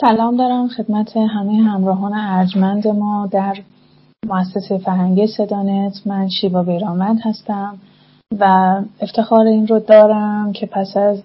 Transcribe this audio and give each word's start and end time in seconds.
سلام 0.00 0.36
دارم 0.36 0.68
خدمت 0.68 1.16
همه 1.16 1.62
همراهان 1.62 2.12
ارجمند 2.14 2.88
ما 2.88 3.28
در 3.32 3.56
مؤسسه 4.26 4.78
فرهنگی 4.78 5.26
صدانت. 5.26 6.06
من 6.06 6.28
شیوا 6.28 6.62
بیرامند 6.62 7.18
هستم 7.24 7.78
و 8.40 8.76
افتخار 9.00 9.46
این 9.46 9.66
رو 9.66 9.78
دارم 9.78 10.52
که 10.52 10.66
پس 10.66 10.96
از 10.96 11.22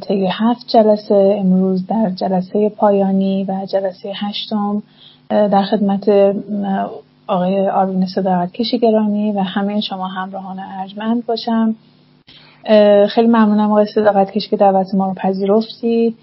طی 0.00 0.28
هفت 0.32 0.68
جلسه 0.68 1.36
امروز 1.38 1.86
در 1.86 2.10
جلسه 2.10 2.68
پایانی 2.68 3.44
و 3.44 3.66
جلسه 3.72 4.12
هشتم 4.14 4.82
در 5.28 5.62
خدمت 5.62 6.08
آقای 7.26 7.68
آروین 7.68 8.06
صداقت 8.06 8.52
کشی 8.52 8.78
گرامی 8.78 9.32
و 9.32 9.40
همه 9.40 9.80
شما 9.80 10.08
همراهان 10.08 10.58
ارجمند 10.58 11.26
باشم. 11.26 11.74
خیلی 13.08 13.28
ممنونم 13.28 13.70
آقای 13.70 13.86
صداقت 13.94 14.30
کشی 14.30 14.48
که 14.48 14.56
دعوت 14.56 14.94
ما 14.94 15.06
رو 15.06 15.14
پذیرفتید. 15.14 16.16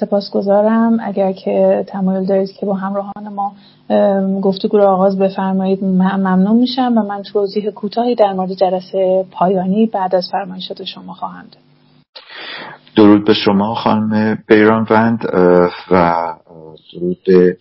سپاسگزارم. 0.00 0.98
اگر 1.00 1.32
که 1.32 1.84
تمایل 1.88 2.26
دارید 2.26 2.52
که 2.52 2.66
با 2.66 2.74
همراهان 2.74 3.28
ما 3.34 3.52
گفتگو 4.42 4.78
رو 4.78 4.84
آغاز 4.84 5.18
بفرمایید 5.18 5.84
ممنون 5.84 6.56
میشم 6.56 6.98
و 6.98 7.02
من 7.02 7.22
توضیح 7.22 7.70
کوتاهی 7.70 8.14
در 8.14 8.32
مورد 8.32 8.52
جلسه 8.52 9.26
پایانی 9.30 9.86
بعد 9.86 10.14
از 10.14 10.28
فرمایشات 10.32 10.84
شما 10.84 11.12
خواهم 11.12 11.42
داد. 11.42 11.62
درود 12.96 13.24
به 13.24 13.34
شما 13.34 13.74
خانم 13.74 14.38
بیرانوند 14.48 15.24
و 15.90 16.14
درود 16.92 17.18
به 17.26 17.56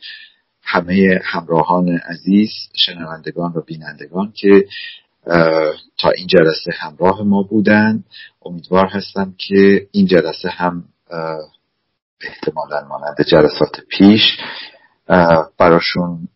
همه 0.63 1.19
همراهان 1.23 1.89
عزیز 2.09 2.49
شنوندگان 2.75 3.53
و 3.55 3.61
بینندگان 3.61 4.31
که 4.35 4.65
تا 5.97 6.09
این 6.15 6.27
جلسه 6.27 6.71
همراه 6.79 7.21
ما 7.23 7.43
بودند 7.43 8.03
امیدوار 8.45 8.85
هستم 8.85 9.35
که 9.37 9.87
این 9.91 10.05
جلسه 10.05 10.49
هم 10.49 10.83
احتمالا 12.21 12.87
مانند 12.87 13.21
جلسات 13.27 13.79
پیش 13.89 14.37
براشون 15.57 16.27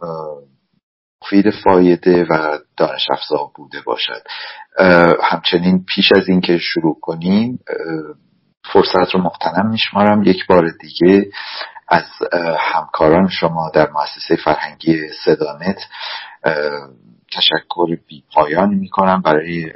مفید 1.24 1.50
فایده 1.64 2.26
و 2.30 2.58
دانش 2.78 3.08
افزا 3.12 3.52
بوده 3.56 3.82
باشد. 3.82 4.22
همچنین 5.24 5.86
پیش 5.86 6.12
از 6.16 6.30
اینکه 6.30 6.58
شروع 6.58 7.00
کنیم 7.02 7.60
فرصت 8.74 9.14
رو 9.14 9.22
مقتنم 9.22 9.70
میشمارم. 9.70 10.24
یک 10.24 10.48
بار 10.48 10.70
دیگه 10.82 11.32
از 11.88 12.06
همکاران 12.60 13.28
شما 13.28 13.72
در 13.74 13.90
مؤسسه 13.90 14.36
فرهنگی 14.36 14.98
صدانت 15.26 15.78
تشکر 17.32 17.96
بی 18.08 18.24
پایانی 18.34 18.76
می‌کنم 18.76 19.22
برای 19.22 19.74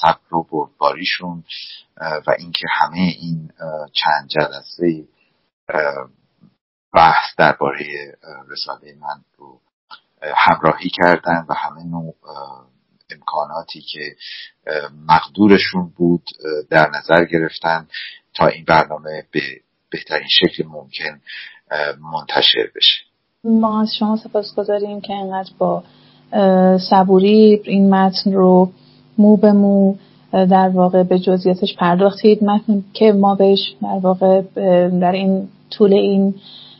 صبر 0.00 0.34
و 0.34 0.46
بردباریشون 0.50 1.44
و 2.00 2.30
اینکه 2.38 2.66
همه 2.70 2.98
این 2.98 3.50
چند 3.92 4.28
جلسه 4.28 5.04
بحث 6.94 7.34
درباره 7.38 7.86
رساله 8.48 8.94
من 9.00 9.24
رو 9.36 9.60
همراهی 10.22 10.90
کردن 10.90 11.46
و 11.48 11.54
همه 11.54 11.84
نوع 11.84 12.14
امکاناتی 13.10 13.80
که 13.80 14.16
مقدورشون 15.08 15.92
بود 15.96 16.22
در 16.70 16.90
نظر 16.90 17.24
گرفتن 17.24 17.88
تا 18.34 18.46
این 18.46 18.64
برنامه 18.64 19.26
به 19.32 19.40
بهترین 19.90 20.28
شکل 20.30 20.66
ممکن 20.66 21.20
منتشر 22.12 22.70
بشه. 22.76 23.04
ما 23.44 23.82
از 23.82 23.94
شما 23.98 24.16
سپاس 24.16 24.54
گذاریم 24.54 25.00
که 25.00 25.12
انقدر 25.12 25.50
با 25.58 25.84
صبوری 26.90 27.60
این 27.64 27.94
متن 27.94 28.32
رو 28.32 28.68
مو 29.18 29.36
به 29.36 29.52
مو 29.52 29.94
در 30.32 30.68
واقع 30.68 31.02
به 31.02 31.18
جزئیاتش 31.18 31.76
پرداختید. 31.76 32.44
متن 32.44 32.84
که 32.92 33.12
ما 33.12 33.34
بهش 33.34 33.74
در 33.82 33.98
واقع 34.02 34.42
در 35.00 35.12
این 35.12 35.48
طول 35.70 35.92
این 35.92 36.34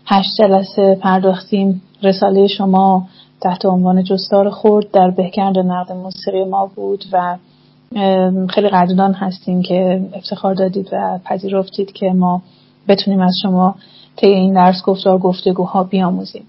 هشت 0.06 0.30
جلسه 0.38 0.94
پرداختیم. 0.94 1.82
رساله 2.02 2.46
شما 2.46 3.06
تحت 3.40 3.66
عنوان 3.66 4.04
جستار 4.04 4.50
خورد 4.50 4.90
در 4.90 5.10
بهکرد 5.10 5.58
نقد 5.58 5.92
موسیقی 5.92 6.44
ما 6.44 6.70
بود 6.76 7.04
و 7.12 7.36
خیلی 8.48 8.68
قدردان 8.68 9.12
هستیم 9.12 9.62
که 9.62 10.00
افتخار 10.14 10.54
دادید 10.54 10.88
و 10.92 11.18
پذیرفتید 11.24 11.92
که 11.92 12.06
ما 12.06 12.42
بتونیم 12.88 13.20
از 13.20 13.34
شما 13.42 13.74
طی 14.16 14.26
این 14.26 14.54
درس 14.54 14.82
گفتار 14.82 15.18
گفتگوها 15.18 15.84
بیاموزیم. 15.84 16.42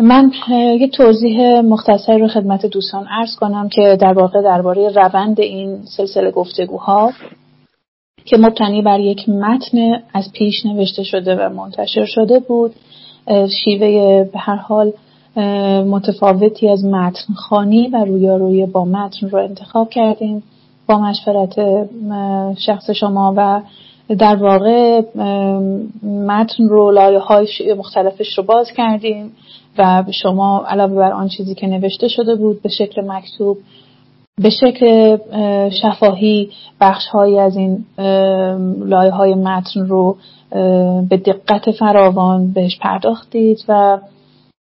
من 0.00 0.32
یه 0.80 0.88
توضیح 0.88 1.60
مختصری 1.60 2.18
رو 2.18 2.28
خدمت 2.28 2.66
دوستان 2.66 3.06
عرض 3.06 3.36
کنم 3.36 3.68
که 3.68 3.98
در 4.00 4.12
واقع 4.12 4.42
درباره 4.42 4.88
روند 4.88 5.40
این 5.40 5.78
سلسله 5.96 6.30
گفتگوها 6.30 7.12
که 8.24 8.36
مبتنی 8.36 8.82
بر 8.82 9.00
یک 9.00 9.28
متن 9.28 10.02
از 10.14 10.32
پیش 10.32 10.66
نوشته 10.66 11.02
شده 11.02 11.36
و 11.36 11.48
منتشر 11.48 12.04
شده 12.04 12.38
بود. 12.38 12.74
شیوه 13.64 14.24
به 14.32 14.38
هر 14.38 14.56
حال 14.56 14.92
متفاوتی 15.86 16.68
از 16.68 16.84
متن 16.84 17.34
خانی 17.34 17.88
و 17.88 18.04
رویارویی 18.04 18.66
با 18.66 18.84
متن 18.84 19.28
رو 19.28 19.38
انتخاب 19.38 19.90
کردیم. 19.90 20.42
با 20.86 20.98
مشورت 20.98 21.54
شخص 22.58 22.90
شما 22.90 23.34
و 23.36 23.60
در 24.14 24.36
واقع 24.36 25.00
متن 26.02 26.64
رو 26.64 26.90
لایه 26.90 27.18
های 27.18 27.46
مختلفش 27.78 28.38
رو 28.38 28.44
باز 28.44 28.70
کردیم. 28.76 29.32
و 29.80 30.04
شما 30.22 30.64
علاوه 30.68 30.94
بر 30.94 31.12
آن 31.12 31.28
چیزی 31.28 31.54
که 31.54 31.66
نوشته 31.66 32.08
شده 32.08 32.34
بود 32.34 32.62
به 32.62 32.68
شکل 32.68 33.02
مکتوب 33.06 33.58
به 34.42 34.50
شکل 34.50 35.18
شفاهی 35.82 36.50
بخش 36.80 37.06
های 37.06 37.38
از 37.38 37.56
این 37.56 37.84
لایه 38.86 39.10
های 39.10 39.34
متن 39.34 39.80
رو 39.80 40.16
به 41.08 41.16
دقت 41.16 41.70
فراوان 41.70 42.52
بهش 42.52 42.78
پرداختید 42.78 43.64
و 43.68 43.98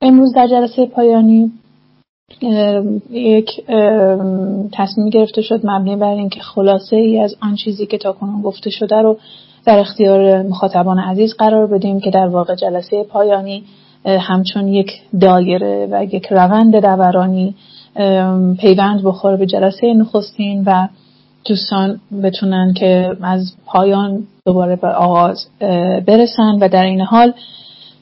امروز 0.01 0.33
در 0.33 0.47
جلسه 0.47 0.85
پایانی 0.85 1.51
یک 3.11 3.49
تصمیم 4.73 5.09
گرفته 5.09 5.41
شد 5.41 5.61
مبنی 5.63 5.95
بر 5.95 6.13
اینکه 6.13 6.39
خلاصه 6.39 6.95
ای 6.95 7.19
از 7.19 7.35
آن 7.41 7.55
چیزی 7.55 7.85
که 7.85 7.97
تاکنون 7.97 8.41
گفته 8.41 8.69
شده 8.69 8.95
رو 8.95 9.17
در 9.65 9.79
اختیار 9.79 10.41
مخاطبان 10.41 10.99
عزیز 10.99 11.33
قرار 11.33 11.67
بدیم 11.67 11.99
که 11.99 12.11
در 12.11 12.27
واقع 12.27 12.55
جلسه 12.55 13.03
پایانی 13.03 13.63
همچون 14.05 14.67
یک 14.67 14.91
دایره 15.19 15.87
و 15.91 16.03
یک 16.03 16.27
روند 16.31 16.75
دورانی 16.75 17.55
پیوند 18.59 19.03
بخوره 19.03 19.37
به 19.37 19.45
جلسه 19.45 19.93
نخستین 19.93 20.63
و 20.65 20.87
دوستان 21.45 21.99
بتونن 22.23 22.73
که 22.73 23.17
از 23.21 23.53
پایان 23.65 24.23
دوباره 24.45 24.75
به 24.75 24.87
آغاز 24.87 25.47
برسن 26.05 26.57
و 26.61 26.67
در 26.67 26.83
این 26.83 27.01
حال 27.01 27.33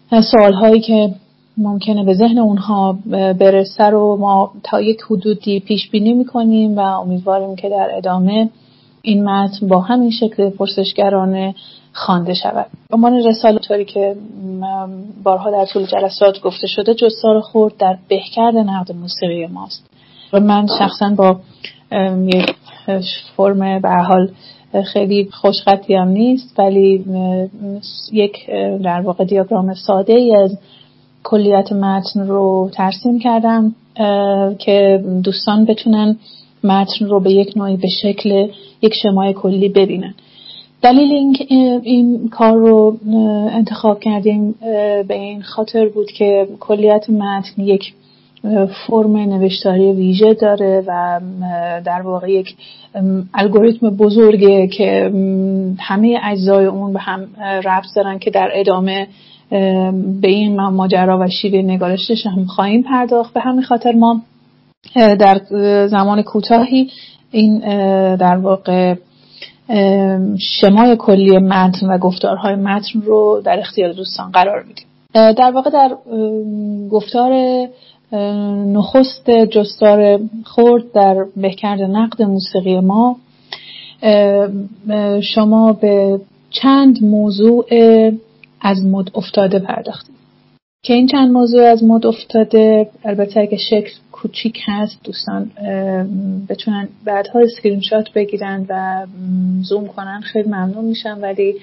سوال 0.09 0.53
هایی 0.53 0.81
که 0.81 1.13
ممکنه 1.57 2.03
به 2.03 2.13
ذهن 2.13 2.37
اونها 2.37 2.99
برسه 3.39 3.83
رو 3.83 4.17
ما 4.17 4.51
تا 4.63 4.81
یک 4.81 5.01
حدودی 5.09 5.59
پیش 5.59 5.89
بینی 5.89 6.13
می‌کنیم 6.13 6.77
و 6.77 6.79
امیدواریم 6.79 7.55
که 7.55 7.69
در 7.69 7.89
ادامه 7.93 8.49
این 9.01 9.29
متن 9.29 9.67
با 9.67 9.81
همین 9.81 10.11
شکل 10.11 10.49
پرسشگرانه 10.49 11.55
خوانده 11.93 12.33
شود. 12.33 12.65
عنوان 12.91 13.13
رساله 13.13 13.59
طوری 13.59 13.85
که 13.85 14.15
بارها 15.23 15.51
در 15.51 15.65
طول 15.65 15.85
جلسات 15.85 16.41
گفته 16.41 16.67
شده 16.67 16.93
جستار 16.93 17.39
خورد 17.39 17.77
در 17.77 17.97
بهکرد 18.07 18.55
نقد 18.55 18.91
موسیقی 18.91 19.47
ماست. 19.47 19.89
و 20.33 20.39
من 20.39 20.67
شخصا 20.79 21.09
با 21.09 21.39
یک 22.25 22.55
فرم 23.37 23.79
به 23.79 23.89
حال 23.89 24.31
خیلی 24.93 25.29
خوشخطی 25.31 25.95
هم 25.95 26.07
نیست 26.07 26.59
ولی 26.59 27.05
یک 28.11 28.49
در 28.83 29.01
واقع 29.01 29.23
دیاگرام 29.23 29.73
ساده 29.73 30.13
ای 30.13 30.35
از 30.35 30.57
کلیت 31.23 31.71
متن 31.71 32.27
رو 32.27 32.69
ترسیم 32.73 33.19
کردم 33.19 33.75
که 34.59 35.03
دوستان 35.23 35.65
بتونن 35.65 36.17
متن 36.63 37.05
رو 37.05 37.19
به 37.19 37.31
یک 37.31 37.57
نوعی 37.57 37.77
به 37.77 37.87
شکل 38.01 38.47
یک 38.81 38.93
شمای 38.93 39.33
کلی 39.33 39.69
ببینن. 39.69 40.13
دلیل 40.81 41.11
اینکه 41.11 41.45
این 41.83 42.29
کار 42.29 42.57
رو 42.57 42.97
انتخاب 43.51 43.99
کردیم 43.99 44.55
به 45.07 45.13
این 45.13 45.41
خاطر 45.41 45.87
بود 45.87 46.11
که 46.11 46.47
کلیت 46.59 47.09
متن 47.09 47.61
یک 47.61 47.93
فرم 48.87 49.17
نوشتاری 49.17 49.91
ویژه 49.91 50.33
داره 50.33 50.83
و 50.87 51.19
در 51.85 52.01
واقع 52.01 52.31
یک 52.31 52.55
الگوریتم 53.33 53.89
بزرگه 53.89 54.67
که 54.67 55.11
همه 55.79 56.19
اجزای 56.23 56.65
اون 56.65 56.93
به 56.93 56.99
هم 56.99 57.27
ربط 57.65 57.85
دارن 57.95 58.19
که 58.19 58.31
در 58.31 58.49
ادامه 58.53 59.07
به 60.21 60.27
این 60.27 60.55
ماجرا 60.55 61.19
و 61.19 61.27
شیوه 61.41 61.61
نگارشش 61.61 62.25
هم 62.25 62.45
خواهیم 62.45 62.83
پرداخت. 62.83 63.33
به 63.33 63.39
همین 63.39 63.63
خاطر 63.63 63.91
ما 63.91 64.21
در 64.95 65.41
زمان 65.87 66.21
کوتاهی 66.21 66.89
این 67.31 67.59
در 68.15 68.37
واقع 68.37 68.95
شمای 70.39 70.95
کلی 70.99 71.37
متن 71.37 71.87
و 71.87 71.97
گفتارهای 71.97 72.55
متن 72.55 73.01
رو 73.01 73.41
در 73.45 73.59
اختیار 73.59 73.91
دوستان 73.91 74.31
قرار 74.31 74.63
میدیم. 74.63 74.85
در 75.13 75.51
واقع 75.51 75.69
در 75.69 75.95
گفتار 76.91 77.67
نخست 78.73 79.29
جستار 79.29 80.19
خرد 80.45 80.91
در 80.91 81.25
به‌کرد 81.35 81.81
نقد 81.81 82.21
موسیقی 82.21 82.79
ما 82.79 83.15
شما 85.21 85.73
به 85.73 86.21
چند 86.49 87.03
موضوع 87.03 87.65
از 88.61 88.85
مد 88.85 89.11
افتاده 89.15 89.59
پرداختیم 89.59 90.15
که 90.83 90.93
این 90.93 91.07
چند 91.07 91.31
موضوع 91.31 91.63
از 91.63 91.83
مد 91.83 92.05
افتاده 92.05 92.89
البته 93.05 93.39
اگه 93.39 93.57
شکل 93.57 93.91
کوچیک 94.11 94.59
هست 94.65 94.99
دوستان 95.03 95.51
بتونن 96.49 96.87
بعدها 97.05 97.39
اسکرین 97.39 97.81
شات 97.81 98.13
بگیرن 98.13 98.65
و 98.69 99.05
زوم 99.61 99.87
کنن 99.87 100.21
خیلی 100.21 100.49
ممنون 100.49 100.85
میشم. 100.85 101.19
ولی 101.21 101.55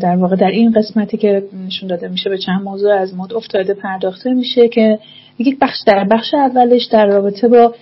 در 0.00 0.16
واقع 0.16 0.36
در 0.36 0.50
این 0.50 0.72
قسمتی 0.72 1.16
که 1.16 1.42
نشون 1.66 1.88
داده 1.88 2.08
میشه 2.08 2.30
به 2.30 2.38
چند 2.38 2.62
موضوع 2.62 2.92
از 2.94 3.14
مد 3.14 3.32
افتاده 3.32 3.74
پرداخته 3.74 4.32
میشه 4.34 4.68
که 4.68 4.98
یک 5.38 5.58
بخش 5.60 5.78
در 5.86 6.04
بخش 6.04 6.34
اولش 6.34 6.84
در 6.84 7.06
رابطه 7.06 7.48
با 7.48 7.74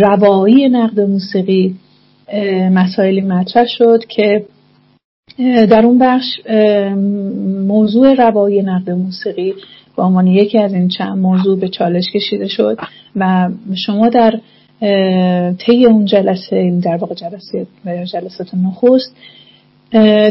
روایی 0.00 0.68
نقد 0.68 1.00
موسیقی 1.00 1.76
مسائلی 2.72 3.20
مطرح 3.20 3.66
شد 3.66 4.04
که 4.08 4.44
در 5.46 5.86
اون 5.86 5.98
بخش 5.98 6.40
موضوع 7.66 8.14
روایی 8.14 8.62
نقد 8.62 8.90
موسیقی 8.90 9.54
به 9.96 10.02
عنوان 10.02 10.26
یکی 10.26 10.58
از 10.58 10.74
این 10.74 10.88
چند 10.88 11.18
موضوع 11.18 11.58
به 11.58 11.68
چالش 11.68 12.04
کشیده 12.14 12.48
شد 12.48 12.78
و 13.16 13.50
شما 13.86 14.08
در 14.08 14.40
طی 15.58 15.86
اون 15.86 16.04
جلسه 16.04 16.80
در 16.84 16.96
واقع 16.96 17.14
جلسه 17.14 17.66
جلسات 18.12 18.54
نخست 18.54 19.16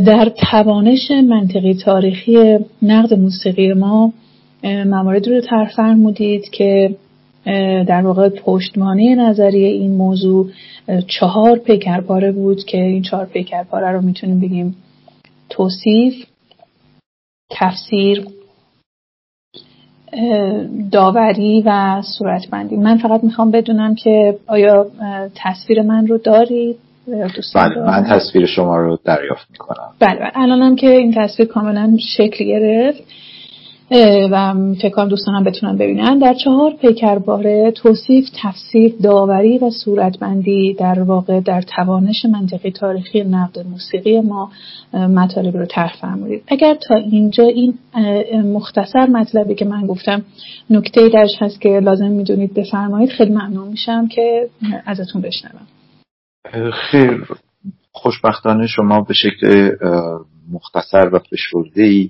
در 0.05 0.31
توانش 0.51 1.11
منطقی 1.11 1.73
تاریخی 1.73 2.57
نقد 2.81 3.13
موسیقی 3.13 3.73
ما 3.73 4.13
مواردی 4.85 5.29
رو 5.29 5.41
طرح 5.41 5.69
فرمودید 5.75 6.49
که 6.49 6.95
در 7.87 8.01
واقع 8.01 8.29
پشتمانه 8.29 9.15
نظریه 9.15 9.67
این 9.67 9.91
موضوع 9.91 10.49
چهار 11.07 11.57
پیکرپاره 11.57 12.31
بود 12.31 12.63
که 12.63 12.77
این 12.77 13.01
چهار 13.01 13.25
پیکرپاره 13.25 13.91
رو 13.91 14.01
می‌تونیم 14.01 14.39
بگیم 14.39 14.75
توصیف 15.49 16.25
تفسیر 17.51 18.27
داوری 20.91 21.63
و 21.65 22.01
صورتبندی 22.17 22.75
من 22.75 22.97
فقط 22.97 23.23
می‌خوام 23.23 23.51
بدونم 23.51 23.95
که 23.95 24.37
آیا 24.47 24.85
تصویر 25.35 25.81
من 25.81 26.07
رو 26.07 26.17
دارید؟ 26.17 26.77
بله 27.55 27.79
من 27.79 28.05
تصویر 28.09 28.45
شما 28.45 28.77
رو 28.77 28.97
دریافت 29.05 29.51
می‌کنم. 29.51 29.93
بله, 29.99 30.19
بله. 30.19 30.31
الانم 30.35 30.75
که 30.75 30.89
این 30.89 31.13
تصویر 31.17 31.47
کاملا 31.47 31.97
شکل 32.17 32.45
گرفت. 32.45 33.03
و 34.31 34.53
فکر 34.81 34.89
کنم 34.89 35.07
دوستانم 35.07 35.43
بتونن 35.43 35.77
ببینن. 35.77 36.19
در 36.19 36.33
چهار 36.33 36.73
پیکرباره 36.81 37.71
توصیف 37.71 38.29
تفسیر 38.43 38.93
داوری 39.03 39.57
و 39.57 39.69
صورتبندی 39.69 40.73
در 40.73 40.99
واقع 40.99 41.39
در 41.39 41.61
توانش 41.61 42.25
منطقی 42.25 42.71
تاریخی 42.71 43.23
نقد 43.23 43.59
موسیقی 43.59 44.21
ما 44.21 44.51
مطالب 44.93 45.57
رو 45.57 45.65
طرح 45.65 45.95
فرمودید. 46.01 46.43
اگر 46.47 46.75
تا 46.87 46.95
اینجا 46.95 47.43
این 47.43 47.73
مختصر 48.53 49.05
مطلبی 49.05 49.55
که 49.55 49.65
من 49.65 49.87
گفتم 49.87 50.25
نکته 50.69 51.09
درش 51.09 51.31
هست 51.39 51.61
که 51.61 51.69
لازم 51.69 52.07
می‌دونید 52.07 52.53
بفرمایید 52.53 53.09
خیلی 53.09 53.31
ممنون 53.31 53.67
میشم 53.67 54.07
که 54.07 54.49
ازتون 54.85 55.21
بشنوم. 55.21 55.67
خیر. 56.71 57.27
خوشبختانه 57.91 58.67
شما 58.67 59.01
به 59.01 59.13
شکل 59.13 59.71
مختصر 60.51 61.09
و 61.13 61.19
فشرده 61.19 62.09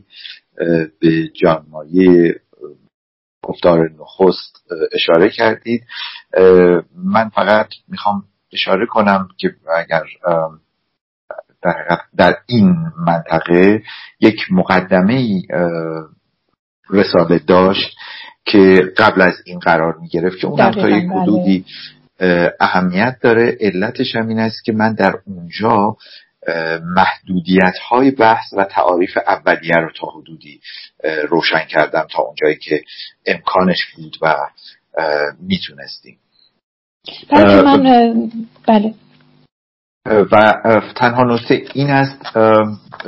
به 1.00 1.28
جانمایه 1.42 2.36
گفتار 3.42 3.92
نخست 4.00 4.64
اشاره 4.94 5.30
کردید 5.30 5.84
من 6.96 7.30
فقط 7.30 7.68
می‌خوام 7.88 8.24
اشاره 8.54 8.86
کنم 8.86 9.30
که 9.38 9.56
اگر 9.78 10.04
در, 12.18 12.36
این 12.48 12.76
منطقه 13.08 13.84
یک 14.20 14.40
مقدمه 14.52 15.42
رساله 16.90 17.40
داشت 17.40 17.98
که 18.46 18.94
قبل 18.98 19.22
از 19.22 19.34
این 19.46 19.60
قرار 19.60 19.98
می 20.02 20.08
گرفت 20.08 20.40
که 20.40 20.48
اونم 20.48 20.72
تا 20.72 20.90
یک 20.90 21.10
بله. 21.10 21.22
حدودی 21.22 21.66
اهمیت 22.60 23.18
داره 23.22 23.58
علتش 23.62 24.16
هم 24.16 24.28
این 24.28 24.40
است 24.40 24.64
که 24.64 24.72
من 24.72 24.94
در 24.94 25.14
اونجا 25.26 25.98
محدودیت 26.96 27.78
های 27.90 28.12
بحث 28.12 28.54
و 28.58 28.64
تعاریف 28.64 29.18
اولیه 29.28 29.76
رو 29.76 29.90
تا 30.00 30.08
حدودی 30.08 30.62
روشن 31.30 31.66
کردم 31.66 32.08
تا 32.12 32.24
اونجایی 32.24 32.56
که 32.56 32.82
امکانش 33.26 33.86
بود 33.96 34.18
و 34.22 34.36
می‌تونستیم. 35.40 36.18
بله 37.32 37.62
من 37.62 38.32
بله. 38.68 38.94
و 40.32 40.54
تنها 40.96 41.24
نکته 41.24 41.64
این 41.74 41.90
است 41.90 42.38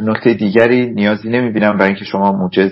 نکته 0.01 0.33
دیگری 0.33 0.91
نیازی 0.91 1.29
نمی‌بینم 1.29 1.77
برای 1.77 1.87
اینکه 1.87 2.05
شما 2.05 2.31
موجز 2.31 2.71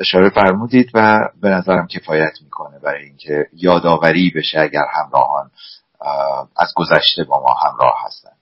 اشاره 0.00 0.30
فرمودید 0.30 0.90
و 0.94 1.18
به 1.42 1.48
نظرم 1.48 1.86
کفایت 1.86 2.32
می‌کنه 2.44 2.78
برای 2.78 3.04
اینکه 3.04 3.46
یادآوری 3.52 4.32
بشه 4.36 4.60
اگر 4.60 4.84
همراهان 4.94 5.50
از 6.56 6.72
گذشته 6.76 7.24
با 7.24 7.40
ما 7.40 7.54
همراه 7.54 7.94
هستن 8.06 8.35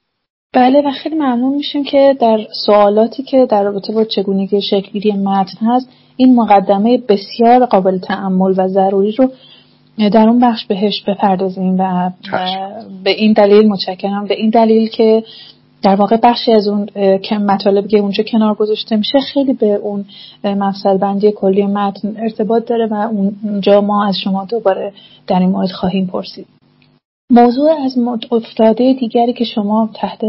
بله 0.54 0.82
و 0.86 0.90
خیلی 0.90 1.14
ممنون 1.14 1.54
میشیم 1.54 1.84
که 1.84 2.16
در 2.20 2.46
سوالاتی 2.66 3.22
که 3.22 3.46
در 3.50 3.62
رابطه 3.62 3.92
با 3.92 4.04
چگونگی 4.04 4.62
شکلگیری 4.62 5.12
متن 5.12 5.66
هست 5.66 5.88
این 6.16 6.34
مقدمه 6.34 6.98
بسیار 7.08 7.66
قابل 7.66 7.98
تعمل 7.98 8.54
و 8.56 8.68
ضروری 8.68 9.12
رو 9.12 9.30
در 9.98 10.28
اون 10.28 10.40
بخش 10.40 10.64
بهش 10.66 11.02
بپردازیم 11.02 11.76
و 11.78 12.10
به 13.04 13.10
این 13.10 13.32
دلیل 13.32 13.68
متشکرم. 13.68 14.26
به 14.26 14.34
این 14.34 14.50
دلیل 14.50 14.88
که 14.88 15.24
در 15.82 15.94
واقع 15.94 16.16
بخشی 16.22 16.52
از 16.52 16.68
اون 16.68 16.86
که 17.18 17.38
مطالبی 17.38 17.88
که 17.88 17.98
اونجا 17.98 18.24
کنار 18.24 18.54
گذاشته 18.54 18.96
میشه 18.96 19.20
خیلی 19.20 19.52
به 19.52 19.66
اون 19.66 20.04
مفصل 20.44 20.96
بندی 20.96 21.32
کلی 21.32 21.66
متن 21.66 22.16
ارتباط 22.18 22.68
داره 22.68 22.86
و 22.86 22.94
اونجا 23.42 23.80
ما 23.80 24.06
از 24.06 24.16
شما 24.24 24.44
دوباره 24.44 24.92
در 25.26 25.38
این 25.38 25.48
مورد 25.48 25.70
خواهیم 25.70 26.06
پرسید. 26.06 26.46
موضوع 27.30 27.70
از 27.84 27.98
افتاده 28.30 28.92
دیگری 28.92 29.32
که 29.32 29.44
شما 29.44 29.90
تحت 29.94 30.20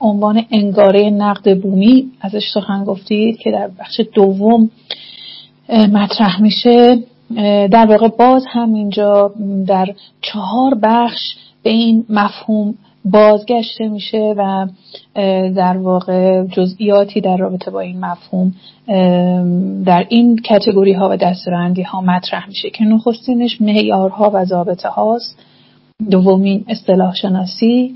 عنوان 0.00 0.44
انگاره 0.50 1.10
نقد 1.10 1.60
بومی 1.60 2.10
ازش 2.20 2.42
سخن 2.54 2.84
گفتید 2.84 3.38
که 3.38 3.50
در 3.50 3.70
بخش 3.78 4.00
دوم 4.14 4.70
مطرح 5.68 6.42
میشه 6.42 6.98
در 7.70 7.86
واقع 7.86 8.08
باز 8.08 8.44
هم 8.48 8.74
اینجا 8.74 9.34
در 9.66 9.86
چهار 10.20 10.74
بخش 10.82 11.36
به 11.62 11.70
این 11.70 12.04
مفهوم 12.08 12.74
بازگشته 13.04 13.88
میشه 13.88 14.34
و 14.36 14.66
در 15.56 15.76
واقع 15.76 16.44
جزئیاتی 16.46 17.20
در 17.20 17.36
رابطه 17.36 17.70
با 17.70 17.80
این 17.80 18.00
مفهوم 18.00 18.54
در 19.84 20.06
این 20.08 20.36
کتگوری 20.36 20.92
ها 20.92 21.08
و 21.10 21.16
دستورندی 21.16 21.82
ها 21.82 22.00
مطرح 22.00 22.48
میشه 22.48 22.70
که 22.70 22.84
نخستینش 22.84 23.60
معیارها 23.60 24.30
و 24.34 24.44
ضابطه 24.44 24.88
هاست 24.88 25.38
دومین 26.10 26.64
اصطلاح 26.68 27.14
شناسی 27.14 27.94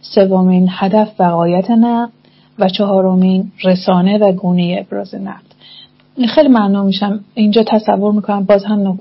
سومین 0.00 0.68
هدف 0.70 1.08
وقایت 1.18 1.70
نقد 1.70 2.12
و 2.58 2.68
چهارمین 2.68 3.52
رسانه 3.64 4.18
و 4.18 4.32
گونه 4.32 4.76
ابراز 4.80 5.14
نقد. 5.14 5.52
خیلی 6.34 6.48
ممنون 6.48 6.86
میشم. 6.86 7.20
اینجا 7.34 7.64
تصور 7.66 8.12
می‌کنم 8.12 8.44
باز 8.44 8.64
هم 8.64 8.98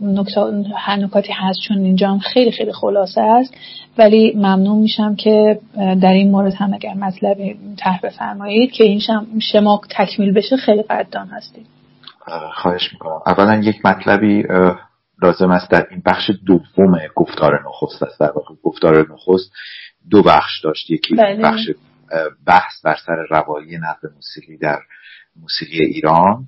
نکاتی 0.88 1.34
هست 1.34 1.60
چون 1.68 1.78
اینجا 1.78 2.10
هم 2.10 2.20
خیلی 2.20 2.52
خیلی 2.52 2.72
خلاصه 2.72 3.22
است. 3.22 3.54
ولی 3.98 4.34
ممنون 4.36 4.78
میشم 4.78 5.16
که 5.16 5.60
در 5.76 6.14
این 6.14 6.32
مورد 6.32 6.54
هم 6.54 6.74
اگر 6.74 6.94
مطلب 6.94 7.38
طرح 7.78 8.00
بفرمایید 8.04 8.72
که 8.72 8.84
این 8.84 9.02
شما 9.40 9.82
تکمیل 9.90 10.34
بشه 10.34 10.58
خیلی 10.58 10.82
قدردان 10.82 11.28
هستیم 11.28 11.64
خواهش 12.54 12.94
می‌کنم. 12.94 13.22
اولا 13.28 13.56
یک 13.56 13.86
مطلبی 13.86 14.44
لازم 15.22 15.52
است 15.52 15.70
در 15.70 15.88
این 15.92 16.02
بخش 16.06 16.32
دوم 16.46 17.00
گفتار 17.16 17.64
نخست 17.68 18.04
است. 18.04 18.20
در 18.20 18.32
واقع 18.32 18.56
گفتار 18.64 19.08
نخست 19.14 19.52
دو 20.10 20.24
بخش 20.24 20.62
داشت. 20.64 20.90
یکی 20.90 21.16
بله. 21.16 21.42
بخش 21.44 21.70
بحث 22.48 22.82
بر 22.84 22.96
سر 23.06 23.26
روایی 23.30 23.78
نقد 23.78 24.14
موسیقی 24.16 24.58
در 24.58 24.80
موسیقی 25.42 25.86
ایران 25.86 26.48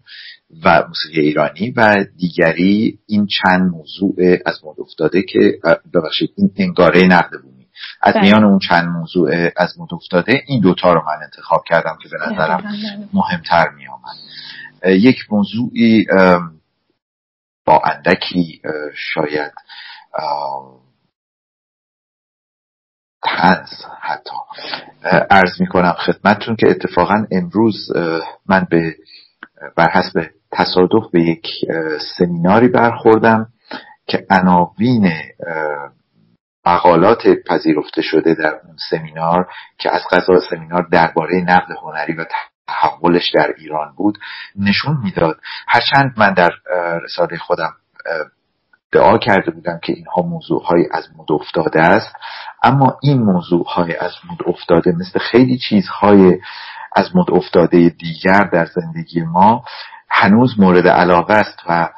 و 0.63 0.83
موسیقی 0.87 1.21
ایرانی 1.21 1.71
و 1.71 2.05
دیگری 2.17 2.99
این 3.07 3.27
چند 3.27 3.71
موضوع 3.71 4.15
از 4.45 4.59
مورد 4.63 4.79
افتاده 4.79 5.21
که 5.21 5.59
ببخشید 5.93 6.29
این 6.37 6.51
انگاره 6.57 7.03
نقد 7.03 7.41
بومی. 7.41 7.53
از 8.01 8.13
بله. 8.13 8.23
میان 8.23 8.43
اون 8.43 8.59
چند 8.59 8.87
موضوع 8.87 9.29
از 9.57 9.79
مورد 9.79 9.93
افتاده 9.93 10.43
این 10.47 10.61
دوتا 10.61 10.93
رو 10.93 11.01
من 11.05 11.23
انتخاب 11.23 11.63
کردم 11.67 11.97
که 12.03 12.09
به 12.09 12.17
نظرم 12.25 12.63
مهمتر 13.13 13.69
می 13.77 13.87
آمد 13.87 14.15
یک 14.85 15.17
موضوعی 15.29 16.05
با 17.65 17.81
اندکی 17.85 18.61
شاید 18.95 19.53
تنز 23.23 23.69
حتی. 24.01 24.35
ارز 25.29 25.61
می 25.61 25.67
کنم 25.67 25.95
خدمتتون 26.05 26.55
که 26.55 26.67
اتفاقا 26.69 27.25
امروز 27.31 27.91
من 28.45 28.67
به 28.69 28.95
بر 29.77 29.89
حسب 29.89 30.29
تصادف 30.51 31.11
به 31.11 31.21
یک 31.21 31.47
سمیناری 32.17 32.67
برخوردم 32.67 33.47
که 34.07 34.25
عناوین 34.29 35.11
مقالات 36.65 37.27
پذیرفته 37.47 38.01
شده 38.01 38.33
در 38.33 38.59
اون 38.63 38.75
سمینار 38.89 39.47
که 39.77 39.91
از 39.91 40.01
قضا 40.11 40.39
سمینار 40.49 40.87
درباره 40.91 41.35
نقد 41.35 41.71
هنری 41.81 42.13
و 42.13 42.25
تحولش 42.67 43.31
در 43.33 43.53
ایران 43.57 43.93
بود 43.97 44.17
نشون 44.55 44.97
می‌داد. 45.03 45.37
هرچند 45.67 46.13
من 46.17 46.33
در 46.33 46.51
رساله 47.03 47.37
خودم 47.37 47.73
دعا 48.91 49.17
کرده 49.17 49.51
بودم 49.51 49.79
که 49.83 49.93
اینها 49.93 50.21
موضوع 50.21 50.63
های 50.65 50.87
از 50.91 51.07
مد 51.17 51.31
افتاده 51.31 51.81
است 51.81 52.15
اما 52.63 52.97
این 53.01 53.23
موضوع 53.23 53.65
های 53.67 53.95
از 53.95 54.11
مد 54.31 54.37
افتاده 54.45 54.91
مثل 54.91 55.19
خیلی 55.19 55.57
چیزهای 55.57 56.39
از 56.95 57.15
مد 57.15 57.31
افتاده 57.31 57.89
دیگر 57.89 58.49
در 58.53 58.65
زندگی 58.65 59.21
ما 59.21 59.63
هنوز 60.09 60.59
مورد 60.59 60.87
علاقه 60.87 61.33
است 61.33 61.59
و 61.69 61.89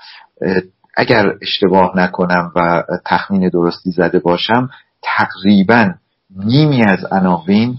اگر 0.98 1.34
اشتباه 1.42 1.92
نکنم 1.96 2.52
و 2.56 2.84
تخمین 3.06 3.50
درستی 3.50 3.92
زده 3.92 4.20
باشم 4.20 4.70
تقریبا 5.04 5.94
نیمی 6.30 6.84
از 6.84 7.06
عناوین 7.12 7.78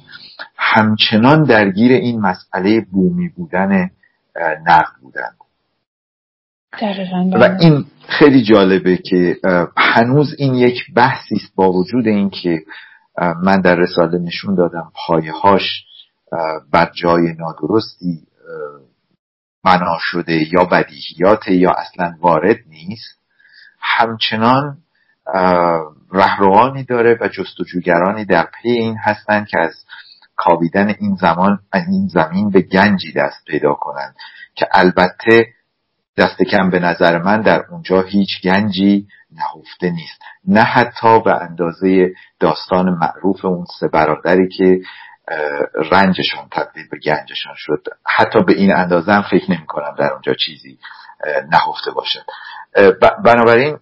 همچنان 0.57 1.45
درگیر 1.45 1.93
این 1.93 2.21
مسئله 2.21 2.81
بومی 2.93 3.29
بودن 3.29 3.91
نقد 4.67 4.93
بودن. 5.03 5.31
و 7.41 7.57
این 7.61 7.85
خیلی 8.09 8.43
جالبه 8.43 8.97
که 8.97 9.37
هنوز 9.77 10.35
این 10.39 10.55
یک 10.55 10.95
بحثی 10.95 11.35
است 11.35 11.55
با 11.55 11.73
وجود 11.73 12.07
اینکه 12.07 12.59
من 13.43 13.61
در 13.61 13.75
رساله 13.75 14.19
نشون 14.19 14.55
دادم 14.55 14.93
پایه 15.07 15.33
هاش 15.33 15.85
بر 16.73 16.91
جای 16.95 17.23
نادرستی 17.39 18.27
بنا 19.65 19.99
شده 20.01 20.55
یا 20.55 20.65
بدیهیات 20.65 21.49
یا 21.49 21.71
اصلا 21.71 22.17
وارد 22.21 22.57
نیست. 22.69 23.21
همچنان 23.81 24.79
رهروانی 26.13 26.85
داره 26.85 27.19
و 27.21 27.29
جستجوگرانی 27.29 28.25
در 28.25 28.49
پی 28.63 28.71
این 28.71 28.97
هستند 28.97 29.47
که 29.47 29.59
از 29.61 29.85
کابیدن 30.37 30.95
این 30.99 31.17
زمان 31.21 31.59
این 31.73 32.09
زمین 32.09 32.51
به 32.51 32.61
گنجی 32.61 33.13
دست 33.13 33.45
پیدا 33.47 33.75
کنند 33.75 34.17
که 34.55 34.67
البته 34.73 35.47
دست 36.17 36.43
کم 36.43 36.71
به 36.71 36.79
نظر 36.79 37.19
من 37.19 37.41
در 37.41 37.65
اونجا 37.71 38.03
هیچ 38.03 38.43
گنجی 38.45 39.07
نهفته 39.33 39.91
نیست. 39.91 40.23
نه 40.49 40.63
حتی 40.63 41.21
به 41.25 41.35
اندازه 41.43 42.15
داستان 42.41 42.89
معروف 42.91 43.45
اون 43.45 43.67
سه 43.81 43.89
برادری 43.89 44.49
که 44.49 44.81
رنجشون 45.93 46.49
تبدیل 46.51 46.89
به 46.91 46.99
گنجشان 46.99 47.55
شد. 47.57 47.87
حتی 48.07 48.43
به 48.43 48.53
این 48.53 48.75
اندازه 48.75 49.13
هم 49.13 49.23
فکر 49.23 49.51
نمی 49.51 49.67
کنم 49.67 49.95
در 49.99 50.13
اونجا 50.13 50.35
چیزی 50.35 50.79
نهفته 51.53 51.91
باشد. 51.91 52.25
بنابراین 53.25 53.79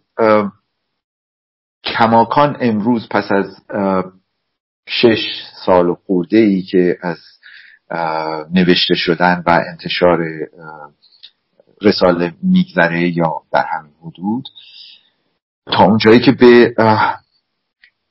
کماکان 1.85 2.57
امروز 2.61 3.09
پس 3.11 3.29
از 3.33 3.61
شش 4.89 5.43
سال 5.67 5.95
خورده 5.95 6.37
ای 6.37 6.63
که 6.63 6.99
از 7.03 7.19
نوشته 8.53 8.95
شدن 8.95 9.43
و 9.47 9.63
انتشار 9.71 10.19
رساله 11.83 12.35
میگذره 12.43 13.09
یا 13.09 13.43
در 13.53 13.67
همین 13.73 13.93
حدود 14.03 14.49
تا 15.67 15.85
اونجایی 15.85 16.21
که 16.21 16.33
به 16.33 16.75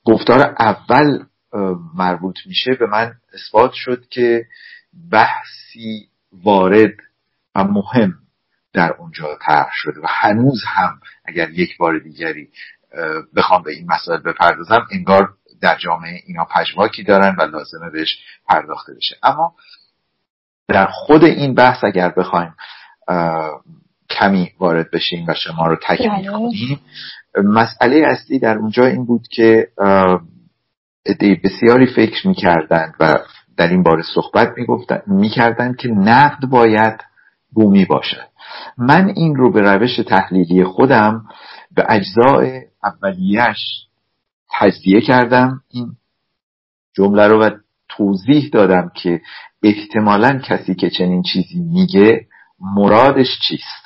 گفتار 0.04 0.54
اول 0.58 1.24
مربوط 1.94 2.38
میشه 2.46 2.74
به 2.74 2.86
من 2.86 3.14
اثبات 3.34 3.72
شد 3.72 4.08
که 4.10 4.46
بحثی 5.10 6.08
وارد 6.32 6.94
و 7.54 7.64
مهم 7.64 8.14
در 8.72 8.92
اونجا 8.92 9.38
طرح 9.42 9.70
شده 9.72 10.00
و 10.00 10.06
هنوز 10.08 10.64
هم 10.66 11.00
اگر 11.24 11.50
یک 11.50 11.76
بار 11.78 11.98
دیگری 11.98 12.48
بخوام 13.36 13.62
به 13.62 13.72
این 13.72 13.86
مسائل 13.88 14.20
بپردازم 14.20 14.86
انگار 14.92 15.28
در 15.60 15.76
جامعه 15.78 16.20
اینا 16.26 16.44
پژواکی 16.44 17.02
دارن 17.02 17.36
و 17.38 17.42
لازمه 17.42 17.90
بهش 17.90 18.18
پرداخته 18.48 18.94
بشه 18.94 19.16
اما 19.22 19.54
در 20.68 20.86
خود 20.86 21.24
این 21.24 21.54
بحث 21.54 21.84
اگر 21.84 22.08
بخوایم 22.16 22.54
کمی 24.10 24.52
وارد 24.60 24.90
بشیم 24.90 25.26
و 25.28 25.34
شما 25.34 25.66
رو 25.66 25.76
تکمیل 25.76 26.30
بله. 26.30 26.30
کنیم 26.30 26.80
مسئله 27.44 28.02
اصلی 28.06 28.38
در 28.38 28.58
اونجا 28.58 28.86
این 28.86 29.04
بود 29.06 29.28
که 29.30 29.68
عده 31.06 31.40
بسیاری 31.44 31.86
فکر 31.86 32.28
می‌کردند 32.28 32.94
و 33.00 33.14
در 33.56 33.68
این 33.68 33.82
باره 33.82 34.02
صحبت 34.14 34.48
می‌کردند 35.06 35.76
که 35.76 35.88
نقد 35.88 36.46
باید 36.46 37.00
بومی 37.52 37.84
باشد 37.84 38.28
من 38.78 39.12
این 39.16 39.36
رو 39.36 39.52
به 39.52 39.60
روش 39.60 39.96
تحلیلی 39.96 40.64
خودم 40.64 41.24
به 41.74 41.86
اجزای 41.88 42.62
اولیش 42.84 43.58
تجزیه 44.58 45.00
کردم. 45.00 45.60
این 45.70 45.96
جمله 46.96 47.26
رو 47.26 47.42
و 47.42 47.50
توضیح 47.88 48.50
دادم 48.52 48.90
که 48.94 49.20
احتمالا 49.62 50.38
کسی 50.38 50.74
که 50.74 50.90
چنین 50.90 51.22
چیزی 51.22 51.60
میگه 51.60 52.26
مرادش 52.60 53.38
چیست؟ 53.48 53.84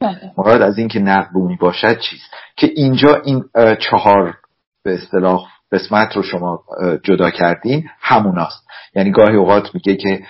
بله. 0.00 0.32
مراد 0.38 0.62
از 0.62 0.78
اینکه 0.78 1.00
نقد 1.00 1.30
بومی 1.32 1.56
باشد 1.56 1.98
چیست؟ 1.98 2.34
که 2.56 2.70
اینجا 2.74 3.14
این 3.24 3.44
چهار 3.90 4.34
به 4.82 4.94
اصطلاح 4.94 5.48
قسمت 5.72 6.16
رو 6.16 6.22
شما 6.22 6.64
جدا 7.02 7.30
کردین 7.30 7.88
هموناست. 8.00 8.66
یعنی 8.94 9.10
گاهی 9.10 9.36
اوقات 9.36 9.74
میگه 9.74 9.96
که 9.96 10.22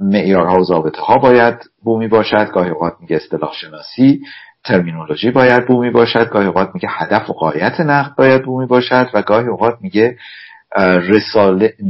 معیارها 0.00 0.60
و 0.60 0.64
ضابطه 0.64 1.00
ها 1.00 1.18
باید 1.18 1.54
بومی 1.82 2.08
باشد 2.08 2.50
گاهی 2.50 2.70
اوقات 2.70 2.92
میگه 3.00 3.16
اصطلاح 3.16 3.52
شناسی 3.54 4.22
ترمینولوژی 4.64 5.30
باید 5.30 5.66
بومی 5.66 5.90
باشد 5.90 6.28
گاهی 6.30 6.46
اوقات 6.46 6.70
میگه 6.74 6.88
هدف 6.90 7.30
و 7.30 7.32
قایت 7.32 7.80
نقد 7.80 8.16
باید 8.16 8.44
بومی 8.44 8.66
باشد 8.66 9.10
و 9.14 9.22
گاهی 9.22 9.48
اوقات 9.48 9.78
میگه 9.80 10.18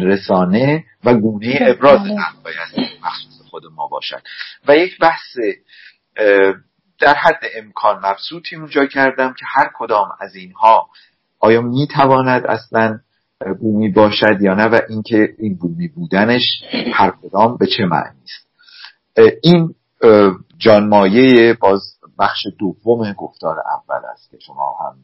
رسانه 0.00 0.84
و 1.04 1.14
گونه 1.14 1.58
ابراز. 1.60 2.00
نقد 2.00 2.42
باید 2.44 2.90
مخصوص 3.02 3.48
خود 3.50 3.62
ما 3.76 3.88
باشد 3.88 4.22
و 4.68 4.76
یک 4.76 4.98
بحث 4.98 5.36
در 7.00 7.14
حد 7.14 7.40
امکان 7.56 8.00
مبسوطی 8.06 8.56
اونجا 8.56 8.86
کردم 8.86 9.32
که 9.32 9.44
هر 9.48 9.70
کدام 9.74 10.08
از 10.20 10.34
اینها 10.34 10.88
آیا 11.40 11.60
می‌تواند 11.60 12.46
اصلا 12.46 12.98
بومی 13.60 13.88
باشد 13.88 14.40
یا 14.40 14.54
نه 14.54 14.64
و 14.64 14.80
اینکه 14.88 15.34
این 15.38 15.56
بومی 15.56 15.88
بودنش 15.88 16.42
هر 16.94 17.12
کدام 17.22 17.56
به 17.56 17.66
چه 17.66 17.84
معنی 17.84 18.22
است 18.24 18.48
این 19.42 19.74
جانمایه 20.58 21.54
باز 21.54 21.93
بخش 22.18 22.46
دوم 22.58 23.12
گفتار 23.12 23.56
اول 23.58 24.04
است 24.12 24.30
که 24.30 24.38
شما 24.40 24.74
هم 24.80 24.96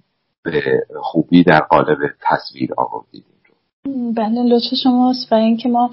به 0.44 0.62
خوبی 1.02 1.44
در 1.44 1.60
قالب 1.60 1.98
تصویر 2.22 2.70
آوردید 2.76 3.24
بله 4.16 4.42
لطف 4.42 4.74
شماست 4.82 5.32
و 5.32 5.34
اینکه 5.34 5.68
ما 5.68 5.90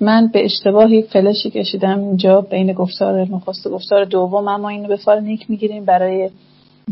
من 0.00 0.26
به 0.32 0.44
اشتباهی 0.44 1.02
فلشی 1.02 1.50
کشیدم 1.50 1.98
اینجا 1.98 2.40
بین 2.40 2.72
گفتار 2.72 3.20
نخست 3.20 3.66
و 3.66 3.70
گفتار 3.70 4.04
دوم 4.04 4.48
اما 4.48 4.68
اینو 4.68 4.88
به 4.88 4.96
فال 4.96 5.20
نیک 5.20 5.50
می‌گیریم 5.50 5.84
برای 5.84 6.30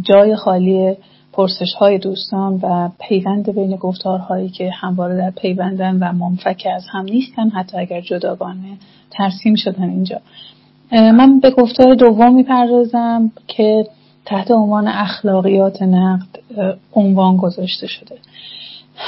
جای 0.02 0.36
خالی 0.36 0.96
پرسش 1.32 1.74
های 1.78 1.98
دوستان 1.98 2.60
و 2.62 2.90
پیوند 3.00 3.54
بین 3.54 3.76
گفتارهایی 3.76 4.48
که 4.48 4.70
همواره 4.70 5.16
در 5.16 5.30
پیوندن 5.30 5.98
و 5.98 6.12
منفک 6.12 6.66
از 6.76 6.84
هم 6.92 7.04
نیستن 7.04 7.48
حتی 7.48 7.78
اگر 7.78 8.00
جداگانه 8.00 8.78
ترسیم 9.10 9.54
شدن 9.54 9.90
اینجا. 9.90 10.20
من 10.92 11.40
به 11.40 11.50
گفتار 11.50 11.94
دوم 11.94 12.34
می‌پردازم 12.34 13.32
که 13.46 13.86
تحت 14.24 14.50
عنوان 14.50 14.88
اخلاقیات 14.88 15.82
نقد 15.82 16.38
عنوان 16.94 17.36
گذاشته 17.36 17.86
شده. 17.86 18.16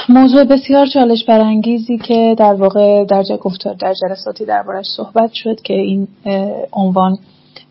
موضوع 0.09 0.43
بسیار 0.43 0.85
چالش 0.85 1.25
برانگیزی 1.25 1.97
که 1.97 2.35
در 2.37 2.53
واقع 2.53 3.05
در 3.05 3.23
گفتار 3.41 3.73
در 3.73 3.93
جلساتی 3.93 4.45
دربارش 4.45 4.85
صحبت 4.97 5.33
شد 5.33 5.61
که 5.61 5.73
این 5.73 6.07
عنوان 6.73 7.17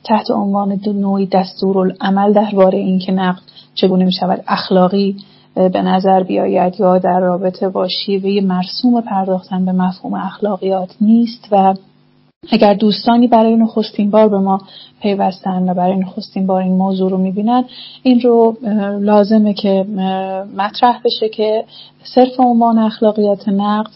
تحت 0.04 0.30
عنوان 0.30 0.74
دو 0.74 0.92
نوعی 0.92 1.26
دستورالعمل 1.26 2.32
درباره 2.32 2.78
اینکه 2.78 3.12
نقد 3.12 3.42
چگونه 3.74 4.04
می 4.04 4.12
شود 4.12 4.44
اخلاقی 4.46 5.16
به 5.54 5.82
نظر 5.82 6.22
بیاید 6.22 6.80
یا 6.80 6.98
در 6.98 7.20
رابطه 7.20 7.68
با 7.68 7.88
شیوه 7.88 8.46
مرسوم 8.46 9.00
پرداختن 9.00 9.64
به 9.64 9.72
مفهوم 9.72 10.14
اخلاقیات 10.14 10.94
نیست 11.00 11.48
و 11.52 11.74
اگر 12.50 12.74
دوستانی 12.74 13.26
برای 13.26 13.56
نخستین 13.56 14.10
بار 14.10 14.28
به 14.28 14.38
ما 14.38 14.60
پیوستن 15.02 15.70
و 15.70 15.74
برای 15.74 15.96
نخستین 15.96 16.46
بار 16.46 16.62
این 16.62 16.72
موضوع 16.72 17.10
رو 17.10 17.16
می‌بینن 17.16 17.64
این 18.02 18.20
رو 18.20 18.56
لازمه 19.00 19.54
که 19.54 19.84
مطرح 20.56 21.00
بشه 21.04 21.28
که 21.28 21.64
صرف 22.14 22.40
عنوان 22.40 22.78
اخلاقیات 22.78 23.48
نقد 23.48 23.90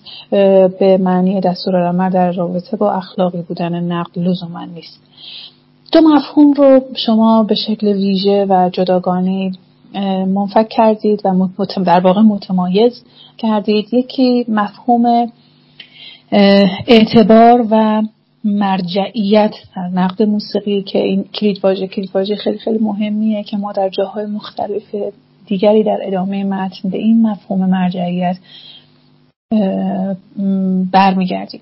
به 0.78 0.98
معنی 1.00 1.40
دستورالعمل 1.40 2.10
در 2.10 2.32
رابطه 2.32 2.76
با 2.76 2.92
اخلاقی 2.92 3.42
بودن 3.42 3.74
نقد 3.74 4.18
لزوما 4.18 4.64
نیست. 4.64 5.00
دو 5.92 6.00
مفهوم 6.00 6.52
رو 6.52 6.80
شما 6.94 7.42
به 7.42 7.54
شکل 7.54 7.86
ویژه 7.86 8.46
و 8.48 8.70
جداگانه 8.72 9.52
منفک 10.34 10.68
کردید 10.68 11.22
و 11.24 11.48
در 11.84 12.00
واقع 12.00 12.20
متمایز 12.20 13.04
کردید. 13.38 13.94
یکی 13.94 14.44
مفهوم 14.48 15.32
اعتبار 16.86 17.66
و 17.70 18.02
مرجعیت 18.44 19.54
در 19.76 19.88
نقد 19.88 20.22
موسیقی 20.22 20.82
که 20.82 20.98
این 20.98 21.24
کلید 21.24 21.64
واژه 21.64 21.86
کلید 21.86 22.10
واژه 22.14 22.36
خیلی 22.36 22.58
خیلی 22.58 22.78
مهمیه 22.78 23.42
که 23.42 23.56
ما 23.56 23.72
در 23.72 23.88
جاهای 23.88 24.26
مختلف 24.26 24.94
دیگری 25.46 25.84
در 25.84 25.98
ادامه 26.02 26.44
متن 26.44 26.90
به 26.90 26.98
این 26.98 27.22
مفهوم 27.22 27.70
مرجعیت 27.70 28.36
برمیگردیم. 30.92 31.60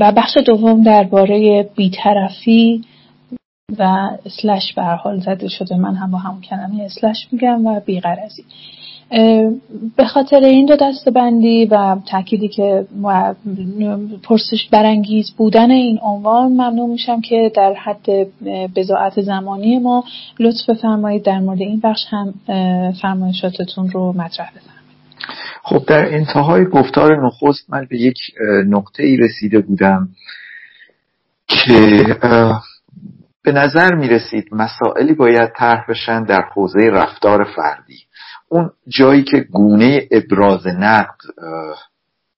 و 0.00 0.12
بخش 0.12 0.36
دوم 0.46 0.82
درباره 0.82 1.62
بیطرفی 1.76 2.84
و 3.78 4.10
اسلش 4.26 4.72
به 4.74 4.82
حال 4.82 5.20
زده 5.20 5.48
شده. 5.48 5.76
من 5.76 5.94
هم 5.94 6.10
با 6.10 6.18
همون 6.18 6.40
کلمه 6.40 6.82
اسلش 6.82 7.28
میگم 7.32 7.66
و 7.66 7.80
بیغرزی 7.80 8.44
به 9.96 10.04
خاطر 10.04 10.36
این 10.36 10.66
دو 10.66 10.76
دسته 10.76 11.10
بندی 11.10 11.64
و 11.64 11.96
تأکیدی 12.10 12.48
که 12.48 12.86
پرسش 14.22 14.68
برانگیز 14.70 15.30
بودن 15.36 15.70
این 15.70 15.98
عنوان 16.02 16.52
ممنون 16.52 16.90
میشم 16.90 17.20
که 17.20 17.52
در 17.54 17.74
حد 17.74 18.06
بزاعت 18.76 19.20
زمانی 19.20 19.78
ما 19.78 20.04
لطف 20.40 20.70
بفرمایید 20.70 21.22
در 21.22 21.40
مورد 21.40 21.60
این 21.60 21.80
بخش 21.84 22.04
هم 22.08 22.34
فرمایشاتتون 23.02 23.90
رو 23.90 24.12
مطرح 24.12 24.50
بفرمایید. 24.50 24.80
خب 25.62 25.86
در 25.86 26.14
انتهای 26.14 26.64
گفتار 26.64 27.26
نخست 27.26 27.70
من 27.70 27.86
به 27.90 27.98
یک 27.98 28.18
نقطه 28.66 29.02
ای 29.02 29.16
رسیده 29.16 29.58
بودم 29.58 30.08
که 31.48 32.04
به 33.44 33.52
نظر 33.52 33.94
می 33.94 34.08
رسید 34.08 34.44
مسائلی 34.52 35.14
باید 35.14 35.50
طرح 35.56 35.84
بشن 35.88 36.24
در 36.24 36.42
حوزه 36.54 36.80
رفتار 36.80 37.44
فردی. 37.44 37.98
اون 38.52 38.70
جایی 38.88 39.22
که 39.22 39.40
گونه 39.40 40.08
ابراز 40.10 40.66
نقد 40.66 41.16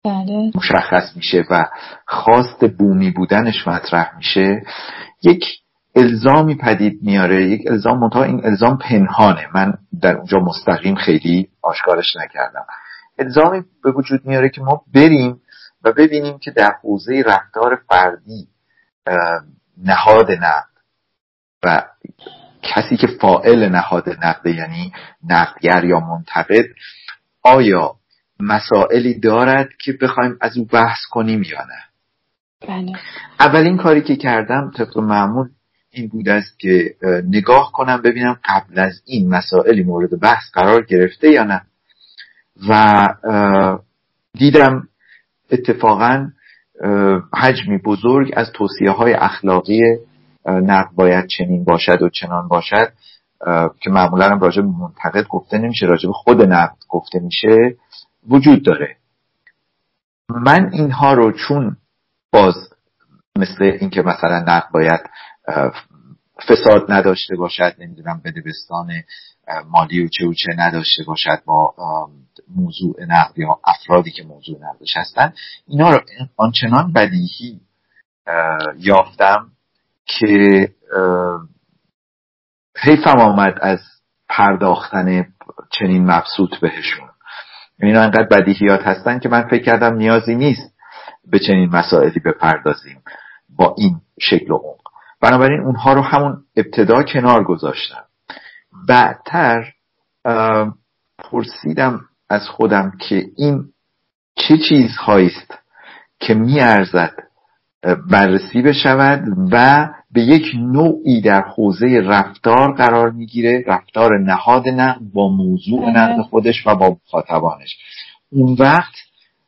بله. 0.05 0.51
مشخص 0.55 1.17
میشه 1.17 1.45
و 1.51 1.67
خواست 2.07 2.65
بومی 2.79 3.11
بودنش 3.11 3.69
مطرح 3.69 4.17
میشه 4.17 4.63
یک 5.23 5.45
الزامی 5.97 6.55
پدید 6.55 7.03
میاره 7.03 7.47
یک 7.47 7.63
الزام 7.67 7.99
منتها 7.99 8.25
این 8.25 8.47
الزام 8.47 8.79
پنهانه 8.79 9.47
من 9.55 9.75
در 10.01 10.17
اونجا 10.17 10.39
مستقیم 10.39 10.95
خیلی 10.95 11.49
آشکارش 11.63 12.17
نکردم 12.17 12.65
الزامی 13.19 13.65
به 13.85 13.93
وجود 13.93 14.27
میاره 14.27 14.49
که 14.49 14.61
ما 14.61 14.83
بریم 14.95 15.41
و 15.85 15.93
ببینیم 15.93 16.39
که 16.39 16.51
در 16.51 16.73
حوزه 16.83 17.23
رفتار 17.27 17.83
فردی 17.89 18.49
نهاد 19.85 20.31
نقد 20.31 20.73
و 21.65 21.83
کسی 22.63 22.97
که 22.97 23.07
فائل 23.07 23.69
نهاد 23.69 24.09
نقد 24.25 24.47
یعنی 24.47 24.93
نقدگر 25.29 25.85
یا 25.85 26.01
منتقد 26.01 26.65
آیا 27.43 27.95
مسائلی 28.41 29.21
دارد 29.21 29.69
که 29.79 29.93
بخوایم 29.93 30.37
از 30.41 30.57
او 30.57 30.65
بحث 30.65 30.99
کنیم 31.11 31.43
یا 31.43 31.61
نه 31.61 31.83
بله. 32.69 32.93
اولین 33.41 33.77
کاری 33.77 34.03
که 34.03 34.17
کردم 34.17 34.71
طبق 34.77 34.99
معمول 34.99 35.49
این 35.91 36.09
بود 36.09 36.29
است 36.29 36.59
که 36.59 36.95
نگاه 37.29 37.73
کنم 37.73 38.03
ببینم 38.03 38.39
قبل 38.45 38.79
از 38.79 39.03
این 39.05 39.29
مسائلی 39.29 39.83
مورد 39.83 40.21
بحث 40.21 40.45
قرار 40.53 40.85
گرفته 40.85 41.31
یا 41.31 41.45
نه 41.45 41.63
و 42.69 43.09
دیدم 44.39 44.89
اتفاقا 45.51 46.31
حجمی 47.35 47.79
بزرگ 47.79 48.33
از 48.37 48.53
توصیه 48.53 48.91
های 48.91 49.15
اخلاقی 49.15 49.81
نقد 50.47 50.91
باید 50.95 51.27
چنین 51.27 51.65
باشد 51.65 52.03
و 52.03 52.09
چنان 52.09 52.49
باشد 52.49 52.93
که 53.81 53.91
معمولا 53.91 54.29
هم 54.29 54.41
راجع 54.41 54.63
به 54.63 54.69
منتقد 54.69 55.27
گفته 55.29 55.59
نمیشه 55.59 55.87
راجع 55.87 56.07
به 56.07 56.13
خود 56.13 56.43
نقد 56.43 56.77
گفته 56.89 57.19
میشه 57.19 57.77
وجود 58.29 58.65
داره. 58.65 58.97
من 60.29 60.71
اینها 60.73 61.13
رو 61.13 61.33
چون 61.33 61.77
باز 62.33 62.55
مثل 63.39 63.65
اینکه 63.65 64.03
مثلا 64.03 64.39
نقد 64.39 64.71
باید 64.73 65.01
فساد 66.49 66.93
نداشته 66.93 67.37
باشد 67.37 67.75
نمی‌دونم 67.79 68.21
بدبستان 68.25 68.91
مالی 69.71 70.05
و 70.05 70.09
چه 70.09 70.27
و 70.27 70.35
چه 70.35 70.53
نداشته 70.59 71.05
باشد 71.05 71.43
با 71.45 71.75
موضوع 72.57 73.05
نقد 73.09 73.39
یا 73.39 73.61
افرادی 73.65 74.11
که 74.11 74.23
موضوع 74.23 74.59
نقدش 74.61 74.97
هستن 74.97 75.33
اینا 75.67 75.91
رو 75.91 76.01
آنچنان 76.37 76.93
بدیهی 76.93 77.61
یافتم 78.79 79.53
که 80.07 80.69
حیفم 82.77 83.19
آمد 83.19 83.55
از 83.61 83.81
پرداختن 84.29 85.27
چنین 85.71 86.11
مبسوط 86.11 86.57
بهشون. 86.57 87.09
اینا 87.79 88.03
انقدر 88.03 88.27
بدیهیات 88.31 88.83
هستن 88.83 89.19
که 89.19 89.29
من 89.29 89.49
فکر 89.49 89.63
کردم 89.63 89.95
نیازی 89.95 90.35
نیست 90.35 90.75
به 91.25 91.39
چنین 91.39 91.71
مسائلی 91.77 92.21
بپردازیم 92.21 93.03
با 93.49 93.75
این 93.79 94.01
شکل 94.21 94.51
و 94.51 94.57
عمق 94.57 94.83
بنابراین 95.21 95.61
اونها 95.61 95.93
رو 95.93 96.03
همون 96.03 96.45
ابتدا 96.57 97.03
کنار 97.03 97.45
گذاشتم. 97.45 98.05
بعدتر 98.89 99.73
پرسیدم 101.19 102.01
از 102.29 102.49
خودم 102.49 102.93
که 103.01 103.25
این 103.37 103.65
چه 104.37 104.59
چیزهایی 104.69 105.27
است 105.27 105.59
که 106.21 106.35
میارزد 106.35 107.15
بررسی 108.11 108.63
بشود 108.63 109.25
و 109.53 109.89
به 110.13 110.23
یک 110.23 110.47
نوعی 110.55 111.21
در 111.21 111.41
حوزه 111.41 112.01
رفتار 112.05 112.73
قرار 112.73 113.11
می‌گیره. 113.11 113.65
رفتار 113.67 114.19
نهاد 114.19 114.69
نقد 114.69 115.01
با 115.15 115.29
موضوع. 115.29 115.91
نقد 115.91 116.23
خودش 116.23 116.67
و 116.67 116.75
با 116.75 116.97
مخاطبانش. 117.07 117.79
اون 118.33 118.57
وقت 118.59 118.95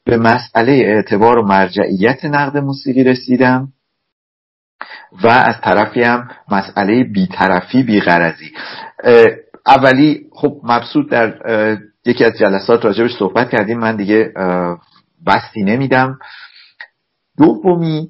به 0.04 0.16
مسئله 0.16 0.72
اعتبار 0.72 1.38
و 1.38 1.46
مرجعیت 1.46 2.24
نقد 2.24 2.56
موسیقی 2.56 3.04
رسیدم 3.04 3.72
و 5.22 5.28
از 5.28 5.54
طرفی 5.62 6.02
هم 6.02 6.28
مسئله 6.50 7.04
بیطرفی 7.04 7.82
بیغرزی 7.82 8.52
اولی 9.66 10.26
خب 10.32 10.60
مبسوط 10.64 11.10
در 11.10 11.38
یکی 12.06 12.24
از 12.24 12.38
جلسات 12.38 12.84
راجبش 12.84 13.10
صحبت 13.18 13.50
کردیم. 13.50 13.78
من 13.78 13.96
دیگه 13.96 14.32
بستی 15.26 15.62
نمیدم. 15.62 16.18
دومی 17.38 18.08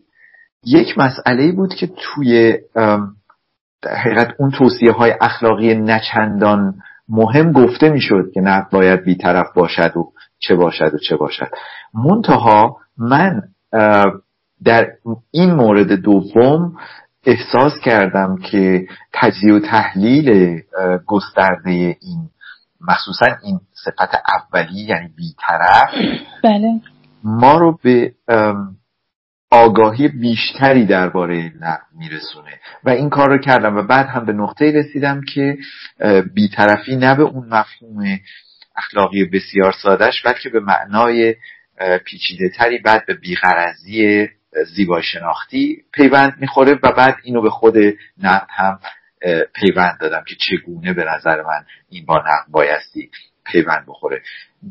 یک 0.67 0.99
مسئله 0.99 1.53
بود 1.53 1.75
که 1.75 1.91
توی 1.97 2.59
در 3.83 3.97
حقیقت 3.97 4.35
اون 4.39 4.51
توصیه 4.51 4.93
های 4.93 5.13
اخلاقی 5.21 5.75
نچندان 5.75 6.75
مهم 7.09 7.53
گفته 7.53 7.89
می‌شد 7.89 8.31
که 8.35 8.41
نه 8.41 8.67
باید 8.73 9.05
بیطرف 9.05 9.47
باشد 9.55 9.97
و 9.97 10.13
چه 10.39 10.55
باشد 10.55 10.95
و 10.95 10.99
چه 10.99 11.17
باشد 11.17 11.49
منتها 11.95 12.77
من 12.99 13.43
در 14.65 14.87
این 15.31 15.55
مورد 15.55 15.93
دوم 15.93 16.77
احساس 17.27 17.73
کردم 17.85 18.37
که 18.37 18.87
تجزیه 19.13 19.55
و 19.55 19.61
تحلیل 19.61 20.61
گسترده 21.07 21.71
این 21.71 22.31
مخصوصا 22.89 23.27
این 23.43 23.61
صفت 23.85 24.15
اولی 24.35 24.81
یعنی 24.81 25.09
بیطرف 25.17 25.91
بله. 26.45 26.81
ما 27.25 27.59
رو 27.59 27.79
به 27.83 28.13
آگاهی 29.55 30.09
بیشتری 30.09 30.87
درباره 30.87 31.53
نقد 31.61 31.87
میرسونه. 31.99 32.61
و 32.85 32.91
این 32.91 33.11
کار 33.11 33.29
رو 33.29 33.39
کردم 33.39 33.77
و 33.77 33.83
بعد 33.83 34.07
هم 34.07 34.25
به 34.25 34.33
نقطه 34.33 34.73
رسیدم 34.73 35.21
که 35.35 35.57
بیطرفی 36.35 36.97
نه 36.97 37.15
به 37.15 37.23
اون 37.23 37.49
مفهوم 37.49 38.19
اخلاقی 38.77 39.25
بسیار 39.25 39.73
سادش 39.83 40.23
بلکه 40.23 40.49
به 40.49 40.61
معنای 40.61 41.35
پیچیده 42.05 42.49
تری 42.49 42.79
بعد 42.79 43.07
به 43.07 43.15
بیغرزی 43.15 44.29
زیبای 44.75 45.03
شناختی 45.03 45.83
پیوند 45.93 46.37
می‌خوره 46.41 46.79
و 46.83 46.93
بعد 46.93 47.17
اینو 47.25 47.43
به 47.43 47.51
خود 47.51 47.77
نقد 48.23 48.47
هم 48.51 48.79
پیوند 49.55 49.99
دادم 50.01 50.25
که 50.27 50.35
چگونه 50.39 50.93
به 50.93 51.05
نظر 51.05 51.43
من 51.43 51.65
این 51.89 52.07
با 52.07 52.19
نقد 52.19 52.51
بایستی 52.51 53.11
پیوند 53.47 53.85
بخوره. 53.87 54.23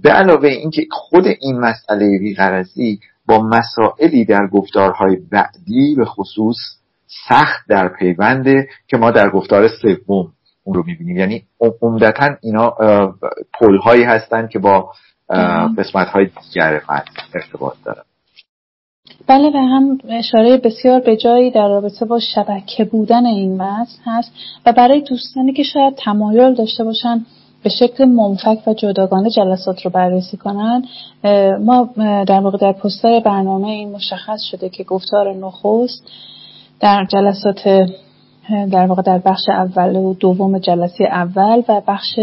به 0.04 0.12
علاوه 0.12 0.50
اینکه 0.50 0.86
خود 0.91 1.28
این 1.28 1.60
مسئله 1.60 2.19
بیغرزی 2.19 3.00
با 3.27 3.39
مسائلی 3.39 4.25
در 4.25 4.47
گفتارهای 4.47 5.15
بعدی 5.31 5.95
به 5.97 6.05
خصوص 6.05 6.57
سخت 7.29 7.67
در 7.69 7.88
پیونده 7.88 8.67
که 8.88 8.97
ما 8.97 9.12
در 9.12 9.29
گفتار 9.29 9.67
سوم 9.67 10.33
اون 10.63 10.75
رو 10.75 10.83
می‌بینیم. 10.86 11.17
یعنی 11.17 11.43
عمدتا 11.81 12.36
اینا 12.41 12.69
پل 13.59 13.77
هایی 13.77 14.03
هستند 14.03 14.49
که 14.49 14.59
با 14.59 14.91
قسمت 15.77 16.07
های 16.07 16.25
دیگر 16.25 16.81
ارتباط 17.33 17.73
دارن. 17.86 18.03
بله 19.27 19.51
به 19.51 19.59
هم 19.59 19.97
اشاره 20.09 20.57
بسیار 20.57 20.99
به 20.99 21.17
جایی 21.17 21.51
در 21.51 21.67
رابطه 21.67 22.05
با 22.05 22.19
شبکه 22.19 22.83
بودن 22.83 23.25
این 23.25 23.62
متن 23.62 24.01
هست 24.05 24.31
و 24.65 24.73
برای 24.73 25.01
دوستانی 25.01 25.53
که 25.53 25.63
شاید 25.63 25.95
تمایل 25.95 26.53
داشته 26.53 26.83
باشن 26.83 27.25
به 27.63 27.69
شکل 27.69 28.06
منفک 28.06 28.67
و 28.67 28.73
جداگانه 28.73 29.30
جلسات 29.30 29.82
رو 29.82 29.91
بررسی 29.91 30.38
کنن. 30.38 30.84
ما 31.60 31.89
در 31.97 32.39
واقع 32.39 32.58
در 32.58 32.71
پستر 32.71 33.19
برنامه 33.19 33.67
این 33.67 33.91
مشخص 33.91 34.41
شده 34.52 34.69
که 34.69 34.84
گفتار 34.84 35.34
نخست 35.34 36.04
در 36.80 37.08
جلسات 37.12 37.89
در 38.71 38.88
واقع 38.88 39.02
در 39.02 39.17
بخش 39.17 39.49
اول 39.49 39.95
و 39.95 40.13
دوم 40.13 40.58
جلسه 40.58 41.04
اول 41.04 41.62
و 41.67 41.82
بخش 41.88 42.19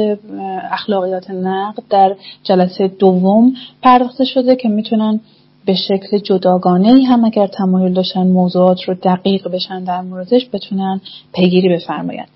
اخلاقیات 0.70 1.31
نقد 1.31 1.83
در 1.90 2.16
جلسه 2.42 2.88
دوم 2.88 3.53
پرداخته 3.83 4.24
شده 4.24 4.57
که 4.57 4.68
می‌تونن 4.68 5.20
به 5.66 5.74
شکل 5.74 6.18
جداگانه 6.18 6.92
ای 6.92 7.05
هم 7.05 7.24
اگر 7.24 7.46
تمایل 7.46 7.92
داشتن 7.92 8.26
موضوعات 8.26 8.83
رو 8.83 8.94
دقیق 8.94 9.48
بشن 9.48 9.85
در 9.85 10.00
موردش 10.00 10.48
بتونن 10.53 11.00
پیگیری 11.35 11.68
بفرمایند. 11.68 12.29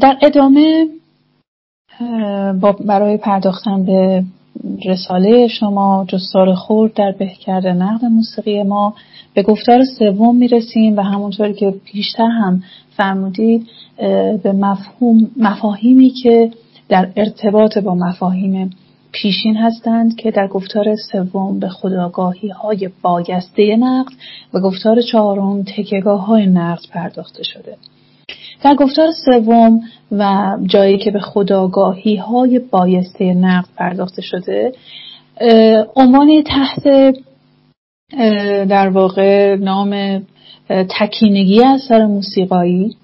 در 0.00 0.18
ادامه 0.22 0.86
برای 2.86 3.16
پرداختن 3.16 3.84
به 3.84 4.24
رساله 4.86 5.48
شما 5.48 6.04
جستار 6.08 6.54
خورد 6.54 6.94
در 6.94 7.12
بهکرد 7.18 7.66
نقد 7.66 8.04
موسیقی 8.04 8.62
ما. 8.62 8.94
به 9.34 9.42
گفتار 9.42 9.84
سوم 9.98 10.36
می‌رسیم 10.36 10.96
و 10.96 11.00
همونطوری 11.00 11.54
که 11.54 11.74
پیشتر 11.84 12.28
هم 12.28 12.62
فرمودید 12.96 13.66
به 14.42 14.52
مفهوم 14.52 15.30
مفاهیمی 15.36 16.10
که 16.10 16.50
در 16.88 17.08
ارتباط 17.16 17.78
با 17.78 17.94
مفاهیم 17.94 18.70
پیشین 19.12 19.56
هستند 19.56 20.16
که 20.16 20.30
در 20.30 20.48
گفتار 20.48 20.96
سوم 21.12 21.58
به 21.58 21.68
خداگاهی 21.68 22.48
های 22.48 22.90
بایسته 23.02 23.76
نقد 23.76 24.12
و 24.54 24.60
گفتار 24.60 25.00
چهارم 25.00 25.62
تکگاه 25.62 26.26
های 26.26 26.46
نقد 26.46 26.82
پرداخته 26.92 27.42
شده. 27.42 27.76
در 28.64 28.74
گفتار 28.74 29.08
سوم 29.24 29.80
و 30.12 30.56
جایی 30.66 30.98
که 30.98 31.10
به 31.10 31.20
خداگاهی 31.20 32.16
های 32.16 32.58
بایسته 32.58 33.34
نقد 33.34 33.68
پرداخته 33.76 34.22
شده 34.22 34.72
عنوانی 35.96 36.42
تحت 36.42 37.14
در 38.68 38.88
واقع 38.88 39.56
نام 39.56 40.22
تکینگی 40.68 41.64
اثر 41.64 42.06
موسیقایی. 42.06 42.96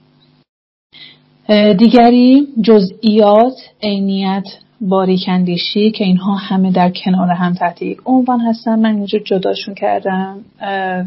دیگری 1.78 2.46
جزئیات 2.62 3.56
عینیت 3.82 4.46
باریکندیشی 4.80 5.90
که 5.90 6.04
اینها 6.04 6.34
همه 6.34 6.72
در 6.72 6.90
کنار 6.90 7.28
هم 7.28 7.54
تحت 7.54 7.82
یک 7.82 7.98
عنوان 8.06 8.40
هستن. 8.40 8.78
من 8.78 8.94
اینجا 8.96 9.18
جداشون 9.18 9.74
کردم 9.74 10.38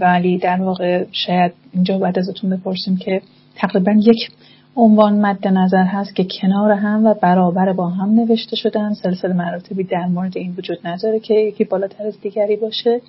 ولی 0.02 0.38
در 0.38 0.62
واقع 0.62 1.06
شاید 1.12 1.54
اینجا 1.74 1.98
بعد 1.98 2.20
ازتون 2.20 2.50
بپرسیم 2.50 2.98
که 2.98 3.22
تقریبا 3.56 3.92
یک 3.92 4.32
عنوان 4.76 5.14
مد 5.14 5.48
نظر 5.48 5.84
هست 5.84 6.16
که 6.16 6.28
کنار 6.42 6.72
هم 6.72 7.06
و 7.06 7.14
برابر 7.14 7.74
با 7.74 7.90
هم 7.90 8.10
نوشته 8.10 8.56
شدن. 8.56 8.94
سلسله 8.94 9.34
مراتبی 9.34 9.84
در 9.84 10.06
مورد 10.06 10.38
این 10.38 10.56
وجود 10.58 10.78
نداره 10.86 11.20
که 11.20 11.34
یکی 11.34 11.64
بالاتر 11.64 12.08
از 12.08 12.22
دیگری 12.22 12.56
باشه. 12.56 13.02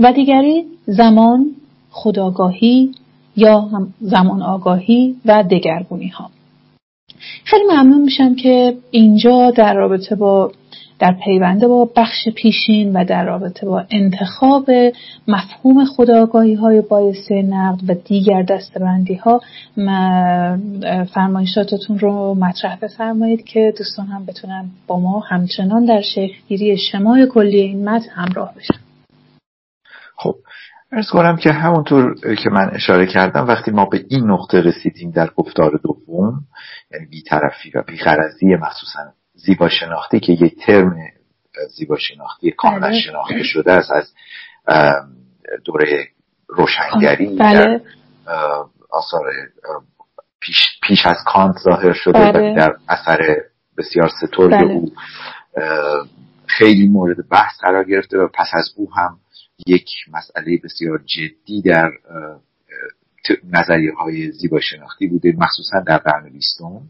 و 0.00 0.12
دیگری 0.12 0.64
زمان 0.86 1.54
خداگاهی 1.90 2.90
یا 3.36 3.60
هم 3.60 3.94
زمان 4.00 4.42
آگاهی 4.42 5.16
و 5.24 5.42
دگرگونی 5.42 6.08
ها 6.08 6.30
خیلی 7.44 7.64
ممنون 7.64 8.02
میشم 8.02 8.34
که 8.34 8.76
اینجا 8.90 9.50
در 9.50 9.74
رابطه 9.74 10.14
با 10.14 10.52
در 10.98 11.16
پیونده 11.24 11.68
با 11.68 11.90
بخش 11.96 12.28
پیشین 12.36 12.96
و 12.96 13.04
در 13.04 13.24
رابطه 13.24 13.66
با 13.66 13.84
انتخاب 13.90 14.70
مفهوم 15.28 15.84
خداگاهی 15.84 16.54
های 16.54 16.80
بایسته 16.80 17.42
نقد 17.42 17.90
و 17.90 17.94
دیگر 17.94 18.42
دستبندی 18.42 19.14
ها 19.14 19.40
فرمایشاتتون 21.14 21.98
رو 21.98 22.34
مطرح 22.34 22.76
بفرمایید 22.76 23.44
که 23.44 23.74
دوستان 23.78 24.06
هم 24.06 24.26
بتونن 24.26 24.70
با 24.86 25.00
ما 25.00 25.20
همچنان 25.20 25.84
در 25.84 26.00
شکلگیری 26.00 26.78
شمای 26.92 27.26
کلی 27.26 27.60
این 27.60 27.88
متن 27.88 28.10
همراه 28.10 28.54
بشن. 28.54 28.80
خب 30.16 30.34
ارز 30.92 31.10
کنم 31.10 31.36
که 31.36 31.52
همونطور 31.52 32.14
که 32.42 32.50
من 32.50 32.70
اشاره 32.72 33.06
کردم 33.06 33.46
وقتی 33.46 33.70
ما 33.70 33.84
به 33.84 34.04
این 34.08 34.30
نقطه 34.30 34.60
رسیدیم 34.60 35.10
در 35.10 35.30
گفتار 35.36 35.80
دوم 35.84 36.40
یعنی 36.92 37.06
بیطرفی 37.06 37.70
و 37.74 37.82
بیخرزی 37.82 38.54
مخصوصا 38.54 39.00
زیبا 39.36 39.68
شناختی 39.68 40.20
که 40.20 40.32
یک 40.32 40.66
ترم 40.66 40.96
زیبا 41.76 41.96
شناختی 41.98 42.50
کاملا 42.50 42.88
بله. 42.88 43.00
شناخته 43.00 43.42
شده 43.42 43.72
است 43.72 43.90
از 43.90 44.12
دوره 45.64 46.08
روشنگری 46.48 47.36
بله. 47.36 47.54
در 47.54 47.80
آثار 48.90 49.22
پیش, 50.40 50.56
پیش 50.82 51.06
از 51.06 51.16
کانت 51.26 51.56
ظاهر 51.58 51.92
شده 51.92 52.32
بله. 52.32 52.52
و 52.52 52.56
در 52.56 52.76
اثر 52.88 53.36
بسیار 53.78 54.10
سترگ 54.20 54.50
بله. 54.50 54.72
او 54.72 54.92
خیلی 56.46 56.88
مورد 56.88 57.28
بحث 57.28 57.60
قرار 57.60 57.84
گرفته 57.84 58.18
و 58.18 58.28
پس 58.34 58.48
از 58.52 58.72
او 58.76 58.94
هم 58.94 59.18
یک 59.66 59.88
مسئله 60.12 60.60
بسیار 60.64 60.98
جدی 61.06 61.62
در 61.62 61.90
نظریه 63.44 63.92
های 63.94 64.30
زیبا 64.30 64.60
شناختی 64.60 65.06
بوده 65.06 65.34
مخصوصا 65.38 65.80
در 65.80 65.98
قرن 65.98 66.28
بیستم 66.32 66.80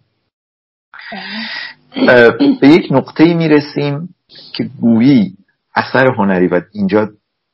به 2.61 2.68
یک 2.68 2.88
نقطه 2.90 3.35
می 3.35 3.49
رسیم 3.49 4.14
که 4.53 4.64
گویی 4.81 5.37
اثر 5.75 6.14
هنری 6.18 6.49
و 6.49 6.61
اینجا 6.72 7.09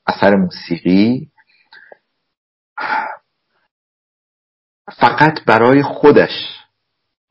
اثر 0.06 0.36
موسیقی 0.36 1.28
فقط 4.92 5.44
برای 5.46 5.82
خودش 5.82 6.62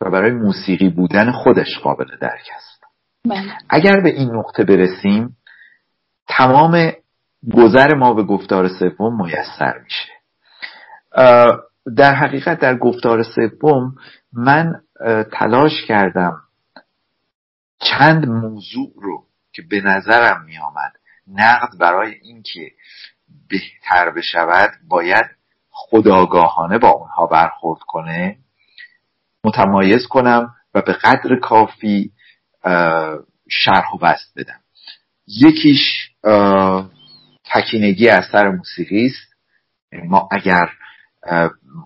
و 0.01 0.09
برای 0.09 0.31
موسیقی 0.31 0.89
بودن 0.89 1.31
خودش 1.31 1.79
قابل 1.83 2.17
درک 2.21 2.49
است 2.55 2.83
بله. 3.25 3.57
اگر 3.69 4.01
به 4.03 4.09
این 4.09 4.35
نقطه 4.35 4.63
برسیم 4.63 5.37
تمام 6.27 6.91
گذر 7.53 7.95
ما 7.95 8.13
به 8.13 8.23
گفتار 8.23 8.67
سوم 8.67 9.25
میسر 9.25 9.73
میشه 9.83 10.11
در 11.97 12.15
حقیقت 12.15 12.59
در 12.59 12.77
گفتار 12.77 13.23
سوم 13.23 13.95
من 14.33 14.73
تلاش 15.31 15.85
کردم 15.87 16.41
چند 17.79 18.27
موضوع 18.27 18.93
رو 18.95 19.25
که 19.53 19.61
به 19.61 19.81
نظرم 19.81 20.45
می 20.45 20.57
آمد 20.57 20.91
نقد 21.27 21.77
برای 21.79 22.13
اینکه 22.21 22.71
بهتر 23.49 24.09
بشود 24.11 24.71
باید 24.87 25.25
خداگاهانه 25.69 26.77
با 26.77 26.89
اونها 26.89 27.25
برخورد 27.25 27.79
کنه 27.79 28.37
متمایز 29.43 30.07
کنم 30.07 30.55
و 30.73 30.81
به 30.81 30.93
قدر 30.93 31.39
کافی 31.41 32.11
شرح 33.49 33.93
و 33.93 33.97
بست 34.01 34.33
بدم. 34.35 34.59
یکیش 35.27 36.11
تکینگی 37.45 38.09
اثر 38.09 38.49
موسیقی 38.49 39.05
است. 39.05 39.33
یعنی 39.91 40.07
ما 40.07 40.29
اگر 40.31 40.69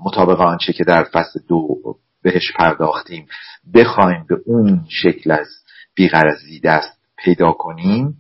مطابق 0.06 0.42
آنچه 0.42 0.74
که 0.74 0.84
در 0.84 1.04
فصل 1.04 1.40
دو 1.48 1.80
بهش 2.26 2.52
پرداختیم. 2.60 3.28
بخوایم 3.74 4.26
به 4.30 4.36
اون 4.46 4.86
شکل 4.90 5.32
از 5.32 5.48
بیغرزی 5.96 6.60
دست 6.60 6.98
پیدا 7.18 7.52
کنیم 7.52 8.18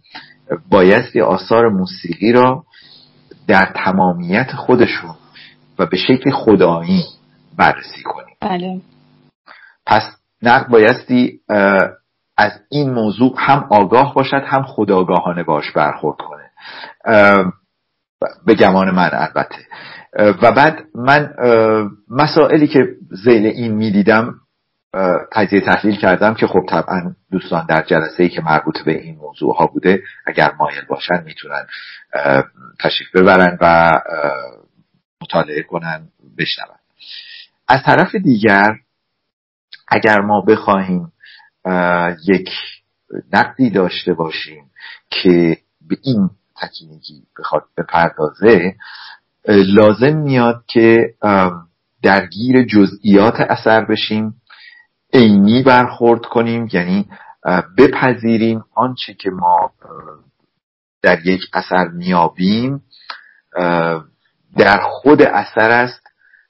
بایستی 0.69 1.21
آثار 1.21 1.69
موسیقی 1.69 2.31
را 2.31 2.65
در 3.47 3.73
تمامیت 3.85 4.51
خودشون 4.51 5.15
و 5.79 5.85
به 5.85 5.97
شکل 5.97 6.31
خدایی 6.31 7.03
بررسی 7.57 8.03
کنیم. 8.03 8.35
بله. 8.41 8.81
پس 9.85 10.03
نقد 10.41 10.67
بایستی 10.67 11.39
از 12.37 12.51
این 12.69 12.93
موضوع 12.93 13.35
هم 13.37 13.67
آگاه 13.71 14.13
باشد 14.13 14.43
هم 14.45 14.63
خداگاهانه 14.63 15.43
باش 15.43 15.71
برخورد 15.71 16.17
کنه. 16.17 16.51
به 18.45 18.55
گمان 18.55 18.95
من 18.95 19.09
البته. 19.13 19.57
و 20.15 20.51
بعد 20.51 20.84
من 20.95 21.34
مسائلی 22.10 22.67
که 22.67 22.88
زیل 23.23 23.45
این 23.45 23.75
می‌دیدم 23.75 24.36
تجزیه 25.32 25.62
تحلیل 25.62 25.95
کردم 25.95 26.34
که 26.34 26.47
خب 26.47 26.65
طبعا 26.69 27.15
دوستان 27.32 27.65
در 27.65 27.84
جلسه 27.84 28.23
ای 28.23 28.30
که 28.30 28.41
مربوط 28.41 28.82
به 28.82 29.01
این 29.01 29.15
موضوع 29.15 29.58
ها 29.58 29.67
بوده 29.67 30.04
اگر 30.25 30.51
مایل 30.60 30.86
باشن 30.86 31.23
می‌تونن 31.23 31.67
تشریف 32.80 33.15
ببرن 33.15 33.58
و 33.62 33.91
مطالعه 35.21 35.63
کنن 35.63 36.08
بشنون. 36.38 36.78
از 37.67 37.84
طرف 37.86 38.15
دیگر 38.15 38.75
اگر 39.88 40.21
ما 40.21 40.41
بخواهیم 40.41 41.12
یک 42.28 42.49
نقدی 43.34 43.69
داشته 43.69 44.13
باشیم 44.13 44.71
که 45.10 45.58
به 45.82 45.97
این 46.04 46.30
تکینگی 46.62 47.23
بخواد 47.39 47.63
بپردازه 47.78 48.75
لازم 49.47 50.17
میاد 50.17 50.63
که 50.67 51.13
درگیر 52.03 52.63
جزئیات 52.63 53.41
اثر 53.41 53.86
بشیم 53.86 54.36
عینی 55.13 55.63
برخورد 55.63 56.21
کنیم 56.21 56.69
یعنی 56.73 57.10
بپذیریم 57.77 58.63
آنچه 58.75 59.13
که 59.13 59.29
ما 59.29 59.71
در 61.01 61.27
یک 61.27 61.41
اثر 61.53 61.88
میابیم 61.88 62.81
در 64.58 64.79
خود 64.81 65.21
اثر 65.21 65.71
است 65.71 66.01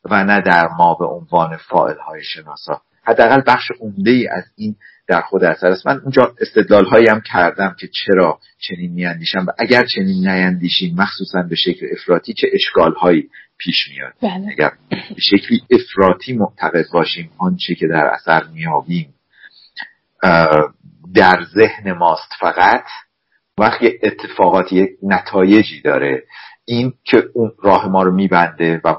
و 0.06 0.24
نه 0.24 0.42
در 0.42 0.68
ما 0.78 0.94
به 0.94 1.06
عنوان 1.06 1.58
فائل 1.58 1.98
های 1.98 2.24
شناسا. 2.24 2.82
حداقل 3.04 3.42
بخش 3.48 3.72
عمده 3.80 4.12
ای 4.12 4.28
از 4.28 4.44
این 4.56 4.76
در 5.08 5.22
خود 5.22 5.44
اثر 5.44 5.68
است. 5.68 5.88
من 5.88 6.00
اونجا 6.00 6.36
استدلال 6.42 6.86
هایی 6.86 7.08
هم 7.08 7.22
کردم 7.22 7.76
که 7.80 7.88
چرا 7.88 8.40
چنین 8.60 8.92
میاندیشم 8.92 9.46
و 9.48 9.52
اگر 9.58 9.86
چنین 9.86 10.28
نیندیشیم 10.28 10.96
مخصوصا 10.98 11.42
به 11.50 11.56
شکل 11.56 11.88
افراطی 11.92 12.34
چه 12.34 12.48
اشکال 12.54 12.94
هایی 12.94 13.30
پیش 13.58 13.90
میاد؟ 13.90 14.14
بله. 14.22 14.52
اگر 14.52 14.72
به 14.90 14.98
شکلی 15.18 15.62
افراطی 15.72 16.34
معتقد 16.34 16.86
باشیم 16.94 17.32
آنچه 17.38 17.76
که 17.76 17.88
در 17.88 18.06
اثر 18.14 18.44
میابیم 18.54 19.14
در 21.16 21.44
ذهن 21.56 21.92
ماست 21.92 22.30
فقط 22.40 22.84
وقتی 23.58 24.00
اتفاقاتی 24.04 24.76
یک 24.76 24.90
نتایجی 25.04 25.82
داره. 25.82 26.24
این 26.66 26.94
که 27.04 27.24
اون 27.34 27.52
راه 27.64 27.88
ما 27.88 28.04
رو 28.04 28.12
میبنده 28.12 28.82
و 28.84 28.96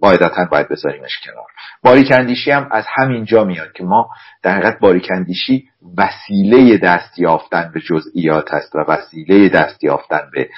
قاعدتا 0.00 0.44
باید 0.44 0.68
بذاریمش 0.68 1.20
کنار. 1.24 1.46
باریکندیشی 1.82 2.50
هم 2.50 2.68
از 2.72 2.84
همین 2.88 3.24
جا 3.24 3.44
میاد 3.44 3.72
که 3.72 3.84
ما 3.84 4.10
در 4.42 4.52
حقیقت 4.56 4.78
باریکندیشی 4.80 5.68
وسیله 5.98 6.78
دست 6.78 7.18
یافتن 7.18 7.70
به 7.74 7.80
جزئیات 7.80 8.54
است 8.54 8.74
و 8.74 8.78
وسیله 8.78 9.48
دست 9.48 9.84
یافتن 9.84 10.30
به 10.32 10.48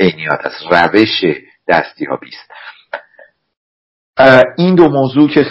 عینیات 0.00 0.40
است. 0.40 0.62
روش 0.70 1.24
دستیابی 1.68 2.28
است 2.28 2.50
این 4.56 4.74
دو 4.74 4.88
موضوع 4.88 5.28
که 5.28 5.46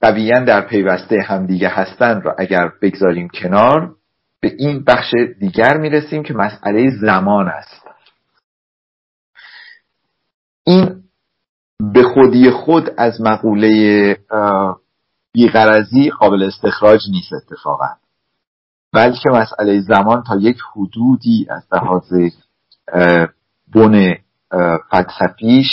قویا 0.00 0.40
در 0.40 0.60
پیوسته 0.60 1.22
همدیگه 1.22 1.68
هستن 1.68 2.20
را 2.20 2.36
اگر 2.38 2.72
بگذاریم 2.82 3.28
کنار 3.28 3.94
به 4.40 4.52
این 4.58 4.84
بخش 4.84 5.14
دیگر 5.40 5.76
می‌رسیم 5.76 6.22
که 6.22 6.34
مسئله 6.34 6.90
زمان 7.00 7.48
است. 7.48 7.88
این 10.66 10.97
به 11.98 12.04
خودی 12.04 12.50
خود 12.50 12.90
از 12.96 13.20
مقوله 13.20 14.16
بیغرزی 15.32 16.10
قابل 16.10 16.42
استخراج 16.42 17.00
نیست 17.10 17.32
اتفاقا 17.32 17.88
بلکه 18.92 19.30
مسئله 19.30 19.80
زمان 19.80 20.22
تا 20.22 20.36
یک 20.36 20.58
حدودی 20.72 21.46
از 21.50 21.62
لحاظ 21.72 22.12
بن 23.74 24.14
فلسفیش 24.90 25.66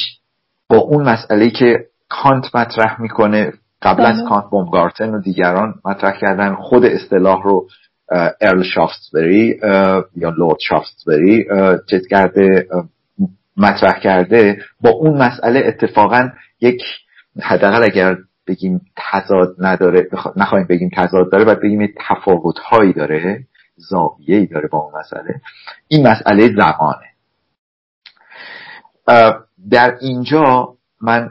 با 0.70 0.78
اون 0.78 1.10
مسئله 1.10 1.50
که 1.50 1.86
کانت 2.10 2.56
مطرح 2.56 3.02
می‌کنه 3.02 3.54
قبل 3.82 4.06
از 4.06 4.18
بله. 4.20 4.30
کانت 4.30 4.46
بومگارتن 4.52 5.16
و 5.16 5.22
دیگران 5.22 5.74
مطرح 5.86 6.20
کردن 6.20 6.56
خود 6.56 6.86
اصطلاح 6.86 7.44
رو 7.44 7.68
ارل 8.42 8.64
شافتسبری 8.64 9.60
یا 10.16 10.30
لورد 10.30 10.60
شافتسبری 10.60 11.46
چیز 11.90 12.08
کرده 12.08 12.68
مطرح 13.58 14.00
کرده 14.00 14.62
با 14.82 14.89
اون 14.89 15.18
مسئله 15.18 15.63
اتفاقا 15.65 16.30
یک 16.62 16.82
حداقل 17.41 17.84
اگر 17.84 18.18
بگیم 18.48 18.82
تضاد 18.96 19.56
نداره 19.60 20.10
نخواهیم 20.36 20.68
بگیم 20.68 20.89
تضاد 20.96 21.32
داره 21.32 21.46
باید 21.46 21.60
بگیم 21.60 21.94
تفاوت 22.08 22.60
هایی 22.60 22.94
داره 22.94 23.48
زاویه 23.76 24.38
ای 24.38 24.46
داره 24.46 24.68
با 24.68 24.78
اون 24.78 25.00
مسئله. 25.00 25.41
این 25.88 26.08
مسئله 26.08 26.56
زمانه. 26.56 27.06
در 29.70 29.98
اینجا 30.02 30.76
من 31.02 31.30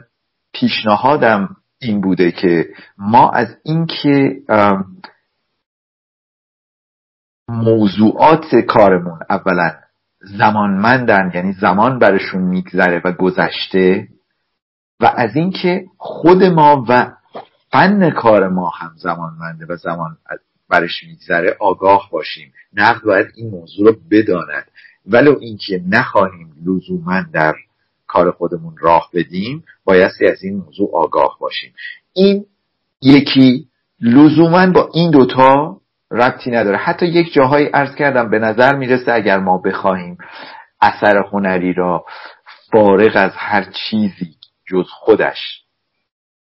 پیشنهادم 0.53 1.55
این 1.81 2.01
بوده 2.01 2.31
که 2.31 2.65
ما 2.97 3.29
از 3.29 3.47
اینکه 3.63 4.41
موضوعات 7.49 8.55
کارمون 8.55 9.19
اولا 9.29 9.84
زمانمندن 10.37 11.31
یعنی 11.35 11.53
زمان 11.53 11.99
برشون 11.99 12.41
میگذره 12.41 13.01
و 13.05 13.11
گذشته. 13.11 14.07
و 14.99 15.13
از 15.15 15.35
اینکه 15.35 15.85
خود 15.97 16.43
ما 16.43 16.85
و 16.89 17.11
فن 17.71 18.09
کار 18.09 18.49
ما 18.49 18.69
هم 18.69 18.91
زمانمنده 18.95 19.65
و 19.69 19.75
زمان 19.75 20.17
برش 20.69 21.03
میگذره 21.03 21.57
آگاه 21.59 22.09
باشیم. 22.11 22.53
نقد 22.73 23.03
باید 23.03 23.27
این 23.35 23.49
موضوع 23.49 23.85
رو 23.91 23.95
بداند. 24.11 24.71
ولو 25.05 25.35
اینکه 25.39 25.81
نخواهیم 25.87 26.53
لزوما 26.65 27.21
در 27.33 27.55
کار 28.07 28.31
خودمون 28.31 28.75
راه 28.79 29.09
بدیم 29.13 29.63
بایستی 29.85 30.25
از 30.25 30.43
این 30.43 30.55
موضوع 30.57 30.89
آگاه 30.93 31.37
باشیم. 31.39 31.73
این 32.13 32.45
یکی 33.01 33.67
لزوما 34.01 34.71
با 34.71 34.89
این 34.93 35.11
دوتا 35.11 35.81
ربطی 36.11 36.51
نداره. 36.51 36.77
حتی 36.77 37.05
یک 37.05 37.33
جاهایی 37.33 37.69
ارز 37.73 37.95
کردم 37.95 38.29
به 38.29 38.39
نظر 38.39 38.75
می‌رسه 38.75 39.13
اگر 39.13 39.37
ما 39.37 39.57
بخواهیم 39.57 40.17
اثر 40.81 41.17
هنری 41.31 41.73
را 41.73 42.05
فارغ 42.71 43.11
از 43.15 43.31
هر 43.35 43.63
چیزی 43.63 44.35
جز 44.67 44.85
خودش 44.89 45.61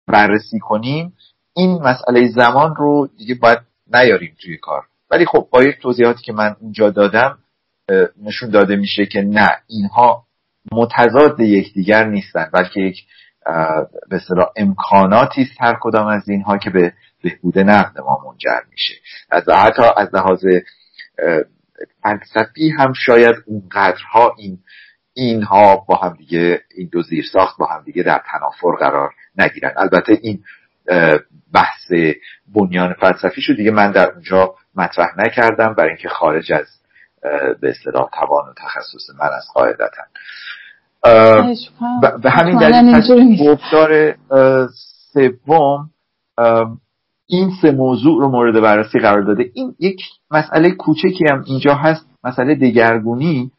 بررسی 0.07 0.59
کنیم 0.59 1.13
این 1.57 1.83
مسئله 1.83 2.29
زمان 2.29 2.77
رو 2.77 3.09
دیگه 3.19 3.35
باید 3.35 3.59
نیاریم 3.95 4.37
توی 4.43 4.57
کار. 4.57 4.83
ولی 5.11 5.27
خب 5.27 5.49
با 5.53 5.63
یک 5.63 5.79
توضیحاتی 5.79 6.23
که 6.23 6.33
من 6.33 6.57
اینجا 6.61 6.91
دادم 6.91 7.39
نشون 8.23 8.51
داده 8.51 8.77
میشه 8.77 9.07
که 9.07 9.23
نه 9.23 9.49
اینها 9.69 10.25
متضاد 10.73 11.41
یکدیگر 11.41 12.05
نیستن 12.05 12.51
بلکه 12.53 12.81
یک 12.81 13.07
به 14.09 14.17
اصطلاح 14.17 14.47
امکاناتی 14.57 15.43
است 15.43 15.53
هر 15.61 15.79
کدام 15.81 16.07
از 16.07 16.29
اینها 16.29 16.59
که 16.59 16.71
به 16.71 16.93
بهبود 17.23 17.59
نقد 17.59 18.01
ما 18.01 18.23
منجر 18.27 18.61
میشه. 18.71 18.95
از 19.31 19.49
حتی 19.49 19.83
از 19.97 20.15
لحاظ 20.15 20.45
فلسفی 22.03 22.71
هم 22.71 22.93
شاید 22.93 23.35
اونقدرها 23.47 24.35
این 24.39 24.59
اینها 25.15 25.77
با 25.77 25.97
هم 25.97 26.15
دیگه 26.19 26.63
این 26.75 26.89
دو 26.93 27.03
زیر 27.03 27.25
ساخت 27.33 27.59
با 27.59 27.67
هم 27.67 27.83
دیگه 27.83 28.03
در 28.03 28.23
تنافر 28.33 28.77
قرار 28.81 29.15
نگیرن. 29.39 29.73
البته 29.77 30.19
این 30.23 30.45
بحث 31.55 31.93
بنیان 32.55 32.93
فلسفی 33.01 33.43
شو 33.43 33.53
دیگه 33.53 33.71
من 33.71 33.93
در 33.93 34.11
اونجا 34.11 34.55
مطرح 34.75 35.09
نکردم 35.19 35.75
برای 35.75 35.89
اینکه 35.89 36.09
خارج 36.09 36.53
از 36.53 36.67
به 37.61 37.71
اصطلاح 37.71 38.11
توان 38.13 38.49
و 38.49 38.53
تخصص 38.57 39.11
من 39.21 39.31
از 39.37 39.49
قاعدتا. 39.55 40.03
به 42.23 42.31
همین 42.31 42.59
دلیل 42.59 43.53
گفتار 43.53 44.15
سوم 45.13 45.91
این 47.27 47.51
سه 47.63 47.71
موضوع 47.71 48.21
رو 48.21 48.29
مورد 48.29 48.63
بررسی 48.63 48.99
قرار 48.99 49.23
داده. 49.23 49.51
این 49.55 49.75
یک 49.79 50.01
مسئله 50.31 50.71
کوچکی 50.71 51.25
هم 51.31 51.45
اینجا 51.47 51.75
هست 51.75 52.07
مسئله 52.25 52.55
دگرگونی 52.55 53.51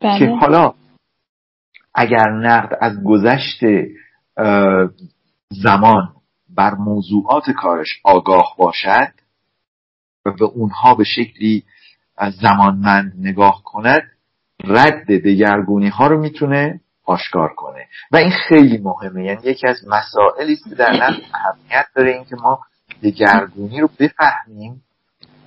بله. 0.00 0.18
که 0.18 0.26
حالا 0.26 0.74
اگر 1.94 2.30
نقد 2.30 2.78
از 2.80 3.04
گذشت 3.04 3.60
زمان 5.50 6.08
بر 6.48 6.74
موضوعات 6.74 7.50
کارش 7.50 8.00
آگاه 8.04 8.54
باشد 8.58 9.12
و 10.26 10.32
به 10.32 10.44
اونها 10.44 10.94
به 10.94 11.04
شکلی 11.04 11.64
زمانمند 12.42 13.12
نگاه 13.18 13.62
کند 13.64 14.02
رد 14.64 15.06
دگرگونی 15.06 15.88
ها 15.88 16.06
رو 16.06 16.20
می‌تونه 16.20 16.80
آشکار 17.04 17.54
کنه. 17.54 17.86
و 18.12 18.16
این 18.16 18.32
خیلی 18.48 18.78
مهمه. 18.78 19.24
یعنی 19.24 19.40
یکی 19.44 19.66
از 19.66 19.76
مسائلی 19.88 20.56
که 20.56 20.74
در 20.74 20.92
نقد 20.92 21.22
اهمیت 21.34 21.86
داره 21.94 22.10
اینکه 22.10 22.36
ما 22.36 22.58
دگرگونی 23.02 23.80
رو 23.80 23.90
بفهمیم 23.98 24.82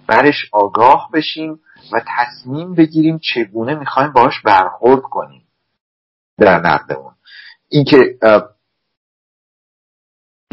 برش 0.08 0.50
آگاه 0.52 1.10
بشیم 1.14 1.60
و 1.94 2.02
تصمیم 2.18 2.76
بگیریم 2.76 3.20
چگونه 3.34 3.76
می‌خوایم 3.76 4.12
باش 4.12 4.42
برخورد 4.42 5.02
کنیم 5.02 5.42
در 6.38 6.60
نقدمون. 6.60 7.14
اینکه 7.70 8.18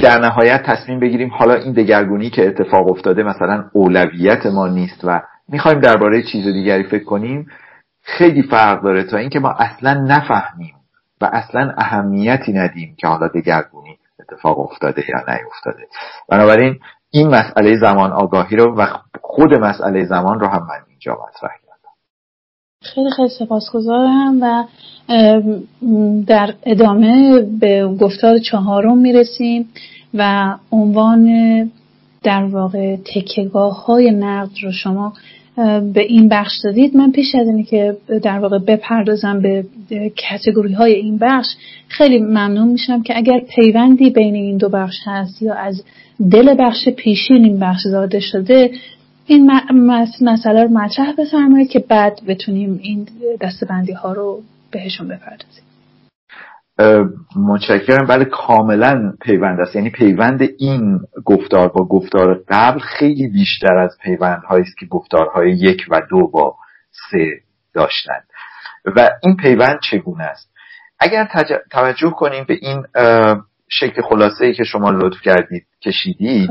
در 0.03 0.19
نهایت 0.19 0.63
تصمیم 0.63 1.01
بگیریم 1.01 1.31
حالا 1.31 1.55
این 1.55 1.73
دگرگونی 1.73 2.31
که 2.31 2.49
اتفاق 2.49 2.91
افتاده 2.91 3.23
مثلا 3.23 3.71
اولویت 3.73 4.47
ما 4.47 4.69
نیست 4.69 5.01
و 5.05 5.23
می‌خوایم 5.49 5.81
درباره 5.81 6.23
چیز 6.23 6.47
دیگری 6.47 6.83
فکر 6.83 7.05
کنیم 7.05 7.47
خیلی 8.03 8.43
فرق 8.43 8.83
داره 8.83 9.05
تا 9.05 9.17
اینکه 9.17 9.39
ما 9.39 9.51
اصلا 9.51 9.95
نفهمیم 9.95 10.75
و 11.21 11.31
اصلا 11.33 11.75
اهمیتی 11.79 12.53
ندیم 12.53 12.95
که 12.99 13.07
حالا 13.07 13.29
دگرگونی 13.29 13.90
اتفاق 14.33 14.61
افتاده 14.61 15.05
یا 15.09 15.19
نیفتاده. 15.19 15.87
بنابراین 16.29 16.79
این 17.11 17.29
مسئله 17.29 17.77
زمان 17.77 18.13
آگاهی 18.13 18.57
رو 18.57 18.77
و 18.77 18.87
خود 19.23 19.55
مسئله 19.55 20.05
زمان 20.05 20.41
رو 20.41 20.47
هم 20.47 20.63
من 20.63 20.85
اینجا 20.89 21.13
مطرح 21.13 21.51
کردم. 21.51 21.93
خیلی 22.83 23.11
خیلی 23.17 23.29
سپاسگزارم 23.39 24.39
و 24.43 24.65
در 26.27 26.55
ادامه 26.63 27.41
به 27.61 27.97
گفتار 28.01 28.39
چهارم 28.39 28.99
می‌رسیم 28.99 29.69
و 30.15 30.55
عنوان 30.73 31.27
در 32.23 32.45
واقع 32.45 32.97
تکگاه 32.97 33.85
های 33.85 34.11
نقد 34.11 34.51
رو 34.63 34.73
شما 34.73 35.13
به 35.95 36.01
این 36.01 36.29
بخش 36.29 36.53
دادید. 36.65 36.97
من 36.97 37.13
پیش 37.13 37.35
از 37.35 37.47
اینه 37.47 37.63
که 37.63 37.97
در 38.23 38.39
واقع 38.39 38.59
بپردازم 38.59 39.41
به 39.41 39.65
کتگوری 40.17 40.73
های 40.73 40.93
این 40.93 41.19
بخش 41.19 41.49
خیلی 41.89 42.19
ممنون 42.19 42.69
میشم 42.69 43.03
که 43.03 43.17
اگر 43.17 43.41
پیوندی 43.41 44.11
بین 44.11 44.35
این 44.35 44.57
دو 44.57 44.69
بخش 44.69 44.97
هست 45.07 45.43
یا 45.43 45.55
از 45.55 45.83
دل 46.31 46.55
بخش 46.59 46.89
پیشین 46.89 47.45
این 47.45 47.59
بخش 47.59 47.83
زاده 47.83 48.21
شده 48.21 48.71
این 49.27 49.51
مسئله 50.21 50.63
رو 50.63 50.69
مطرح 50.69 51.13
بفرمایید 51.13 51.71
که 51.71 51.79
بعد 51.79 52.21
بتونیم 52.29 52.81
این 52.83 53.09
دستبندی 53.41 53.93
ها 53.93 54.13
رو 54.13 54.41
بهشون 54.71 55.09
بپردازیم. 55.09 55.65
متشکرم. 57.37 58.07
بله 58.07 58.25
کاملا 58.25 59.13
پیوند 59.21 59.61
است. 59.61 59.77
یعنی 59.77 59.91
پیوند 59.91 60.49
این 60.59 61.01
گفتار 61.25 61.69
با 61.69 61.85
گفتار 61.89 62.43
قبل 62.49 62.79
خیلی 62.79 63.29
بیشتر 63.29 63.79
از 63.79 63.99
پیوند 64.03 64.43
است 64.51 64.79
که 64.79 64.87
گفتارهای 64.87 65.51
یک 65.51 65.87
و 65.91 66.01
دو 66.11 66.31
با 66.31 66.57
سه 67.11 67.27
داشتند. 67.75 68.25
و 68.97 69.09
این 69.23 69.37
پیوند 69.37 69.79
چگونه 69.91 70.25
است؟ 70.25 70.51
اگر 70.99 71.29
توجه 71.71 72.11
کنیم 72.11 72.45
به 72.49 72.59
این 72.61 72.83
شکل 73.69 74.03
خلاصه 74.03 74.45
ای 74.45 74.55
که 74.55 74.65
شما 74.65 74.91
لطف 74.91 75.21
کردید 75.23 75.67
کشیدید 75.85 76.51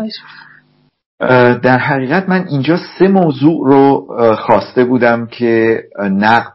در 1.62 1.78
حقیقت 1.78 2.30
من 2.30 2.46
اینجا 2.48 2.78
سه 3.00 3.08
موضوع 3.08 3.68
رو 3.68 4.08
خواسته 4.36 4.84
بودم 4.84 5.26
که 5.28 5.84
نقد 6.00 6.54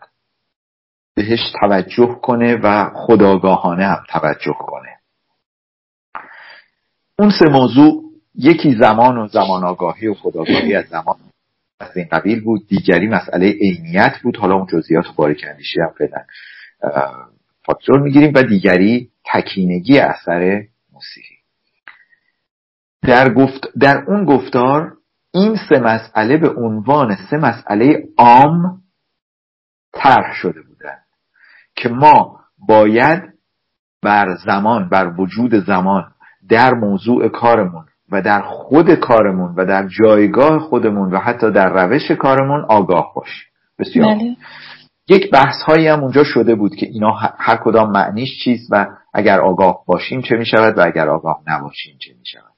بهش 1.14 1.40
توجه 1.60 2.18
کنه 2.22 2.56
و 2.62 2.90
خداگاهانه 2.94 3.86
هم 3.86 4.04
توجه 4.08 4.54
کنه. 4.58 4.98
اون 7.18 7.30
سه 7.30 7.50
موضوع 7.50 8.02
یکی 8.34 8.76
زمان 8.80 9.18
و 9.18 9.28
زمان 9.28 9.64
آگاهی 9.64 10.06
و 10.06 10.14
خداگاهی 10.14 10.74
از 10.74 10.84
زمان. 10.84 11.16
از 11.80 11.96
این 11.96 12.08
قبیل 12.12 12.44
بود 12.44 12.68
دیگری 12.68 13.08
مسئله 13.08 13.46
عینیت 13.50 14.18
بود. 14.22 14.36
حالا 14.36 14.54
اون 14.54 14.66
جزئیات 14.72 15.04
باریک 15.16 15.44
اندیشی 15.48 15.80
هم 15.80 15.94
فعلا 15.98 16.24
فاکتور 17.64 18.00
می‌گیریم 18.00 18.32
و 18.34 18.42
دیگری 18.42 19.10
تکینگی 19.32 19.98
اثر 19.98 20.64
موسیقی. 20.92 21.34
در, 23.02 23.34
گفت 23.34 23.78
در 23.80 24.04
اون 24.08 24.24
گفتار 24.24 24.92
این 25.34 25.56
سه 25.68 25.78
مسئله 25.78 26.36
به 26.36 26.50
عنوان 26.50 27.16
سه 27.30 27.36
مسئله 27.36 28.08
عام 28.18 28.82
طرح 29.92 30.34
شده 30.34 30.62
بودند 30.62 30.73
که 31.76 31.88
ما 31.88 32.40
باید 32.68 33.22
بر 34.02 34.36
زمان 34.46 34.88
بر 34.88 35.14
وجود 35.18 35.54
زمان 35.54 36.04
در 36.48 36.74
موضوع 36.74 37.28
کارمون 37.28 37.84
و 38.12 38.22
در 38.22 38.42
خود 38.42 38.94
کارمون 38.94 39.54
و 39.56 39.66
در 39.66 39.88
جایگاه 39.88 40.58
خودمون 40.58 41.10
و 41.10 41.18
حتی 41.18 41.50
در 41.50 41.68
روش 41.72 42.10
کارمون 42.10 42.64
آگاه 42.68 43.12
باشیم 43.16 43.46
بسیار 43.78 44.14
بله. 44.14 44.36
یک 45.08 45.30
بحث 45.30 45.62
هایی 45.62 45.88
هم 45.88 46.00
اونجا 46.00 46.24
شده 46.24 46.54
بود 46.54 46.76
که 46.76 46.86
اینا 46.86 47.10
هر 47.38 47.56
کدام 47.64 47.90
معنیش 47.90 48.44
چیست 48.44 48.68
و 48.70 48.86
اگر 49.14 49.40
آگاه 49.40 49.84
باشیم 49.86 50.22
چه 50.22 50.36
می 50.36 50.46
شود 50.46 50.78
و 50.78 50.86
اگر 50.86 51.08
آگاه 51.08 51.42
نباشیم 51.46 51.96
چه 51.98 52.12
می 52.18 52.26
شود 52.26 52.54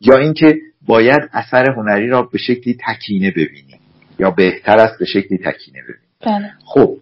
یا 0.00 0.16
اینکه 0.16 0.58
باید 0.86 1.20
اثر 1.32 1.70
هنری 1.76 2.08
را 2.08 2.22
به 2.22 2.38
شکلی 2.38 2.78
تکینه 2.86 3.30
ببینیم 3.30 3.80
یا 4.18 4.30
بهتر 4.30 4.78
است 4.78 4.98
به 4.98 5.04
شکلی 5.04 5.38
تکینه 5.38 5.82
ببینیم 5.82 6.10
بله. 6.26 6.52
خب 6.64 6.96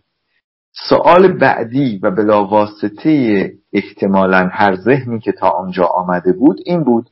سوال 0.76 1.38
بعدی 1.38 1.98
و 2.02 2.10
بلاواسطه 2.10 3.52
احتمالا 3.72 4.48
هر 4.52 4.76
ذهنی 4.76 5.20
که 5.20 5.32
تا 5.32 5.48
آنجا 5.48 5.84
آمده 5.84 6.32
بود 6.32 6.60
این 6.66 6.84
بود 6.84 7.10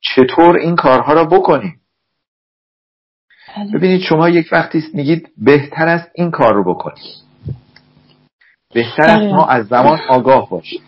چطور 0.00 0.56
این 0.56 0.76
کارها 0.76 1.12
را 1.12 1.24
بکنیم؟ 1.24 1.80
بله. 3.56 3.72
ببینید 3.72 4.00
شما 4.00 4.28
یک 4.28 4.48
وقتی 4.52 4.84
میگید 4.94 5.28
بهتر 5.36 5.88
است 5.88 6.10
این 6.14 6.30
کار 6.30 6.54
رو 6.54 6.74
بکنیم. 6.74 7.04
بهتر 8.74 9.02
است 9.02 9.34
ما 9.34 9.46
از 9.46 9.66
زمان 9.66 10.00
آگاه 10.08 10.50
باشیم. 10.50 10.80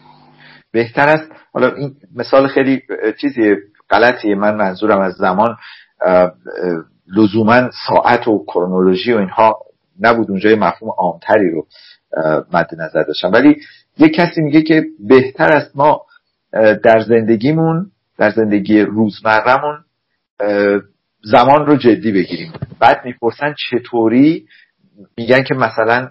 بهتر 0.72 1.08
است 1.08 1.32
حالا 1.52 1.74
این 1.74 1.96
مثال 2.14 2.48
خیلی 2.48 2.82
چیزی 3.20 3.54
غلطیه. 3.90 4.34
من 4.34 4.56
منظورم 4.56 5.00
از 5.00 5.14
زمان 5.14 5.56
لزوما 7.16 7.70
ساعت 7.88 8.28
و 8.28 8.44
کرونولوژی 8.46 9.12
و 9.12 9.18
اینها 9.18 9.58
نبود. 10.00 10.30
اونجا 10.30 10.56
مفهوم 10.56 10.92
عامتری 10.98 11.50
رو 11.50 11.66
مد 12.52 12.68
نظر 12.78 13.02
داشتم. 13.02 13.32
ولی 13.32 13.56
یک 13.98 14.14
کسی 14.14 14.40
میگه 14.40 14.62
که 14.62 14.84
بهتر 15.08 15.52
است 15.52 15.76
ما 15.76 16.06
در 16.84 17.00
زندگیمون 17.08 17.90
در 18.18 18.30
زندگی 18.30 18.80
روزمرهمون 18.80 19.84
زمان 21.22 21.66
رو 21.66 21.76
جدی 21.76 22.12
بگیریم. 22.12 22.52
بعد 22.80 23.04
می‌پرسن 23.04 23.54
چطوری 23.58 24.46
میگن 25.16 25.42
که 25.42 25.54
مثلا 25.54 26.08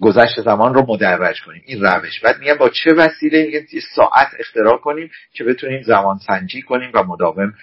گذشت 0.00 0.40
زمان 0.40 0.74
رو 0.74 0.84
مدرج 0.88 1.42
کنیم. 1.46 1.62
این 1.66 1.82
روش. 1.82 2.20
بعد 2.20 2.38
میگن 2.38 2.54
با 2.54 2.68
چه 2.68 2.94
وسیله؟ 2.94 3.46
میگن 3.46 3.60
ساعت 3.96 4.28
اختراع 4.38 4.78
کنیم 4.78 5.10
که 5.32 5.44
بتونیم 5.44 5.82
زمان 5.82 6.18
سنجی 6.26 6.62
کنیم 6.62 6.90
و 6.94 7.02
مداوم 7.02 7.54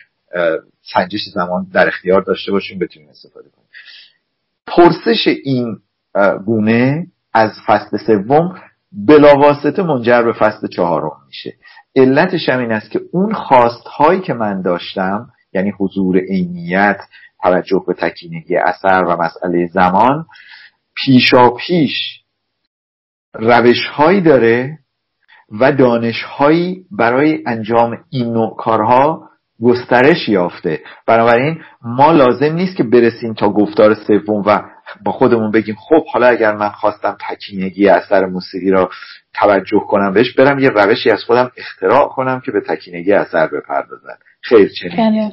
سنجش 0.93 1.19
زمان 1.33 1.67
در 1.73 1.87
اختیار 1.87 2.21
داشته 2.21 2.51
باشیم 2.51 2.79
بتونیم 2.79 3.09
استفاده 3.09 3.49
کنیم. 3.49 3.67
پرسش 4.67 5.27
این 5.27 5.77
گونه 6.45 7.07
از 7.33 7.51
فصل 7.67 7.97
سوم 7.97 8.61
بلاواسطه 8.91 9.83
منجر 9.83 10.21
به 10.21 10.33
فصل 10.33 10.67
چهارم 10.67 11.17
میشه. 11.27 11.53
علتش 11.95 12.49
هم 12.49 12.59
این 12.59 12.71
است 12.71 12.91
که 12.91 13.01
اون 13.11 13.33
خواست 13.33 13.87
هایی 13.87 14.21
که 14.21 14.33
من 14.33 14.61
داشتم 14.61 15.29
یعنی 15.53 15.73
حضور 15.79 16.17
عینیت 16.17 17.01
توجه 17.43 17.83
به 17.87 17.93
تکینگی 17.93 18.57
اثر 18.57 19.03
و 19.03 19.17
مسئله 19.17 19.67
زمان 19.67 20.25
پیشا 20.95 21.49
پیش 21.49 21.91
روش 23.33 23.87
هایی 23.87 24.21
داره 24.21 24.79
و 25.59 25.71
دانش 25.71 26.23
هایی 26.23 26.85
برای 26.91 27.43
انجام 27.45 27.97
این 28.09 28.33
نوع 28.33 28.55
کارها 28.57 29.29
گسترش 29.61 30.29
یافته. 30.29 30.79
بنابراین 31.07 31.61
ما 31.81 32.11
لازم 32.11 32.53
نیست 32.53 32.77
که 32.77 32.83
برسیم 32.83 33.33
تا 33.33 33.49
گفتار 33.49 33.93
سوم 33.93 34.43
و 34.45 34.61
با 35.05 35.11
خودمون 35.11 35.51
بگیم 35.51 35.75
خب 35.75 36.05
حالا 36.05 36.27
اگر 36.27 36.55
من 36.55 36.69
خواستم 36.69 37.17
تکینگی 37.29 37.89
اثر 37.89 38.25
موسیقی 38.25 38.69
را 38.69 38.89
توجه 39.33 39.79
کنم 39.87 40.13
بهش 40.13 40.33
برم 40.33 40.59
یه 40.59 40.69
روشی 40.69 41.09
از 41.09 41.23
خودم 41.23 41.51
اختراع 41.57 42.07
کنم 42.07 42.39
که 42.39 42.51
به 42.51 42.61
تکینگی 42.67 43.13
اثر 43.13 43.47
بپردازم 43.47 44.17
خیر 44.41 44.69
چنین. 44.69 45.31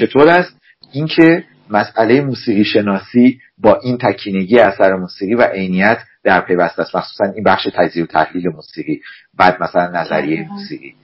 چطور 0.00 0.28
است؟ 0.28 0.56
اینکه 0.92 1.44
مسئله 1.70 2.20
موسیقی 2.20 2.64
شناسی 2.64 3.40
با 3.58 3.80
این 3.82 3.98
تکینگی 3.98 4.58
اثر 4.58 4.96
موسیقی 4.96 5.34
و 5.34 5.42
عینیت 5.42 5.98
در 6.24 6.40
پیوست 6.40 6.78
است. 6.78 6.96
مخصوصا 6.96 7.24
این 7.34 7.44
بخش 7.44 7.68
تجزیه 7.74 8.02
و 8.02 8.06
تحلیل 8.06 8.48
موسیقی 8.48 9.00
بعد 9.38 9.62
مثلا 9.62 9.86
نظریه. 9.86 10.48
موسیقی. 10.50 10.94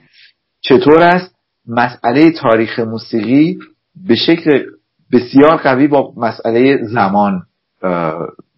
چطور 0.61 1.01
است؟ 1.01 1.35
مسئله 1.67 2.31
تاریخ 2.31 2.79
موسیقی 2.79 3.59
به 4.07 4.15
شکل 4.15 4.63
بسیار 5.11 5.57
قوی 5.57 5.87
با 5.87 6.13
مسئله 6.17 6.77
زمان 6.83 7.41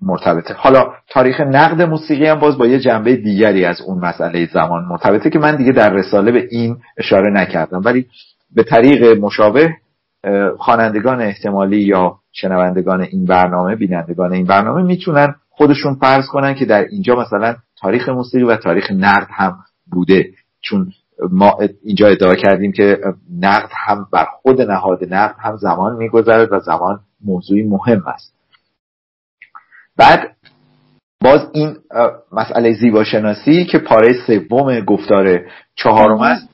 مرتبطه. 0.01 0.53
حالا 0.53 0.93
تاریخ 1.10 1.41
نقد 1.41 1.82
موسیقی 1.82 2.25
هم 2.25 2.39
باز 2.39 2.58
با 2.58 2.67
یه 2.67 2.79
جنبه 2.79 3.15
دیگری 3.15 3.65
از 3.65 3.82
اون 3.82 4.05
مسئله 4.05 4.49
زمان 4.53 4.86
مرتبطه 4.86 5.29
که 5.29 5.39
من 5.39 5.55
دیگه 5.55 5.71
در 5.71 5.93
رساله 5.93 6.32
به 6.32 6.47
این 6.51 6.77
اشاره 6.97 7.32
نکردم. 7.34 7.82
ولی 7.86 8.05
به 8.55 8.63
طریق 8.63 9.17
مشابه 9.17 9.69
خوانندگان 10.58 11.21
احتمالی 11.21 11.79
یا 11.79 12.15
شنوندگان 12.32 13.01
این 13.01 13.25
برنامه 13.25 13.75
بینندگان 13.75 14.34
این 14.34 14.45
برنامه 14.45 14.84
می‌تونن 14.84 15.36
خودشون 15.49 15.95
فرض 15.95 16.27
کنن 16.27 16.53
که 16.53 16.65
در 16.65 16.82
اینجا 16.84 17.15
مثلا 17.15 17.55
تاریخ 17.82 18.10
موسیقی 18.10 18.43
و 18.43 18.55
تاریخ 18.55 18.91
نقد 18.91 19.27
هم 19.32 19.58
بوده. 19.91 20.29
چون 20.62 20.91
ما 21.32 21.58
اینجا 21.84 22.08
ادعا 22.08 22.36
کردیم 22.36 22.71
که 22.71 22.97
نقد 23.39 23.69
هم 23.88 24.08
بر 24.13 24.25
خود 24.41 24.62
نهاد 24.62 25.13
نقد 25.13 25.36
هم 25.39 25.55
زمان 25.55 25.95
میگذرد 25.95 26.51
و 26.51 26.60
زمان 26.60 26.99
موضوعی 27.25 27.63
مهم 27.63 28.03
است. 28.08 28.38
بعد 30.00 30.36
باز 31.22 31.48
این 31.54 31.76
مسئله 32.32 32.74
زیباشناسی 32.74 33.66
که 33.66 33.78
پاره 33.78 34.14
سوم 34.28 34.80
گفتار 34.80 35.40
چهارم 35.76 36.22
است 36.22 36.50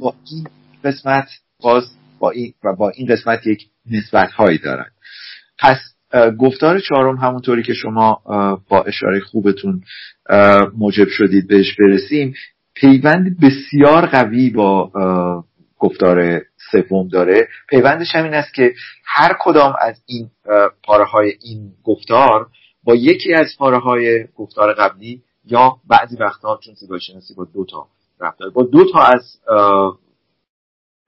با 0.00 0.14
این 0.30 0.46
قسمت 0.84 1.28
باز 1.62 1.84
با 2.18 2.30
این 2.30 2.52
و 2.64 2.76
با 2.76 2.90
این 2.90 3.06
قسمت 3.06 3.46
یک 3.46 3.62
نسبت 3.90 4.30
هایی 4.30 4.58
دارد. 4.58 4.92
پس 5.58 5.78
گفتار 6.38 6.80
چهارم 6.80 7.16
همونطوری 7.16 7.62
که 7.62 7.74
شما 7.74 8.22
با 8.68 8.82
اشاره 8.82 9.20
خوبتون 9.20 9.80
موجب 10.78 11.08
شدید 11.08 11.48
بهش 11.48 11.76
برسیم 11.78 12.34
پیوند 12.74 13.40
بسیار 13.40 14.06
قوی 14.06 14.50
با 14.50 14.90
گفتار 15.78 16.42
سوم 16.72 17.08
داره. 17.08 17.48
پیوندش 17.68 18.14
هم 18.14 18.24
این 18.24 18.34
است 18.34 18.54
که 18.54 18.74
هر 19.04 19.36
کدام 19.40 19.74
از 19.80 20.02
این 20.06 20.30
پاره 20.84 21.04
های 21.04 21.32
این 21.42 21.72
گفتار 21.84 22.46
با 22.84 22.94
یکی 22.94 23.34
از 23.34 23.46
پاره 23.58 23.78
های 23.78 24.24
گفتار 24.36 24.72
قبلی 24.72 25.22
یا 25.44 25.76
بعضی 25.88 26.16
وقتها 26.16 26.60
چون 26.64 26.74
زیبایی 26.74 27.00
شناسی 27.00 27.34
با 27.34 27.44
دو 27.54 27.64
تا 27.64 27.86
با 28.54 28.62
دو 28.62 28.84
تا 28.92 29.00
از 29.00 29.38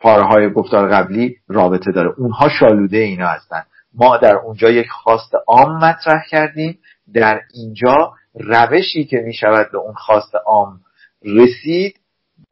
پاره 0.01 0.23
های 0.23 0.53
گفتار 0.53 0.89
قبلی 0.89 1.37
رابطه 1.49 1.93
داره. 1.93 2.15
اونها 2.17 2.49
شالوده 2.49 2.97
اینا 2.97 3.27
هستن. 3.27 3.63
ما 3.95 4.17
در 4.17 4.37
اونجا 4.37 4.71
یک 4.71 4.89
خواست 4.91 5.33
عام 5.47 5.85
مطرح 5.85 6.23
کردیم. 6.31 6.79
در 7.15 7.41
اینجا 7.55 8.13
روشی 8.35 9.05
که 9.05 9.17
می 9.17 9.35
شود 9.35 9.73
به 9.73 9.79
اون 9.79 9.95
خواست 9.95 10.35
عام 10.47 10.81
رسید 11.25 11.98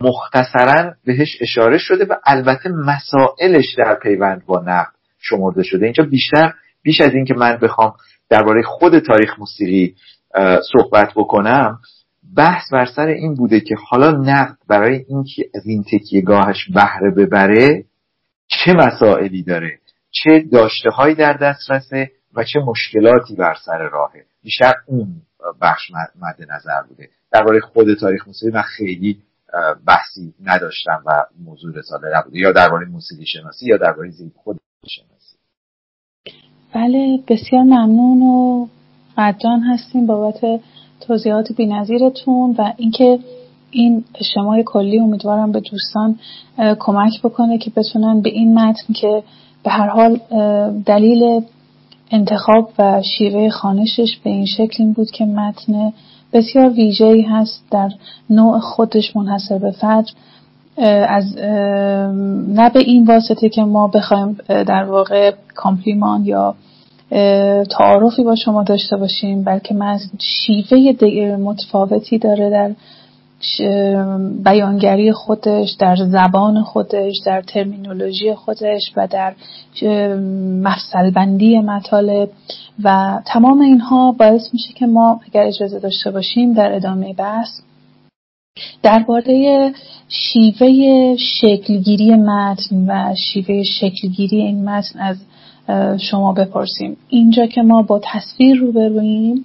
مختصرا 0.01 0.95
بهش 1.05 1.37
اشاره 1.41 1.79
شده 1.79 2.05
و 2.05 2.15
البته 2.27 2.69
مسائلش 2.69 3.75
در 3.79 3.99
پیوند 4.03 4.47
با 4.47 4.63
نقد 4.67 4.93
شمرده 5.19 5.63
شده. 5.63 5.85
اینجا 5.85 6.05
بیشتر 6.05 6.53
بیش 6.83 7.01
از 7.01 7.15
اینکه 7.15 7.35
من 7.35 7.59
بخوام 7.63 7.95
درباره 8.29 8.63
خود 8.63 8.99
تاریخ 8.99 9.39
موسیقی 9.39 9.95
صحبت 10.73 11.13
بکنم 11.17 11.79
بحث 12.37 12.73
بر 12.73 12.87
سر 12.87 13.07
این 13.07 13.35
بوده 13.35 13.61
که 13.61 13.75
حالا 13.89 14.11
نقد 14.11 14.57
برای 14.69 15.05
اینکه 15.09 15.45
از 15.55 15.67
این 15.67 15.85
گاهش 16.25 16.71
بهره 16.75 17.11
ببره 17.11 17.85
چه 18.47 18.73
مسائلی 18.73 19.43
داره 19.43 19.79
چه 20.11 20.45
داشته 20.53 20.91
هایی 20.91 21.15
در 21.15 21.33
دسترسه 21.33 22.11
و 22.35 22.45
چه 22.45 22.61
مشکلاتی 22.61 23.35
بر 23.35 23.55
سر 23.65 23.79
راهه. 23.79 24.25
بیشتر 24.43 24.73
اون 24.87 25.09
بخش 25.61 25.91
مد 25.91 26.53
نظر 26.53 26.83
بوده. 26.89 27.09
درباره 27.33 27.61
خود 27.61 27.95
تاریخ 27.95 28.27
موسیقی 28.27 28.53
من 28.53 28.63
خیلی 28.63 29.19
بحثی 29.87 30.35
نداشتم 30.45 31.03
و 31.07 31.25
موضوع 31.45 31.73
رساله 31.75 32.19
نبوده. 32.19 32.39
یا 32.39 32.53
درباره 32.53 32.87
موسیقی 32.87 33.27
شناسی 33.27 33.67
یا 33.67 33.77
درباره 33.77 34.11
زیب 34.11 34.33
خود 34.37 34.61
شناسی. 34.89 35.37
بله 36.75 37.19
بسیار 37.29 37.63
ممنون 37.63 38.23
و 38.23 38.67
قدران 39.19 39.61
هستیم 39.61 40.07
بابت 40.07 40.61
توضیحات 41.01 41.53
بینظیرتون 41.53 42.55
و 42.59 42.73
اینکه 42.77 43.19
این 43.71 44.05
شمای 44.35 44.63
کلی 44.67 44.99
امیدوارم 44.99 45.53
به 45.53 45.61
دوستان 45.61 46.19
کمک 46.79 47.23
بکنه 47.25 47.59
که 47.59 47.71
بتونن 47.77 48.21
به 48.21 48.31
این 48.31 48.59
متن 48.59 48.93
که 48.93 49.23
به 49.65 49.71
هر 49.71 49.89
حال 49.89 50.21
دلیل 50.87 51.45
انتخاب 52.11 52.73
و 52.79 53.03
شیوه 53.19 53.49
خانشش 53.51 54.19
به 54.25 54.31
این 54.31 54.47
شکل 54.47 54.83
این 54.83 54.93
بود 54.93 55.11
که 55.11 55.25
متن 55.25 55.93
بسیار 56.33 56.71
ویژه‌ای 56.71 57.23
هست 57.23 57.65
در 57.71 57.91
نوع 58.31 58.59
خودش 58.59 59.17
منحصر 59.17 59.59
به 59.59 59.71
فرد 59.71 60.07
از 61.09 61.37
نه 62.49 62.71
به 62.71 62.81
این 62.81 63.07
واسطه 63.07 63.49
که 63.49 63.63
ما 63.63 63.89
بخوایم 63.89 64.39
در 64.49 64.85
واقع 64.85 65.33
کامپلیمان 65.55 66.25
یا 66.25 66.55
تعارفی 67.71 68.25
با 68.25 68.35
شما 68.35 68.63
داشته 68.63 68.97
باشیم 68.97 69.45
بلکه 69.45 69.75
من 69.75 69.99
شیوه 70.19 71.37
متفاوتی 71.37 72.19
داره 72.19 72.51
در 72.51 72.71
بیانگری 74.45 75.13
خودش 75.13 75.71
در 75.71 75.97
زبان 75.97 76.63
خودش 76.63 77.15
در 77.27 77.43
ترمینولوژی 77.43 78.35
خودش 78.35 78.93
و 78.97 79.07
در 79.07 79.35
مفصل 80.63 81.11
بندی 81.11 81.59
مطالب 81.59 82.31
و 82.85 83.19
تمام 83.27 83.61
اینها 83.61 84.13
باعث 84.13 84.43
میشه 84.53 84.73
که 84.73 84.87
ما 84.87 85.21
اگر 85.27 85.43
اجازه 85.43 85.79
داشته 85.79 86.11
باشیم 86.11 86.53
در 86.53 86.73
ادامه 86.73 87.13
بحث 87.13 87.61
درباره 88.83 89.73
شیوه 90.09 91.17
شکلگیری 91.17 92.15
متن 92.15 92.85
و 92.89 93.15
شیوه 93.15 93.63
شکلگیری 93.63 94.37
این 94.37 94.65
متن 94.65 94.99
از 94.99 95.17
شما 96.11 96.33
بپرسیم. 96.33 96.97
اینجا 97.09 97.47
که 97.47 97.63
ما 97.63 97.83
با 97.83 98.01
تصویر 98.05 98.57
روبرویم 98.57 99.45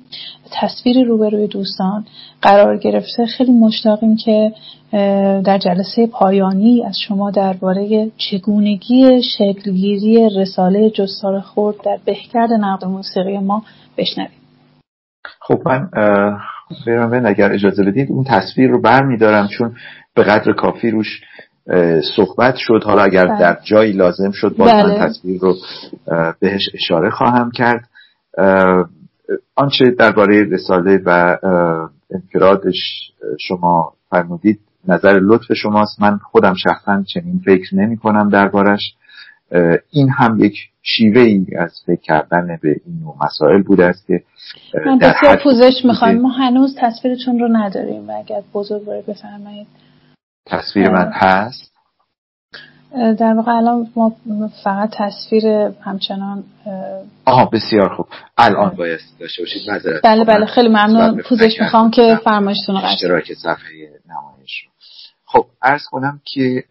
تصویر 0.52 1.04
روبروی 1.04 1.48
دوستان 1.48 2.06
قرار 2.42 2.78
گرفته 2.78 3.26
خیلی 3.26 3.52
مشتاقیم 3.52 4.16
که 4.16 4.52
در 5.44 5.58
جلسه 5.58 6.08
پایانی 6.08 6.84
از 6.86 7.00
شما 7.00 7.32
درباره 7.32 8.12
چگونگی 8.18 9.24
شکلگیری 9.24 10.30
رساله 10.38 10.90
جستار 10.90 11.40
خورد 11.40 11.76
در 11.86 11.98
بهکرد 12.06 12.50
نقد 12.52 12.86
موسیقی 12.86 13.38
ما 13.38 13.64
بشنویم. 13.98 14.32
خب 15.42 15.62
من 15.66 15.90
بیرم 16.86 17.26
اگر 17.26 17.52
اجازه 17.52 17.84
بدید 17.84 18.12
اون 18.12 18.24
تصویر 18.24 18.70
رو 18.70 18.82
بر 18.82 19.04
میدارم 19.04 19.48
چون 19.48 19.76
به 20.16 20.24
قدر 20.24 20.54
کافی 20.54 20.92
روش 20.92 21.22
صحبت 22.16 22.56
شد. 22.58 22.84
حالا 22.86 23.04
اگر 23.04 23.26
بله. 23.28 23.40
در 23.40 23.58
جایی 23.64 23.94
لازم 23.94 24.32
شد 24.32 24.56
باز 24.58 24.70
من 24.72 24.84
بله. 24.84 25.00
تصویر 25.00 25.42
رو 25.42 25.56
بهش 26.40 26.70
اشاره 26.74 27.10
خواهم 27.10 27.52
کرد. 27.52 27.88
آنچه 29.56 29.92
درباره 30.00 30.44
رساله 30.44 31.00
و 31.06 31.38
انفرادش 32.12 33.12
شما 33.40 33.94
فرمودید 34.10 34.60
نظر 34.88 35.20
لطف 35.20 35.54
شماست. 35.54 36.02
من 36.02 36.18
خودم 36.18 36.54
شخصا 36.54 37.04
چنین 37.14 37.42
فکر 37.46 37.76
نمی 37.76 37.98
کنم 37.98 38.30
دربارش. 38.30 38.94
این 39.92 40.10
هم 40.10 40.44
یک 40.44 40.56
شیوه 40.84 41.22
ای 41.22 41.46
از 41.58 41.82
فکر 41.86 42.02
کردن 42.02 42.60
به 42.62 42.70
این 42.86 43.00
نوع 43.04 43.16
مسائل 43.26 43.62
بوده 43.62 43.86
است 43.86 44.08
که 44.08 44.24
من 44.86 44.98
بسیار 44.98 45.40
پوزش 45.44 45.86
می‌خوایم 45.86 46.22
ما 46.22 46.30
هنوز 46.30 46.76
تصویرتون 46.80 47.40
رو 47.40 47.48
نداریم 47.48 48.10
و 48.10 48.12
اگر 48.12 48.42
بزرگ 48.54 49.06
بفرمایید. 49.08 49.68
تصویر 50.46 50.90
من 50.90 51.12
هست؟ 51.14 51.72
در 53.20 53.34
واقع 53.34 53.52
الان 53.52 53.88
ما 53.96 54.16
فقط 54.64 54.90
تصویر 54.94 55.48
همچنان 55.82 56.44
آها 57.26 57.46
بسیار 57.46 57.96
خوب. 57.96 58.08
الان 58.38 58.76
باید 58.76 59.00
داشته 59.20 59.42
باشید. 59.42 59.62
بله 60.04 60.24
بله 60.24 60.46
خیلی 60.46 60.70
ممنون. 60.70 61.22
پوزش 61.22 61.62
می‌خوام 61.62 61.92
که 61.92 62.20
فرمایشتون 62.24 62.76
رو 62.76 62.82
اشتراک 62.86 63.34
صفحه 63.34 63.90
نمایش 64.10 64.68
خب 65.26 65.46
عرض 65.62 65.82
کنم 65.92 66.22
که 66.26 66.64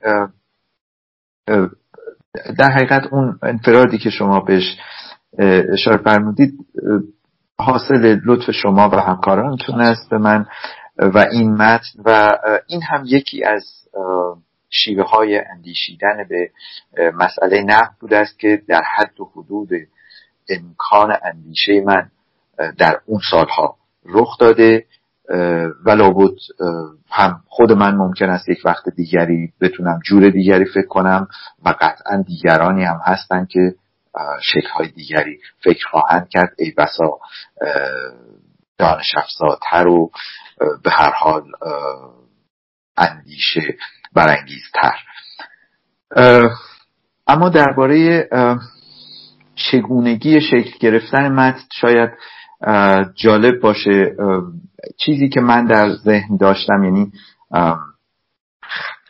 در 2.58 2.70
حقیقت 2.70 3.02
اون 3.12 3.38
انفرادی 3.42 3.98
که 3.98 4.10
شما 4.10 4.40
بهش 4.40 4.76
اشاره 5.72 5.96
فرمودید 5.96 6.52
حاصل 7.58 8.20
لطف 8.26 8.50
شما 8.50 8.88
و 8.88 8.94
همکارانتون 8.94 9.80
است. 9.80 10.10
به 10.10 10.18
من 10.18 10.46
و 11.00 11.18
این 11.32 11.52
متن 11.54 12.02
و 12.04 12.38
این 12.66 12.82
هم 12.82 13.02
یکی 13.06 13.44
از 13.44 13.64
شیوه 14.70 15.04
های 15.04 15.38
اندیشیدن 15.38 16.28
به 16.28 16.50
مسئله 17.14 17.62
نقد 17.62 17.94
بوده 18.00 18.18
است 18.18 18.38
که 18.38 18.62
در 18.68 18.82
حد 18.96 19.20
و 19.20 19.24
حدود 19.36 19.68
امکان 20.48 21.16
اندیشه 21.22 21.80
من 21.80 22.10
در 22.78 23.00
اون 23.06 23.20
سالها 23.30 23.76
رخ 24.04 24.38
داده 24.38 24.86
و 25.84 25.90
لابد 25.90 26.34
هم 27.10 27.42
خود 27.48 27.72
من 27.72 27.94
ممکن 27.94 28.30
است 28.30 28.48
یک 28.48 28.58
وقت 28.64 28.88
دیگری 28.88 29.52
بتونم 29.60 30.00
جور 30.04 30.30
دیگری 30.30 30.64
فکر 30.64 30.86
کنم 30.86 31.28
و 31.64 31.74
قطعا 31.80 32.24
دیگرانی 32.26 32.84
هم 32.84 33.00
هستن 33.04 33.46
که 33.50 33.74
های 34.74 34.88
دیگری 34.88 35.38
فکر 35.64 35.86
خواهند 35.90 36.28
کرد. 36.28 36.54
ای 36.58 36.72
بسا 36.78 37.18
دانش 38.80 39.14
افزاتر 39.16 39.86
و 39.86 40.10
به 40.84 40.90
هر 40.90 41.12
حال 41.12 41.42
اندیشه 42.96 43.76
برانگیزتر. 44.14 44.94
اما 47.26 47.48
درباره 47.48 48.28
چگونگی 49.54 50.40
شکل 50.40 50.78
گرفتن 50.80 51.32
متن 51.32 51.64
شاید 51.72 52.10
جالب 53.14 53.60
باشه. 53.60 54.16
چیزی 54.98 55.28
که 55.28 55.40
من 55.40 55.64
در 55.64 55.96
ذهن 55.96 56.36
داشتم 56.36 56.84
یعنی 56.84 57.12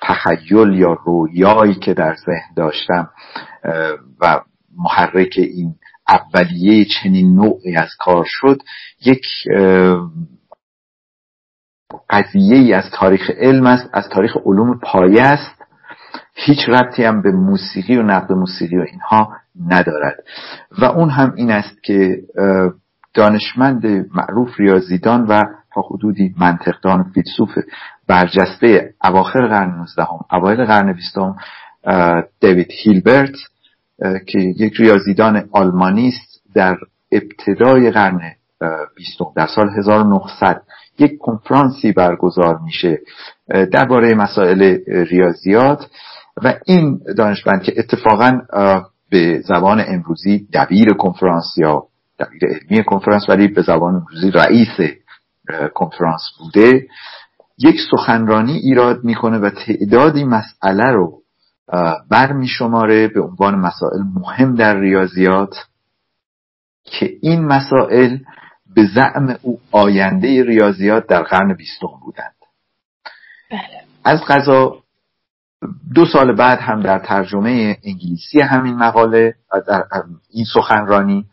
تخیل 0.02 0.74
یا 0.74 0.92
رویایی 1.04 1.74
که 1.74 1.94
در 1.94 2.14
ذهن 2.14 2.54
داشتم 2.56 3.10
و 4.20 4.40
محرک 4.76 5.34
این 5.36 5.74
اولیه 6.10 6.84
چنین 6.84 7.34
نوعی 7.34 7.76
از 7.76 7.90
کار 7.98 8.24
شد 8.26 8.62
یک 9.04 9.24
قضیه 12.10 12.56
ای 12.56 12.72
از 12.72 12.84
تاریخ 12.92 13.30
علم 13.30 13.66
است 13.66 13.90
از 13.92 14.08
تاریخ 14.08 14.36
علوم 14.44 14.78
پایه 14.82 15.22
است. 15.22 15.60
هیچ 16.34 16.68
ربطی 16.68 17.04
هم 17.04 17.22
به 17.22 17.32
موسیقی 17.32 17.96
و 17.96 18.02
نقد 18.02 18.32
موسیقی 18.32 18.76
و 18.76 18.84
اینها 18.90 19.32
ندارد. 19.66 20.16
و 20.78 20.84
اون 20.84 21.10
هم 21.10 21.32
این 21.36 21.50
است 21.50 21.82
که 21.82 22.22
دانشمند 23.14 23.86
معروف 24.14 24.60
ریاضیدان 24.60 25.26
و 25.26 25.42
تا 25.74 25.80
حدودی 25.80 26.34
منطقدان 26.38 27.12
فیلسوف 27.14 27.58
برجسته 28.08 28.94
اواخر 29.04 29.46
قرن 29.46 29.70
19 29.70 30.02
هم 30.02 30.38
اوایل 30.38 30.64
قرن 30.64 30.92
20 30.92 31.18
دیوید 32.40 32.68
هیلبرت 32.84 33.34
که 34.26 34.38
یک 34.38 34.72
ریاضیدان 34.76 35.48
آلمانی 35.52 36.08
است 36.08 36.42
در 36.54 36.76
ابتدای 37.12 37.90
قرن 37.90 38.20
20 38.96 39.18
در 39.36 39.46
سال 39.46 39.68
1900 39.78 40.62
یک 40.98 41.18
کنفرانسی 41.18 41.92
برگزار 41.92 42.58
میشه 42.58 42.98
درباره 43.72 44.14
مسائل 44.14 44.78
ریاضیات 44.86 45.86
و 46.44 46.54
این 46.66 47.00
دانشمند 47.16 47.62
که 47.62 47.74
اتفاقا 47.76 48.40
به 49.10 49.40
زبان 49.40 49.84
امروزی 49.88 50.48
دبیر 50.52 50.92
کنفرانس 50.92 51.44
یا 51.56 51.82
دبیر 52.18 52.42
علمی 52.44 52.84
کنفرانس 52.84 53.28
ولی 53.28 53.48
به 53.48 53.62
زبان 53.62 53.94
امروزی 53.94 54.30
رئیس 54.30 54.90
کنفرانس 55.74 56.22
بوده 56.38 56.86
یک 57.58 57.76
سخنرانی 57.90 58.52
ایراد 58.52 59.04
می‌کنه 59.04 59.38
و 59.38 59.50
تعدادی 59.50 60.24
مسئله 60.24 60.84
رو 60.84 61.19
بر 62.10 62.32
میشماره 62.32 63.08
به 63.08 63.20
عنوان 63.20 63.54
مسائل 63.54 64.00
مهم 64.14 64.54
در 64.54 64.76
ریاضیات 64.80 65.54
که 66.84 67.10
این 67.22 67.44
مسائل 67.44 68.18
به 68.74 68.86
زعم 68.94 69.36
او 69.42 69.60
آینده 69.72 70.44
ریاضیات 70.44 71.06
در 71.06 71.22
قرن 71.22 71.54
بیستم 71.54 72.00
بودند. 72.02 72.34
بله. 73.50 73.80
از 74.04 74.20
قضا 74.28 74.76
دو 75.94 76.06
سال 76.06 76.36
بعد 76.36 76.58
هم 76.58 76.82
در 76.82 76.98
ترجمه 76.98 77.78
انگلیسی 77.84 78.40
همین 78.40 78.74
مقاله 78.74 79.34
در 79.68 79.84
این 80.30 80.44
سخنرانی 80.54 81.26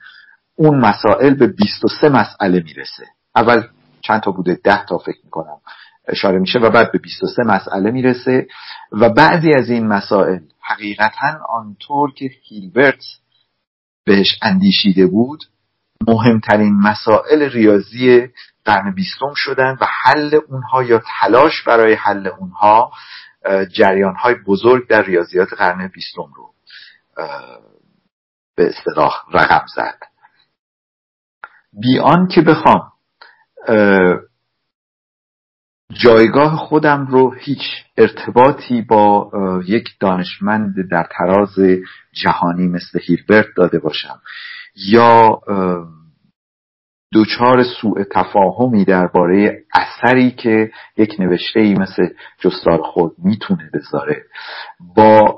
اون 0.56 0.80
مسائل 0.80 1.34
به 1.34 1.48
23 1.48 2.10
مسئله 2.10 2.64
می‌رسه. 2.64 3.06
اول 3.36 3.64
چند 4.02 4.22
تا 4.22 4.32
بوده؟ 4.32 4.60
ده 4.64 4.86
تا 4.86 4.98
فکر 4.98 5.20
می‌کنم. 5.24 5.58
اشاره 6.08 6.40
میشه 6.40 6.60
و 6.60 6.70
بعد 6.70 6.92
به 6.92 6.98
23 6.98 7.44
مسئله 7.44 7.92
می‌رسه 7.92 8.48
و 8.92 9.10
بعضی 9.10 9.54
از 9.54 9.70
این 9.70 9.88
مسائل 9.88 10.40
حقیقتا 10.62 11.40
آنطور 11.50 12.14
که 12.14 12.30
هیلبرت 12.44 13.04
بهش 14.06 14.40
اندیشیده 14.42 15.08
بود 15.08 15.44
مهمترین 16.08 16.74
مسائل 16.80 17.50
ریاضی 17.50 18.28
قرن 18.66 18.94
بیستم 18.94 19.34
شدن 19.36 19.78
و 19.82 19.86
حل 20.04 20.40
اونها 20.50 20.84
یا 20.84 21.02
تلاش 21.20 21.64
برای 21.64 21.94
حل 21.94 22.28
اونها 22.28 22.92
جریان 23.74 24.16
های 24.16 24.36
بزرگ 24.48 24.88
در 24.88 25.02
ریاضیات 25.02 25.54
قرن 25.54 25.88
بیستم 25.88 26.32
رو 26.36 26.54
به 28.56 28.70
اصطلاح 28.70 29.14
رقم 29.34 29.66
زد. 29.76 30.00
بیان 31.74 32.28
که 32.28 32.42
بخوام 32.42 32.92
جایگاه 35.94 36.56
خودم 36.56 37.06
رو 37.06 37.32
هیچ 37.32 37.62
ارتباطی 37.98 38.82
با 38.82 39.32
یک 39.68 39.90
دانشمند 40.00 40.76
در 40.92 41.08
تراز 41.12 41.56
جهانی 42.14 42.68
مثل 42.68 43.00
هیلبرت 43.02 43.46
داده 43.56 43.80
باشم 43.80 44.22
یا 44.76 45.42
دوچار 47.12 47.64
سوء 47.64 48.04
تفاهمی 48.12 48.86
درباره 48.86 49.64
اثری 49.74 50.32
که 50.32 50.72
یک 50.98 51.16
نوشته 51.20 51.60
ای 51.60 51.74
مثل 51.74 52.08
جستار 52.40 52.82
خود 52.82 53.16
می‌تونه 53.18 53.70
بذاره 53.74 54.24
با 54.96 55.38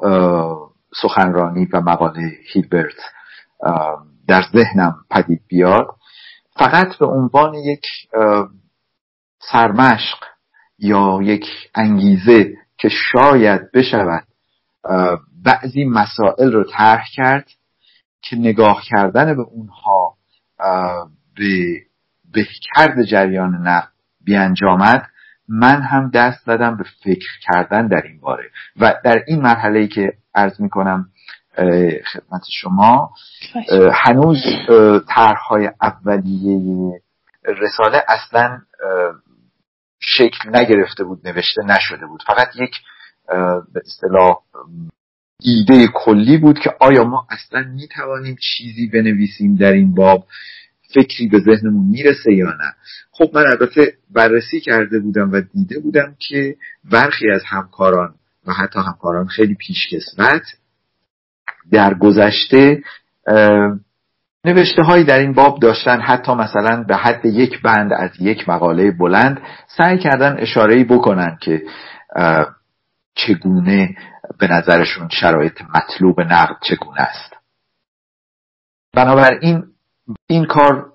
سخنرانی 1.02 1.68
و 1.74 1.82
مقاله 1.82 2.32
هیلبرت 2.54 3.00
در 4.28 4.44
ذهنم 4.54 4.96
پدید 5.10 5.42
بیاد. 5.48 5.88
فقط 6.56 6.98
به 6.98 7.06
عنوان 7.06 7.54
یک 7.54 7.86
سرمشق 9.52 10.18
یا 10.80 11.20
یک 11.22 11.46
انگیزه 11.76 12.54
که 12.78 12.90
شاید 12.90 13.72
بشود 13.72 14.24
بعضی 15.46 15.86
مسائل 15.86 16.52
رو 16.52 16.64
طرح 16.64 17.06
کرد 17.14 17.48
که 18.22 18.36
نگاه 18.36 18.84
کردن 18.86 19.36
به 19.36 19.42
اونها 19.42 20.16
به 21.38 21.82
بهکرد 22.34 23.04
جریان 23.04 23.68
نقد 23.68 23.92
بیانجامد 24.26 25.10
من 25.48 25.82
هم 25.82 26.12
دست 26.14 26.48
دادم 26.48 26.78
به 26.78 26.84
فکر 27.04 27.40
کردن 27.42 27.88
در 27.88 28.02
این 28.02 28.20
باره. 28.20 28.50
و 28.80 28.94
در 29.04 29.24
این 29.28 29.42
مرحله 29.42 29.80
ای 29.80 29.88
که 29.88 30.14
عرض 30.36 30.62
می 30.62 30.70
کنم 30.70 31.10
خدمت 32.14 32.42
شما 32.62 33.12
هنوز 33.94 34.44
طرحهای 35.08 35.70
اولیه 35.82 37.02
رساله 37.46 38.04
اصلا 38.08 38.62
شکل 40.00 40.58
نگرفته 40.58 41.04
بود 41.04 41.28
نوشته 41.28 41.62
نشده 41.66 42.06
بود. 42.06 42.24
فقط 42.28 42.48
یک 42.56 42.76
به 43.74 43.82
اصطلاح 43.86 44.38
ایده 45.42 45.88
کلی 45.94 46.38
بود 46.38 46.60
که 46.60 46.72
آیا 46.80 47.04
ما 47.04 47.28
اصلا 47.30 47.64
می 47.64 47.88
توانیم 47.88 48.36
چیزی 48.42 48.88
بنویسیم 48.88 49.56
در 49.56 49.72
این 49.72 49.96
باب؟ 49.96 50.28
فکری 50.94 51.28
به 51.28 51.40
ذهنمون 51.40 51.86
می‌رسه 51.86 52.34
یا 52.34 52.50
نه؟ 52.50 52.74
خب 53.12 53.32
من 53.34 53.48
البته 53.48 53.94
بررسی 54.12 54.60
کرده 54.60 55.00
بودم 55.00 55.32
و 55.32 55.42
دیده 55.42 55.80
بودم 55.80 56.16
که 56.20 56.56
برخی 56.92 57.32
از 57.32 57.42
همکاران 57.48 58.16
و 58.46 58.54
حتی 58.54 58.80
همکاران 58.80 59.28
خیلی 59.28 59.56
پیشکسوت 59.56 60.44
در 61.72 61.94
گذشته 61.94 62.84
نوشته 64.46 64.84
هایی 64.84 65.04
در 65.04 65.20
این 65.20 65.34
باب 65.34 65.60
داشتن 65.60 66.02
حتی 66.02 66.34
مثلا 66.34 66.84
به 66.84 66.96
حد 66.96 67.26
یک 67.26 67.62
بند 67.62 67.94
از 67.94 68.12
یک 68.20 68.50
مقاله 68.50 68.92
بلند 68.92 69.42
سعی 69.78 69.98
کردن 69.98 70.36
اشاره 70.40 70.84
بکنن 70.84 71.38
که 71.42 71.62
چگونه 73.16 73.96
به 74.40 74.48
نظرشون 74.48 75.10
شرایط 75.10 75.62
مطلوب 75.76 76.22
نقد 76.22 76.56
چگونه 76.62 77.02
است. 77.02 77.34
بنابراین 78.94 79.64
این 80.28 80.46
کار 80.46 80.92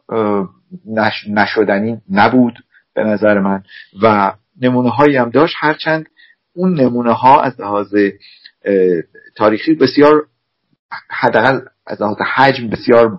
نشدنی 1.28 2.00
نبود 2.10 2.54
به 2.94 3.04
نظر 3.04 3.38
من 3.38 3.62
و 4.02 4.32
نمونه 4.60 4.90
هایی 4.90 5.16
هم 5.16 5.30
داشت. 5.30 5.54
هرچند 5.58 6.06
اون 6.54 6.80
نمونه 6.80 7.12
ها 7.12 7.40
از 7.40 7.60
لحاظ 7.60 7.94
تاریخی 9.36 9.74
بسیار 9.74 10.26
حداقل 11.10 11.60
از 11.86 12.02
لحاظ 12.02 12.16
حجم 12.34 12.68
بسیار 12.68 13.18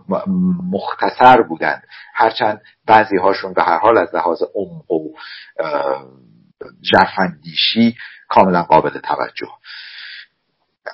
مختصر 0.71 1.41
بودند. 1.41 1.83
هرچند 2.13 2.61
بعضی 2.87 3.17
هاشون 3.17 3.53
به 3.53 3.63
هر 3.63 3.77
حال 3.77 3.97
از 3.97 4.15
لحاظ 4.15 4.41
عمق 4.55 4.91
و 4.91 5.13
جرفندیشی 6.81 7.95
کاملا 8.29 8.63
قابل 8.63 8.99
توجه. 8.99 9.47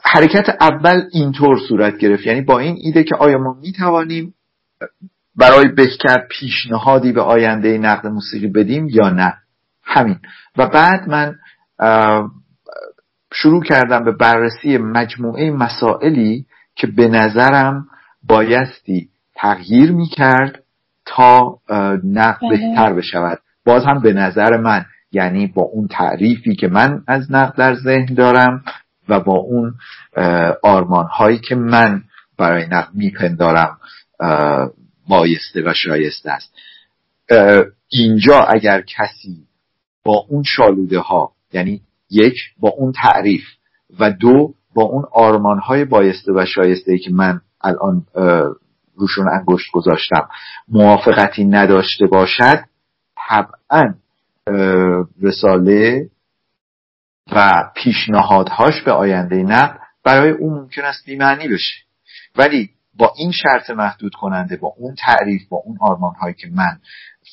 حرکت 0.04 0.50
اول 0.62 1.02
اینطور 1.12 1.60
صورت 1.68 1.98
گرفت. 1.98 2.26
یعنی 2.26 2.42
با 2.42 2.60
این 2.60 2.78
ایده 2.82 3.04
که 3.04 3.16
آیا 3.16 3.38
ما 3.38 3.54
می 3.54 3.74
توانیم 3.74 4.34
برای 5.36 5.68
بهکر 5.68 6.28
پیشنهادی 6.30 7.12
به 7.12 7.22
آینده 7.22 7.78
نقد 7.78 8.08
موسیقی 8.08 8.48
بدیم 8.48 8.88
یا 8.90 9.10
نه؟ 9.10 9.34
همین. 9.84 10.20
و 10.58 10.68
بعد 10.68 11.10
من 11.10 11.36
شروع 13.34 13.64
کردم 13.64 14.04
به 14.04 14.12
بررسی 14.12 14.78
مجموعه 14.78 15.52
مسائلی 15.52 16.46
که 16.82 16.88
به 16.88 17.08
نظرم 17.08 17.88
بایستی 18.24 19.10
تغییر 19.36 19.92
می 19.92 20.08
کرد 20.08 20.64
تا 21.06 21.60
نقد 22.04 22.40
بله. 22.42 22.50
بهتر 22.50 22.94
بشود 22.94 23.40
باز 23.66 23.86
هم 23.86 24.02
به 24.02 24.14
نظر 24.14 24.58
من 24.58 24.86
یعنی 25.12 25.48
با 25.48 25.62
اون 25.62 25.88
تعریفی 25.88 26.56
که 26.56 26.68
من 26.68 27.04
از 27.08 27.32
نقد 27.32 27.56
در 27.58 27.76
ذهن 27.76 28.14
دارم 28.14 28.64
و 29.10 29.20
با 29.20 29.38
اون 29.38 29.74
آرمان 30.64 31.06
هایی 31.06 31.40
که 31.40 31.56
من 31.56 32.04
برای 32.38 32.68
نقد 32.68 32.90
میپندارم 32.94 33.78
بایسته 35.08 35.62
و 35.66 35.74
شایسته 35.74 36.32
است 36.32 36.54
اینجا 37.90 38.44
اگر 38.44 38.82
کسی 38.82 39.48
با 40.04 40.26
اون 40.30 40.44
شالوده 40.44 41.00
ها 41.00 41.32
یعنی 41.54 41.82
یک 42.10 42.38
با 42.60 42.70
اون 42.70 42.92
تعریف 42.92 43.44
و 44.00 44.12
دو 44.12 44.54
با 44.74 44.84
اون 44.84 45.05
آرمان 45.11 45.59
های 45.59 45.86
بایسته 45.86 46.32
و 46.32 46.45
شایسته 46.45 46.91
ای 46.91 46.99
که 46.99 47.11
من 47.13 47.41
الان 47.61 48.05
روشون 48.95 49.30
انگشت 49.30 49.72
گذاشتم 49.72 50.30
موافقتی 50.67 51.45
نداشته 51.45 52.07
باشد 52.07 52.63
طبعا 53.30 53.93
رساله 55.22 56.09
و 57.32 57.53
پیشنهادهاش 57.76 58.82
به 58.82 58.91
آینده 58.91 59.36
نقد 59.36 59.80
برای 60.03 60.32
او 60.32 60.51
ممکن 60.51 60.82
است 60.82 61.05
بیمعنی 61.05 61.47
بشه. 61.47 61.74
ولی 62.36 62.69
با 62.97 63.13
این 63.17 63.32
شرط 63.32 63.69
محدود 63.69 64.13
کننده 64.15 64.57
با 64.57 64.74
اون 64.78 64.95
تعریف 64.95 65.47
با 65.49 65.57
اون 65.65 65.78
آرمان 65.82 66.15
هایی 66.15 66.34
که 66.34 66.47
من 66.51 66.80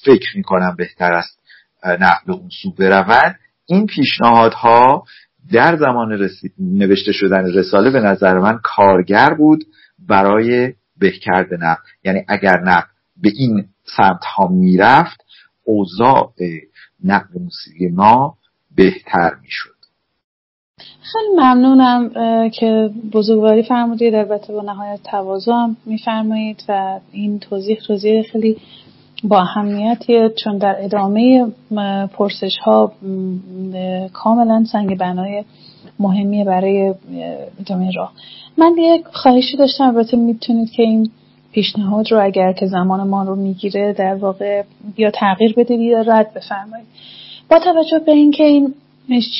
فکر 0.04 0.36
می 0.36 0.42
کنم 0.42 0.76
بهتر 0.78 1.12
است 1.12 1.42
نقد 1.84 2.30
اون 2.30 2.48
سو 2.62 2.72
برود 2.72 3.36
این 3.66 3.86
پیشنهادها 3.86 5.04
در 5.52 5.76
زمان 5.76 6.28
نوشته 6.58 7.12
شدن 7.12 7.52
رساله 7.54 7.90
به 7.90 8.00
نظر 8.00 8.38
من 8.38 8.58
کارگر 8.62 9.34
بود 9.34 9.64
برای 10.08 10.72
بهکرد 10.98 11.54
نقد. 11.54 11.82
یعنی 12.04 12.24
اگر 12.28 12.60
نقد 12.60 12.88
به 13.22 13.32
این 13.34 13.64
سمت 13.96 14.24
ها 14.24 14.48
می‌رفت 14.48 15.24
اوضاع 15.64 16.32
نقد 17.04 17.38
موسیقی 17.40 17.88
ما 17.88 18.34
بهتر 18.76 19.34
می‌شد. 19.42 19.78
خیلی 21.12 21.34
ممنونم 21.36 22.10
که 22.50 22.90
بزرگواری 23.12 23.62
فرمودید. 23.62 24.14
البته 24.14 24.52
با 24.52 24.62
نهایت 24.62 25.00
تواضع 25.02 25.66
میفرمایید 25.86 26.64
و 26.68 27.00
این 27.12 27.38
توضیح 27.38 27.78
توضیح 27.86 28.22
خیلی 28.22 28.56
با 29.24 29.38
اهمیتیه 29.40 30.32
چون 30.44 30.58
در 30.58 30.76
ادامه 30.78 31.46
پرسش 32.12 32.58
ها 32.64 32.92
کاملا 34.12 34.64
سنگ 34.72 34.98
بنای 34.98 35.44
مهمیه 35.98 36.44
برای 36.44 36.94
ادامه 37.60 37.90
راه. 37.90 38.12
من 38.58 38.74
یک 38.78 39.04
خواهشی 39.12 39.56
داشتم 39.56 39.84
البته 39.84 40.16
می‌تونید 40.16 40.70
که 40.70 40.82
این 40.82 41.10
پیشنهاد 41.52 42.12
رو 42.12 42.24
اگر 42.24 42.52
که 42.52 42.66
زمان 42.66 43.08
ما 43.08 43.22
رو 43.22 43.36
می‌گیره 43.36 43.92
در 43.92 44.14
واقع 44.14 44.62
یا 44.98 45.10
تغییر 45.10 45.54
بدید 45.56 45.80
یا 45.80 46.00
رد 46.00 46.34
بفرمایید. 46.34 46.86
با 47.50 47.58
توجه 47.58 47.98
به 47.98 48.12
اینکه 48.12 48.44
این 48.44 48.74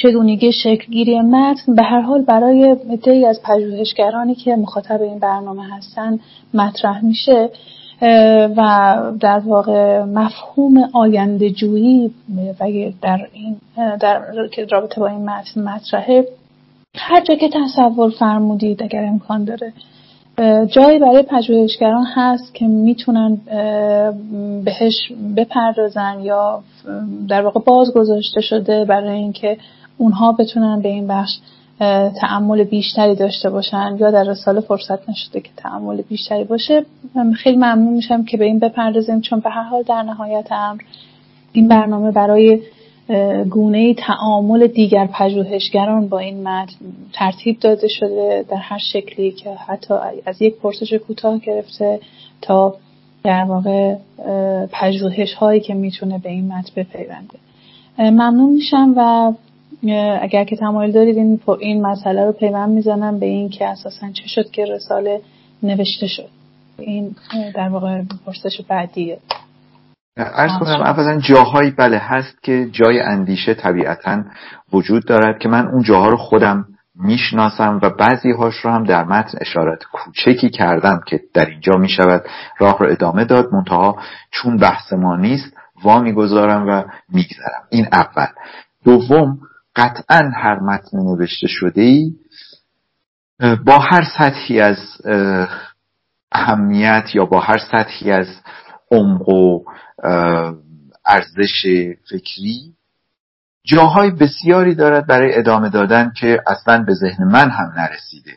چگونگی 0.03 0.53
شکلگیری 0.53 1.21
متن 1.21 1.75
به 1.75 1.83
هر 1.83 2.01
حال 2.01 2.23
برای 2.23 2.77
عدهای 2.91 3.27
از 3.27 3.41
پژوهشگرانی 3.45 4.35
که 4.35 4.57
مخاطب 4.57 5.03
این 5.03 5.19
برنامه 5.19 5.77
هستن 5.77 6.19
مطرح 6.55 7.05
میشه 7.05 7.51
و 8.57 9.01
در 9.21 9.39
واقع 9.39 10.03
مفهوم 10.03 10.89
آینده 10.93 11.51
جویی 11.51 12.11
و 12.61 12.65
در 13.03 13.19
این 13.33 13.57
در 14.01 14.23
رابطه 14.71 15.01
با 15.01 15.07
این 15.07 15.25
متن 15.31 15.63
مطرحه. 15.63 16.27
هر 16.97 17.21
جا 17.21 17.35
که 17.35 17.49
تصور 17.49 18.11
فرمودید 18.11 18.83
اگر 18.83 19.05
امکان 19.05 19.45
داره. 19.45 19.73
جایی 20.67 20.99
برای 20.99 21.23
پژوهشگران 21.23 22.05
هست 22.15 22.55
که 22.55 22.67
می‌تونن 22.67 23.39
بهش 24.65 25.13
بپردازن 25.37 26.21
یا 26.23 26.63
در 27.29 27.43
واقع 27.43 27.61
باز 27.61 27.95
گذاشته 27.95 28.41
شده 28.41 28.85
برای 28.85 29.17
اینکه 29.17 29.57
اونها 29.99 30.33
بتونن 30.33 30.81
به 30.81 30.89
این 30.89 31.07
بخش 31.07 31.39
تعمل 32.21 32.65
بیشتری 32.65 33.15
داشته 33.15 33.51
باشن 33.51 33.97
یا 34.01 34.11
در 34.11 34.25
رساله 34.25 34.61
فرصت 34.61 35.11
نشده 35.11 35.41
که 35.41 35.51
تعمل 35.57 36.03
بیشتری 36.03 36.45
باشه. 36.45 36.85
خیلی 37.37 37.57
ممنون 37.57 37.93
میشم 37.93 38.25
که 38.25 38.37
به 38.37 38.45
این 38.45 38.59
بپردازیم 38.59 39.21
چون 39.21 39.41
به 39.41 39.51
هر 39.51 39.63
حال 39.63 39.83
در 39.83 40.03
نهایت 40.03 40.53
امر 40.53 40.81
این 41.53 41.69
برنامه 41.69 42.11
برای 42.11 42.61
گونه 43.51 43.95
تعامل 43.95 44.67
دیگر 44.67 45.07
پژوهشگران 45.07 46.09
با 46.09 46.19
این 46.19 46.49
متن 46.49 46.75
ترتیب 47.13 47.61
داده 47.61 47.89
شده 47.89 48.45
در 48.51 48.57
هر 48.57 48.79
شکلی 48.79 49.31
که 49.31 49.55
حتی 49.55 49.95
از 50.27 50.43
یک 50.43 50.57
پرسش 50.57 50.93
کوتاه 50.93 51.39
گرفته 51.39 52.01
تا 52.43 52.75
در 53.25 53.45
واقع 53.45 53.95
پژوهش 54.73 55.35
هایی 55.35 55.61
که 55.61 55.75
می‌تونه 55.75 56.19
به 56.19 56.29
این 56.29 56.53
متن 56.53 56.73
بپیونده. 56.77 57.39
ممنون 57.99 58.53
میشم 58.53 58.95
و 58.97 59.33
اگر 60.23 60.45
که 60.45 60.57
تمایل 60.57 60.93
دارید 60.93 61.17
این, 61.17 61.41
این 61.61 61.87
مسئله 61.87 62.25
رو 62.25 62.33
پیوند 62.33 62.71
می‌زنم 62.71 63.19
به 63.19 63.27
این 63.27 63.49
که 63.49 63.69
اساسا 63.69 64.11
چه 64.13 64.27
شد 64.27 64.51
که 64.51 64.65
رساله 64.65 65.21
نوشته 65.63 66.07
شد. 66.07 66.29
این 66.79 67.17
در 67.55 67.69
واقع 67.69 68.03
پرسش 68.27 68.61
بعدیه. 68.69 69.19
ارز 70.17 70.53
کنم 70.61 70.83
اولا 70.83 71.21
جاهایی 71.21 71.71
بله 71.71 71.99
هست 71.99 72.43
که 72.43 72.69
جای 72.73 73.01
اندیشه 73.01 73.55
طبیعتا 73.55 74.23
وجود 74.73 75.07
دارد 75.07 75.39
که 75.39 75.49
من 75.49 75.67
اون 75.67 75.83
جاها 75.83 76.09
رو 76.09 76.17
خودم 76.17 76.65
می‌شناسم 77.01 77.81
و 77.83 77.91
بعضی 77.91 78.33
هاش 78.33 78.55
رو 78.55 78.71
هم 78.71 78.85
در 78.85 79.05
متن 79.05 79.39
اشارات 79.41 79.83
کوچکی 79.93 80.51
کردم 80.51 81.01
که 81.07 81.21
در 81.35 81.47
اینجا 81.47 81.77
می‌شود. 81.77 82.23
راه 82.59 82.79
رو 82.79 82.93
ادامه 82.93 83.25
داد 83.25 83.49
منتها 83.53 83.97
چون 84.31 84.57
بحث 84.57 84.93
ما 84.93 85.17
نیست 85.17 85.57
وا 85.85 86.01
می‌گذارم 86.01 86.69
و 86.69 86.83
میگذرم. 87.13 87.63
این 87.71 87.87
اول. 87.93 88.27
دوم 88.85 89.39
قطعا 89.79 90.31
هر 90.35 90.61
متن 90.61 90.99
نوشته 90.99 91.47
شده 91.47 91.81
ای 91.81 92.13
با 93.67 93.79
هر 93.79 94.05
سطحی 94.19 94.61
از 94.61 94.79
اهمیت 96.33 97.05
یا 97.15 97.25
با 97.25 97.41
هر 97.41 97.59
سطحی 97.73 98.11
از 98.11 98.27
عمق 98.91 99.29
و 99.29 99.65
ارزش 101.07 101.67
فکری 102.11 102.73
جاهای 103.65 104.11
بسیاری 104.11 104.75
دارد 104.75 105.07
برای 105.07 105.35
ادامه 105.35 105.69
دادن 105.69 106.13
که 106.17 106.41
اصلا 106.47 106.83
به 106.83 106.95
ذهن 106.95 107.25
من 107.25 107.51
هم 107.51 107.73
نرسیده. 107.77 108.33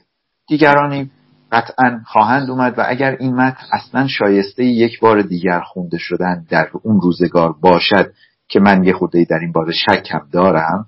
دیگرانی 0.47 1.11
قطعا 1.51 2.01
خواهند 2.05 2.49
اومد 2.49 2.79
و 2.79 2.83
اگر 2.87 3.15
این 3.19 3.35
متن 3.35 3.65
اصلا 3.73 4.07
شایسته 4.07 4.63
یک 4.63 4.99
بار 4.99 5.21
دیگر 5.21 5.59
خونده 5.59 5.97
شدن 5.97 6.45
در 6.49 6.67
اون 6.83 7.01
روزگار 7.01 7.53
باشد 7.61 8.13
که 8.51 8.59
من 8.59 8.83
یه 8.83 8.93
خورده 8.93 9.25
در 9.29 9.39
این 9.39 9.51
باره 9.51 9.73
شکم 9.73 10.27
دارم. 10.31 10.87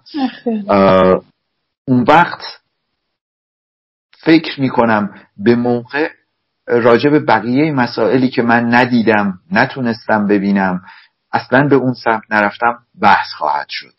اون 1.85 2.05
وقت 2.07 2.41
فکر 4.19 4.61
می‌کنم 4.61 5.15
به 5.37 5.55
موقع 5.55 6.09
راجع 6.67 7.09
به 7.09 7.19
بقیه 7.19 7.71
مسائلی 7.71 8.29
که 8.29 8.41
من 8.41 8.73
ندیدم 8.73 9.39
نتونستم 9.51 10.27
ببینم 10.27 10.81
اصلا 11.31 11.67
به 11.67 11.75
اون 11.75 11.93
سمت 11.93 12.21
نرفتم 12.29 12.79
بحث 13.01 13.27
خواهد 13.37 13.67
شد. 13.69 13.93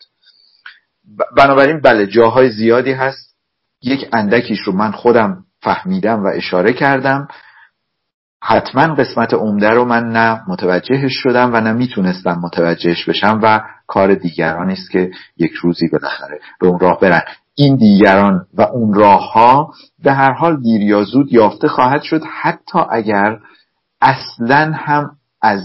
بنابراین 1.37 1.79
بله 1.79 2.07
جاهای 2.07 2.51
زیادی 2.51 2.91
هست. 2.91 3.35
یک 3.81 4.09
اندکیش 4.13 4.59
رو 4.59 4.73
من 4.73 4.91
خودم 4.91 5.45
فهمیدم 5.61 6.23
و 6.23 6.27
اشاره 6.35 6.73
کردم. 6.73 7.27
حتما 8.47 8.95
قسمت 8.95 9.33
عمده 9.33 9.69
رو 9.69 9.85
من 9.85 10.09
نه 10.09 10.41
متوجهش 10.47 11.13
شدم 11.13 11.53
و 11.53 11.61
نه 11.61 11.71
می‌تونستم 11.71 12.39
متوجهش 12.43 13.09
بشم 13.09 13.39
و 13.43 13.61
کار 13.87 14.15
دیگران 14.15 14.69
است 14.69 14.91
که 14.91 15.11
یک 15.37 15.51
روزی 15.51 15.87
بالاخره 15.87 16.39
به 16.59 16.67
اون 16.67 16.79
راه 16.79 16.99
برن. 16.99 17.21
این 17.55 17.75
دیگران 17.75 18.45
و 18.53 18.61
اون 18.61 18.93
راه 18.93 19.33
ها 19.33 19.73
به 20.03 20.13
هر 20.13 20.31
حال 20.31 20.61
دیر 20.61 20.81
یا 20.81 21.03
زود 21.03 21.33
یافته 21.33 21.67
خواهد 21.67 22.01
شد 22.01 22.21
حتی 22.41 22.79
اگر 22.89 23.39
اصلا 24.01 24.71
هم 24.75 25.11
از 25.41 25.61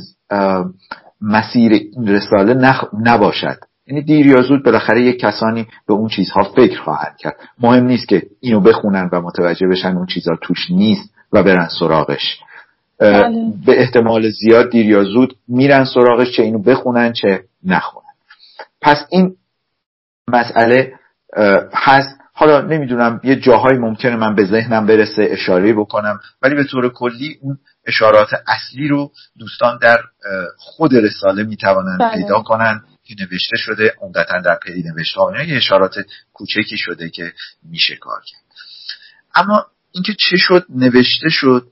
مسیر 1.21 1.73
این 1.73 2.09
رساله 2.09 2.55
نخ... 2.55 2.85
نباشد. 3.07 3.57
یعنی 3.87 4.03
دیر 4.03 4.27
یا 4.27 4.43
زود 4.43 4.65
بالاخره 4.65 5.03
یک 5.03 5.21
کسانی 5.21 5.67
به 5.87 5.95
اون 5.95 6.09
چیزها 6.09 6.43
فکر 6.43 6.83
خواهند 6.83 7.17
کرد. 7.19 7.37
مهم 7.61 7.85
نیست 7.85 8.09
که 8.09 8.23
اینو 8.41 8.61
بخونن 8.61 9.09
و 9.13 9.21
متوجه 9.21 9.67
بشن 9.67 9.97
اون 9.97 10.07
چیزها 10.07 10.37
توش 10.43 10.71
نیست 10.71 11.15
و 11.33 11.43
برن 11.43 11.69
سراغش. 11.81 12.41
به 13.67 13.81
احتمال 13.81 14.31
زیاد 14.31 14.71
دیر 14.71 14.87
یا 14.87 15.05
زود 15.05 15.37
میرن 15.49 15.85
سراغش 15.85 16.37
چه 16.37 16.43
اینو 16.43 16.63
بخونن 16.63 17.13
چه 17.13 17.45
نخونن. 17.65 18.05
پس 18.81 18.97
این 19.11 19.37
مسئله 20.29 20.93
هست. 21.75 22.21
حالا 22.33 22.61
نمی‌دونم 22.61 23.21
یه 23.25 23.37
جاهایی 23.37 23.79
ممکنه 23.79 24.17
من 24.17 24.35
به 24.35 24.47
ذهنم 24.47 24.87
برسه 24.87 25.27
اشاره 25.31 25.73
بکنم 25.73 26.21
ولی 26.43 26.55
به 26.55 26.65
طور 26.65 26.89
کلی 26.89 27.39
اون 27.43 27.59
اشارات 27.87 28.29
اصلی 28.47 28.89
رو 28.89 29.11
دوستان 29.39 29.79
در 29.83 29.99
خود 30.57 30.95
رساله 30.95 31.43
می‌توانند 31.43 32.01
بله. 32.01 32.11
پیدا 32.11 32.43
کنن 32.43 32.83
که 33.05 33.15
نوشته 33.21 33.57
شده 33.57 33.95
عمدتا 34.01 34.41
در 34.41 34.59
پری 34.67 34.83
نوشته 34.83 35.21
ها 35.21 35.43
یه 35.43 35.57
اشارات 35.57 35.95
کوچکی 36.33 36.77
شده 36.77 37.11
که 37.11 37.33
میشه 37.63 37.97
کار 37.97 38.21
کرد. 38.27 38.41
اما 39.35 39.67
اینکه 39.93 40.13
چه 40.13 40.37
شد 40.37 40.67
نوشته 40.69 41.29
شد 41.29 41.67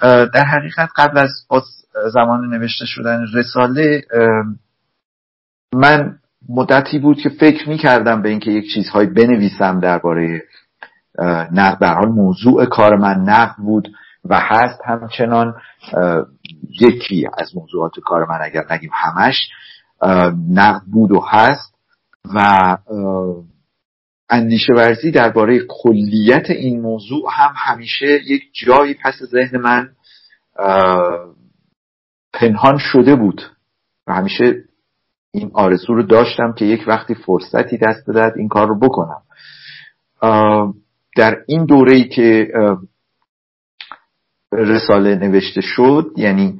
در 0.00 0.44
حقیقت 0.44 0.88
قبل 0.96 1.18
از 1.18 1.30
زمان 2.12 2.50
نوشته 2.50 2.86
شدن 2.86 3.26
رساله 3.34 4.02
من 5.74 6.18
مدتی 6.48 6.98
بود 6.98 7.16
که 7.16 7.28
فکر 7.28 7.68
می 7.68 7.78
کردم 7.78 8.22
به 8.22 8.28
اینکه 8.28 8.50
یک 8.50 8.74
چیزهایی 8.74 9.08
بنویسم 9.08 9.80
درباره 9.80 10.42
نقد. 11.52 11.78
در 11.80 11.94
حال 11.94 12.08
موضوع 12.08 12.64
کار 12.64 12.96
من 12.96 13.16
نقد 13.16 13.56
بود 13.56 13.88
و 14.24 14.40
هست 14.40 14.80
همچنان 14.84 15.54
یکی 16.80 17.28
از 17.38 17.56
موضوعات 17.56 17.92
کار 18.04 18.24
من 18.24 18.38
اگر 18.42 18.64
نگیم 18.70 18.90
همش 18.94 19.48
نقد 20.50 20.82
بود 20.86 21.12
و 21.12 21.20
هست 21.28 21.74
و 22.34 22.76
اندیشه 24.30 24.72
ورزی 24.72 25.10
درباره 25.10 25.60
کلیت 25.68 26.50
این 26.50 26.80
موضوع 26.80 27.30
هم 27.32 27.54
همیشه 27.56 28.06
یک 28.06 28.42
جایی 28.52 28.94
پس 29.04 29.14
ذهن 29.22 29.58
من 29.58 29.88
پنهان 32.32 32.78
شده 32.78 33.16
بود. 33.16 33.42
و 34.06 34.14
همیشه 34.14 34.64
این 35.32 35.50
آرزو 35.54 35.94
رو 35.94 36.02
داشتم 36.02 36.52
که 36.52 36.64
یک 36.64 36.84
وقتی 36.86 37.14
فرصتی 37.14 37.78
دست 37.78 38.10
بدهد 38.10 38.32
این 38.36 38.48
کار 38.48 38.68
رو 38.68 38.78
بکنم. 38.78 39.22
در 41.16 41.42
این 41.46 41.64
دوره 41.64 41.92
ای 41.92 42.08
که 42.08 42.48
رساله 44.52 45.14
نوشته 45.14 45.60
شد 45.60 46.12
یعنی 46.16 46.58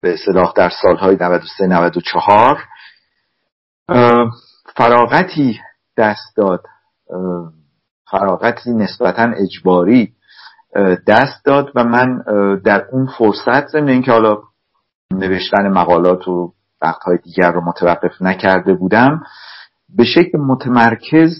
به 0.00 0.16
صلاح 0.26 0.52
در 0.56 0.70
سالهای 0.82 1.16
93 1.20 1.66
94 1.66 2.64
فراغتی 4.76 5.60
دست 5.96 6.36
داد. 6.36 6.62
فراغتی 8.10 8.70
نسبتا 8.70 9.32
اجباری 9.36 10.12
دست 11.06 11.44
داد 11.44 11.72
و 11.74 11.84
من 11.84 12.22
در 12.64 12.86
اون 12.92 13.08
فرصت 13.18 13.66
ضمن 13.66 13.88
اینکه 13.88 14.12
حالا 14.12 14.38
نوشتن 15.12 15.68
مقالات 15.68 16.28
و 16.28 16.52
وقتهای 16.82 17.18
دیگر 17.24 17.52
رو 17.52 17.60
متوقف 17.60 18.22
نکرده 18.22 18.74
بودم 18.74 19.22
به 19.88 20.04
شکل 20.04 20.38
متمرکز 20.38 21.30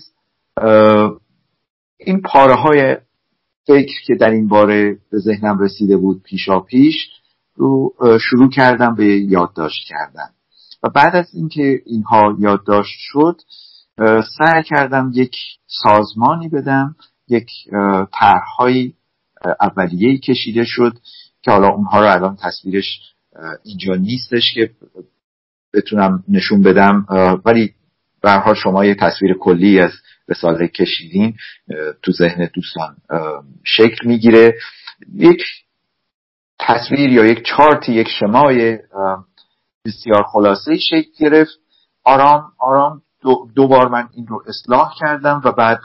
این 1.99 2.23
پاره 2.25 2.55
های 2.55 2.97
فکر 3.67 3.95
که 4.07 4.15
در 4.15 4.31
این 4.31 4.49
باره 4.49 4.99
به 5.13 5.19
ذهنم 5.19 5.59
رسیده 5.59 5.97
بود 5.97 6.23
پیشا 6.23 6.61
پیش 6.61 6.95
رو 7.55 7.95
شروع 8.21 8.51
کردم 8.51 8.95
به 8.95 9.07
یادداشت 9.07 9.89
کردن. 9.89 10.29
و 10.83 10.89
بعد 10.89 11.17
از 11.17 11.35
اینکه 11.35 11.83
اینها 11.87 12.37
یادداشت 12.39 12.99
شد 12.99 13.37
سعی 14.39 14.63
کردم 14.63 15.11
یک 15.15 15.37
سازمانی 15.67 16.49
بدم 16.49 16.97
یک 17.29 17.49
طرحهای 18.13 18.93
اولیه 19.61 20.19
کشیده 20.19 20.65
شد 20.65 20.99
که 21.43 21.51
حالا 21.51 21.69
اونها 21.69 22.01
رو 22.01 22.07
الان 22.07 22.37
تصویرش 22.37 23.01
اینجا 23.65 23.95
نیستش 23.95 24.55
که 24.55 24.71
بتونم 25.75 26.25
نشون 26.29 26.63
بدم 26.63 27.07
ولی 27.45 27.75
به 28.23 28.55
شما 28.63 28.85
یه 28.85 28.95
تصویر 28.95 29.35
کلی 29.35 29.81
از 29.81 29.93
رساله 30.29 30.69
کشیدین 30.69 31.37
تو 32.03 32.13
ذهن 32.13 32.51
دوستان 32.55 32.97
شکل 33.65 34.07
می‌گیره. 34.09 34.55
یک 35.15 35.43
تصویر 36.59 37.13
یا 37.13 37.25
یک 37.25 37.43
چارت 37.45 37.89
یک 37.89 38.09
شمای 38.09 38.79
بسیار 39.85 40.23
خلاصه 40.33 40.77
شکل 40.77 41.11
گرفت. 41.19 41.59
آرام 42.05 42.53
آرام 42.59 43.03
دو, 43.55 43.69
بار 43.69 43.89
من 43.89 44.09
این 44.13 44.27
رو 44.27 44.43
اصلاح 44.47 44.93
کردم 45.01 45.41
و 45.45 45.53
بعد 45.53 45.79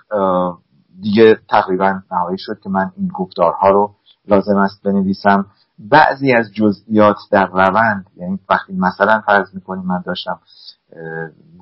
دیگه 1.02 1.40
تقریبا 1.50 2.02
نهایی 2.12 2.38
شد 2.38 2.60
که 2.64 2.70
من 2.70 2.92
این 2.98 3.08
گفتارها 3.08 3.70
رو 3.70 3.96
لازم 4.28 4.58
است 4.58 4.84
بنویسم. 4.84 5.46
بعضی 5.80 6.34
از 6.34 6.54
جزئیات 6.54 7.18
در 7.32 7.46
روند 7.46 8.06
یعنی 8.18 8.40
وقتی 8.50 8.74
مثلا 8.74 9.22
فرض 9.26 9.56
می‌کنیم 9.56 9.84
من 9.84 10.04
داشتم 10.06 10.40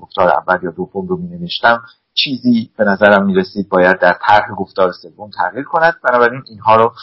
گفتار 0.01 0.29
اول 0.29 0.59
یا 0.63 0.71
دوم 0.71 1.07
رو 1.07 1.17
می 1.17 1.27
نوشتم 1.27 1.81
چیزی 2.13 2.71
به 2.77 2.85
نظرم 2.85 3.25
می 3.25 3.33
رسید 3.33 3.69
باید 3.69 3.99
در 3.99 4.17
طرح 4.21 4.55
گفتار 4.57 4.91
سوم 4.91 5.29
تغییر 5.37 5.63
کند. 5.63 5.93
بنابراین 6.03 6.43
اینها 6.47 6.75
رو 6.75 6.93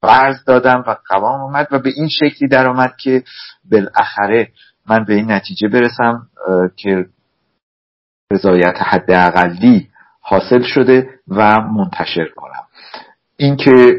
فرض 0.00 0.44
دادم 0.46 0.84
و 0.86 0.96
قوام 1.08 1.40
اومد 1.40 1.68
و 1.70 1.78
به 1.78 1.90
این 1.96 2.08
شکلی 2.08 2.48
در 2.48 2.66
آمد 2.66 2.96
که 2.96 3.24
بالاخره 3.70 4.52
من 4.92 5.04
به 5.04 5.14
این 5.14 5.30
نتیجه 5.30 5.68
برسم 5.68 6.26
که 6.76 7.06
رضایت 8.32 8.76
حداقلی 8.78 9.88
حاصل 10.20 10.62
شده 10.62 11.08
و 11.28 11.60
منتشر 11.60 12.28
کنم. 12.36 12.62
اینکه 13.36 13.98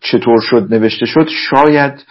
چطور 0.00 0.40
شد 0.40 0.66
نوشته 0.70 1.06
شد 1.06 1.28
شاید 1.28 2.04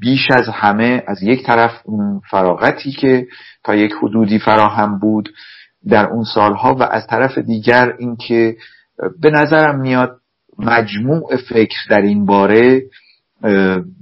بیش 0.00 0.30
از 0.30 0.48
همه 0.48 1.02
از 1.06 1.22
یک 1.22 1.46
طرف 1.46 1.70
اون 1.84 2.20
فراغتی 2.30 2.92
که 2.92 3.26
تا 3.64 3.74
یک 3.74 3.92
حدودی 4.02 4.38
فراهم 4.38 4.98
بود 4.98 5.28
در 5.88 6.06
اون 6.06 6.24
سالها 6.34 6.74
و 6.74 6.82
از 6.82 7.06
طرف 7.06 7.38
دیگر 7.38 7.94
اینکه 7.98 8.56
به 9.20 9.30
نظرم 9.30 9.80
میاد 9.80 10.20
مجموع 10.58 11.36
فکر 11.36 11.78
در 11.90 12.00
این 12.00 12.26
باره 12.26 12.82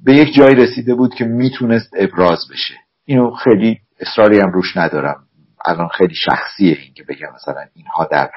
به 0.04 0.14
یک 0.14 0.34
جایی 0.34 0.54
رسیده 0.54 0.94
بود 0.94 1.14
که 1.14 1.24
می‌تونست 1.24 1.90
ابراز 1.98 2.38
بشه. 2.52 2.74
اینو 3.04 3.30
خیلی 3.30 3.78
اصراری 4.00 4.40
هم 4.40 4.52
روش 4.52 4.76
ندارم. 4.76 5.22
الان 5.64 5.88
خیلی 5.88 6.14
شخصیه 6.14 6.78
این 6.82 6.94
که 6.94 7.04
بگم 7.08 7.28
مثلا 7.34 7.64
اینها 7.74 8.04
در 8.04 8.30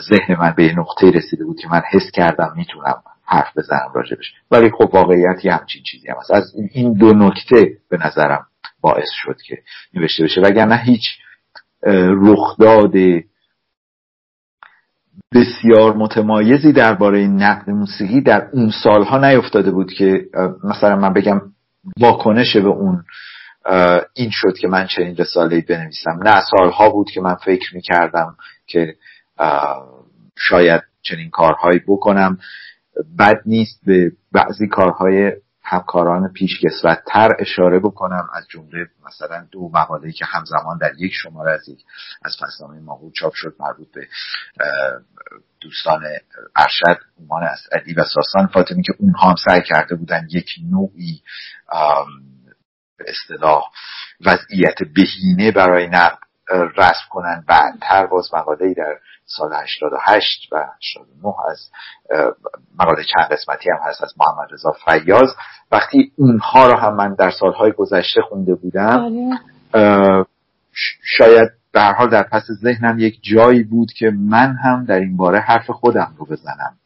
ذهن 0.00 0.40
من 0.40 0.54
به 0.56 0.74
نقطه 0.76 1.10
رسیده 1.10 1.44
بود 1.44 1.60
که 1.60 1.68
من 1.68 1.82
حس 1.90 2.10
کردم 2.10 2.52
می‌تونم 2.56 3.02
حرف 3.24 3.58
بزنم 3.58 3.92
راجبش 3.94 4.32
ولی 4.50 4.70
خب 4.70 4.90
واقعیتی 4.94 5.48
همچین 5.48 5.82
چیزی 5.82 6.08
هم 6.08 6.16
هست. 6.20 6.30
از 6.30 6.54
این 6.72 6.92
دو 6.92 7.12
نکته 7.12 7.76
به 7.90 7.98
نظرم 8.06 8.46
باعث 8.80 9.08
شد 9.12 9.36
که 9.46 9.58
نوشته 9.94 10.24
بشه. 10.24 10.40
وگرنه 10.40 10.76
هیچ 10.76 11.02
رخداد 12.22 12.92
بسیار 15.34 15.96
متمایزی 15.96 16.72
درباره 16.72 17.26
نقد 17.26 17.70
موسیقی 17.70 18.20
در 18.20 18.48
اون 18.52 18.70
سالها 18.82 19.18
نیفتاده 19.18 19.70
بود 19.70 19.92
که 19.92 20.24
مثلا 20.64 20.96
من 20.96 21.12
بگم 21.12 21.40
واکنش 22.00 22.56
به 22.56 22.68
اون 22.68 23.04
این 24.14 24.30
شد 24.32 24.58
که 24.60 24.68
من 24.68 24.86
چنین 24.86 25.16
رساله 25.16 25.60
بنویسم. 25.60 26.20
نه 26.22 26.42
سالها 26.50 26.90
بود 26.90 27.10
که 27.10 27.20
من 27.20 27.34
فکر 27.34 27.74
می‌کردم 27.74 28.36
که 28.66 28.96
شاید 30.36 30.82
چنین 31.02 31.30
کارهایی 31.30 31.80
بکنم. 31.88 32.38
بد 33.18 33.40
نیست 33.46 33.80
به 33.86 34.12
بعضی 34.32 34.68
کارهای 34.68 35.32
همکاران 35.62 36.32
پیشکسوتتر 36.32 37.36
اشاره 37.38 37.78
بکنم. 37.78 38.28
از 38.34 38.48
جمله 38.48 38.86
مثلا 39.06 39.46
دو 39.50 39.70
مقاله‌ای 39.74 40.12
که 40.12 40.24
همزمان 40.24 40.78
در 40.78 40.92
یک 40.98 41.12
شماره 41.14 41.52
از 41.52 41.68
یک 41.68 41.84
از 42.24 42.36
فصلنامه 42.40 42.80
ماهور 42.80 43.12
چاپ 43.12 43.32
شد 43.34 43.54
مربوط 43.60 43.88
به 43.92 44.08
دوستان 45.60 46.02
ارشد 46.56 47.00
اومان 47.16 47.42
از 47.42 47.60
علی 47.72 47.94
و 47.94 48.04
ساسان 48.04 48.46
فاطمی 48.46 48.82
که 48.82 48.92
اونها 48.98 49.28
هم 49.28 49.36
سعی 49.48 49.62
کرده 49.62 49.94
بودن 49.94 50.26
یک 50.30 50.50
نوعی 50.70 51.22
به 52.98 53.04
اصطلاح 53.08 53.64
وضعیت 54.26 54.76
بهینه 54.94 55.52
برای 55.52 55.86
نقد 55.86 56.18
رسم 56.76 57.04
کنن. 57.10 57.44
بعدتر 57.48 58.06
باز 58.06 58.34
مقاله 58.34 58.74
در 58.74 58.98
سال 59.26 59.50
88 59.54 60.52
و 60.52 60.56
89 60.56 61.34
از 61.50 61.70
مقاله 62.78 63.04
چند 63.04 63.28
قسمتی 63.30 63.70
هم 63.70 63.78
هست 63.88 64.02
از 64.02 64.14
محمد 64.18 64.48
رضا 64.52 64.76
فیاض. 64.84 65.34
وقتی 65.72 66.12
اونها 66.16 66.66
رو 66.66 66.78
هم 66.78 66.94
من 66.94 67.14
در 67.14 67.30
سالهای 67.30 67.72
گذشته 67.72 68.22
خونده 68.22 68.54
بودم 68.54 69.08
بله. 69.72 70.24
شاید 71.02 71.48
به 71.72 71.80
حال 71.80 72.10
در 72.10 72.22
پس 72.22 72.42
ذهنم 72.62 72.98
یک 72.98 73.20
جایی 73.22 73.62
بود 73.62 73.92
که 73.92 74.10
من 74.10 74.56
هم 74.64 74.84
در 74.84 74.98
این 74.98 75.16
باره 75.16 75.40
حرف 75.40 75.70
خودم 75.70 76.14
رو 76.18 76.26
بزنم. 76.26 76.76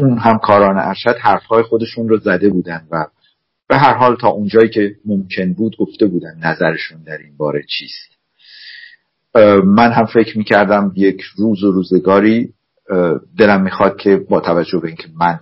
اون 0.00 0.18
هم 0.18 0.38
کاران 0.38 0.78
ارشد 0.78 1.16
حرفهای 1.20 1.62
خودشون 1.62 2.08
رو 2.08 2.18
زده 2.18 2.48
بودن 2.48 2.86
و 2.90 3.06
به 3.68 3.76
هر 3.76 3.94
حال 3.94 4.16
تا 4.16 4.28
اونجایی 4.28 4.68
که 4.68 4.96
ممکن 5.04 5.52
بود 5.52 5.76
گفته 5.76 6.06
بودن 6.06 6.38
نظرشون 6.42 7.02
در 7.02 7.18
این 7.18 7.36
باره 7.36 7.62
چیست. 7.68 8.16
من 9.64 9.92
هم 9.92 10.06
فکر 10.06 10.38
می‌کردم 10.38 10.92
یک 10.96 11.22
روز 11.36 11.64
و 11.64 11.72
روزگاری 11.72 12.52
دلم 13.38 13.62
می‌خواد 13.62 13.96
که 13.96 14.16
با 14.16 14.40
توجه 14.40 14.78
به 14.78 14.88
اینکه 14.88 15.08
من 15.20 15.40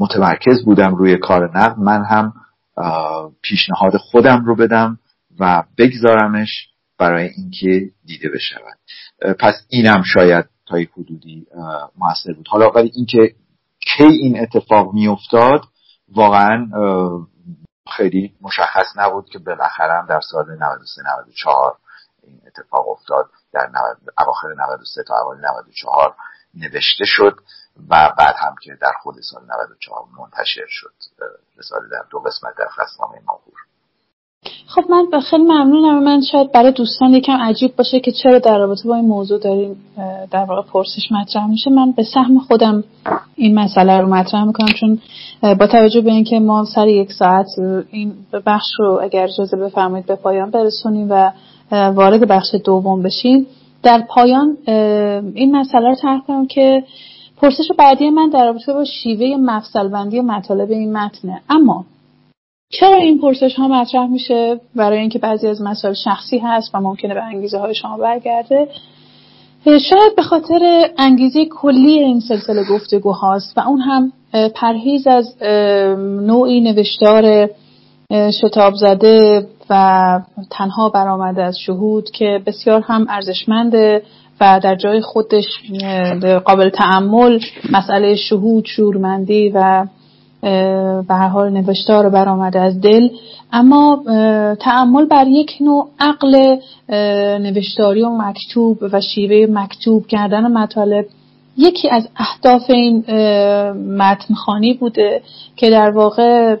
متمرکز 0.00 0.64
بودم 0.64 0.94
روی 0.94 1.16
کار 1.16 1.58
نقد 1.58 1.78
من 1.78 2.04
هم 2.04 2.32
پیشنهاد 3.42 3.96
خودم 3.96 4.44
رو 4.44 4.56
بدم 4.56 4.98
و 5.40 5.64
بگذارمش 5.78 6.68
برای 6.98 7.30
اینکه 7.36 7.90
دیده 8.06 8.28
بشود. 8.28 8.78
پس 9.38 9.54
اینم 9.68 10.02
شاید 10.02 10.44
تا 10.66 10.76
حدودی 10.76 11.46
موثر 11.98 12.32
بود. 12.32 12.48
حالا 12.48 12.70
ولی 12.70 12.90
اینکه 12.94 13.34
کی 13.80 14.04
این 14.04 14.40
اتفاق 14.40 14.94
میافتاد 14.94 15.60
واقعا 16.08 16.68
خیلی 17.96 18.36
مشخص 18.40 18.86
نبود 18.96 19.28
که 19.28 19.38
بالاخره 19.38 20.06
در 20.06 20.20
سال 20.20 20.50
93 20.50 21.02
94 21.02 21.76
این 22.22 22.40
اتفاق 22.46 22.88
افتاد. 22.88 23.30
در 23.52 23.70
اواخر 24.18 24.48
93 24.48 25.02
تا 25.02 25.14
اوایل 25.18 25.44
94 25.44 26.14
نوشته 26.54 27.04
شد 27.04 27.40
و 27.88 28.12
بعد 28.18 28.34
هم 28.38 28.54
که 28.62 28.74
در 28.80 28.92
خود 29.02 29.14
سال 29.20 29.42
94 29.42 30.04
منتشر 30.18 30.66
شد 30.68 30.94
رساله 31.56 31.88
در 31.88 32.04
دو 32.10 32.20
قسمت 32.20 32.54
در 32.58 32.68
فصلنامه 32.76 33.20
ماهور. 33.24 33.58
خب 34.66 34.82
من 34.90 35.20
خیلی 35.20 35.42
ممنونم. 35.42 36.02
من 36.04 36.20
شاید 36.20 36.52
برای 36.52 36.72
دوستان 36.72 37.14
یکم 37.14 37.32
عجیب 37.32 37.76
باشه 37.76 38.00
که 38.00 38.12
چرا 38.12 38.38
در 38.38 38.58
رابطه 38.58 38.88
با 38.88 38.94
این 38.94 39.04
موضوع 39.04 39.38
داریم 39.38 39.76
در 40.30 40.44
واقع 40.44 40.62
پرسش 40.62 41.12
مطرح 41.12 41.46
میشه. 41.46 41.70
من 41.70 41.92
به 41.92 42.02
سهم 42.02 42.38
خودم 42.38 42.84
این 43.36 43.58
مسئله 43.58 43.98
رو 43.98 44.08
مطرح 44.08 44.44
می‌کنم 44.44 44.68
چون 44.80 44.98
با 45.42 45.66
توجه 45.66 46.00
به 46.00 46.12
اینکه 46.12 46.40
ما 46.40 46.64
سر 46.64 46.88
یک 46.88 47.12
ساعت 47.12 47.46
این 47.90 48.12
بخش 48.46 48.66
رو 48.78 49.00
اگر 49.02 49.24
اجازه 49.24 49.56
بفرمایید 49.56 50.06
به 50.06 50.14
پایان 50.14 50.50
برسونیم 50.50 51.06
و 51.10 51.30
وارد 51.72 52.28
بخش 52.28 52.54
دوم 52.64 53.02
بشیم 53.02 53.46
در 53.82 54.04
پایان 54.08 54.56
این 55.34 55.56
مسئله 55.56 55.88
رو 55.88 55.94
طرح 55.94 56.20
کنم 56.26 56.46
که 56.46 56.84
پرسش 57.36 57.68
بعدی 57.78 58.10
من 58.10 58.28
در 58.28 58.46
رابطه 58.46 58.72
با 58.72 58.84
شیوه 58.84 59.36
مفصل 59.36 59.88
بندی 59.88 60.20
مطالب 60.20 60.70
این 60.70 60.92
متنه. 60.96 61.40
اما 61.50 61.84
چرا 62.70 62.96
این 62.96 63.18
پرسش 63.18 63.54
ها 63.54 63.68
مطرح 63.68 64.06
میشه؟ 64.06 64.60
برای 64.74 64.98
اینکه 64.98 65.18
بعضی 65.18 65.48
از 65.48 65.62
مسائل 65.62 65.94
شخصی 65.94 66.38
هست 66.38 66.74
و 66.74 66.80
ممکنه 66.80 67.14
به 67.14 67.22
انگیزه 67.22 67.58
های 67.58 67.74
شما 67.74 67.96
برگرده. 67.96 68.68
شاید 69.64 70.16
به 70.16 70.22
خاطر 70.22 70.90
انگیزه 70.98 71.44
کلی 71.44 71.98
این 71.98 72.20
سلسله 72.20 72.62
گفتگو 72.70 73.12
هاست 73.12 73.58
و 73.58 73.60
اون 73.60 73.80
هم 73.80 74.12
پرهیز 74.54 75.06
از 75.06 75.42
نوعی 76.26 76.60
نوشتار 76.60 77.50
شتاب 78.12 78.74
زده 78.74 79.46
و 79.70 80.20
تنها 80.50 80.88
برآمده 80.88 81.42
از 81.42 81.58
شهود 81.58 82.10
که 82.10 82.40
بسیار 82.46 82.80
هم 82.80 83.06
ارزشمنده 83.08 84.02
و 84.40 84.60
در 84.64 84.74
جای 84.74 85.00
خودش 85.00 85.44
قابل 86.44 86.68
تعمل 86.68 87.40
مسئله 87.72 88.14
شهود 88.14 88.64
شورمندی 88.66 89.48
و 89.54 89.86
به 91.08 91.14
هر 91.14 91.28
حال 91.28 91.50
نوشتار 91.50 92.08
برآمده 92.08 92.60
از 92.60 92.80
دل. 92.80 93.08
اما 93.52 94.02
تعمل 94.60 95.04
بر 95.04 95.26
یک 95.28 95.56
نوع 95.60 95.88
عقل 96.00 96.56
نوشتاری 97.38 98.02
و 98.02 98.10
مکتوب 98.10 98.78
و 98.92 99.00
شیوه 99.00 99.52
مکتوب 99.52 100.06
کردن 100.06 100.52
مطالب. 100.52 101.06
یکی 101.58 101.90
از 101.90 102.08
اهداف 102.16 102.70
این 102.70 103.04
متن 103.98 104.34
خانی 104.34 104.74
بوده 104.74 105.22
که 105.56 105.70
در 105.70 105.90
واقع 105.90 106.56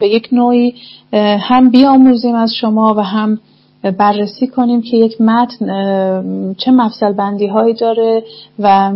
به 0.00 0.08
یک 0.08 0.28
نوعی 0.32 0.74
هم 1.40 1.70
بیاموزیم 1.70 2.34
از 2.34 2.52
شما 2.60 2.94
و 2.94 3.00
هم 3.00 3.40
بررسی 3.98 4.46
کنیم 4.46 4.82
که 4.82 4.96
یک 4.96 5.20
متن 5.20 5.66
چه 6.58 6.70
مفصل 6.70 7.12
بندی 7.12 7.46
هایی 7.46 7.74
داره 7.74 8.22
و 8.58 8.92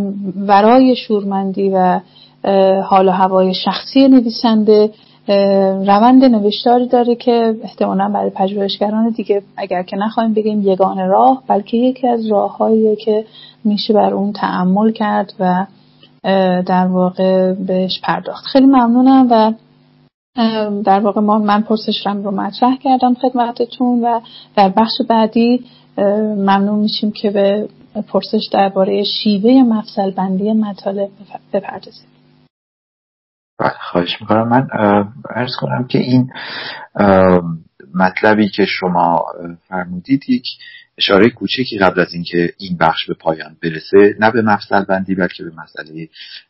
ورای 0.46 0.96
شورمندی 0.96 1.70
و 1.74 2.00
حال 2.84 3.08
و 3.08 3.10
هوای 3.10 3.54
شخصی 3.54 4.08
نویسنده 4.08 4.90
روند 5.86 6.24
نوشتاری 6.24 6.88
داره 6.88 7.14
که 7.14 7.54
احتمالا 7.62 8.08
برای 8.08 8.30
پژوهشگران 8.30 9.10
دیگه 9.10 9.42
اگر 9.56 9.82
که 9.82 9.96
نخواهیم 9.96 10.34
بگیم 10.34 10.62
یگان 10.62 11.08
راه 11.08 11.42
بلکه 11.48 11.76
یکی 11.76 12.08
از 12.08 12.26
راههایی 12.26 12.96
که 12.96 13.24
میشه 13.64 13.94
بر 13.94 14.14
اون 14.14 14.32
تعمل 14.32 14.92
کرد 14.92 15.32
و 15.40 15.66
در 16.66 16.86
واقع 16.86 17.52
بهش 17.52 18.00
پرداخت. 18.02 18.44
خیلی 18.44 18.66
ممنونم 18.66 19.26
و 19.30 19.52
در 20.84 21.00
واقع 21.00 21.20
ما 21.20 21.38
من 21.38 21.62
پرسشم 21.62 22.22
رو 22.22 22.30
مطرح 22.30 22.76
کردم 22.76 23.14
خدمتتون 23.14 24.04
و 24.04 24.20
در 24.56 24.68
بخش 24.68 24.92
بعدی 25.08 25.64
ممنون 26.36 26.78
میشیم 26.78 27.12
که 27.12 27.30
به 27.30 27.68
پرسش 28.08 28.48
درباره 28.52 29.02
شیوه 29.04 29.62
مفصل 29.62 30.10
بندی 30.10 30.52
مطالب 30.52 31.08
بپردازیم 31.52 32.15
بله 33.58 33.74
خواهش 33.90 34.20
می‌کنم. 34.20 34.48
من 34.48 34.68
ارز 35.30 35.52
کنم 35.60 35.86
که 35.86 35.98
این 35.98 36.30
مطلبی 37.94 38.48
که 38.48 38.66
شما 38.66 39.24
فرمودید 39.68 40.30
یک 40.30 40.46
اشاره 40.98 41.30
کوچکی 41.30 41.78
قبل 41.78 42.00
از 42.00 42.14
اینکه 42.14 42.52
این 42.58 42.76
بخش 42.76 43.06
به 43.06 43.14
پایان 43.14 43.56
برسه 43.62 44.16
نه 44.20 44.30
به 44.30 44.42
مفصل 44.42 44.84
بندی 44.84 45.14
بلکه 45.14 45.44
به 45.44 45.50
مسئله 45.56 46.08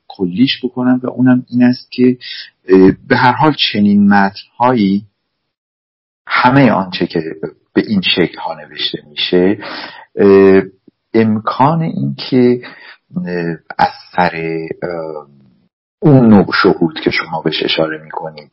کلیش 0.08 0.64
بکنم 0.64 1.00
و 1.02 1.06
اونم 1.06 1.44
این 1.48 1.62
است 1.62 1.92
که 1.92 2.18
به 3.08 3.16
هر 3.16 3.32
حال 3.32 3.54
چنین 3.72 4.08
متنهایی 4.08 5.04
همه 6.26 6.70
آنچه 6.70 7.06
که 7.06 7.20
به 7.74 7.82
این 7.86 8.00
شکل 8.00 8.38
ها 8.38 8.54
نوشته 8.54 8.98
میشه 9.10 9.58
امکان 11.14 11.82
اینکه 11.82 12.60
از 13.78 13.92
سر 14.16 14.58
اون 15.98 16.28
نوع 16.28 16.46
شهود 16.62 17.00
که 17.04 17.10
شما 17.10 17.42
بهش 17.42 17.62
اشاره 17.62 18.02
می‌کنید 18.04 18.50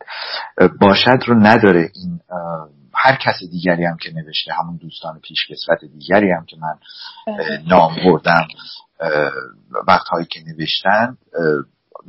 باشد 0.82 1.20
رو 1.28 1.40
نداره 1.40 1.92
این 1.96 2.20
هر 2.96 3.16
کس 3.16 3.40
دیگری 3.52 3.86
هم 3.86 3.98
که 3.98 4.12
نوشته 4.14 4.54
همون 4.54 4.78
دوستان 4.78 5.20
پیشکسوت 5.20 5.80
دیگری 5.94 6.32
هم 6.32 6.46
که 6.46 6.58
من 6.58 6.76
بله. 7.28 7.64
نام 7.68 7.96
بردم 8.06 8.48
وقتهایی 9.88 10.26
که 10.26 10.40
نوشتن 10.48 11.18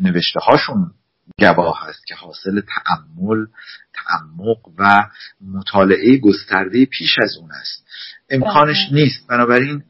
نوشته 0.00 0.40
هاشون 0.40 0.90
گواه 1.38 1.88
هست 1.88 2.06
که 2.06 2.14
حاصل 2.14 2.60
تعمل 2.60 3.46
تعمق 3.94 4.58
و 4.78 5.08
مطالعه 5.54 6.16
گسترده 6.16 6.84
پیش 6.84 7.16
از 7.22 7.36
اون 7.40 7.50
است 7.52 7.86
امکانش 8.30 8.76
بله. 8.90 9.00
نیست 9.00 9.26
بنابراین 9.28 9.82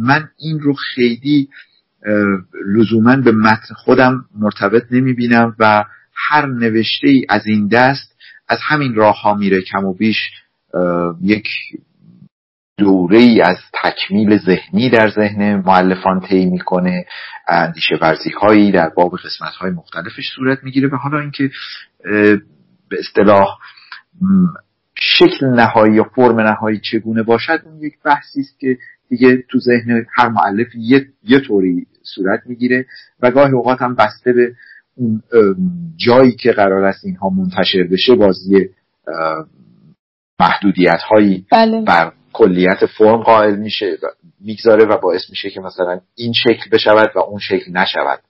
من 0.00 0.28
این 0.38 0.60
رو 0.60 0.74
خیلی 0.74 1.48
لزوما 2.66 3.16
به 3.16 3.32
متن 3.32 3.74
خودم 3.74 4.24
مرتبط 4.38 4.82
نمی 4.90 5.12
بینم 5.12 5.56
و 5.58 5.84
هر 6.14 6.46
نوشته 6.46 7.08
ای 7.08 7.26
از 7.28 7.46
این 7.46 7.68
دست 7.68 8.16
از 8.48 8.58
همین 8.62 8.94
راه 8.94 9.20
ها 9.20 9.34
میره. 9.34 9.62
کم 9.62 9.84
و 9.84 9.94
بیش 9.94 10.30
یک 11.22 11.48
دوره 12.78 13.18
ای 13.18 13.40
از 13.40 13.56
تکمیل 13.82 14.38
ذهنی 14.38 14.90
در 14.90 15.10
ذهن 15.10 15.62
معلفان 15.66 16.20
طی 16.20 16.46
می‌کنه 16.46 17.04
اندیشه 17.48 17.94
ورزی 18.00 18.30
هایی 18.30 18.72
در 18.72 18.88
باب 18.88 19.12
قسمت 19.16 19.52
های 19.52 19.70
مختلفش 19.70 20.24
صورت 20.34 20.64
می‌گیره 20.64 20.88
و 20.88 20.96
حالا 20.96 21.18
اینکه 21.18 21.50
به 22.88 22.98
اصطلاح 22.98 23.58
شکل 24.94 25.46
نهایی 25.46 25.94
یا 25.94 26.04
فرم 26.04 26.40
نهایی 26.40 26.80
چگونه 26.80 27.22
باشد 27.22 27.62
اون 27.64 27.78
یک 27.82 27.94
بحثی 28.04 28.40
است 28.40 28.60
که 28.60 28.78
دیگه 29.12 29.44
تو 29.48 29.58
ذهن 29.58 30.06
هر 30.14 30.28
معلف 30.28 30.66
یه, 30.74 31.06
یه 31.24 31.40
طوری 31.40 31.86
صورت 32.02 32.40
می‌گیره 32.46 32.86
و 33.20 33.30
گاهی 33.30 33.52
اوقات 33.52 33.82
هم 33.82 33.94
بسته 33.94 34.32
به 34.32 34.52
اون 34.96 35.22
جایی 35.96 36.32
که 36.32 36.52
قرار 36.52 36.84
است 36.84 37.04
اینها 37.04 37.28
منتشر 37.28 37.82
بشه 37.82 38.14
بازی 38.14 38.68
محدودیت 40.40 41.00
هایی 41.10 41.46
بله. 41.52 41.82
بر 41.82 42.12
کلیت 42.32 42.86
فرم 42.98 43.22
قائل 43.22 43.56
میشه 43.56 43.96
می‌گذاره 44.40 44.84
و 44.84 44.96
باعث 44.96 45.30
میشه 45.30 45.50
که 45.50 45.60
مثلا 45.60 46.00
این 46.14 46.32
شکل 46.32 46.70
بشود 46.72 47.10
و 47.14 47.18
اون 47.18 47.38
شکل 47.38 47.72
نشود 47.72 48.20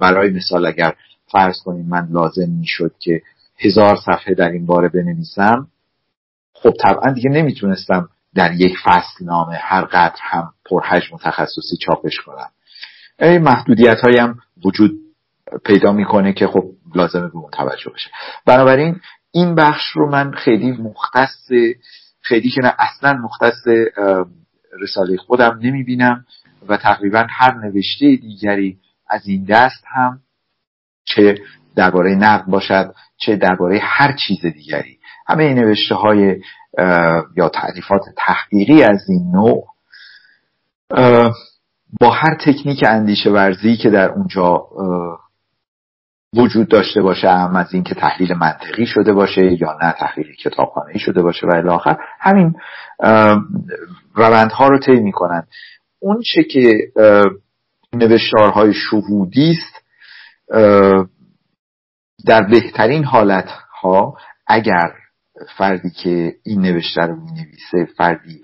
برای 0.00 0.30
مثال 0.30 0.66
اگر 0.66 0.94
فرض 1.32 1.56
کنیم 1.64 1.86
من 1.86 2.08
لازم 2.10 2.50
می‌شد 2.50 2.94
که 2.98 3.22
هزار 3.58 3.96
صفحه 3.96 4.34
در 4.34 4.50
این 4.50 4.66
باره 4.66 4.88
بنویسم 4.88 5.68
خب 6.52 6.72
طبعا 6.82 7.12
دیگه 7.12 7.30
نمی‌تونستم 7.30 8.08
در 8.34 8.52
یک 8.52 8.76
فصل 8.84 9.24
نامه 9.24 9.56
هر 9.56 9.84
قدر 9.84 10.20
هم 10.20 10.52
پرحجم 10.64 11.14
و 11.14 11.18
تخصصی 11.18 11.76
چاپش 11.80 12.20
کنم. 12.20 12.50
این 13.20 13.42
محدودیت 13.42 14.04
هم 14.18 14.38
وجود 14.64 14.92
پیدا 15.64 15.92
می‌کنه 15.92 16.32
که 16.32 16.46
خب 16.46 16.64
لازمه 16.94 17.28
به 17.28 17.36
اون 17.36 17.50
توجه 17.50 17.90
بشه. 17.94 18.10
بنابراین 18.46 19.00
این 19.32 19.54
بخش 19.54 19.90
رو 19.94 20.10
من 20.10 20.32
خیلی 20.32 20.72
مختص 20.72 21.48
خیلی 22.20 22.50
که 22.50 22.60
نه 22.62 22.74
اصلا 22.78 23.12
مختص 23.12 23.66
رساله 24.80 25.16
خودم 25.16 25.58
نمی‌بینم 25.62 26.24
و 26.68 26.76
تقریبا 26.76 27.26
هر 27.30 27.54
نوشته 27.54 28.16
دیگری 28.16 28.78
از 29.08 29.28
این 29.28 29.44
دست 29.44 29.84
هم 29.86 30.20
چه 31.04 31.34
درباره 31.76 32.14
نقد 32.14 32.46
باشد 32.46 32.94
چه 33.16 33.36
درباره 33.36 33.78
هر 33.82 34.12
چیز 34.12 34.46
دیگری 34.46 34.97
همه 35.28 35.54
نوشته 35.54 35.94
های 35.94 36.40
یا 37.36 37.48
تعریفات 37.48 38.02
تحقیقی 38.16 38.82
از 38.82 39.00
این 39.08 39.30
نوع 39.34 39.66
با 42.00 42.10
هر 42.10 42.34
تکنیک 42.34 42.84
اندیشه 42.86 43.30
ورزی 43.30 43.76
که 43.76 43.90
در 43.90 44.10
اونجا 44.10 44.66
وجود 46.36 46.68
داشته 46.68 47.02
باشه 47.02 47.30
هم 47.30 47.56
از 47.56 47.74
اینکه 47.74 47.94
تحلیل 47.94 48.34
منطقی 48.34 48.86
شده 48.86 49.12
باشه 49.12 49.62
یا 49.62 49.78
نه 49.82 49.92
تحلیل 49.92 50.34
کتابخانه 50.34 50.98
شده 50.98 51.22
باشه 51.22 51.46
و 51.46 51.54
الاخر 51.54 51.96
همین 52.20 52.54
روندها 54.14 54.68
رو 54.68 54.78
طی 54.78 55.00
می‌کنن. 55.00 55.46
اون 55.98 56.22
چه 56.34 56.44
که 56.44 56.78
نوشتارهای 57.92 58.74
شهودی 58.74 59.56
است 59.58 59.84
در 62.26 62.42
بهترین 62.42 63.04
حالت 63.04 63.48
ها 63.82 64.16
اگر 64.46 64.92
فردی 65.56 65.90
که 65.90 66.34
این 66.44 66.60
نوشته 66.60 67.02
رو 67.02 67.16
می 67.16 67.30
نویسه 67.32 67.92
فردی 67.96 68.42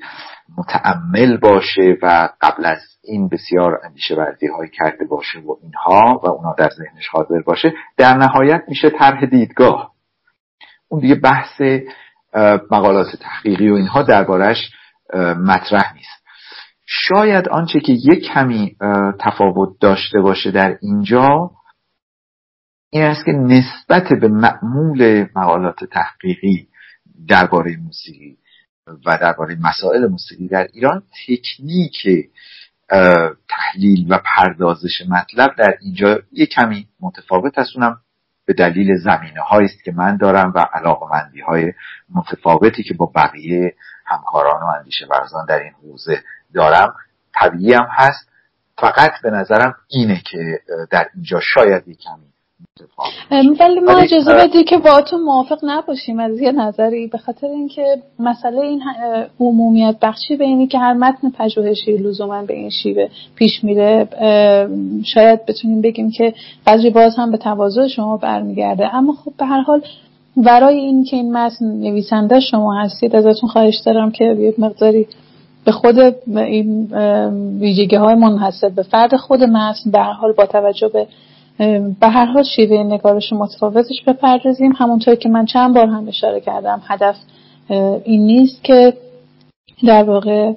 متعمل 0.58 1.36
باشه 1.36 1.96
و 2.02 2.28
قبل 2.40 2.64
از 2.64 2.80
این 3.04 3.28
بسیار 3.28 3.80
اندیشه 3.84 4.14
ورزی 4.14 4.46
های 4.46 4.68
کرده 4.68 5.04
باشه 5.04 5.38
و 5.38 5.56
اینها 5.62 6.20
و 6.24 6.28
اونا 6.28 6.54
در 6.58 6.68
ذهنش 6.68 7.08
حاضر 7.08 7.40
باشه 7.46 7.74
در 7.96 8.14
نهایت 8.14 8.62
میشه 8.68 8.90
طرح 8.90 9.26
دیدگاه. 9.26 9.92
اون 10.88 11.00
دیگه 11.00 11.14
بحث 11.14 11.60
مقالات 12.70 13.16
تحقیقی 13.20 13.70
و 13.70 13.74
اینها 13.74 14.02
دربارش 14.02 14.70
مطرح 15.38 15.94
نیست. 15.94 16.24
شاید 16.86 17.48
آنچه 17.48 17.80
که 17.80 17.92
یک 17.92 18.24
کمی 18.24 18.76
تفاوت 19.20 19.68
داشته 19.80 20.20
باشه 20.20 20.50
در 20.50 20.78
اینجا 20.82 21.50
این 22.94 23.04
است 23.04 23.24
که 23.24 23.32
نسبت 23.32 24.08
به 24.20 24.28
معمول 24.28 25.26
مقالات 25.36 25.84
تحقیقی 25.84 26.68
درباره 27.28 27.76
موسیقی 27.76 28.38
و 29.06 29.18
درباره 29.18 29.56
مسائل 29.60 30.06
موسیقی 30.06 30.48
در 30.48 30.68
ایران 30.72 31.02
تکنیک 31.26 32.08
تحلیل 33.48 34.06
و 34.12 34.20
پردازش 34.24 35.02
مطلب 35.08 35.54
در 35.56 35.78
اینجا 35.80 36.18
یک 36.32 36.50
کمی 36.50 36.88
متفاوت 37.00 37.58
است. 37.58 37.76
اونم 37.76 38.00
به 38.46 38.52
دلیل 38.52 38.96
زمینه 38.96 39.40
هایی 39.40 39.66
است 39.66 39.84
که 39.84 39.92
من 39.92 40.16
دارم 40.16 40.52
و 40.54 40.58
علاقمندی 40.58 41.40
های 41.40 41.72
متفاوتی 42.14 42.82
که 42.82 42.94
با 42.94 43.12
بقیه 43.14 43.74
همکاران 44.06 44.62
و 44.62 44.66
اندیشه 44.78 45.06
ورزان 45.06 45.46
در 45.46 45.58
این 45.62 45.72
حوزه 45.72 46.22
دارم. 46.54 46.94
طبیعی 47.40 47.74
هم 47.74 47.88
هست. 47.90 48.28
فقط 48.78 49.12
به 49.22 49.30
نظرم 49.30 49.74
اینه 49.88 50.22
که 50.24 50.60
در 50.90 51.08
اینجا 51.14 51.40
شاید 51.40 51.88
یک 51.88 51.98
کمی 51.98 52.33
ولی 53.30 53.80
ما 53.80 53.98
اجازه 53.98 54.34
بدی 54.34 54.64
که 54.64 54.78
با 54.78 55.00
تو 55.00 55.18
موافق 55.18 55.58
نباشیم 55.62 56.20
از 56.20 56.40
یه 56.40 56.52
نظری 56.52 57.06
به 57.06 57.18
خاطر 57.18 57.46
اینکه 57.46 58.02
مسئله 58.18 58.60
این 58.60 58.82
عمومیت 59.40 59.96
بخشی 60.02 60.36
به 60.36 60.44
اینی 60.44 60.66
که 60.66 60.78
هر 60.78 60.92
متن 60.92 61.30
پژوهشی 61.30 61.96
لزوما 61.96 62.42
به 62.42 62.54
این 62.54 62.70
شیوه 62.70 63.08
پیش 63.34 63.64
میره 63.64 64.08
شاید 65.04 65.46
بتونیم 65.46 65.80
بگیم 65.80 66.10
که 66.10 66.34
قدری 66.66 66.90
باز 66.90 67.16
هم 67.16 67.30
به 67.30 67.36
تواضع 67.36 67.86
شما 67.86 68.16
برمیگرده. 68.16 68.94
اما 68.94 69.12
خب 69.12 69.32
به 69.38 69.46
هر 69.46 69.60
حال 69.60 69.82
برای 70.36 70.76
این 70.76 71.04
که 71.04 71.16
این 71.16 71.32
متن 71.32 71.66
نویسنده 71.66 72.40
شما 72.40 72.80
هستید 72.80 73.16
ازتون 73.16 73.50
خواهش 73.50 73.76
دارم 73.86 74.10
که 74.10 74.24
یه 74.24 74.54
مقداری 74.58 75.06
به 75.64 75.72
خود 75.72 75.98
این 76.36 76.94
ویژگی 77.60 77.96
های 77.96 78.14
منحصر 78.14 78.68
به 78.68 78.82
فرد 78.82 79.16
خود 79.16 79.42
متن 79.42 79.90
به 79.90 79.98
هر 79.98 80.12
حال 80.12 80.32
با 80.32 80.46
توجه 80.46 80.88
به 80.88 81.06
به 82.00 82.08
هر 82.08 82.24
حال 82.24 82.42
شیوه 82.42 82.76
نگارش 82.76 83.32
متفاوتش 83.32 84.02
بپردازیم. 84.06 84.72
همونطور 84.76 85.14
که 85.14 85.28
من 85.28 85.46
چند 85.46 85.74
بار 85.74 85.86
هم 85.86 86.08
اشاره 86.08 86.40
کردم 86.40 86.82
هدف 86.86 87.16
این 88.04 88.26
نیست 88.26 88.64
که 88.64 88.92
در 89.86 90.02
واقع 90.04 90.52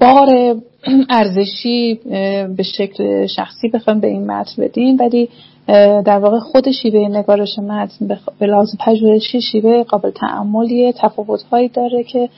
بار 0.00 0.56
ارزشی 1.10 2.00
به 2.56 2.62
شکل 2.62 3.26
شخصی 3.26 3.68
بخوایم 3.68 4.00
به 4.00 4.06
این 4.06 4.30
متن 4.30 4.62
بدیم 4.62 4.96
ولی 5.00 5.28
در 6.04 6.18
واقع 6.18 6.38
خود 6.38 6.70
شیوه 6.70 7.08
نگارش 7.08 7.58
متن 7.58 8.18
به 8.38 8.46
لازم 8.46 8.78
پژوهشی 8.80 9.40
شیوه 9.40 9.82
قابل 9.82 10.10
تعملیه 10.10 10.92
تفاوتهایی 10.92 11.68
داره 11.68 12.04
که 12.04 12.28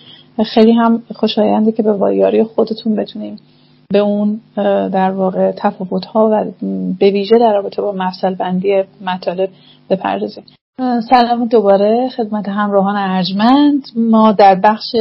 خیلی 0.44 0.72
هم 0.72 1.02
خوشاینده 1.14 1.72
که 1.72 1.82
به 1.82 1.92
وایاری 1.92 2.44
خودتون 2.44 2.96
بتونیم 2.96 3.36
به 3.92 3.98
اون 3.98 4.40
در 4.92 5.10
واقع 5.10 5.52
تفاوت 5.52 6.04
ها 6.04 6.28
و 6.32 6.44
به 6.98 7.10
ویژه 7.10 7.38
در 7.38 7.52
رابطه 7.52 7.82
با 7.82 7.92
مفصل 7.92 8.34
بندی 8.34 8.82
مطالب 9.06 9.50
بپردازیم. 9.90 10.44
سلام 11.10 11.46
دوباره 11.46 12.08
خدمت 12.16 12.48
همراهان 12.48 12.96
ارجمند. 12.96 13.82
ما 13.96 14.32
در 14.32 14.54
بخش 14.54 14.96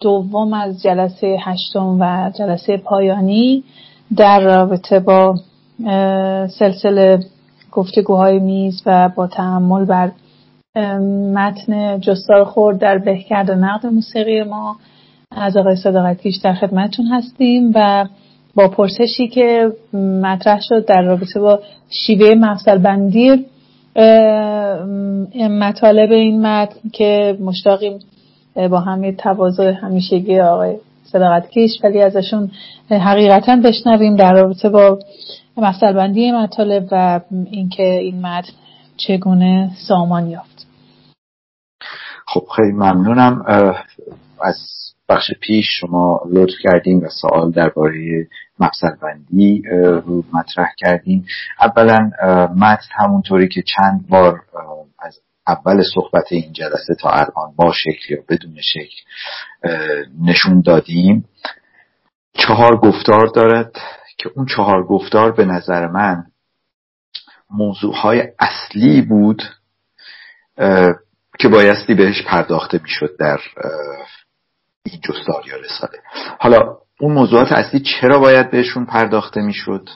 دوم 0.00 0.52
از 0.52 0.82
جلسه 0.82 1.36
هشتم 1.40 1.96
و 2.00 2.30
جلسه 2.38 2.76
پایانی 2.76 3.64
در 4.16 4.40
رابطه 4.40 5.00
با 5.00 5.34
سلسله 6.58 7.18
گفتگوهای 7.72 8.38
میز 8.38 8.82
و 8.86 9.08
با 9.16 9.26
تحمل 9.26 9.84
بر 9.84 10.10
متن 11.34 12.00
جستار 12.00 12.44
خورد 12.44 12.78
در 12.78 12.98
بهکرد 12.98 13.50
نقد 13.50 13.86
موسیقی 13.86 14.42
ما 14.42 14.76
از 15.36 15.56
آقای 15.56 15.76
صداقتیش 15.76 16.36
در 16.36 16.54
خدمتتون 16.54 17.06
هستیم 17.06 17.72
و 17.74 18.06
با 18.54 18.68
پرسشی 18.68 19.28
که 19.28 19.72
مطرح 20.22 20.60
شد 20.60 20.86
در 20.86 21.02
رابطه 21.02 21.40
با 21.40 21.60
شیوه 21.90 22.34
مفصل 22.34 22.78
بندی 22.78 23.46
مطالب 25.50 26.12
این 26.12 26.46
متن 26.46 26.88
که 26.92 27.38
مشتاقیم 27.40 27.98
با 28.70 28.80
همه 28.80 29.12
تواضع 29.12 29.72
همیشگی 29.72 30.40
آقای 30.40 30.76
صداقت 31.04 31.50
کیش 31.50 31.70
ولی 31.84 32.02
ازشون 32.02 32.50
حقیقتا 32.90 33.56
بشنویم 33.56 34.16
در 34.16 34.32
رابطه 34.32 34.68
با 34.68 34.98
مقصد 35.56 35.92
بندی 35.92 36.32
مطالب 36.32 36.88
و 36.92 37.20
اینکه 37.50 37.82
این 37.82 38.26
متن 38.26 38.52
چگونه 38.96 39.70
سامان 39.88 40.30
یافت. 40.30 40.66
خب 42.26 42.44
خیلی 42.56 42.72
ممنونم. 42.72 43.44
از 44.42 44.56
بخش 45.08 45.30
پیش 45.40 45.66
شما 45.80 46.20
لطف 46.30 46.54
کردیم 46.62 46.98
و 46.98 47.08
سوال 47.08 47.50
درباره 47.50 48.28
مقصد 48.60 48.98
بندی 49.02 49.62
رو 50.06 50.24
مطرح 50.32 50.68
کردیم 50.78 51.26
اولا 51.60 52.10
متن 52.56 52.88
همونطوری 52.90 53.48
که 53.48 53.62
چند 53.62 54.08
بار 54.08 54.40
از 54.98 55.20
اول 55.46 55.82
صحبت 55.94 56.24
این 56.30 56.52
جلسه 56.52 56.94
تا 57.00 57.10
الان 57.10 57.54
با 57.56 57.72
شکل 57.72 58.14
یا 58.14 58.22
بدون 58.28 58.56
شکل 58.60 59.02
نشون 60.22 60.60
دادیم. 60.60 61.24
چهار 62.32 62.76
گفتار 62.76 63.26
دارد 63.26 63.72
که 64.18 64.30
اون 64.34 64.46
چهار 64.46 64.86
گفتار 64.86 65.32
به 65.32 65.44
نظر 65.44 65.86
من 65.86 66.24
موضوعهای 67.50 68.22
اصلی 68.38 69.02
بود 69.02 69.42
که 71.38 71.48
بایستی 71.48 71.94
بهش 71.94 72.22
پرداخته 72.22 72.80
می‌شد 72.82 73.10
در 73.18 73.38
جستار 74.90 75.46
یا 75.46 75.56
رساله. 75.56 75.98
حالا 76.40 76.78
اون 77.00 77.12
موضوعات 77.12 77.52
اصلی 77.52 77.80
چرا 77.80 78.18
باید 78.18 78.50
بهشون 78.50 78.86
پرداخته 78.86 79.40
می‌شد؟ 79.40 79.88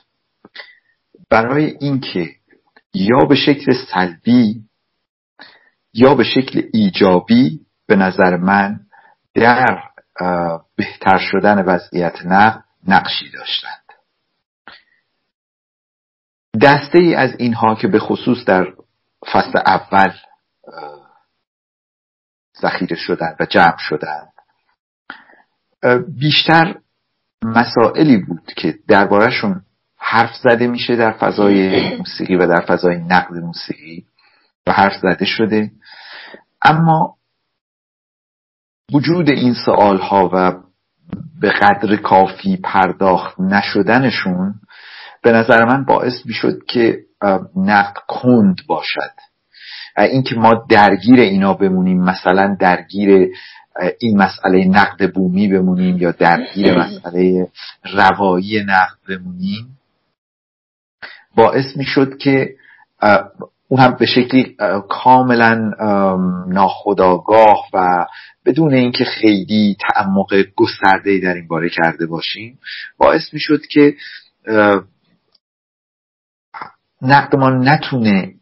برای 1.31 1.77
اینکه 1.81 2.29
یا 2.95 3.19
به 3.29 3.37
شکل 3.37 3.73
سلبی 3.93 4.65
یا 5.95 6.15
به 6.15 6.25
شکل 6.25 6.63
ایجابی 6.73 7.61
به 7.87 7.97
نظر 7.97 8.37
من 8.37 8.81
در 9.35 9.83
بهتر 10.77 11.19
شدن 11.19 11.65
وضعیت 11.65 12.17
نقد 12.25 12.65
نقشی 12.89 13.31
داشتند. 13.31 13.85
دسته 16.63 16.99
ای 16.99 17.15
از 17.15 17.35
اینها 17.39 17.75
که 17.75 17.89
به 17.89 17.99
خصوص 17.99 18.45
در 18.45 18.67
فصل 19.33 19.59
اول 19.67 20.13
ذخیره 22.63 22.97
شدن 22.97 23.37
و 23.41 23.47
جمع 23.47 23.77
شدن 23.79 24.29
بیشتر 26.19 26.75
مسائلی 27.45 28.17
بود 28.17 28.53
که 28.57 28.75
دربارهشون 28.89 29.63
حرف 29.99 30.31
زده 30.43 30.67
میشه 30.67 30.97
در 30.97 31.13
فضای 31.13 31.91
موسیقی 31.97 32.37
و 32.37 32.47
در 32.47 32.61
فضای 32.61 32.97
نقد 32.97 33.35
موسیقی 33.35 34.05
و 34.67 34.73
حرف 34.73 34.93
زده 35.03 35.25
شده. 35.25 35.71
اما 36.63 37.17
وجود 38.93 39.29
این 39.29 39.55
سوال 39.65 39.99
ها 39.99 40.31
و 40.33 40.53
به 41.41 41.51
قدر 41.51 41.97
کافی 41.97 42.57
پرداخت 42.57 43.41
نشدنشون 43.41 44.55
به 45.23 45.33
نظر 45.33 45.65
من 45.65 45.85
باعث 45.85 46.27
می‌شد 46.27 46.65
که 46.69 46.99
نقد 47.57 47.97
کند 48.09 48.57
باشد. 48.69 49.13
اینکه 49.99 50.35
ما 50.35 50.67
درگیر 50.69 51.21
اینا 51.21 51.55
بمونیم 51.55 52.01
مثلا 52.03 52.57
درگیر 52.61 53.29
این 53.99 54.17
مسئله 54.17 54.65
نقد 54.65 55.13
بومی 55.13 55.49
بمونیم 55.49 55.97
یا 55.99 56.11
درگیر 56.11 56.79
مسئله 56.79 57.49
روایی 57.93 58.65
نقد 58.65 58.99
بمونیم 59.09 59.79
باعث 61.37 61.77
می‌شد 61.77 62.19
که 62.19 62.55
اون 63.69 63.81
هم 63.81 63.97
به 64.01 64.07
شکلی 64.07 64.57
کاملا 64.89 65.71
ناخداگاه 66.49 67.65
و 67.75 68.07
بدون 68.47 68.75
اینکه 68.75 69.05
خیلی 69.05 69.77
تعمق 69.81 70.35
گسترده 70.57 71.19
در 71.19 71.35
این 71.35 71.49
باره 71.49 71.69
کرده 71.69 72.07
باشیم 72.07 72.59
باعث 72.99 73.33
می‌شد 73.33 73.67
که 73.67 73.95
نقدمان 77.03 77.69
نتونه 77.69 78.35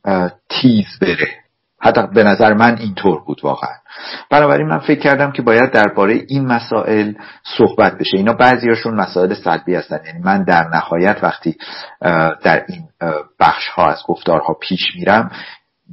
تیز 0.48 0.86
بره. 1.00 1.47
حتی 1.80 2.06
به 2.14 2.22
نظر 2.22 2.54
من 2.54 2.78
اینطور 2.78 3.24
بود 3.24 3.40
واقعا. 3.42 3.74
بنابراین 4.30 4.68
من 4.68 4.78
فکر 4.78 5.00
کردم 5.00 5.32
که 5.32 5.42
باید 5.42 5.72
درباره 5.72 6.14
این 6.28 6.46
مسائل 6.46 7.12
صحبت 7.58 7.98
بشه. 7.98 8.16
اینا 8.16 8.32
بعضیاشون 8.32 8.94
مسائل 8.94 9.34
سلبی 9.34 9.74
هستن. 9.74 10.00
یعنی 10.06 10.18
من 10.24 10.42
در 10.42 10.68
نهایت 10.68 11.18
وقتی 11.22 11.56
در 12.42 12.64
این 12.68 12.88
بخش 13.40 13.68
ها 13.68 13.86
از 13.86 14.02
گفتارها 14.06 14.54
پیش 14.54 14.96
میرم 14.96 15.30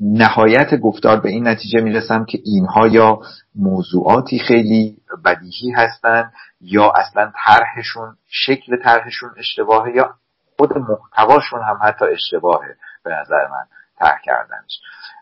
نهایت 0.01 0.75
گفتار 0.75 1.19
به 1.19 1.29
این 1.29 1.47
نتیجه 1.47 1.81
می‌رسم 1.81 2.25
که 2.25 2.39
اینها 2.45 2.87
یا 2.87 3.19
موضوعاتی 3.55 4.39
خیلی 4.39 4.97
بدیهی 5.25 5.71
هستن 5.71 6.31
یا 6.61 6.91
اصلا 6.95 7.31
طرحشون 7.45 8.15
شکل 8.29 8.77
طرحشون 8.83 9.29
اشتباهه 9.37 9.91
یا 9.95 10.15
خود 10.57 10.69
محتواشون 10.77 11.61
هم 11.63 11.79
حتی 11.81 12.05
اشتباهه 12.05 12.75
به 13.03 13.11
نظر 13.11 13.47
من 13.47 13.65
طرح 13.99 14.17
کردنش. 14.23 14.79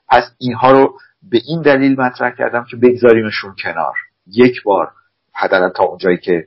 پس 0.10 0.24
اینها 0.38 0.72
رو 0.72 0.97
به 1.32 1.41
این 1.47 1.62
دلیل 1.62 2.01
مطرح 2.01 2.36
کردم 2.38 2.66
که 2.70 2.78
بگذاریمشون 2.78 3.56
کنار. 3.64 3.93
یک 4.28 4.64
بار 4.64 4.91
حداقل 5.34 5.70
تا 5.70 5.84
اونجایی 5.84 6.18
که 6.18 6.45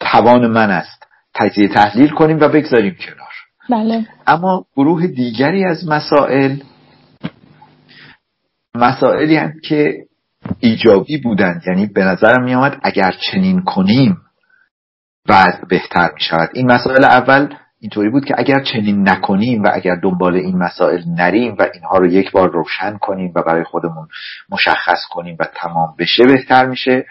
توان 0.00 0.46
من 0.46 0.70
است 0.70 1.06
تجزیه 1.34 1.68
تحلیل 1.68 2.08
کنیم 2.08 2.40
و 2.40 2.48
بگذاریم 2.48 2.96
کنار. 3.00 3.32
بله. 3.70 4.06
اما 4.26 4.66
گروه 4.76 5.06
دیگری 5.06 5.64
از 5.64 5.88
مسائل 5.88 6.56
مسائلی 8.74 9.36
هم 9.36 9.52
که 9.64 10.06
ایجابی 10.60 11.18
بودند. 11.18 11.62
یعنی 11.66 11.86
به 11.86 12.04
نظرم 12.04 12.44
می 12.44 12.54
آمد 12.54 12.80
اگر 12.82 13.14
چنین 13.30 13.62
کنیم 13.62 14.16
وضع 15.28 15.64
بهتر 15.68 16.10
می 16.14 16.20
شود 16.20 16.50
این 16.52 16.72
مسائل 16.72 17.04
اول 17.04 17.54
اینطوری 17.80 18.10
بود 18.10 18.24
که 18.24 18.34
اگر 18.38 18.62
چنین 18.62 19.08
نکنیم 19.08 19.62
و 19.62 19.70
اگر 19.72 19.94
دنبال 19.94 20.36
این 20.36 20.58
مسائل 20.58 21.02
نریم 21.06 21.56
و 21.58 21.68
اینها 21.74 21.98
رو 21.98 22.06
یک 22.06 22.30
بار 22.30 22.50
روشن 22.50 22.98
کنیم 22.98 23.32
و 23.34 23.42
برای 23.42 23.64
خودمون 23.64 24.08
مشخص 24.50 24.98
کنیم 25.10 25.36
و 25.40 25.44
تمام 25.54 25.94
بشه 25.98 26.24
بهتر 26.24 26.66
میشه. 26.66 27.06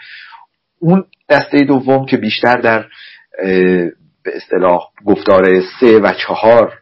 اون 0.79 1.05
دسته 1.29 1.63
دوم 1.63 2.05
که 2.05 2.17
بیشتر 2.17 2.55
در 2.61 2.85
به 4.23 4.35
اصطلاح 4.35 4.81
گفتار 5.05 5.61
سه 5.79 5.99
و 5.99 6.13
چهار 6.13 6.73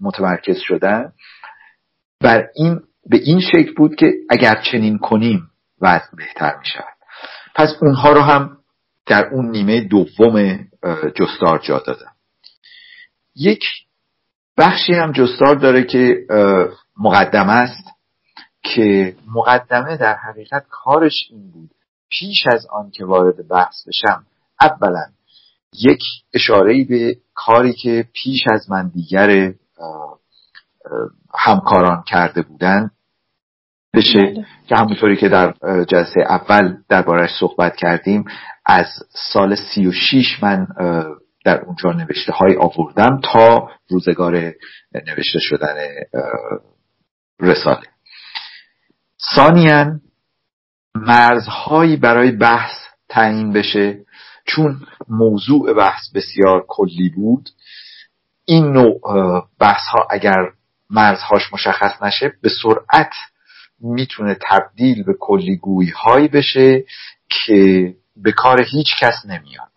متمرکز 0.00 0.58
شدن. 0.58 1.12
بر 2.20 2.46
این 2.54 2.80
به 3.10 3.16
این 3.16 3.40
شکل 3.40 3.74
بود 3.76 3.94
که 3.94 4.12
اگر 4.30 4.62
چنین 4.72 4.98
کنیم 4.98 5.50
وضع 5.80 6.16
بهتر 6.16 6.56
می 6.56 6.64
پس 7.54 7.68
اونها 7.82 8.12
رو 8.12 8.20
هم 8.20 8.56
در 9.06 9.26
اون 9.32 9.50
نیمه 9.50 9.80
دوم 9.80 10.58
جستار 11.14 11.58
جا 11.58 11.78
دادم. 11.78 12.15
یک 13.36 13.64
بخشی 14.56 14.92
هم 14.92 15.12
جستار 15.12 15.54
داره 15.54 15.84
که 15.84 16.16
مقدمه 16.98 17.52
است 17.52 17.90
که 18.62 19.16
مقدمه 19.34 19.96
در 19.96 20.14
حقیقت 20.14 20.66
کارش 20.70 21.28
این 21.30 21.50
بود 21.50 21.70
پیش 22.10 22.46
از 22.46 22.66
آن 22.66 22.90
که 22.90 23.04
وارد 23.04 23.48
بحث 23.48 23.88
بشم 23.88 24.26
اولا 24.60 25.04
یک 25.72 26.02
اشاره 26.34 26.84
به 26.84 27.16
کاری 27.34 27.72
که 27.72 28.08
پیش 28.12 28.44
از 28.52 28.70
من 28.70 28.88
دیگر 28.88 29.52
همکاران 31.34 32.02
کرده 32.06 32.42
بودن 32.42 32.90
بشه 33.94 34.20
بله. 34.20 34.46
که 34.68 34.76
همونطوری 34.76 35.16
که 35.16 35.28
در 35.28 35.54
جلسه 35.88 36.20
اول 36.20 36.76
دربارش 36.88 37.30
صحبت 37.40 37.76
کردیم 37.76 38.24
از 38.66 38.86
سال 39.32 39.54
سی 39.54 39.86
و 39.86 39.92
شیش 39.92 40.42
من 40.42 40.66
در 41.46 41.60
اونجا 41.60 41.92
نوشته 41.92 42.32
های 42.32 42.56
آوردم 42.56 43.20
تا 43.24 43.70
روزگار 43.88 44.52
نوشته 44.94 45.38
شدن 45.38 45.74
رساله. 47.40 47.86
ثانیا 49.34 50.00
مرزهایی 50.94 51.96
برای 51.96 52.30
بحث 52.30 52.72
تعیین 53.08 53.52
بشه. 53.52 54.04
چون 54.46 54.86
موضوع 55.08 55.72
بحث 55.72 56.12
بسیار 56.14 56.64
کلی 56.68 57.08
بود 57.16 57.48
این 58.44 58.72
نوع 58.72 59.00
بحث 59.60 59.82
ها 59.92 60.08
اگر 60.10 60.52
مرزهاش 60.90 61.52
مشخص 61.52 62.02
نشه 62.02 62.32
به 62.42 62.50
سرعت 62.62 63.12
می‌تونه 63.80 64.36
تبدیل 64.50 65.02
به 65.02 65.14
کلیگویی 65.20 65.90
هایی 65.90 66.28
بشه 66.28 66.84
که 67.28 67.94
به 68.16 68.32
کار 68.32 68.62
هیچ 68.62 68.86
کس 69.00 69.14
نمیاد. 69.24 69.75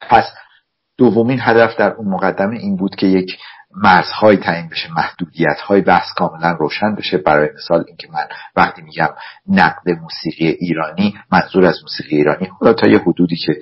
پس 0.00 0.24
دومین 0.98 1.38
هدف 1.40 1.76
در 1.76 1.90
اون 1.90 2.08
مقدمه 2.08 2.56
این 2.56 2.76
بود 2.76 2.96
که 2.96 3.06
یک 3.06 3.38
مرزهای 3.70 4.36
تعیین 4.36 4.68
بشه 4.68 4.92
محدودیت 4.92 5.60
های 5.66 5.80
بحث 5.80 6.06
کاملا 6.16 6.52
روشن 6.52 6.94
بشه. 6.94 7.18
برای 7.18 7.48
مثال 7.56 7.84
اینکه 7.88 8.08
من 8.12 8.28
وقتی 8.56 8.82
میگم 8.82 9.08
نقد 9.48 9.90
موسیقی 10.02 10.46
ایرانی 10.46 11.14
منظور 11.32 11.66
از 11.66 11.78
موسیقی 11.82 12.16
ایرانی 12.16 12.46
حالا 12.60 12.72
تا 12.72 12.88
یه 12.88 12.98
حدودی 12.98 13.36
که 13.36 13.52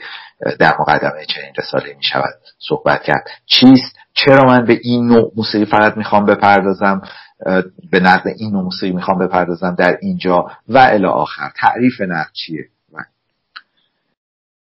در 0.58 0.74
مقدمه 0.80 1.24
چنین 1.28 1.52
رساله 1.58 1.94
می 1.94 2.02
شود 2.02 2.34
صحبت 2.58 3.02
کرد. 3.02 3.24
چیست؟ 3.46 3.96
چرا 4.14 4.48
من 4.48 4.64
به 4.64 4.78
این 4.82 5.06
نوع 5.06 5.32
موسیقی 5.36 5.64
فقط 5.64 5.96
می‌خوام 5.96 6.24
بپردازم؟ 6.24 7.02
به 7.90 8.00
نقد 8.00 8.28
این 8.38 8.52
نوع 8.52 8.62
موسیقی 8.62 8.92
می‌خوام 8.92 9.18
بپردازم 9.18 9.74
در 9.74 9.98
اینجا 10.02 10.46
و 10.68 10.78
الی 10.78 11.06
آخر. 11.06 11.50
تعریف 11.56 12.00
نقد 12.00 12.32
چیه؟ 12.32 12.64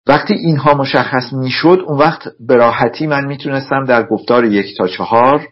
وقتی 0.09 0.33
اینها 0.33 0.73
مشخص 0.73 1.33
می‌شد 1.33 1.83
اون 1.87 1.97
وقت 1.97 2.21
به 2.39 2.55
راحتی 2.55 3.07
من 3.07 3.25
می‌تونستم 3.25 3.85
در 3.85 4.03
گفتار 4.03 4.45
یک 4.45 4.77
تا 4.77 4.87
چهار 4.87 5.47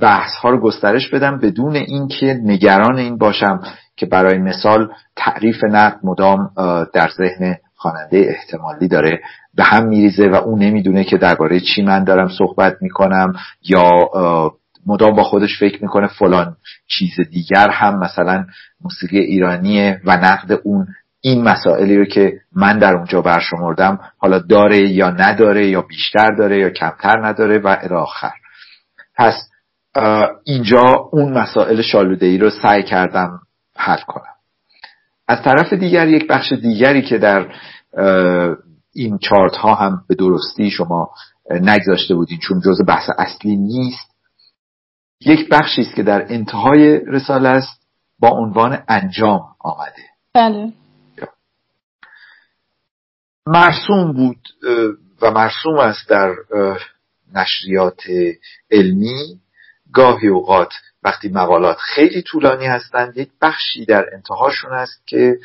بحث 0.00 0.34
ها 0.34 0.50
رو 0.50 0.60
گسترش 0.60 1.08
بدم 1.08 1.38
بدون 1.38 1.76
اینکه 1.76 2.40
نگران 2.44 2.98
این 2.98 3.18
باشم 3.18 3.60
که 3.96 4.06
برای 4.06 4.38
مثال 4.38 4.88
تعریف 5.16 5.64
نقد 5.64 5.98
مدام 6.02 6.50
در 6.94 7.10
ذهن 7.18 7.56
خواننده 7.76 8.26
احتمالی 8.28 8.88
داره 8.88 9.20
به 9.54 9.64
هم 9.64 9.88
میریزه 9.88 10.28
و 10.28 10.34
اون 10.34 10.58
نمی‌دونه 10.58 11.04
که 11.04 11.16
درباره 11.16 11.60
چی 11.60 11.82
من 11.82 12.04
دارم 12.04 12.28
صحبت 12.38 12.76
می‌کنم 12.80 13.32
یا 13.68 13.90
مدام 14.86 15.16
با 15.16 15.22
خودش 15.22 15.58
فکر 15.60 15.82
می‌کنه 15.82 16.06
فلان 16.06 16.56
چیز 16.88 17.20
دیگر 17.30 17.68
هم 17.70 17.98
مثلا 17.98 18.44
موسیقی 18.80 19.18
ایرانیه 19.18 20.00
و 20.04 20.16
نقد 20.16 20.60
اون 20.64 20.86
این 21.24 21.42
مسائلی 21.42 21.96
رو 21.96 22.04
که 22.04 22.32
من 22.52 22.78
در 22.78 22.94
اونجا 22.94 23.22
برشمردم 23.22 23.98
حالا 24.18 24.38
داره 24.38 24.78
یا 24.78 25.10
نداره 25.10 25.68
یا 25.68 25.82
بیشتر 25.82 26.34
داره 26.38 26.58
یا 26.58 26.70
کمتر 26.70 27.26
نداره 27.26 27.58
و 27.58 27.76
الاخر 27.80 28.32
پس 29.16 29.34
اینجا 30.44 30.82
اون 31.12 31.38
مسائل 31.38 31.82
شالوده 31.82 32.26
ای 32.26 32.38
رو 32.38 32.50
سعی 32.50 32.82
کردم 32.82 33.40
حل 33.76 34.00
کنم. 34.06 34.34
از 35.28 35.42
طرف 35.42 35.72
دیگر 35.72 36.08
یک 36.08 36.26
بخش 36.26 36.52
دیگری 36.52 37.02
که 37.02 37.18
در 37.18 37.46
این 38.94 39.18
چارت 39.18 39.56
ها 39.56 39.74
هم 39.74 40.04
به 40.08 40.14
درستی 40.14 40.70
شما 40.70 41.10
نگذاشته 41.50 42.14
بودین 42.14 42.38
چون 42.38 42.60
جز 42.60 42.86
بحث 42.86 43.10
اصلی 43.18 43.56
نیست 43.56 44.12
یک 45.20 45.48
بخشی 45.48 45.80
است 45.80 45.94
که 45.94 46.02
در 46.02 46.26
انتهای 46.28 46.98
رساله 47.06 47.48
است 47.48 47.82
با 48.18 48.28
عنوان 48.28 48.82
انجام 48.88 49.40
آمده. 49.60 50.02
بله. 50.34 50.72
مرسوم 53.46 54.12
بود 54.12 54.48
و 55.22 55.30
مرسوم 55.30 55.78
است 55.78 56.08
در 56.08 56.34
نشریات 57.34 58.02
علمی. 58.70 59.40
گاهی 59.92 60.28
اوقات 60.28 60.72
وقتی 61.02 61.28
مقالات 61.28 61.76
خیلی 61.76 62.22
طولانی 62.22 62.66
هستند 62.66 63.16
یک 63.16 63.30
بخشی 63.42 63.84
در 63.84 64.04
انتهاشون 64.12 64.72
است 64.72 65.06
که 65.06 65.36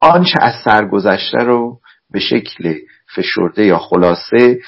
آنچه 0.00 0.38
از 0.40 0.54
سرگذشته 0.64 1.38
رو 1.38 1.80
به 2.10 2.20
شکل 2.20 2.74
فشرده 3.14 3.64
یا 3.64 3.78
خلاصه 3.78 4.58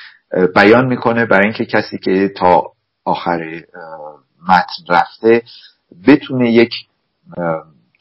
بیان 0.55 0.87
می‌کنه 0.87 1.27
برای 1.27 1.45
اینکه 1.45 1.65
کسی 1.65 1.99
که 1.99 2.29
تا 2.37 2.63
آخر 3.05 3.65
متن 4.49 4.95
رفته 4.95 5.43
بتونه 6.07 6.53
یک 6.53 6.73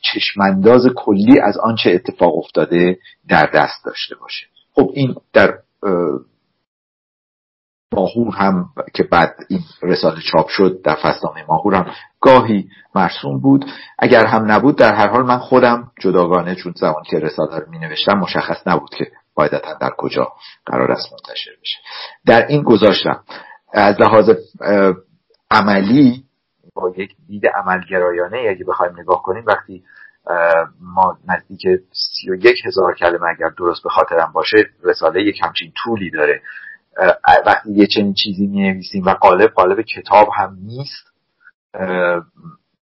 چشمانداز 0.02 0.88
کلی 0.96 1.40
از 1.40 1.58
آنچه 1.58 1.92
اتفاق 1.92 2.38
افتاده 2.38 2.98
در 3.28 3.46
دست 3.46 3.86
داشته 3.86 4.16
باشه. 4.16 4.46
خب 4.74 4.92
این 4.94 5.16
در 5.34 5.58
ماهور 7.94 8.36
هم 8.36 8.66
که 8.94 9.04
بعد 9.04 9.36
این 9.50 9.60
رساله 9.82 10.22
چاپ 10.22 10.48
شد 10.48 10.82
در 10.84 10.96
فصلنامه 10.96 11.46
ماهور 11.48 11.76
هم 11.76 11.92
گاهی 12.22 12.70
مرسوم 12.96 13.40
بود. 13.40 13.66
اگر 14.00 14.26
هم 14.26 14.52
نبود 14.52 14.78
در 14.78 14.96
هر 14.96 15.08
حال 15.08 15.26
من 15.26 15.38
خودم 15.38 15.92
جداگانه 16.02 16.56
چون 16.56 16.74
زمان 16.78 17.04
که 17.10 17.20
رساله 17.20 17.60
رو 17.60 17.70
می 17.70 17.80
نوشتم 17.80 18.18
مشخص 18.18 18.68
نبود 18.68 18.90
که 18.98 19.12
قاعدتا 19.36 19.74
در 19.82 19.92
کجا 19.98 20.34
قرار 20.66 20.92
است 20.92 21.12
منتشر 21.12 21.52
بشه. 21.62 21.78
در 22.26 22.48
این 22.48 22.64
گذاشتم. 22.64 23.24
از 23.74 24.02
لحاظ 24.02 24.30
عملی 25.52 26.24
با 26.74 26.94
یک 26.98 27.16
دید 27.28 27.48
عملگرایانه 27.48 28.38
اگه 28.50 28.66
بخوایم 28.66 29.00
نگاه 29.00 29.22
کنیم 29.24 29.44
وقتی 29.48 29.84
ما 30.82 31.18
نزدیک 31.28 31.62
سی 31.92 32.32
و 32.32 32.36
یک 32.36 32.66
هزار 32.66 32.96
کلمه 32.96 33.28
اگر 33.30 33.50
درست 33.58 33.84
به 33.84 33.90
خاطرم 33.90 34.32
باشه 34.34 34.58
رساله 34.84 35.24
یک 35.24 35.42
همچین 35.44 35.74
طولی 35.84 36.10
داره. 36.10 36.42
وقتی 37.46 37.72
یه 37.72 37.88
چنین 37.88 38.14
چیزی 38.14 38.48
می 38.48 38.72
نویسیم 38.72 39.06
و 39.06 39.14
قالب 39.14 39.50
قالب 39.50 39.82
کتاب 39.82 40.30
هم 40.36 40.58
نیست 40.62 41.12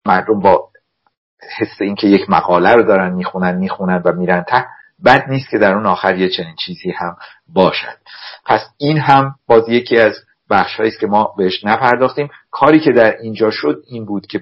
مردم 0.06 0.40
با 0.40 0.70
حس 1.58 1.82
اینکه 1.82 2.08
یک 2.08 2.30
مقاله 2.30 2.74
رو 2.74 2.84
دارن 2.84 3.14
می‌خونن 3.14 3.56
می‌خونن 3.56 4.02
و 4.06 4.12
میرن 4.12 4.44
ته 4.44 4.66
بد 5.06 5.30
نیست 5.30 5.50
که 5.50 5.58
در 5.58 5.74
اون 5.74 5.86
آخر 5.86 6.16
یه 6.16 6.30
چنین 6.30 6.56
چیزی 6.66 6.92
هم 6.92 7.18
باشد. 7.48 7.98
پس 8.46 8.62
این 8.78 8.98
هم 8.98 9.36
باز 9.48 9.70
یکی 9.70 9.98
از 9.98 10.14
بخش 10.54 10.80
است 10.80 11.00
که 11.00 11.08
ما 11.08 11.34
بهش 11.38 11.66
نپرداختیم. 11.66 12.30
کاری 12.52 12.80
که 12.80 12.92
در 12.92 13.18
اینجا 13.22 13.52
شد 13.52 13.82
این 13.88 14.06
بود 14.06 14.28
که 14.28 14.42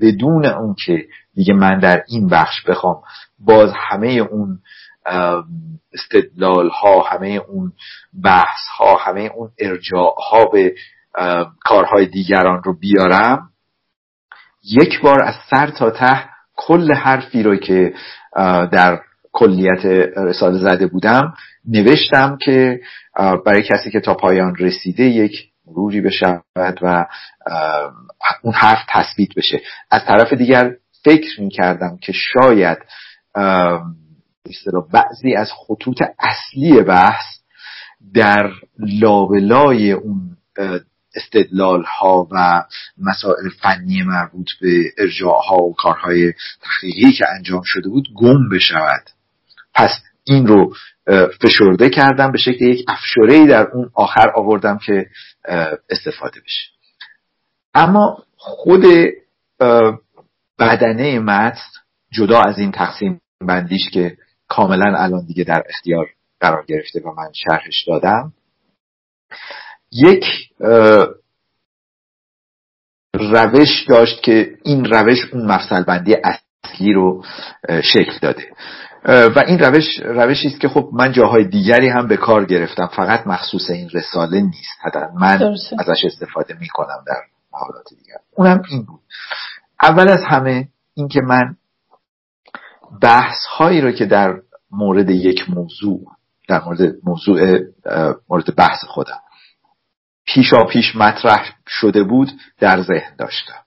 بدون 0.00 0.46
اون 0.46 0.74
که 0.86 1.04
دیگه 1.34 1.54
من 1.54 1.78
در 1.78 2.02
این 2.08 2.28
بخش 2.28 2.62
بخوام 2.68 3.02
باز 3.38 3.72
همه 3.76 4.08
اون 4.08 4.58
استدلال 5.92 6.68
ها 6.68 7.02
همه 7.02 7.40
اون 7.48 7.72
بحث 8.24 8.68
ها 8.78 8.96
همه 8.96 9.30
اون 9.36 9.50
ارجاع 9.58 10.14
ها 10.30 10.44
به 10.44 10.74
کارهای 11.64 12.06
دیگران 12.06 12.62
رو 12.64 12.78
بیارم 12.78 13.50
یک 14.64 15.00
بار 15.00 15.22
از 15.22 15.34
سر 15.50 15.66
تا 15.66 15.90
ته 15.90 16.28
کل 16.56 16.94
حرفی 16.94 17.42
رو 17.42 17.56
که 17.56 17.94
در 18.72 19.00
کلیت 19.32 19.84
رساله 20.16 20.58
زده 20.58 20.86
بودم 20.86 21.34
نوشتم 21.68 22.38
که 22.44 22.80
برای 23.46 23.62
کسی 23.62 23.90
که 23.90 24.00
تا 24.00 24.14
پایان 24.14 24.56
رسیده 24.56 25.02
یک 25.02 25.49
مروری 25.70 26.00
بشود 26.00 26.78
و 26.82 27.06
اون 28.42 28.54
حرف 28.54 28.78
تثبیت 28.88 29.34
بشه. 29.36 29.60
از 29.90 30.04
طرف 30.04 30.32
دیگر 30.32 30.72
فکر 31.04 31.40
می 31.40 31.50
کردم 31.50 31.98
که 32.02 32.12
شاید 32.12 32.78
بعضی 34.92 35.34
از 35.34 35.50
خطوط 35.66 36.02
اصلی 36.18 36.82
بحث 36.82 37.24
در 38.14 38.50
لابلای 38.78 39.92
اون 39.92 40.36
استدلال 41.14 41.82
ها 41.82 42.28
و 42.30 42.64
مسائل 42.98 43.48
فنی 43.62 44.02
مربوط 44.02 44.46
به 44.60 44.92
ارجاع 44.98 45.40
ها 45.48 45.56
و 45.56 45.74
کارهای 45.74 46.32
تحقیقی 46.62 47.12
که 47.12 47.24
انجام 47.36 47.62
شده 47.64 47.88
بود 47.88 48.08
گم 48.16 48.48
بشود. 48.48 49.10
پس 49.74 49.90
این 50.30 50.46
رو 50.46 50.74
فشرده 51.42 51.90
کردم 51.90 52.32
به 52.32 52.38
شکل 52.38 52.64
یک 52.64 52.84
افشوره 52.88 53.34
ای 53.34 53.46
در 53.46 53.66
اون 53.72 53.90
آخر 53.94 54.30
آوردم 54.36 54.78
که 54.78 55.06
استفاده 55.90 56.40
بشه. 56.40 56.70
اما 57.74 58.24
خود 58.36 58.84
بدنه 60.58 61.18
متن 61.18 61.60
جدا 62.12 62.40
از 62.40 62.58
این 62.58 62.72
تقسیم 62.72 63.20
بندیش 63.40 63.90
که 63.92 64.16
کاملا 64.48 64.98
الان 64.98 65.26
دیگه 65.26 65.44
در 65.44 65.62
اختیار 65.68 66.06
قرار 66.40 66.64
گرفته 66.66 67.00
و 67.00 67.14
من 67.14 67.32
شرحش 67.32 67.84
دادم 67.86 68.32
یک 69.92 70.24
روش 73.14 73.84
داشت 73.88 74.22
که 74.22 74.58
این 74.64 74.84
روش 74.84 75.18
اون 75.32 75.46
مفصل 75.46 75.84
بندی 75.84 76.14
اصلی 76.14 76.92
رو 76.92 77.24
شکل 77.68 78.18
داده. 78.22 78.52
و 79.04 79.44
این 79.46 79.58
روش 79.58 80.00
روشی 80.04 80.48
است 80.48 80.60
که 80.60 80.68
خب 80.68 80.90
من 80.92 81.12
جاهای 81.12 81.44
دیگری 81.44 81.88
هم 81.88 82.08
به 82.08 82.16
کار 82.16 82.44
گرفتم. 82.44 82.86
فقط 82.86 83.26
مخصوص 83.26 83.70
این 83.70 83.90
رساله 83.92 84.40
نیست. 84.40 84.78
حتی 84.82 84.98
من 85.14 85.54
ازش 85.78 86.04
استفاده 86.04 86.54
می‌کنم 86.60 87.04
در 87.06 87.22
مقالات 87.52 87.86
دیگر. 87.98 88.16
اونم 88.36 88.62
این 88.70 88.84
بود. 88.84 89.00
اول 89.82 90.08
از 90.08 90.24
همه 90.28 90.68
اینکه 90.94 91.20
من 91.20 91.56
بحث 93.02 93.46
هایی 93.56 93.80
رو 93.80 93.92
که 93.92 94.06
در 94.06 94.34
مورد 94.70 95.10
یک 95.10 95.50
موضوع 95.50 96.00
در 96.48 96.64
مورد 96.64 96.80
موضوع 97.04 97.58
مورد 98.28 98.56
بحث 98.56 98.84
خودم 98.84 99.20
پیشا 100.26 100.64
پیش 100.64 100.96
مطرح 100.96 101.50
شده 101.66 102.02
بود 102.02 102.28
در 102.58 102.82
ذهن 102.82 103.16
داشتم. 103.18 103.62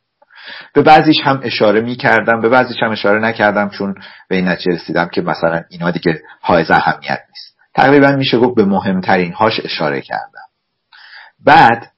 به 0.73 0.81
بعضیش 0.81 1.17
هم 1.23 1.39
اشاره 1.43 1.81
می 1.81 1.95
کردم 1.95 2.41
به 2.41 2.49
بعضیش 2.49 2.77
هم 2.83 2.91
اشاره 2.91 3.19
نکردم 3.19 3.69
چون 3.69 3.95
به 4.29 4.35
این 4.35 4.47
نتیجه 4.47 4.71
رسیدم 4.75 5.07
که 5.07 5.21
مثلا 5.21 5.63
اینا 5.69 5.91
دیگه 5.91 6.21
حائز 6.41 6.71
اهمیت 6.71 7.19
نیست. 7.29 7.57
تقریبا 7.75 8.11
میشه 8.11 8.37
گفت 8.37 8.55
به 8.55 8.65
مهمترین 8.65 9.33
هاش 9.33 9.61
اشاره 9.63 10.01
کردم. 10.01 10.47
بعد 11.45 11.91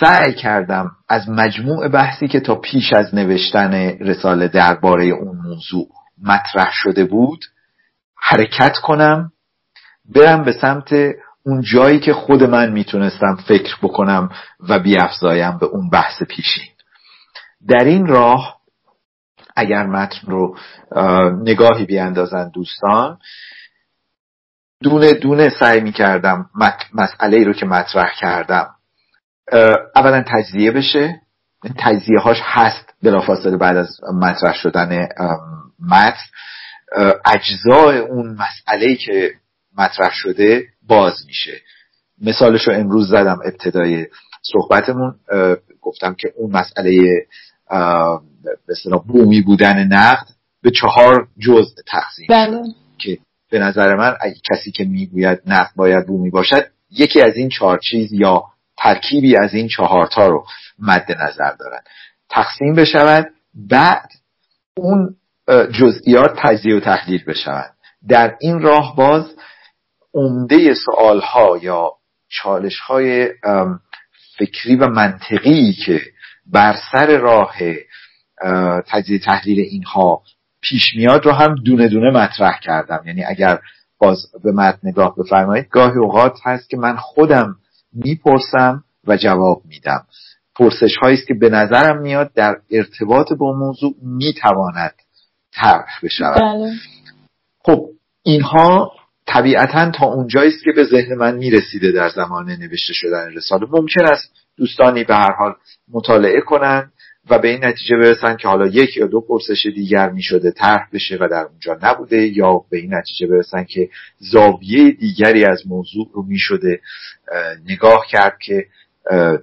سعی 0.00 0.34
کردم 0.34 0.90
از 1.08 1.28
مجموع 1.28 1.88
بحثی 1.88 2.28
که 2.28 2.40
تا 2.40 2.54
پیش 2.54 2.92
از 2.92 3.14
نوشتن 3.14 3.72
رساله 4.00 4.48
درباره 4.48 5.04
اون 5.04 5.36
موضوع 5.36 5.88
مطرح 6.22 6.70
شده 6.72 7.04
بود 7.04 7.44
حرکت 8.16 8.76
کنم 8.76 9.32
برم 10.14 10.44
به 10.44 10.52
سمت 10.52 10.94
اون 11.46 11.60
جایی 11.60 12.00
که 12.00 12.12
خود 12.12 12.42
من 12.42 12.72
می‌تونستم 12.72 13.36
فکر 13.48 13.76
بکنم 13.82 14.30
و 14.68 14.78
بیافزایم 14.78 15.58
به 15.58 15.66
اون 15.66 15.90
بحث 15.90 16.22
پیشین. 16.22 16.68
در 17.68 17.84
این 17.84 18.06
راه 18.06 18.60
اگر 19.56 19.86
متن 19.86 20.30
رو 20.30 20.56
نگاهی 21.42 21.84
بیاندازن 21.84 22.50
دوستان 22.54 23.18
دونه 24.82 25.12
دونه 25.12 25.50
سعی 25.60 25.80
می‌کردم 25.80 26.50
مسئله 26.94 27.44
رو 27.44 27.52
که 27.52 27.66
مطرح 27.66 28.14
کردم 28.20 28.68
اولا 29.96 30.24
تجزیه 30.26 30.70
بشه. 30.70 31.20
تجزیه 31.78 32.18
هاش 32.18 32.38
هست 32.42 32.94
بلافاصله 33.02 33.56
بعد 33.56 33.76
از 33.76 34.00
مطرح 34.14 34.54
شدن 34.54 35.08
متن. 35.88 36.20
اجزای 37.24 37.98
اون 37.98 38.36
مسئله 38.38 38.94
که 38.94 39.30
مطرح 39.78 40.12
شده 40.12 40.71
باز 40.88 41.14
میشه. 41.26 41.60
مثالش 42.22 42.68
رو 42.68 42.74
امروز 42.74 43.08
زدم 43.08 43.38
ابتدای 43.44 44.06
صحبتمون 44.42 45.14
گفتم 45.80 46.14
که 46.14 46.32
اون 46.36 46.50
مسئله 46.50 47.26
به 48.66 48.98
بومی 49.06 49.42
بودن 49.42 49.86
نقد 49.86 50.26
به 50.62 50.70
چهار 50.70 51.28
جزء 51.38 51.74
تقسیم 51.86 52.26
بله. 52.28 52.62
که 52.98 53.18
به 53.50 53.58
نظر 53.58 53.96
من 53.96 54.16
اگه 54.20 54.36
کسی 54.52 54.70
که 54.70 54.84
می‌گوید 54.84 55.40
نقد 55.46 55.70
باید 55.76 56.06
بومی 56.06 56.30
باشد 56.30 56.66
یکی 56.90 57.20
از 57.22 57.36
این 57.36 57.48
چهار 57.48 57.78
چیز 57.78 58.12
یا 58.12 58.44
ترکیبی 58.78 59.36
از 59.36 59.54
این 59.54 59.68
چهارتا 59.68 60.28
رو 60.28 60.46
مد 60.78 61.06
نظر 61.12 61.52
دارد. 61.58 61.86
تقسیم 62.30 62.74
بشود 62.74 63.26
بعد 63.54 64.08
اون 64.76 65.16
جزئیات 65.48 66.38
تجزیه 66.38 66.76
و 66.76 66.80
تحلیل 66.80 67.24
بشود. 67.24 67.70
در 68.08 68.36
این 68.40 68.60
راه 68.60 68.96
باز 68.96 69.36
عمده 70.14 70.74
سوال 70.74 71.20
ها 71.20 71.58
یا 71.62 71.92
چالش 72.28 72.78
های 72.78 73.28
فکری 74.38 74.76
و 74.76 74.86
منطقی 74.86 75.72
که 75.72 76.00
بر 76.46 76.76
سر 76.92 77.18
راه 77.18 77.54
تجزیه 78.86 79.18
تحلیل 79.18 79.60
اینها 79.60 80.22
پیش 80.60 80.94
میاد 80.96 81.26
رو 81.26 81.32
هم 81.32 81.54
دونه 81.54 81.88
دونه 81.88 82.10
مطرح 82.10 82.60
کردم. 82.60 83.02
یعنی 83.06 83.24
اگر 83.24 83.58
باز 83.98 84.18
به 84.44 84.52
متن 84.52 84.88
نگاه 84.88 85.14
بفرمایید 85.16 85.68
گاهی 85.70 85.98
اوقات 85.98 86.38
هست 86.44 86.70
که 86.70 86.76
من 86.76 86.96
خودم 86.96 87.56
می‌پرسم 87.92 88.84
و 89.06 89.16
جواب 89.16 89.62
میدم. 89.64 90.06
پرسش 90.54 90.96
هایی 91.02 91.16
است 91.16 91.26
که 91.26 91.34
به 91.34 91.48
نظرم 91.48 92.02
میاد 92.02 92.32
در 92.34 92.56
ارتباط 92.70 93.32
با 93.32 93.52
موضوع 93.52 93.94
می‌تواند 94.02 94.94
طرح 95.52 96.00
بشود. 96.02 96.40
بله. 96.40 96.72
خب 97.64 97.86
اینها 98.22 98.92
طبیعتا 99.26 99.90
تا 99.90 100.06
اونجایی 100.06 100.50
است 100.50 100.64
که 100.64 100.72
به 100.72 100.84
ذهن 100.84 101.14
من 101.14 101.36
می‌رسیده 101.36 101.92
در 101.92 102.08
زمان 102.08 102.50
نوشته 102.50 102.92
شدن 102.92 103.32
رساله. 103.34 103.66
ممکن 103.70 104.04
است 104.04 104.32
دوستانی 104.56 105.04
به 105.04 105.14
هر 105.14 105.32
حال 105.32 105.54
مطالعه 105.92 106.40
کنند 106.40 106.92
و 107.30 107.38
به 107.38 107.48
این 107.48 107.64
نتیجه 107.64 107.96
برسن 107.96 108.36
که 108.36 108.48
حالا 108.48 108.66
یک 108.66 108.96
یا 108.96 109.06
دو 109.06 109.20
پرسش 109.20 109.66
دیگر 109.74 110.10
می 110.10 110.22
شده 110.22 110.50
طرح 110.50 110.88
بشه 110.92 111.18
و 111.20 111.28
در 111.30 111.46
اونجا 111.50 111.78
نبوده 111.82 112.26
یا 112.26 112.52
به 112.70 112.78
این 112.78 112.94
نتیجه 112.94 113.26
برسن 113.26 113.64
که 113.64 113.88
زاویه 114.18 114.90
دیگری 114.90 115.44
از 115.44 115.66
موضوع 115.66 116.10
رو 116.14 116.22
می 116.22 116.38
شده 116.38 116.80
نگاه 117.68 118.06
کرد 118.10 118.38
که 118.38 118.66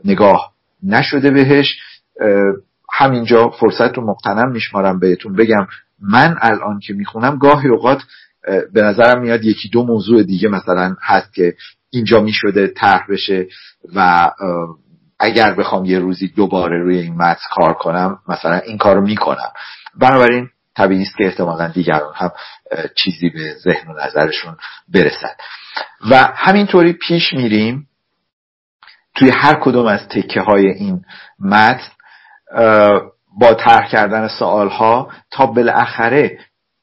نگاه 0.06 0.54
نشده 0.84 1.32
بهش. 1.32 1.78
همینجا 2.94 3.50
فرصت 3.50 3.98
رو 3.98 4.06
مقتنم 4.06 4.52
میشمارم 4.52 5.00
بهتون 5.00 5.36
بگم. 5.36 5.68
من 6.02 6.36
الان 6.42 6.80
که 6.80 6.94
می‌خونم 6.94 7.38
گاهی 7.38 7.70
اوقات 7.70 8.02
به 8.74 8.82
نظرم 8.82 9.22
میاد 9.22 9.46
یکی 9.46 9.70
دو 9.70 9.84
موضوع 9.84 10.24
دیگه 10.24 10.50
مثلا 10.50 10.96
هست 11.02 11.34
که 11.34 11.54
اینجا 11.90 12.22
می‌شده 12.22 12.68
طرح 12.68 13.06
بشه 13.10 13.48
و 13.96 14.32
اگر 15.20 15.54
بخوام 15.54 15.86
یه 15.86 16.00
روزی 16.00 16.28
دوباره 16.28 16.78
روی 16.78 17.00
این 17.00 17.16
متن 17.16 17.42
کار 17.52 17.74
کنم 17.74 18.20
مثلا 18.28 18.58
این 18.58 18.78
کار 18.78 18.96
رو 18.96 19.02
می‌کنم. 19.02 19.52
بنابراین 20.00 20.50
طبیعی 20.78 21.02
است 21.02 21.18
که 21.18 21.26
احتمالا 21.26 21.68
دیگران 21.68 22.14
هم 22.16 22.32
چیزی 22.96 23.30
به 23.30 23.56
ذهن 23.64 23.92
و 23.92 23.94
نظرشون 24.06 24.58
برسد 24.94 25.36
و 26.12 26.16
همینطوری 26.36 26.94
پیش 26.94 27.34
میریم. 27.34 27.86
توی 29.16 29.30
هر 29.30 29.54
کدوم 29.54 29.86
از 29.86 30.08
تکه 30.08 30.42
های 30.42 30.68
این 30.68 31.02
متن 31.40 31.92
با 33.40 33.54
طرح 33.54 33.90
کردن 33.90 34.28
سوال 34.28 34.70
ها 34.70 35.12
تا 35.32 35.46
بالاخره 35.46 36.40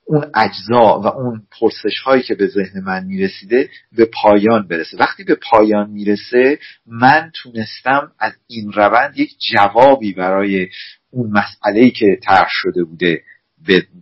اون 0.09 0.31
اجزا 0.35 1.01
و 1.01 1.07
اون 1.07 1.43
پرسش 1.61 2.01
هایی 2.05 2.23
که 2.23 2.35
به 2.35 2.47
ذهن 2.47 2.81
من 2.85 3.05
می‌رسیده 3.05 3.69
به 3.97 4.09
پایان 4.23 4.67
برسه. 4.69 4.97
وقتی 4.97 5.25
به 5.25 5.35
پایان 5.51 5.91
می‌رسه 5.91 6.59
من 6.87 7.31
تونستم 7.35 8.13
از 8.19 8.33
این 8.47 8.73
روند 8.73 9.19
یک 9.19 9.31
جوابی 9.53 10.13
برای 10.13 10.69
اون 11.11 11.31
مسئله 11.31 11.91
که 11.91 12.19
طرح 12.23 12.49
شده 12.51 12.85
بوده 12.85 13.23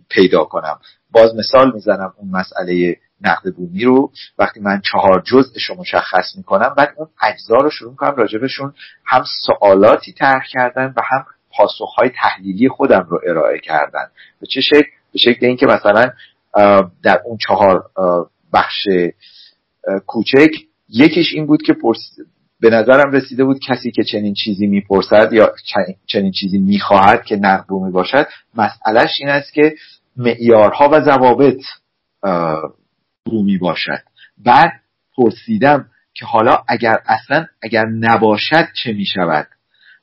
پیدا 0.09 0.43
کنم. 0.43 0.79
باز 1.11 1.35
مثال 1.35 1.73
می‌زنم 1.73 2.13
اون 2.17 2.31
مسئله 2.31 2.97
نقد 3.21 3.53
بومی 3.55 3.83
رو. 3.83 4.11
وقتی 4.39 4.59
من 4.59 4.81
چهار 4.91 5.23
جزءش 5.25 5.69
رو 5.69 5.75
مشخص 5.75 6.35
می‌کنم 6.37 6.73
بعد 6.77 6.93
اون 6.97 7.07
اجزا 7.21 7.55
رو 7.55 7.69
شروع 7.69 7.95
کنم 7.95 8.15
راجبشون 8.15 8.73
هم 9.05 9.23
سوالاتی 9.45 10.13
طرح 10.13 10.45
کردن 10.49 10.93
و 10.97 11.01
هم 11.11 11.25
پاسخهای 11.51 12.09
تحلیلی 12.09 12.69
خودم 12.69 13.07
رو 13.09 13.21
ارائه 13.27 13.59
کردن. 13.59 14.05
به 14.41 14.47
چه 14.47 14.61
شکل؟ 14.61 14.94
به 15.15 15.19
شکل 15.19 15.45
اینکه 15.45 15.65
مثلا 15.65 16.09
در 17.03 17.21
اون 17.25 17.37
چهار 17.37 17.83
بخش 18.53 18.87
کوچک 20.05 20.51
یکیش 20.89 21.33
این 21.33 21.45
بود 21.45 21.61
که 21.61 21.73
پرس... 21.73 21.99
به 22.59 22.69
نظرم 22.69 23.11
رسیده 23.11 23.43
بود 23.43 23.59
کسی 23.59 23.91
که 23.91 24.03
چنین 24.03 24.33
چیزی 24.33 24.67
می‌پرسد 24.67 25.33
یا 25.33 25.51
چنین 26.07 26.31
چیزی 26.31 26.57
می‌خواهد 26.57 27.25
که 27.25 27.35
نقد 27.35 27.65
بومی 27.67 27.91
باشد 27.91 28.27
مسئلهش 28.55 29.11
این 29.19 29.29
است 29.29 29.53
که 29.53 29.75
معیارها 30.17 30.89
و 30.91 31.01
ضوابط 31.01 31.61
بومی 33.25 33.57
باشد 33.57 34.01
بعد 34.37 34.71
پرسیدم 35.17 35.85
که 36.13 36.25
حالا 36.25 36.63
اگر 36.67 36.99
اصلا 37.05 37.45
اگر 37.61 37.85
نباشد 37.85 38.67
چه 38.83 38.93
می‌شود؟ 38.93 39.47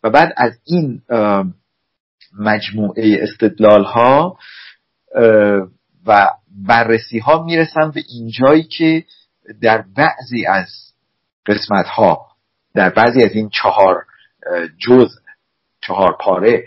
و 0.02 0.10
بعد 0.10 0.32
از 0.36 0.52
این 0.66 1.02
مجموعه 2.38 3.18
استدلال 3.22 3.84
ها 3.84 4.38
و 6.06 6.30
بررسی 6.68 7.18
ها 7.18 7.42
می‌رسم 7.42 7.90
به 7.94 8.02
اینجایی 8.08 8.62
که 8.62 9.04
در 9.62 9.84
بعضی 9.96 10.46
از 10.46 10.68
قسمت 11.46 11.86
ها 11.86 12.26
در 12.74 12.90
بعضی 12.90 13.24
از 13.24 13.32
این 13.32 13.48
چهار 13.48 14.04
جز 14.78 15.08
چهار 15.80 16.16
پاره 16.20 16.64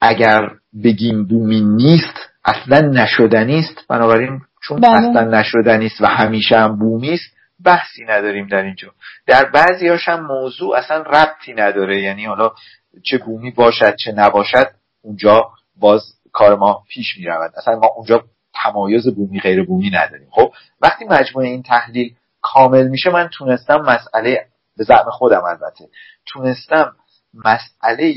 اگر 0.00 0.50
بگیم 0.84 1.24
بومی 1.24 1.60
نیست 1.60 2.14
اصلا 2.44 2.80
نشدنی 2.80 3.58
است 3.58 3.88
بنابراین 3.88 4.40
چون 4.62 4.80
بله. 4.80 4.96
اصلا 4.96 5.40
نشدنی 5.40 5.86
است 5.86 6.00
و 6.00 6.06
همیشه 6.06 6.58
هم 6.58 6.78
بومی 6.78 7.12
است 7.12 7.36
بحثی 7.64 8.04
نداریم 8.04 8.46
در 8.46 8.62
اینجا 8.62 8.92
در 9.26 9.44
بعضی 9.44 9.88
هم 9.88 10.26
موضوع 10.26 10.76
اصلا 10.76 11.02
ربطی 11.02 11.54
نداره 11.54 12.02
یعنی 12.02 12.24
حالا 12.24 12.50
چه 13.02 13.18
بومی 13.18 13.50
باشد 13.50 13.96
چه 13.96 14.12
نباشد 14.12 14.70
اونجا 15.02 15.50
باز 15.76 16.02
کار 16.32 16.56
ما 16.56 16.84
پیش 16.88 17.18
می 17.18 17.24
رود 17.24 17.52
اصلا 17.56 17.78
ما 17.78 17.86
اونجا 17.96 18.24
تمایز 18.54 19.14
بومی 19.14 19.40
غیر 19.40 19.64
بومی 19.64 19.90
نداریم. 19.90 20.28
خب 20.30 20.52
وقتی 20.80 21.04
مجموعه 21.04 21.48
این 21.48 21.62
تحلیل 21.62 22.14
کامل 22.40 22.88
میشه 22.88 23.10
من 23.10 23.28
تونستم 23.28 23.80
مسئله 23.80 24.46
به 24.76 24.84
زعم 24.84 25.10
خودم 25.10 25.42
البته 25.44 25.88
تونستم 26.26 26.96
مسئله 27.34 28.14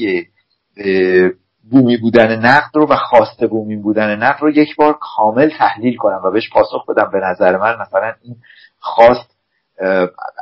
بومی 1.72 1.98
بودن 1.98 2.46
نقد 2.46 2.70
رو 2.74 2.88
و 2.88 2.96
خواسته 2.96 3.48
بومی 3.48 3.76
بودن 3.76 4.16
نقد 4.16 4.42
رو 4.42 4.50
یک 4.50 4.76
بار 4.76 5.00
کامل 5.02 5.50
تحلیل 5.58 5.98
کنم 5.98 6.22
و 6.26 6.32
بهش 6.32 6.50
پاسخ 6.50 6.86
بدم. 6.90 7.10
به 7.14 7.20
نظر 7.20 7.58
من 7.58 7.78
مثلا 7.82 8.14
این 8.22 8.36
خواست 8.80 9.38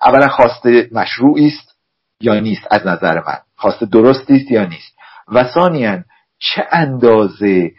اولا 0.04 0.28
خواسته 0.28 0.90
مشروعی 0.92 1.48
است 1.48 1.78
یا 2.22 2.40
نیست؟ 2.40 2.68
از 2.72 2.88
نظر 2.88 3.20
من. 3.20 3.38
خواسته 3.56 3.86
درستی 3.86 4.36
است 4.36 4.52
یا 4.52 4.66
نیست؟ 4.66 4.96
و 5.28 5.44
ثانیا 5.54 6.04
چه 6.44 6.68
اندازه 6.72 7.72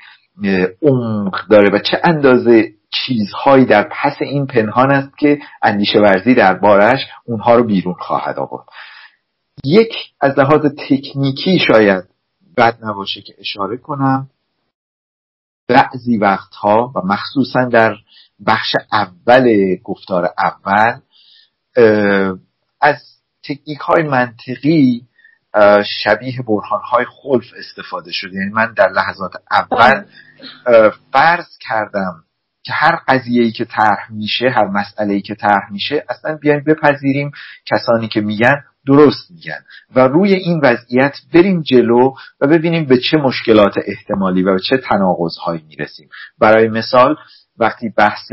عمق 0.83 1.49
داره 1.51 1.71
و 1.71 1.79
چه 1.79 2.01
اندازه 2.05 2.73
چیزهایی 2.91 3.65
در 3.65 3.89
پس 3.91 4.17
این 4.21 4.47
پنهان 4.47 4.91
است 4.91 5.19
که 5.19 5.39
اندیشه 5.63 5.99
ورزی 5.99 6.35
در 6.35 6.55
بارش 6.55 7.01
اونها 7.25 7.55
رو 7.55 7.65
بیرون 7.65 7.95
خواهد 7.95 8.39
آورد. 8.39 8.67
یک 9.65 9.93
از 10.21 10.39
لحاظ 10.39 10.67
تکنیکی 10.89 11.59
شاید 11.59 12.05
بد 12.57 12.79
نباشه 12.83 13.23
که 13.23 13.35
اشاره 13.39 13.77
کنم. 13.77 14.31
بعضی 15.69 16.19
وقتها 16.19 16.93
و 16.97 17.01
مخصوصا 17.05 17.65
در 17.65 17.97
بخش 18.47 18.77
اول 18.93 19.77
گفتار 19.85 20.31
اول 20.39 21.01
از 22.81 22.97
تکنیک 23.43 23.79
های 23.79 24.03
منطقی 24.03 25.07
شبیه 26.03 26.43
برهان 26.43 26.81
های 26.91 27.05
خلف 27.23 27.53
استفاده 27.59 28.13
شده. 28.13 28.35
یعنی 28.35 28.51
من 28.51 28.73
در 28.77 28.89
لحظات 28.89 29.33
اول 29.51 30.05
فرض 31.13 31.47
کردم 31.61 32.25
که 32.63 32.73
هر 32.73 32.99
قضیه 33.09 33.51
که 33.51 33.65
طرح 33.65 34.13
میشه 34.13 34.51
هر 34.51 34.65
مسئله 34.67 35.15
ای 35.15 35.21
که 35.23 35.35
طرح 35.35 35.73
میشه 35.73 36.05
اصلا 36.09 36.37
بیایم 36.37 36.65
بپذیریم 36.67 37.31
کسانی 37.67 38.09
که 38.09 38.21
میگن 38.21 38.65
درست 38.87 39.31
میگن. 39.31 39.61
و 39.97 40.01
روی 40.01 40.35
این 40.35 40.61
وضعیت 40.63 41.17
بریم 41.35 41.63
جلو 41.63 42.15
و 42.41 42.47
ببینیم 42.47 42.85
به 42.85 42.99
چه 42.99 43.17
مشکلات 43.17 43.75
احتمالی 43.87 44.43
و 44.43 44.55
به 44.55 44.61
چه 44.61 44.77
تناقضهایی 44.77 45.65
می‌رسیم. 45.69 46.09
برای 46.39 46.69
مثال 46.69 47.17
وقتی 47.59 47.89
بحث 47.89 48.33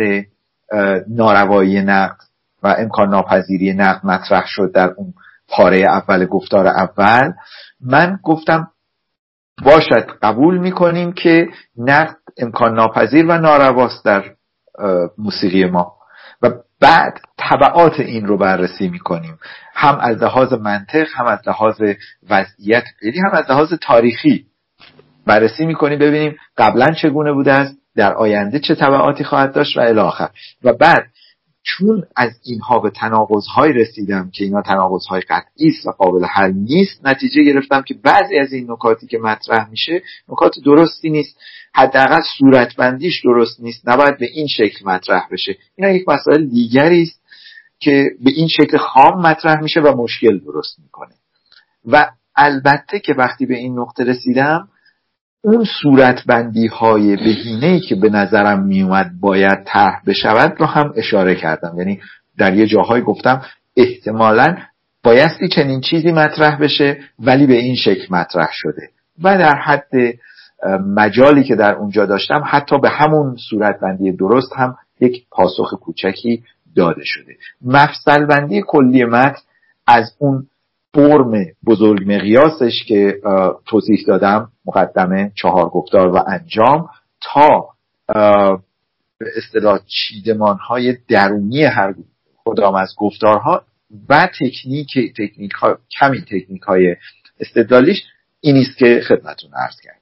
ناروایی 1.07 1.81
نقد 1.81 2.17
و 2.63 2.75
امکان 2.79 3.09
ناپذیری 3.09 3.73
نقد 3.73 4.05
مطرح 4.05 4.43
شد 4.47 4.71
در 4.73 4.89
اون 4.97 5.13
پاره 5.51 5.77
اول 5.77 6.25
گفتار 6.25 6.67
اول. 6.67 7.31
من 7.81 8.19
گفتم 8.23 8.67
باشد 9.63 10.09
قبول 10.21 10.57
می‌کنیم 10.57 11.11
که 11.13 11.47
نقد 11.77 12.15
امکان 12.37 12.75
ناپذیر 12.75 13.25
و 13.25 13.37
نارواست 13.37 14.05
در 14.05 14.23
موسیقی 15.17 15.65
ما. 15.65 15.93
و 16.41 16.49
بعد 16.79 17.13
طبعات 17.37 17.99
این 17.99 18.25
رو 18.25 18.37
بررسی 18.37 18.89
می‌کنیم. 18.89 19.39
هم 19.73 19.97
از 19.99 20.23
لحاظ 20.23 20.53
منطق 20.53 21.07
هم 21.15 21.25
از 21.25 21.39
لحاظ 21.47 21.81
وضعیت. 22.29 22.83
یعنی 23.01 23.19
هم 23.19 23.31
از 23.31 23.45
لحاظ 23.49 23.73
تاریخی 23.81 24.45
بررسی 25.27 25.65
می‌کنیم 25.65 25.99
ببینیم 25.99 26.37
قبلا 26.57 26.87
چگونه 27.01 27.33
بوده 27.33 27.53
است 27.53 27.77
در 27.95 28.13
آینده 28.13 28.59
چه 28.59 28.75
طبعاتی 28.75 29.23
خواهد 29.23 29.53
داشت 29.53 29.77
و 29.77 29.81
الی 29.81 30.29
و 30.63 30.73
بعد 30.73 31.05
چون 31.63 32.03
از 32.15 32.31
اینها 32.43 32.79
به 32.79 32.89
تناقض 32.89 33.45
رسیدم 33.73 34.29
که 34.33 34.43
اینا 34.43 34.61
تناقض 34.61 35.05
های 35.05 35.21
قطعی 35.21 35.67
است 35.67 35.87
و 35.87 35.91
قابل 35.91 36.25
حل 36.25 36.51
نیست 36.51 37.05
نتیجه 37.05 37.43
گرفتم 37.43 37.81
که 37.81 37.93
بعضی 37.93 38.37
از 38.37 38.53
این 38.53 38.71
نکاتی 38.71 39.07
که 39.07 39.17
مطرح 39.17 39.69
میشه 39.69 40.01
نکات 40.29 40.55
درستی 40.65 41.09
نیست. 41.09 41.37
حداقل 41.73 42.21
صورتبندیش 42.37 43.21
درست 43.23 43.59
نیست. 43.59 43.89
نباید 43.89 44.17
به 44.17 44.25
این 44.25 44.47
شکل 44.47 44.85
مطرح 44.85 45.27
بشه. 45.31 45.57
اینا 45.75 45.91
یک 45.91 46.09
مسائل 46.09 46.45
دیگری 46.45 47.01
است 47.01 47.21
که 47.79 48.11
به 48.23 48.31
این 48.31 48.47
شکل 48.47 48.77
خام 48.77 49.21
مطرح 49.21 49.61
میشه 49.61 49.81
و 49.81 50.03
مشکل 50.03 50.39
درست 50.39 50.79
می‌کنه. 50.79 51.13
و 51.85 52.11
البته 52.35 52.99
که 52.99 53.13
وقتی 53.13 53.45
به 53.45 53.57
این 53.57 53.79
نقطه 53.79 54.03
رسیدم 54.03 54.67
اون 55.41 55.65
صورتبندی 55.81 56.67
های 56.67 57.15
بهینه 57.15 57.79
که 57.79 57.95
به 57.95 58.09
نظرم 58.09 58.63
میومد 58.63 59.11
باید 59.19 59.63
طرح 59.65 60.01
بشود 60.07 60.55
رو 60.59 60.65
هم 60.65 60.93
اشاره 60.95 61.35
کردم. 61.35 61.75
یعنی 61.77 61.99
در 62.37 62.53
یه 62.53 62.67
جاهای 62.67 63.01
گفتم 63.01 63.41
احتمالا 63.77 64.57
بایستی 65.03 65.47
چنین 65.47 65.81
چیزی 65.81 66.11
مطرح 66.11 66.59
بشه 66.61 66.97
ولی 67.19 67.47
به 67.47 67.53
این 67.53 67.75
شکل 67.75 68.05
مطرح 68.09 68.49
شده. 68.51 68.89
و 69.23 69.37
در 69.37 69.55
حد 69.55 69.91
مجالی 70.95 71.43
که 71.43 71.55
در 71.55 71.73
اونجا 71.73 72.05
داشتم 72.05 72.43
حتی 72.45 72.79
به 72.79 72.89
همون 72.89 73.35
صورتبندی 73.49 74.11
درست 74.11 74.53
هم 74.55 74.77
یک 74.99 75.25
پاسخ 75.31 75.73
کوچکی 75.73 76.43
داده 76.75 77.01
شده. 77.03 77.35
مفصل 77.61 78.25
بندی 78.25 78.63
کلی 78.67 79.05
متن 79.05 79.41
از 79.87 80.15
اون 80.17 80.47
فرم 80.93 81.45
بزرگ 81.65 82.13
مقیاسش 82.13 82.83
که 82.87 83.21
توضیح 83.65 84.03
دادم 84.07 84.51
مقدمه 84.65 85.31
چهار 85.35 85.69
گفتار 85.69 86.07
و 86.07 86.23
انجام 86.27 86.89
تا 87.21 87.69
به 89.17 89.27
اصطلاح 89.37 89.79
چیدمان 89.87 90.57
های 90.57 90.97
درونی 91.07 91.63
هر 91.63 91.93
کدام 92.45 92.75
از 92.75 92.95
گفتارها 92.97 93.61
و 94.09 94.29
تکنیک 94.39 94.87
تکنیک 95.17 95.51
ها 95.51 95.77
کمی 95.99 96.21
تکنیک 96.21 96.61
های 96.61 96.95
استدلالیش 97.39 98.03
این 98.41 98.57
است 98.57 98.77
که 98.77 99.01
خدمتون 99.07 99.49
عرض 99.53 99.75
کردم. 99.81 100.01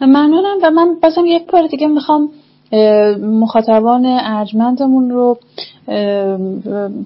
ممنونم 0.00 0.58
و 0.62 0.70
من 0.70 1.00
بازم 1.02 1.26
یک 1.26 1.46
بار 1.46 1.66
دیگه 1.66 1.86
می‌خوام 1.86 2.30
مخاطبان 3.20 4.06
ارجمندمون 4.06 5.10
رو 5.10 5.38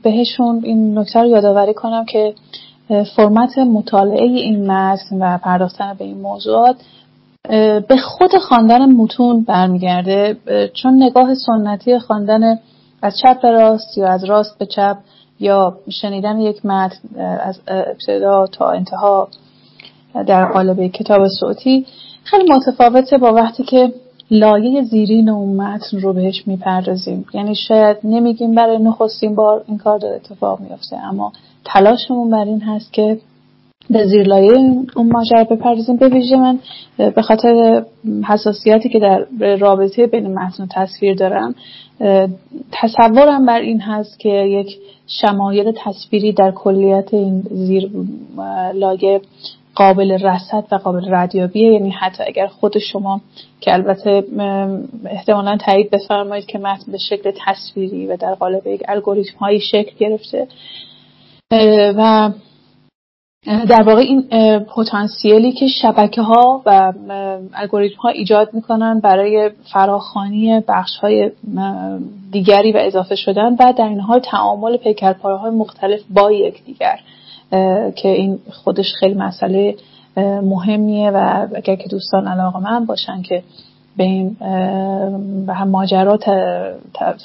بهشون 0.02 0.60
این 0.64 0.98
نکته 0.98 1.20
رو 1.20 1.26
یادآوری 1.26 1.74
کنم 1.74 2.04
که 2.04 2.34
فرمت 3.16 3.58
مطالعه 3.58 4.22
این 4.22 4.70
متن 4.70 5.22
و 5.22 5.38
پرداختن 5.38 5.94
به 5.98 6.04
این 6.04 6.20
موضوعات 6.20 6.76
به 7.88 7.96
خود 8.04 8.36
خواندن 8.36 8.92
متون 8.92 9.44
برمیگرده. 9.44 10.36
چون 10.74 11.02
نگاه 11.02 11.34
سنتی 11.34 11.98
خواندن 11.98 12.58
از 13.02 13.18
چپ 13.18 13.42
به 13.42 13.50
راست 13.50 13.98
یا 13.98 14.08
از 14.08 14.24
راست 14.24 14.58
به 14.58 14.66
چپ 14.66 14.96
یا 15.40 15.76
شنیدن 15.90 16.38
یک 16.40 16.66
متن 16.66 17.20
از 17.40 17.60
ابتدا 17.68 18.46
تا 18.46 18.70
انتها 18.70 19.28
در 20.26 20.52
قالب 20.52 20.86
کتاب 20.86 21.28
صوتی 21.40 21.86
خیلی 22.24 22.52
متفاوته 22.52 23.18
با 23.18 23.32
وقتی 23.32 23.62
که 23.62 23.92
لایه 24.30 24.82
زیرین 24.82 25.28
اون 25.28 25.56
متن 25.56 26.00
رو 26.00 26.12
بهش 26.12 26.42
می‌پردازیم. 26.46 27.26
یعنی 27.34 27.54
شاید 27.54 27.96
نمیگیم 28.04 28.54
برای 28.54 28.78
نخستین 28.78 29.34
بار 29.34 29.64
این 29.68 29.78
کار 29.78 29.98
داره 29.98 30.16
اتفاق 30.16 30.60
میافته 30.60 30.96
اما 30.96 31.32
تلاشمون 31.64 32.30
بر 32.30 32.44
این 32.44 32.60
هست 32.60 32.92
که 32.92 33.18
به 33.90 34.06
زیر 34.06 34.22
لایه 34.22 34.52
اون 34.96 35.12
ماجرا 35.12 35.44
بپردازیم. 35.44 35.96
به 35.96 36.08
ویژه 36.08 36.36
من 36.36 36.58
به 36.96 37.22
خاطر 37.22 37.84
حساسیتی 38.28 38.88
که 38.88 38.98
در 38.98 39.26
رابطه 39.56 40.06
بین 40.06 40.34
متن 40.34 40.62
و 40.62 40.66
تصویر 40.70 41.14
دارم 41.14 41.54
تصورم 42.72 43.46
بر 43.46 43.60
این 43.60 43.80
هست 43.80 44.18
که 44.18 44.28
یک 44.28 44.78
شمایل 45.06 45.72
تصویری 45.84 46.32
در 46.32 46.50
کلیت 46.50 47.14
این 47.14 47.42
زیر 47.50 47.90
لایه 48.74 49.20
قابل 49.74 50.12
رصد 50.12 50.64
و 50.72 50.74
قابل 50.74 51.14
ردیابیه. 51.14 51.72
یعنی 51.72 51.90
حتی 51.90 52.24
اگر 52.26 52.46
خود 52.46 52.78
شما 52.78 53.20
که 53.60 53.72
البته 53.72 54.24
احتمالا 55.04 55.56
تایید 55.56 55.90
بفرمایید 55.90 56.46
که 56.46 56.58
متن 56.58 56.92
به 56.92 56.98
شکل 56.98 57.32
تصویری 57.46 58.06
و 58.06 58.16
در 58.16 58.34
قالب 58.34 58.66
یک 58.66 58.82
الگوریتم 58.88 59.38
هایی 59.38 59.60
شکل 59.60 59.92
گرفته 59.98 60.46
و 61.52 62.30
در 63.44 63.82
واقع 63.82 64.00
این 64.00 64.28
پتانسیلی 64.58 65.52
که 65.52 65.66
شبکه 65.66 66.22
ها 66.22 66.62
و 66.66 66.92
الگوریتم 67.54 67.96
ها 67.96 68.08
ایجاد 68.08 68.54
می‌کنن 68.54 69.00
برای 69.00 69.50
فراخانی 69.72 70.60
بخش 70.68 70.96
های 70.96 71.30
دیگری 72.32 72.72
و 72.72 72.76
اضافه 72.76 73.14
شدن 73.14 73.56
و 73.58 73.72
در 73.78 73.88
این 73.88 74.00
حال 74.00 74.20
تعامل 74.20 74.76
پیکرپاره 74.76 75.36
های 75.36 75.50
مختلف 75.50 76.00
با 76.10 76.32
یکدیگر 76.32 76.98
که 77.96 78.08
این 78.08 78.38
خودش 78.52 78.92
خیلی 79.00 79.14
مسئله 79.14 79.74
مهمیه 80.42 81.10
و 81.10 81.46
اگر 81.54 81.76
که 81.76 81.88
دوستان 81.88 82.28
علاقه 82.28 82.58
من 82.58 82.86
باشن 82.86 83.22
که 83.22 83.42
به 83.96 84.04
این 84.04 84.36
به 85.46 85.54
هم 85.54 85.68
ماجرا 85.68 86.18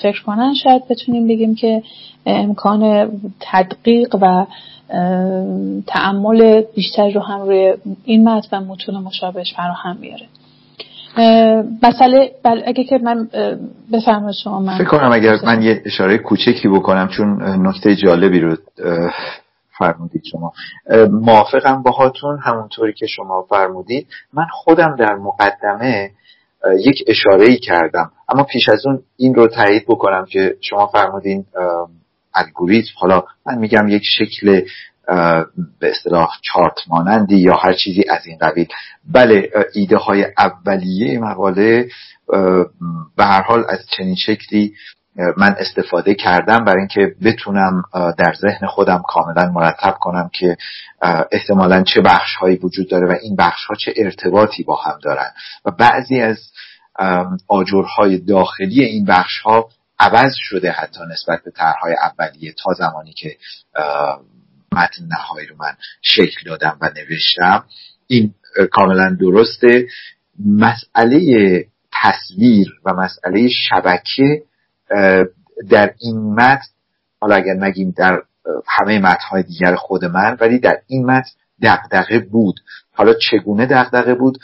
فکر 0.02 0.24
کنن 0.26 0.54
شاید 0.54 0.88
بتونیم 0.88 1.28
بگیم 1.28 1.56
که 1.56 1.84
امکان 2.26 3.12
تدقیق 3.40 4.16
و 4.22 4.46
تعمل 5.88 6.62
بیشتر 6.76 7.10
رو 7.10 7.22
هم 7.22 7.42
روی 7.42 7.74
این 8.04 8.30
متن 8.30 8.58
و 8.58 8.66
متون 8.66 8.96
مشابهش 8.96 9.54
فراهم 9.56 9.98
بیاره. 10.02 10.28
مسئله 11.84 12.32
بل 12.44 12.62
اگه 12.66 12.84
که 12.84 12.98
من 12.98 13.28
بفرمایید 13.94 14.36
شما 14.44 14.60
من 14.60 14.78
فکر 14.78 14.88
کنم 14.88 15.12
اگر 15.14 15.36
من 15.46 15.62
یه 15.62 15.82
اشاره 15.86 16.18
کوچکی 16.18 16.68
بکنم 16.68 17.08
چون 17.08 17.44
نکته 17.68 17.96
جالبی 17.96 18.40
رو 18.40 18.56
فرمودید 19.78 20.24
شما. 20.32 20.54
موافقم 21.12 21.84
باهاتون 21.84 22.40
همونطوری 22.44 22.94
که 22.94 23.06
شما 23.08 23.46
فرمودید. 23.50 24.08
من 24.34 24.46
خودم 24.52 24.96
در 24.96 25.16
مقدمه 25.16 26.12
یک 26.80 27.04
اشاره 27.08 27.46
ای 27.46 27.58
کردم. 27.58 28.12
اما 28.30 28.44
پیش 28.44 28.70
از 28.70 28.86
اون 28.86 29.00
این 29.18 29.36
رو 29.36 29.48
تایید 29.48 29.84
بکنم 29.88 30.26
که 30.26 30.56
شما 30.62 30.88
فرمودین 30.88 31.46
الگوریتم 32.36 32.92
حالا 32.96 33.24
من 33.46 33.58
میگم 33.58 33.88
یک 33.88 34.04
شکل 34.18 34.62
به 35.80 35.92
اصطلاح 35.92 36.30
چارت 36.42 36.78
مانندی 36.88 37.38
یا 37.38 37.56
هر 37.56 37.74
چیزی 37.74 38.04
از 38.10 38.26
این 38.26 38.38
قبیل 38.38 38.68
بله 39.12 39.50
ایده 39.74 39.98
های 39.98 40.26
اولیه 40.38 41.20
مقاله 41.20 41.88
به 43.18 43.26
هر 43.26 43.42
حال 43.42 43.66
از 43.70 43.80
چنین 43.98 44.16
شکلی 44.16 44.74
من 45.38 45.56
استفاده 45.60 46.16
کردم 46.16 46.66
برای 46.66 46.80
اینکه 46.80 47.16
بتونم 47.24 47.84
در 47.94 48.34
ذهن 48.42 48.68
خودم 48.68 49.04
کاملا 49.08 49.52
مرتب 49.52 49.96
کنم 50.00 50.30
که 50.34 50.58
احتمالا 51.32 51.84
چه 51.84 52.02
بخش 52.02 52.36
هایی 52.36 52.56
وجود 52.64 52.90
داره 52.90 53.08
و 53.08 53.16
این 53.22 53.36
بخش 53.36 53.66
ها 53.66 53.76
چه 53.76 53.94
ارتباطی 53.98 54.64
با 54.64 54.76
هم 54.76 55.00
دارن. 55.04 55.32
و 55.66 55.72
بعضی 55.72 56.22
از 56.22 56.40
آجرهای 57.48 58.18
داخلی 58.18 58.84
این 58.84 59.06
بخش 59.06 59.40
ها 59.40 59.70
عوض 60.00 60.32
شده 60.36 60.72
حتی 60.72 61.00
نسبت 61.12 61.44
به 61.44 61.52
طرحهای 61.52 61.96
اولیه 62.02 62.54
تا 62.64 62.74
زمانی 62.74 63.14
که 63.14 63.38
متن 64.72 65.06
نهایی 65.08 65.48
رو 65.48 65.56
من 65.60 65.74
شکل 66.02 66.50
دادم 66.50 66.78
و 66.82 66.92
نوشتم. 66.96 67.66
این 68.08 68.34
کاملا 68.72 69.18
درسته. 69.20 69.88
مسئله 70.46 71.66
تصویر 71.92 72.68
و 72.86 72.94
مسئله 72.94 73.50
شبکه 73.70 74.44
در 75.70 75.94
این 76.00 76.34
متن 76.34 76.68
حالا 77.22 77.36
اگر 77.36 77.54
نگیم 77.54 77.94
در 77.98 78.22
همه 78.68 79.00
متنهای 79.00 79.44
دیگر 79.44 79.76
خود 79.76 80.06
من 80.06 80.38
ولی 80.40 80.60
در 80.60 80.78
این 80.88 81.06
متن 81.06 81.30
دقدقه 81.62 82.20
بود. 82.20 82.60
حالا 82.94 83.14
چگونه 83.14 83.66
دقدقه 83.66 84.14
بود؟ 84.14 84.38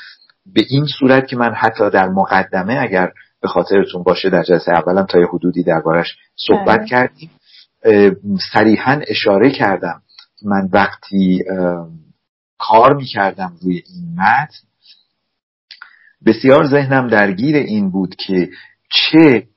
به 0.45 0.61
این 0.69 0.85
صورت 0.99 1.27
که 1.27 1.35
من 1.35 1.53
حتی 1.53 1.89
در 1.89 2.07
مقدمه 2.07 2.77
اگر 2.81 3.11
به 3.41 3.47
خاطرتون 3.47 4.03
باشه 4.03 4.29
در 4.29 4.43
جلسه 4.43 4.71
اولم 4.71 5.05
تا 5.05 5.19
یه 5.19 5.27
حدودی 5.33 5.63
دربارش 5.63 6.15
صحبت 6.35 6.79
بله. 6.79 6.87
کردیم. 6.87 7.29
صریحا 8.53 9.01
اشاره 9.07 9.51
کردم. 9.51 10.01
من 10.45 10.69
وقتی 10.73 11.43
کار 12.57 12.95
می‌کردم 12.95 13.53
روی 13.61 13.83
این 13.87 14.15
متن 14.19 14.67
بسیار 16.25 16.67
ذهنم 16.67 17.07
درگیر 17.07 17.55
این 17.55 17.91
بود 17.91 18.15
که 18.15 18.49
چه 18.89 19.47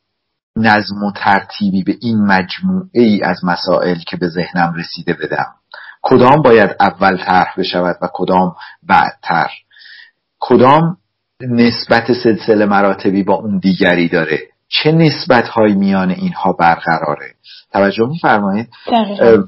نظم 0.57 1.03
و 1.03 1.13
ترتیبی 1.17 1.83
به 1.83 1.97
این 2.01 2.27
مجموعه 2.27 3.03
ای 3.03 3.23
از 3.23 3.45
مسائل 3.45 3.99
که 4.07 4.17
به 4.17 4.29
ذهنم 4.29 4.75
رسیده 4.75 5.13
بدم. 5.13 5.55
کدام 6.03 6.43
باید 6.43 6.71
اول 6.81 7.17
طرح 7.17 7.55
بشود 7.59 7.97
و 8.03 8.09
کدام 8.13 8.55
بعدتر؟ 8.83 9.51
کدام 10.41 10.97
نسبت 11.41 12.13
سلسله 12.13 12.67
مراتبی 12.67 13.23
با 13.23 13.35
اون 13.35 13.59
دیگری 13.59 14.09
داره. 14.09 14.39
چه 14.69 14.93
نسبت 14.93 15.49
های 15.49 15.75
میان 15.75 16.11
اینها 16.11 16.53
برقراره؟ 16.53 17.35
توجه 17.73 18.09
میفرمایید؟ 18.09 18.69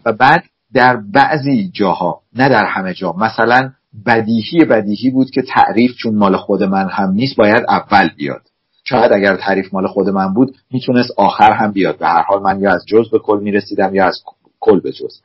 و 0.06 0.12
بعد 0.12 0.44
در 0.74 0.96
بعضی 1.12 1.70
جاها 1.74 2.20
نه 2.36 2.48
در 2.48 2.64
همه 2.64 2.94
جا 2.94 3.12
مثلا 3.12 3.70
بدیهی 4.06 4.64
بدیهی 4.64 5.10
بود 5.10 5.30
که 5.30 5.42
تعریف 5.42 5.96
چون 5.96 6.14
مال 6.14 6.36
خود 6.36 6.62
من 6.62 6.88
هم 6.88 7.10
نیست 7.10 7.36
باید 7.36 7.64
اول 7.68 8.08
بیاد. 8.16 8.42
شاید 8.84 9.12
اگر 9.12 9.36
تعریف 9.36 9.74
مال 9.74 9.86
خود 9.86 10.08
من 10.08 10.34
بود 10.34 10.54
می‌تونست 10.70 11.10
آخر 11.16 11.52
هم 11.52 11.72
بیاد. 11.72 11.98
به 11.98 12.06
هر 12.06 12.22
حال 12.22 12.42
من 12.42 12.60
یا 12.60 12.72
از 12.72 12.84
جز 12.88 13.10
به 13.10 13.18
کل 13.18 13.40
می‌رسیدم 13.42 13.94
یا 13.94 14.06
از 14.06 14.22
کل 14.60 14.80
به 14.80 14.92
جز. 14.92 15.20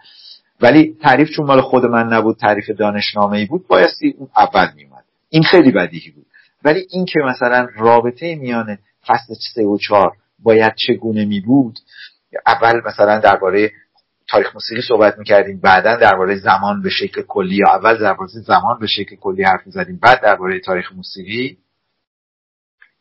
ولی 0.62 0.96
تعریف 1.02 1.30
چون 1.30 1.46
مال 1.46 1.62
خود 1.62 1.86
من 1.86 2.14
نبود 2.14 2.38
تعریف 2.38 2.70
دانشنامه 2.70 3.38
ای 3.38 3.46
بود 3.46 3.68
بایستی 3.68 4.16
اون 4.18 4.30
اول 4.38 4.68
میومد 4.76 5.04
این 5.30 5.44
خیلی 5.44 5.72
بدیهی 5.72 6.12
بود. 6.12 6.26
ولی 6.64 6.88
این 6.90 7.06
که 7.06 7.20
مثلا 7.30 7.68
رابطه 7.76 8.36
میان 8.36 8.78
فصل 9.08 9.34
سه 9.56 9.64
و 9.64 9.78
چهار 9.78 10.12
باید 10.40 10.74
چگونه 10.76 11.26
می 11.26 11.40
بود 11.42 11.80
اول 12.48 12.82
مثلا 12.86 13.20
درباره 13.20 13.72
تاریخ 14.28 14.54
موسیقی 14.54 14.82
صحبت 14.82 15.18
می‌کردیم 15.18 15.60
بعدا 15.60 15.96
درباره 15.96 16.36
زمان 16.36 16.82
به 16.82 16.90
شکل 16.90 17.22
کلی 17.22 17.56
یا 17.56 17.66
اول 17.76 17.98
درباره 17.98 18.30
زمان 18.30 18.80
به 18.80 18.88
شکل 18.88 19.16
کلی 19.16 19.44
حرف 19.44 19.66
می‌زدیم 19.66 20.00
بعد 20.02 20.22
درباره 20.22 20.60
تاریخ 20.60 20.92
موسیقی. 20.92 21.58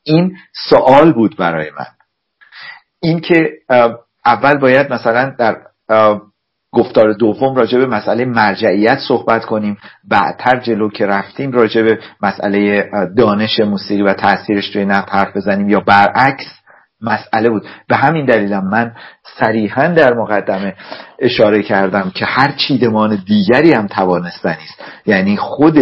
این 0.02 0.36
سوال 0.70 1.12
بود 1.12 1.36
برای 1.36 1.70
من. 1.70 1.86
اینکه 3.00 3.50
اول 4.24 4.58
باید 4.58 4.92
مثلا 4.92 5.34
در 5.38 5.62
گفتار 6.72 7.12
دوم 7.12 7.54
راجع 7.54 7.78
به 7.78 7.86
مسئله 7.86 8.24
مرجعیت 8.24 8.98
صحبت 9.08 9.44
کنیم. 9.44 9.76
بعدتر 10.08 10.60
جلو 10.60 10.90
که 10.90 11.06
رفتیم 11.06 11.52
راجع 11.52 11.82
به 11.82 11.98
مسئله 12.22 12.90
دانش 13.16 13.60
موسیقی 13.60 14.02
و 14.02 14.14
تاثیرش 14.14 14.70
توی 14.70 14.84
نقد 14.84 15.08
حرف 15.10 15.36
بزنیم 15.36 15.68
یا 15.68 15.80
برعکس 15.80 16.60
مسئله 17.02 17.50
بود. 17.50 17.66
به 17.88 17.96
همین 17.96 18.26
دلیلم 18.26 18.68
من 18.70 18.92
صریحا 19.38 19.86
در 19.88 20.14
مقدمه 20.14 20.74
اشاره 21.18 21.62
کردم 21.62 22.12
که 22.14 22.24
هر 22.24 22.52
چیدمان 22.56 23.22
دیگری 23.26 23.72
هم 23.72 23.86
توانستنی 23.86 24.52
است 24.52 24.82
یعنی 25.06 25.36
خود 25.36 25.78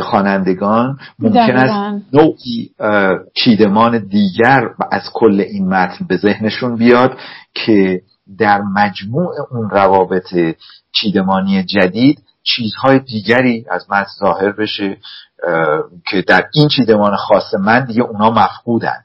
خوانندگان 0.00 0.98
ممکن 1.18 1.56
است 1.56 2.02
نوعی 2.12 2.70
چیدمان 3.34 3.98
دیگر 4.08 4.68
از 4.92 5.02
کل 5.14 5.40
این 5.40 5.68
متن 5.68 6.06
به 6.08 6.16
ذهنشون 6.16 6.76
بیاد 6.76 7.18
که 7.54 8.00
در 8.38 8.60
مجموع 8.60 9.34
اون 9.50 9.70
روابط 9.70 10.34
چیدمانی 10.92 11.64
جدید 11.64 12.22
چیزهای 12.42 12.98
دیگری 12.98 13.66
از 13.70 13.90
متن 13.90 14.10
ظاهر 14.20 14.52
بشه 14.52 14.96
که 16.06 16.22
در 16.22 16.48
این 16.54 16.68
چیدمان 16.68 17.16
خاص 17.16 17.54
من 17.54 17.84
دیگه 17.84 18.02
اونا 18.02 18.30
مفقودن. 18.30 19.04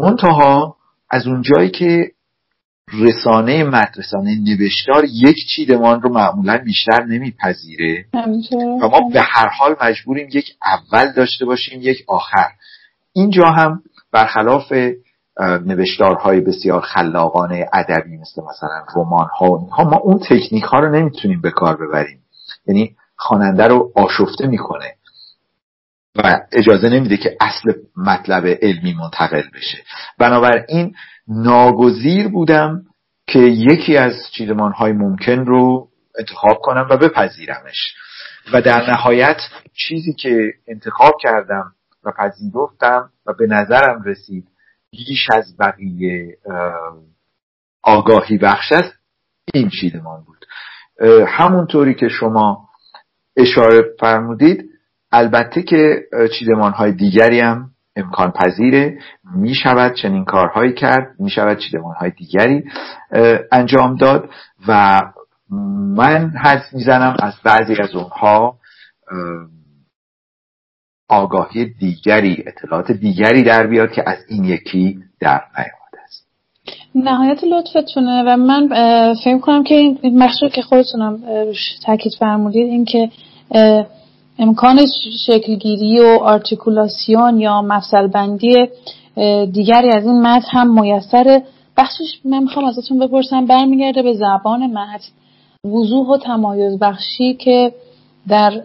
منتها 0.00 0.76
از 1.10 1.26
اونجایی 1.26 1.70
که 1.70 2.12
رسانه 2.92 3.64
مدرسانه 3.64 4.34
نوشتار 4.34 5.04
یک 5.04 5.36
چیدمان 5.48 6.02
رو 6.02 6.12
معمولا 6.12 6.58
بیشتر 6.58 7.04
نمیپذیره. 7.04 8.04
و 8.82 8.88
ما 8.88 9.10
به 9.12 9.20
هر 9.20 9.48
حال 9.48 9.76
مجبوریم 9.82 10.28
یک 10.32 10.54
اول 10.64 11.12
داشته 11.12 11.44
باشیم 11.44 11.80
یک 11.82 12.04
آخر. 12.08 12.48
اینجا 13.12 13.50
هم 13.50 13.82
برخلاف 14.12 14.72
نوشتارهای 15.40 16.40
بسیار 16.40 16.80
خلاقانه 16.80 17.68
ادبی 17.72 18.16
مثل 18.16 18.42
مثلا 18.50 18.84
رمان 18.96 19.28
ها 19.38 19.46
ها 19.56 19.84
ما 19.84 19.96
اون 19.96 20.18
تکنیک 20.18 20.64
ها 20.64 20.78
رو 20.78 20.90
نمی‌تونیم 20.90 21.40
به 21.40 21.50
کار 21.50 21.76
ببریم. 21.76 22.18
یعنی 22.66 22.96
خواننده 23.16 23.66
رو 23.66 23.92
آشفته 23.96 24.46
می‌کنه 24.46 24.94
و 26.16 26.40
اجازه 26.52 26.88
نمیده 26.88 27.16
که 27.16 27.36
اصل 27.40 27.72
مطلب 27.96 28.46
علمی 28.46 28.94
منتقل 28.94 29.42
بشه. 29.54 29.78
بنابراین 30.18 30.94
ناگزیر 31.28 32.28
بودم 32.28 32.82
که 33.26 33.38
یکی 33.38 33.96
از 33.96 34.14
چیدمان 34.32 34.72
های 34.72 34.92
ممکن 34.92 35.38
رو 35.38 35.88
انتخاب 36.18 36.58
کنم 36.62 36.86
و 36.90 36.96
بپذیرمش. 36.96 37.94
و 38.52 38.62
در 38.62 38.90
نهایت 38.90 39.36
چیزی 39.74 40.12
که 40.12 40.52
انتخاب 40.68 41.12
کردم 41.22 41.72
و 42.04 42.12
پذیرفتم 42.18 43.10
و 43.26 43.32
به 43.38 43.46
نظرم 43.46 44.02
رسید 44.02 44.48
بیش 44.92 45.30
از 45.32 45.56
بقیه 45.56 46.38
آگاهی 47.82 48.38
بخش 48.38 48.72
است 48.72 48.94
این 49.54 49.70
چیدمان 49.80 50.24
بود. 50.24 50.46
همونطوری 51.26 51.94
که 51.94 52.08
شما 52.08 52.68
اشاره 53.36 53.82
فرمودید 54.00 54.64
البته 55.12 55.62
که 55.62 56.02
چیدمان 56.38 56.72
های 56.72 56.92
دیگری 56.92 57.40
هم 57.40 57.70
امکان 57.96 58.30
پذیره 58.30 58.98
می 59.34 59.54
شود 59.54 59.94
چنین 59.94 60.24
کارهایی 60.24 60.72
کرد 60.72 61.14
می 61.18 61.30
شود 61.30 61.58
چیدمان 61.58 61.94
های 61.94 62.10
دیگری 62.10 62.64
انجام 63.52 63.96
داد 63.96 64.30
و 64.68 65.00
من 65.96 66.30
حد 66.30 66.64
می‌زنم 66.72 67.16
از 67.22 67.34
بعضی 67.44 67.74
از 67.80 67.94
اونها. 67.94 68.58
آگاهی 71.08 71.64
دیگری 71.80 72.44
اطلاعات 72.46 72.92
دیگری 72.92 73.42
در 73.42 73.66
بیاد 73.66 73.92
که 73.92 74.02
از 74.06 74.18
این 74.28 74.44
یکی 74.44 74.98
در 75.20 75.40
نیامده 75.58 76.02
است. 76.04 76.26
نهایت 76.94 77.44
لطفتونه 77.44 78.22
و 78.26 78.36
من 78.36 78.68
فکر 79.24 79.38
کنم 79.38 79.64
که 79.64 79.74
این 79.74 80.22
مخصوص 80.22 80.52
که 80.52 80.62
خودتونم 80.62 81.18
تاکید 81.86 82.12
فرمودید 82.18 82.66
این 82.66 82.84
که 82.84 83.10
امکان 84.38 84.80
شکلگیری 85.26 86.00
و 86.00 86.18
آرتیکولاسیون 86.22 87.40
یا 87.40 87.62
مفصل 87.62 88.06
بندی 88.06 88.68
دیگری 89.52 89.90
از 89.90 90.06
این 90.06 90.22
متن 90.22 90.48
هم 90.50 90.80
میسر 90.80 91.42
بخشش 91.76 92.20
من 92.24 92.42
می‌خوام 92.42 92.64
ازتون 92.64 92.98
بپرسم 92.98 93.46
برمیگرده 93.46 94.02
به 94.02 94.12
زبان 94.12 94.66
متن. 94.66 95.08
وضوح 95.64 96.08
و 96.08 96.16
تمایز 96.16 96.78
بخشی 96.78 97.34
که 97.34 97.72
در 98.28 98.62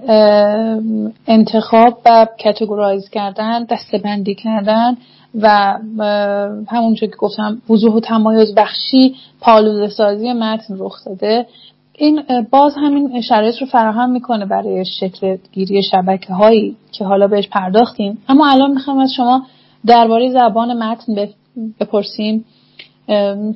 انتخاب 1.28 1.98
و 2.06 2.28
کتگورایز 2.40 3.10
کردن 3.10 3.64
دسته 3.64 3.98
بندی 3.98 4.36
کردن 4.36 4.98
و 5.42 5.78
همونجور 6.68 7.10
که 7.10 7.16
گفتم 7.16 7.62
وضوح 7.70 7.94
و 7.94 8.00
تمایز 8.00 8.56
بخشی 8.56 9.16
پالوزه 9.42 9.88
سازی 9.88 10.34
متن 10.34 10.76
رخ 10.80 11.06
داده. 11.06 11.46
این 12.00 12.22
باز 12.52 12.74
همین 12.76 13.22
شرایط 13.22 13.58
رو 13.62 13.68
فراهم 13.68 14.10
می‌کنه 14.10 14.46
برای 14.46 14.86
شکل 14.86 15.38
گیری 15.52 15.84
شبکه 15.92 16.34
هایی 16.34 16.76
که 16.92 17.06
حالا 17.06 17.28
بهش 17.28 17.48
پرداختیم. 17.48 18.18
اما 18.30 18.48
الان 18.48 18.72
می‌خوام 18.72 18.98
از 18.98 19.14
شما 19.14 19.44
درباره 19.86 20.32
زبان 20.32 20.84
متن 20.84 21.16
بپرسیم. 21.80 22.46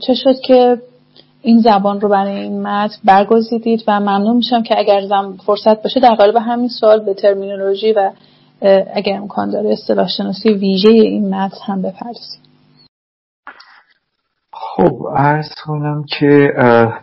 چه 0.02 0.14
شد 0.14 0.40
که 0.46 0.78
این 1.42 1.60
زبان 1.60 2.02
رو 2.02 2.10
برای 2.10 2.38
این 2.38 2.62
متن 2.62 2.96
برگزیدید 3.04 3.84
و 3.88 4.00
ممنون 4.00 4.36
میشم 4.36 4.64
که 4.64 4.80
اگر 4.80 5.02
زم 5.08 5.38
فرصت 5.46 5.84
باشه 5.84 6.00
در 6.00 6.16
قالب 6.16 6.36
همین 6.36 6.70
سوال 6.80 7.06
به 7.06 7.14
ترمینولوژی 7.14 7.94
و 7.94 8.12
اگر 8.94 9.14
امکان 9.14 9.50
داره 9.50 9.72
اصطلاح 9.72 10.08
شناسی 10.08 10.50
ویژه 10.50 10.90
این 10.90 11.36
متن 11.36 11.58
هم 11.66 11.82
بپردازیم. 11.82 12.42
خب 14.54 15.04
ارز 15.16 15.50
کنم 15.66 16.06
که 16.20 16.54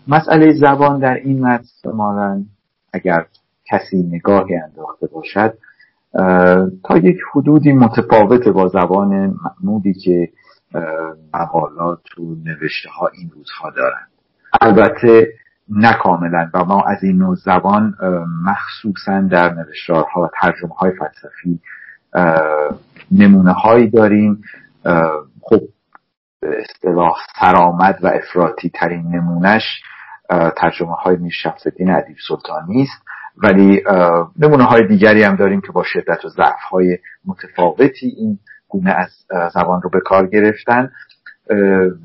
مسئله 0.08 0.52
زبان 0.52 0.98
در 0.98 1.14
این 1.14 1.40
متن 1.40 2.46
اگر 2.92 3.26
کسی 3.70 4.02
نگاهی 4.02 4.56
انداخته 4.56 5.06
باشد 5.06 5.54
تا 6.84 6.98
یک 7.02 7.16
حدودی 7.34 7.72
متفاوت 7.72 8.48
با 8.48 8.68
زبان 8.68 9.34
معمولی 9.44 9.94
که 9.94 10.28
مقالات 11.34 12.18
و 12.18 12.34
نوشته 12.44 12.90
ها 12.90 13.10
این 13.18 13.30
روزها 13.30 13.70
دارند 13.70 14.08
البته 14.60 15.26
نه 15.68 15.96
و 16.54 16.64
ما 16.64 16.82
از 16.82 17.04
این 17.04 17.18
نوع 17.18 17.34
زبان 17.34 17.94
مخصوصا 18.44 19.20
در 19.20 19.54
نوشتارها 19.54 20.22
و 20.22 20.28
ترجمه 20.40 20.74
های 20.74 20.92
فلسفی 20.92 21.60
نمونه 23.12 23.52
هایی 23.52 23.90
داریم. 23.90 24.42
خب 25.42 25.60
به 26.40 26.48
اصطلاح 26.60 27.16
سرآمد 27.40 27.98
و 28.02 28.06
افراطی 28.06 28.70
ترین 28.74 29.06
نمونهش 29.14 29.82
ترجمه 30.56 30.94
های 30.94 31.16
میر 31.16 31.32
شمس 31.32 31.66
ادیب 31.66 32.16
سلطانی 32.28 32.82
است. 32.82 33.08
ولی 33.42 33.82
نمونه 34.38 34.64
های 34.64 34.86
دیگری 34.86 35.22
هم 35.22 35.36
داریم 35.36 35.60
که 35.60 35.72
با 35.72 35.82
شدت 35.84 36.24
و 36.24 36.28
ضعف 36.28 36.60
های 36.70 36.98
متفاوتی 37.24 38.06
این 38.06 38.38
گونه 38.68 38.90
از 38.90 39.10
زبان 39.54 39.82
رو 39.82 39.90
به 39.90 40.00
کار 40.00 40.26
گرفتن. 40.26 40.90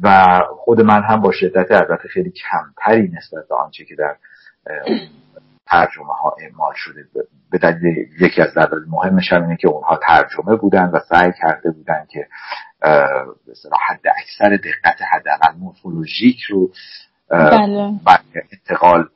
و 0.04 0.40
خود 0.58 0.82
من 0.82 1.04
هم 1.04 1.22
با 1.22 1.32
شدت 1.32 1.72
البته 1.72 2.08
خیلی 2.10 2.32
کمتری 2.32 3.08
نسبت 3.08 3.48
به 3.50 3.56
آنچه 3.56 3.86
که 3.86 3.96
در 3.96 4.16
ترجمه 5.66 6.14
ها 6.14 6.36
اعمال 6.42 6.74
شده 6.76 7.06
به 7.52 7.58
دلیل 7.58 8.08
یکی 8.20 8.42
از 8.42 8.54
دلایل 8.54 8.84
مهمش 8.90 9.34
هم 9.34 9.44
اینه 9.44 9.58
که 9.58 9.68
اونها 9.68 10.00
ترجمه 10.08 10.56
بودن 10.56 10.90
و 10.94 11.00
سعی 11.10 11.32
کرده 11.42 11.72
بودن 11.72 12.06
که 12.10 12.28
به 13.46 13.78
حد 13.90 14.02
اکثر 14.20 14.58
دقت 14.58 14.98
حداقل 15.12 15.58
مورفولوژیک 15.60 16.42
رو 16.42 16.70
بله. 17.30 18.00
انتقال 18.52 19.08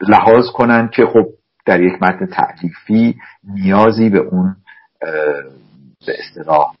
لحاظ 0.00 0.44
کنن 0.54 0.88
که 0.88 1.06
خب 1.06 1.26
در 1.66 1.80
یک 1.80 2.02
متن 2.02 2.26
تعلیفی 2.26 3.20
نیازی 3.44 4.08
به 4.08 4.18
اون 4.18 4.56
به 6.06 6.12
اصطلاح 6.18 6.74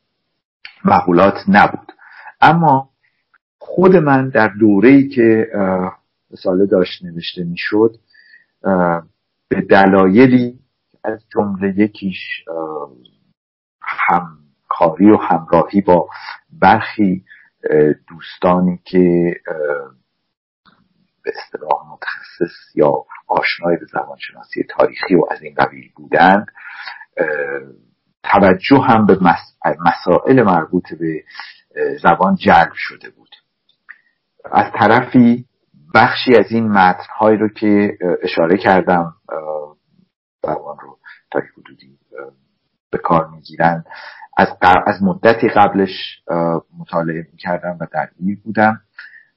مقولات 0.84 1.34
نبود. 1.48 1.92
اما 2.40 2.90
خود 3.58 3.96
من 3.96 4.28
در 4.28 4.48
دوره 4.48 4.88
ای 4.88 5.08
که 5.08 5.46
رساله 6.30 6.66
داشت 6.66 7.04
نوشته 7.04 7.44
می‌شد 7.44 7.96
به 9.48 9.60
دلایلی 9.70 10.58
از 11.04 11.24
جمله 11.34 11.78
یکیش 11.78 12.44
همکاری 13.82 15.10
و 15.10 15.16
همراهی 15.16 15.80
با 15.80 16.08
برخی 16.60 17.24
دوستانی 18.08 18.80
که 18.84 19.34
به 21.24 21.32
اصطلاح 21.36 21.92
متخصص 21.92 22.76
یا 22.76 22.92
آشنای 23.28 23.76
به 23.76 23.86
زبانشناسی 23.92 24.62
تاریخی 24.70 25.14
و 25.14 25.24
از 25.30 25.42
این 25.42 25.54
قبیل 25.54 25.90
بودند 25.96 26.46
توجه 28.22 28.80
هم 28.88 29.06
به 29.06 29.18
مسائل 29.86 30.42
مربوط 30.42 30.94
به 30.94 31.24
زبان 32.02 32.34
جلب 32.34 32.72
شده 32.74 33.10
بود. 33.10 33.28
از 34.52 34.72
طرفی 34.78 35.44
بخشی 35.94 36.36
از 36.36 36.52
این 36.52 36.68
متنهایی 36.68 37.38
رو 37.38 37.48
که 37.48 37.98
اشاره 38.22 38.56
کردم 38.56 39.14
زبان 40.42 40.76
رو 40.80 40.98
تا 41.30 41.40
حدودی 41.56 41.98
به 42.90 42.98
کار 42.98 43.28
می‌گیرن 43.28 43.84
از, 44.36 44.48
از 44.86 45.02
مدتی 45.02 45.48
قبلش 45.48 46.22
مطالعه 46.78 47.26
می‌کردم 47.32 47.76
و 47.80 47.86
درگیر 47.92 48.38
بودم. 48.44 48.80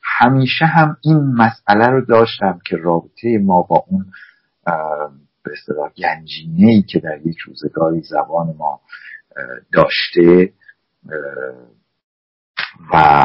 همیشه 0.03 0.65
هم 0.65 0.97
این 1.01 1.17
مسئله 1.17 1.87
رو 1.87 2.05
داشتم 2.05 2.59
که 2.65 2.77
رابطه 2.77 3.37
ما 3.37 3.61
با 3.61 3.85
اون 3.87 4.05
به 5.43 5.51
اصطلاح 5.51 5.89
گنجینه 5.97 6.71
ای 6.71 6.81
که 6.81 6.99
در 6.99 7.17
یک 7.25 7.37
روزگاری 7.37 8.01
زبان 8.01 8.55
ما 8.57 8.81
داشته 9.73 10.53
و 12.93 13.23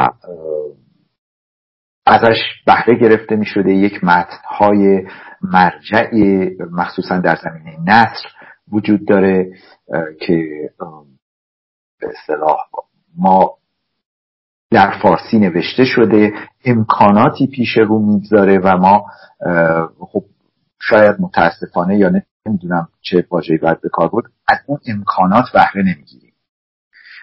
ازش 2.05 2.37
بهره 2.65 2.99
گرفته 2.99 3.35
می 3.35 3.45
شده 3.45 3.71
یک 3.73 4.01
های 4.45 5.07
مرجعی 5.41 6.49
مخصوصا 6.71 7.19
در 7.19 7.37
زمینه 7.43 7.77
نصر 7.85 8.27
وجود 8.71 9.07
داره 9.07 9.51
که 10.19 10.69
به 11.99 12.07
اصطلاح 12.09 12.57
ما 13.17 13.57
در 14.71 14.99
فارسی 15.01 15.39
نوشته 15.39 15.85
شده 15.85 16.33
امکاناتی 16.65 17.47
پیش 17.47 17.77
رو 17.77 17.99
می‌گذاره 17.99 18.59
و 18.59 18.77
ما 18.77 19.05
خب 19.99 20.23
شاید 20.79 21.15
متاسفانه 21.19 21.97
یا 21.97 22.11
نمی‌دونم 22.45 22.87
چه 23.01 23.27
واژه‌ای 23.31 23.59
باید 23.59 23.81
به 23.81 23.89
کار 23.89 24.07
بود 24.07 24.23
از 24.47 24.57
اون 24.65 24.79
امکانات 24.87 25.45
بهره 25.53 25.81
نمی‌گیریم. 25.83 26.33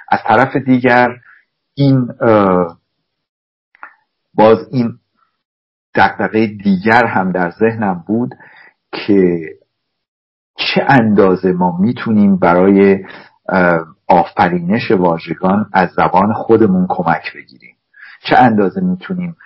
از 0.08 0.18
طرف 0.26 0.56
دیگر 0.56 1.08
این 1.74 2.08
باز 4.34 4.58
این 4.70 4.98
دقدقه 5.94 6.46
دیگر 6.46 7.06
هم 7.06 7.32
در 7.32 7.50
ذهنم 7.50 8.04
بود 8.06 8.34
که 8.92 9.40
چه 10.56 10.86
اندازه 10.88 11.52
ما 11.52 11.78
می‌تونیم 11.80 12.36
برای 12.36 13.04
آفرینش 14.08 14.90
واژگان 14.90 15.70
از 15.72 15.90
زبان 15.90 16.32
خودمون 16.32 16.86
کمک 16.88 17.32
بگیریم. 17.34 17.76
چه 18.22 18.36
اندازه 18.38 18.80
می‌تونیم 18.80 19.36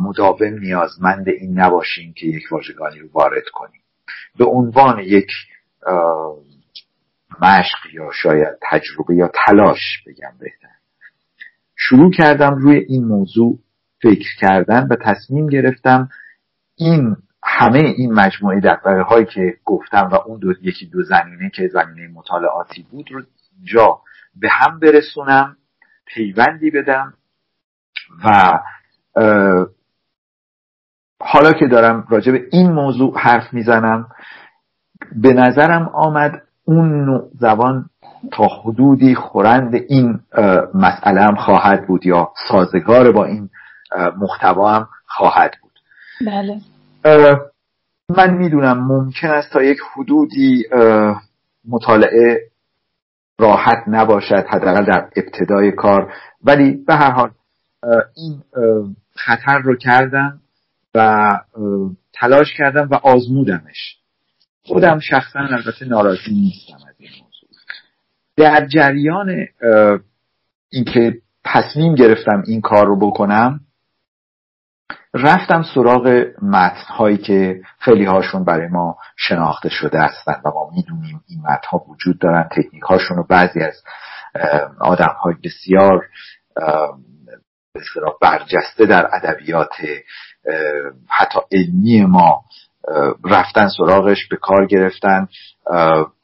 مداوم 0.00 0.58
نیازمند 0.58 1.28
این 1.28 1.60
نباشیم 1.60 2.12
که 2.16 2.26
یک 2.26 2.42
واژگانی 2.50 2.98
رو 2.98 3.08
وارد 3.12 3.48
کنیم. 3.52 3.80
به 4.38 4.44
عنوان 4.44 4.98
یک 4.98 5.30
مشق 7.40 7.78
یا 7.92 8.10
شاید 8.22 8.58
تجربه 8.62 9.14
یا 9.14 9.30
تلاش 9.34 10.02
بگم 10.06 10.32
بهتر. 10.40 10.68
شروع 11.76 12.12
کردم 12.12 12.54
روی 12.54 12.76
این 12.76 13.04
موضوع 13.04 13.58
فکر 14.02 14.36
کردن 14.40 14.88
و 14.90 14.96
تصمیم 14.96 15.46
گرفتم 15.46 16.08
این 16.76 17.16
همه 17.42 17.78
این 17.78 18.12
مجموعه 18.12 18.60
دقدقه 18.60 19.02
هایی 19.02 19.26
که 19.26 19.56
گفتم 19.64 20.08
و 20.12 20.14
اون 20.14 20.38
دو 20.38 20.52
یکی 20.62 20.86
دو 20.86 21.02
زمینه 21.02 21.50
که 21.50 21.68
زمینه 21.68 22.08
مطالعاتی 22.08 22.86
بود 22.90 23.12
رو 23.12 23.22
جا 23.64 24.00
به 24.36 24.48
هم 24.50 24.78
برسونم 24.80 25.56
پیوندی 26.06 26.70
بدم 26.70 27.14
و 28.24 28.52
حالا 31.20 31.52
که 31.52 31.66
دارم 31.66 32.06
راجع 32.10 32.32
به 32.32 32.42
این 32.52 32.72
موضوع 32.72 33.18
حرف 33.18 33.54
می‌زنم 33.54 34.08
به 35.16 35.32
نظرم 35.32 35.88
آمد 35.88 36.42
اون 36.64 37.04
نوع 37.04 37.30
زبان 37.40 37.90
تا 38.32 38.46
حدودی 38.46 39.14
خورند 39.14 39.74
این 39.74 40.20
مسئله 40.74 41.20
هم 41.20 41.36
خواهد 41.36 41.86
بود 41.86 42.06
یا 42.06 42.32
سازگار 42.48 43.12
با 43.12 43.24
این 43.24 43.50
محتوا 44.16 44.72
هم 44.72 44.88
خواهد 45.06 45.54
بود. 45.62 45.72
بله. 46.26 46.60
من 48.16 48.34
می‌دونم 48.34 48.86
ممکن 48.86 49.28
است 49.28 49.52
تا 49.52 49.62
یک 49.62 49.78
حدودی 49.94 50.64
مطالعه 51.68 52.40
راحت 53.38 53.78
نباشد 53.86 54.44
حداقل 54.48 54.84
در 54.84 55.08
ابتدای 55.16 55.72
کار 55.72 56.12
ولی 56.44 56.84
به 56.86 56.94
هر 56.94 57.10
حال 57.10 57.30
این 58.16 58.42
خطر 59.14 59.58
رو 59.58 59.76
کردم 59.76 60.40
و 60.94 61.30
تلاش 62.12 62.54
کردم 62.56 62.88
و 62.90 62.94
آزمودمش. 62.94 63.96
خودم 64.64 64.98
شخصا 64.98 65.40
البته 65.40 65.84
ناراضی 65.84 66.30
نیستم 66.30 66.86
از 66.88 66.94
این 66.98 67.10
موضوع. 67.10 67.48
در 68.36 68.66
جریان 68.66 69.46
اینکه 70.70 71.18
تصمیم 71.44 71.94
گرفتم 71.94 72.42
این 72.46 72.60
کار 72.60 72.86
رو 72.86 72.98
بکنم 72.98 73.60
رفتم 75.14 75.64
سراغ 75.74 76.24
متن 76.42 76.94
هایی 76.94 77.18
که 77.18 77.60
خیلی 77.78 78.04
هاشون 78.04 78.44
برای 78.44 78.68
ما 78.68 78.96
شناخته 79.16 79.68
شده 79.68 79.98
هستند 80.00 80.42
و 80.44 80.50
ما 80.50 80.70
می‌دونیم 80.76 81.20
این 81.28 81.40
متن 81.40 81.68
ها 81.70 81.84
وجود 81.88 82.18
دارن 82.18 82.48
تکنیک 82.50 82.82
هاشون 82.82 83.16
رو 83.16 83.26
بعضی 83.28 83.60
از 83.60 83.82
آدم 84.80 85.16
های 85.22 85.34
بسیار 85.44 86.06
به 87.94 88.00
برجسته 88.20 88.86
در 88.86 89.10
ادبیات 89.12 89.72
حتی 91.08 91.38
علمی 91.52 92.04
ما 92.04 92.44
رفتن 93.24 93.68
سراغش 93.68 94.26
به 94.28 94.36
کار 94.36 94.66
گرفتن 94.66 95.28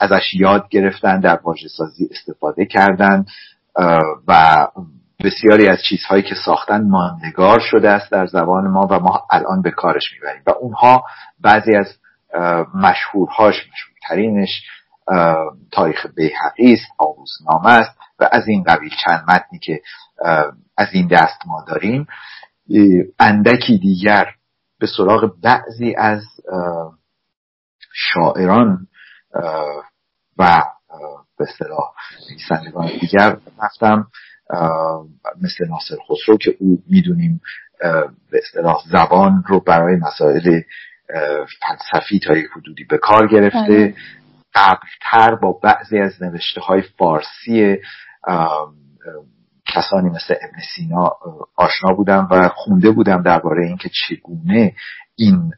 ازش 0.00 0.34
یاد 0.34 0.68
گرفتن 0.68 1.20
در 1.20 1.40
واژه 1.42 1.68
سازی 1.68 2.08
استفاده 2.10 2.66
کردن 2.66 3.24
و 4.28 4.66
بسیاری 5.24 5.68
از 5.68 5.78
چیزهایی 5.88 6.22
که 6.22 6.34
ساختن 6.44 6.88
ماندگار 6.88 7.60
شده 7.60 7.90
است 7.90 8.12
در 8.12 8.26
زبان 8.26 8.68
ما 8.68 8.86
و 8.90 9.00
ما 9.00 9.26
الان 9.30 9.62
به 9.62 9.70
کارش 9.70 10.12
می‌بریم. 10.12 10.42
و 10.46 10.50
اونها 10.50 11.04
بعضی 11.40 11.76
از 11.76 11.98
مشهورهاش 12.74 13.54
مشهورترینش 13.72 14.62
تاریخ 15.72 16.06
بیحقی 16.16 16.72
است 16.72 16.86
آووسنامه 16.98 17.72
است 17.72 17.98
و 18.18 18.28
از 18.32 18.48
این 18.48 18.62
قبیل 18.62 18.90
چند 19.06 19.24
متنی 19.28 19.58
که 19.58 19.80
از 20.76 20.88
این 20.92 21.08
دست 21.08 21.38
ما 21.46 21.64
داریم. 21.68 22.06
اندکی 23.18 23.78
دیگر 23.78 24.26
به 24.78 24.86
سراغ 24.96 25.34
بعضی 25.42 25.94
از 25.98 26.22
شاعران 27.92 28.86
و 30.38 30.62
به 31.38 31.44
اصطلاح 31.48 31.92
نویسندگان 32.30 32.90
دیگر 33.00 33.36
رفتم. 33.62 34.06
مثل 35.42 35.68
ناصر 35.68 35.96
خسرو 36.08 36.36
که 36.36 36.56
او 36.60 36.82
می‌دونیم 36.90 37.40
به 38.30 38.38
اصطلاح 38.42 38.82
زبان 38.86 39.44
رو 39.46 39.60
برای 39.60 39.96
مسائل 39.96 40.60
فلسفی 41.60 42.18
تا 42.18 42.36
یک 42.36 42.46
حدودی 42.56 42.84
به 42.84 42.98
کار 42.98 43.28
گرفته. 43.28 43.66
بله. 43.66 43.94
قبلتر 44.54 45.34
با 45.34 45.52
بعضی 45.52 45.98
از 45.98 46.22
نوشته 46.22 46.60
های 46.60 46.82
فارسی 46.82 47.76
کسانی 49.74 50.10
مثل 50.10 50.34
ابن 50.34 50.62
سینا 50.76 51.16
آشنا 51.56 51.94
بودم 51.94 52.28
و 52.30 52.48
خونده 52.48 52.90
بودم 52.90 53.22
درباره 53.22 53.66
اینکه 53.66 53.90
چگونه 54.08 54.74
این 55.16 55.52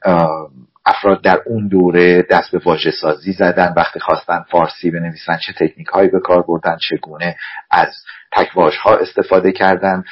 افراد 0.87 1.23
در 1.23 1.43
اون 1.47 1.69
دوره 1.69 2.23
دست 2.31 2.51
به 2.51 2.61
واژه 2.65 2.91
سازی 2.91 3.33
زدن 3.33 3.75
وقتی 3.77 4.01
خواستن 4.01 4.45
فارسی 4.51 4.91
بنویسن 4.91 5.37
چه 5.37 5.53
تکنیک 5.53 5.87
هایی 5.87 6.09
به 6.09 6.21
کار 6.21 6.43
بردن 6.43 6.77
چگونه 6.77 7.37
از 7.71 7.89
تکواش 8.33 8.77
ها 8.77 8.97
استفاده 8.97 9.53
کردن 9.53 10.05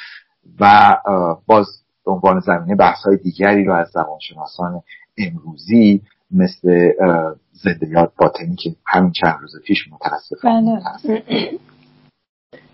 و 0.59 0.95
باز 1.47 1.67
به 2.05 2.11
عنوان 2.11 2.39
زمینه 2.39 2.75
بحث 2.75 3.03
های 3.03 3.17
دیگری 3.17 3.65
رو 3.65 3.73
از 3.73 3.87
زبانشناسان 3.87 4.81
امروزی 5.17 6.01
مثل 6.31 6.91
زنده 7.51 7.87
یاد 7.87 8.13
باطنی 8.17 8.55
که 8.55 8.75
همین 8.87 9.11
چند 9.11 9.37
روز 9.41 9.51
پیش 9.65 9.87
متاسفانه 9.91 10.81
بله. 11.03 11.59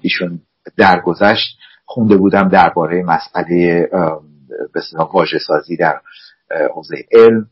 ایشون 0.02 0.42
درگذشت. 0.78 1.58
خونده 1.86 2.18
بودم 2.18 2.50
درباره 2.50 3.04
مسئله 3.04 3.90
به 4.74 4.82
واژه 5.14 5.40
سازی 5.48 5.78
در 5.78 6.02
حوزه 6.76 7.06
علم. 7.12 7.48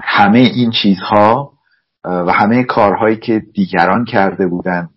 همه 0.00 0.38
این 0.38 0.70
چیزها 0.70 1.52
و 2.04 2.32
همه 2.32 2.64
کارهایی 2.64 3.16
که 3.16 3.42
دیگران 3.54 4.04
کرده 4.04 4.46
بودن 4.46 4.90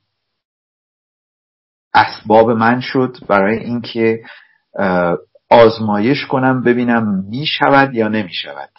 اسباب 1.94 2.50
من 2.50 2.82
شد 2.82 3.18
برای 3.28 3.58
اینکه 3.60 4.24
آزمایش 5.50 6.26
کنم 6.26 6.64
ببینم 6.64 7.26
می 7.30 7.46
شود 7.46 7.94
یا 7.94 8.08
نمی 8.08 8.34
شود. 8.34 8.72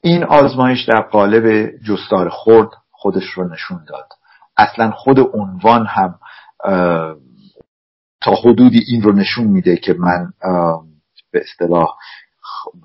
این 0.00 0.24
آزمایش 0.24 0.84
در 0.84 1.00
قالب 1.00 1.76
جستار 1.84 2.28
خورد 2.28 2.68
خودش 2.90 3.24
رو 3.24 3.48
نشون 3.48 3.84
داد. 3.88 4.08
اصلا 4.56 4.90
خود 4.90 5.18
عنوان 5.34 5.86
هم 5.86 6.18
تا 8.20 8.34
حدودی 8.34 8.80
این 8.88 9.02
رو 9.02 9.12
نشون 9.12 9.46
میده 9.46 9.76
که 9.76 9.94
من 9.98 10.32
به 11.30 11.40
اصطلاح 11.40 11.88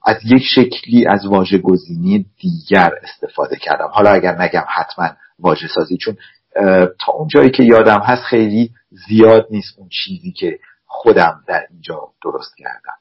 از 0.05 0.17
یک 0.25 0.43
شکلی 0.55 1.07
از 1.07 1.25
واژه 1.25 1.57
گزینی 1.57 2.25
دیگر 2.39 2.91
استفاده 3.03 3.55
کردم. 3.55 3.89
حالا 3.91 4.09
اگر 4.11 4.41
نگم 4.41 4.65
حتما 4.67 5.09
واژه 5.39 5.67
سازی 5.67 5.97
چون 5.97 6.17
تا 6.99 7.11
اون 7.13 7.27
جایی 7.27 7.49
که 7.49 7.63
یادم 7.63 7.99
هست 7.99 8.23
خیلی 8.23 8.71
زیاد 9.07 9.47
نیست 9.51 9.79
اون 9.79 9.89
چیزی 9.89 10.31
که 10.31 10.59
خودم 10.85 11.43
در 11.47 11.67
اینجا 11.71 11.99
درست 12.23 12.57
کردم. 12.57 12.93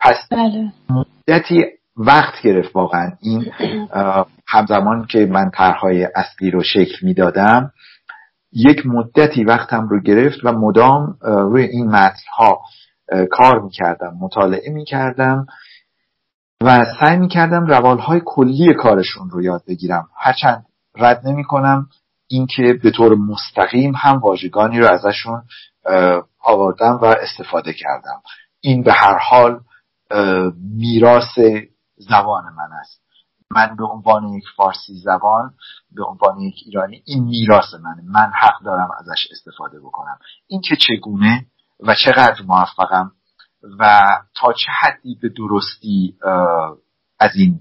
پس 0.00 0.16
بله. 0.30 0.72
مدتی 0.90 1.64
وقت 1.96 2.42
گرفت 2.42 2.76
واقعا 2.76 3.12
این 3.20 3.52
همزمان 4.48 5.06
که 5.06 5.26
من 5.26 5.50
طرحهای 5.50 6.08
اصلی 6.14 6.50
رو 6.50 6.62
شکل 6.62 7.06
می‌دادم. 7.06 7.72
یک 8.56 8.86
مدتی 8.86 9.44
وقتم 9.44 9.88
رو 9.88 10.00
گرفت 10.00 10.38
و 10.44 10.52
مدام 10.52 11.18
روی 11.22 11.62
این 11.62 11.86
متنها 11.86 12.60
کار 13.30 13.60
می‌کردم 13.60 14.16
مطالعه 14.20 14.72
می‌کردم 14.72 15.46
و 16.62 16.84
سعی 17.00 17.16
می‌کردم 17.16 17.66
روالهای 17.66 18.20
کلی 18.24 18.74
کارشون 18.74 19.30
رو 19.30 19.42
یاد 19.42 19.62
بگیرم. 19.68 20.08
هرچند 20.16 20.66
رد 20.96 21.28
نمی 21.28 21.44
کنم 21.44 21.88
اینکه 22.28 22.78
به 22.82 22.90
طور 22.90 23.14
مستقیم 23.14 23.92
هم 23.96 24.18
واژگانی 24.18 24.80
رو 24.80 24.86
ازشون 24.86 25.42
آوردم 26.40 26.98
و 27.02 27.04
استفاده 27.04 27.72
کردم. 27.72 28.22
این 28.60 28.82
به 28.82 28.92
هر 28.92 29.18
حال 29.18 29.60
میراث 30.76 31.38
زبان 31.96 32.44
من 32.44 32.72
است. 32.80 33.05
من 33.50 33.76
به 33.76 33.84
عنوان 33.84 34.24
یک 34.28 34.44
فارسی 34.56 34.94
زبان 34.94 35.54
به 35.92 36.04
عنوان 36.04 36.40
یک 36.40 36.54
ایرانی 36.66 37.02
این 37.04 37.24
میراث 37.24 37.74
منه. 37.74 38.02
من 38.04 38.30
حق 38.34 38.62
دارم 38.64 38.88
ازش 38.98 39.26
استفاده 39.30 39.80
بکنم. 39.80 40.18
این 40.46 40.60
که 40.60 40.76
چگونه 40.76 41.46
و 41.80 41.94
چقدر 41.94 42.42
موفقم 42.46 43.12
و 43.78 44.02
تا 44.34 44.52
چه 44.52 44.72
حدی 44.80 45.18
به 45.22 45.28
درستی 45.28 46.16
از 47.20 47.30
این 47.34 47.60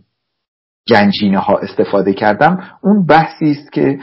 گنجینه 0.88 1.40
ها 1.40 1.57
استفاده 1.57 2.14
کردم 2.14 2.78
اون 2.82 3.06
بحثی 3.06 3.52
است 3.52 3.72
که 3.72 3.99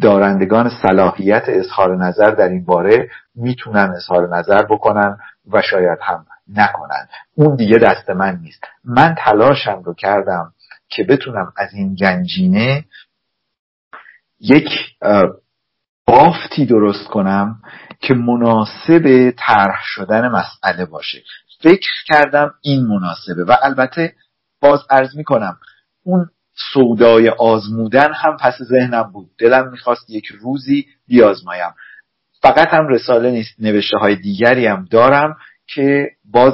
دارندگان 0.00 0.70
صلاحیت 0.82 1.44
اظهار 1.46 1.96
نظر 1.96 2.30
در 2.30 2.48
این 2.48 2.64
باره 2.64 3.10
می‌تونن 3.34 3.92
اظهار 3.96 4.36
نظر 4.36 4.62
بکنن 4.70 5.18
و 5.52 5.62
شاید 5.62 5.98
هم 6.02 6.26
نکنن. 6.48 7.08
اون 7.34 7.56
دیگه 7.56 7.78
دست 7.78 8.10
من 8.10 8.38
نیست. 8.42 8.64
من 8.84 9.14
تلاشم 9.18 9.82
رو 9.84 9.94
کردم 9.94 10.52
که 10.92 11.04
بتونم 11.04 11.52
از 11.56 11.74
این 11.74 11.94
گنجینه 11.94 12.84
یک 14.40 14.68
بافتی 16.06 16.66
درست 16.66 17.04
کنم 17.04 17.62
که 18.00 18.14
مناسب 18.14 19.34
طرح 19.38 19.80
شدن 19.84 20.28
مسئله 20.28 20.84
باشه. 20.84 21.22
فکر 21.60 21.90
کردم 22.06 22.54
این 22.62 22.86
مناسبه 22.86 23.44
و 23.44 23.56
البته 23.62 24.14
باز 24.60 24.80
ارز 24.90 25.16
می‌کنم 25.16 25.58
اون 26.04 26.26
سودای 26.72 27.28
آزمودن 27.28 28.12
هم 28.14 28.36
پس 28.40 28.54
ذهنم 28.62 29.12
بود. 29.12 29.30
دلم 29.38 29.70
می‌خواست 29.70 30.10
یک 30.10 30.26
روزی 30.26 30.86
بیازمایم. 31.08 31.70
فقط 32.42 32.68
هم 32.68 32.88
رساله 32.88 33.30
نیست 33.30 33.54
نوشته 33.58 33.98
های 33.98 34.16
دیگری 34.16 34.66
هم 34.66 34.84
دارم 34.90 35.36
که 35.66 36.10
باز 36.24 36.52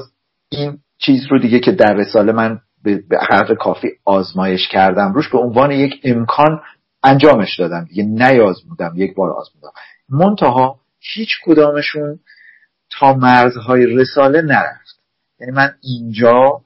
این 0.48 0.78
چیز 0.98 1.26
رو 1.30 1.38
دیگه 1.38 1.60
که 1.60 1.72
در 1.72 1.94
رساله 1.94 2.32
من 2.32 2.60
به 2.96 3.18
حرف 3.30 3.50
کافی 3.58 3.88
آزمایش 4.04 4.68
کردم. 4.68 5.12
روش 5.12 5.28
به 5.28 5.38
عنوان 5.38 5.70
یک 5.70 6.00
امکان 6.04 6.62
انجامش 7.02 7.60
دادم. 7.60 7.84
دیگه 7.84 8.02
نیازمودم 8.02 8.92
یک 8.96 9.14
بار 9.14 9.30
آزمودم. 9.30 9.70
منتها 10.08 10.80
هیچ 11.00 11.28
کدامشون 11.44 12.20
تا 12.90 13.12
مرزهای 13.12 13.86
رساله 13.86 14.42
نرفت. 14.42 15.00
یعنی 15.40 15.52
من 15.52 15.74
اینجا 15.82 16.60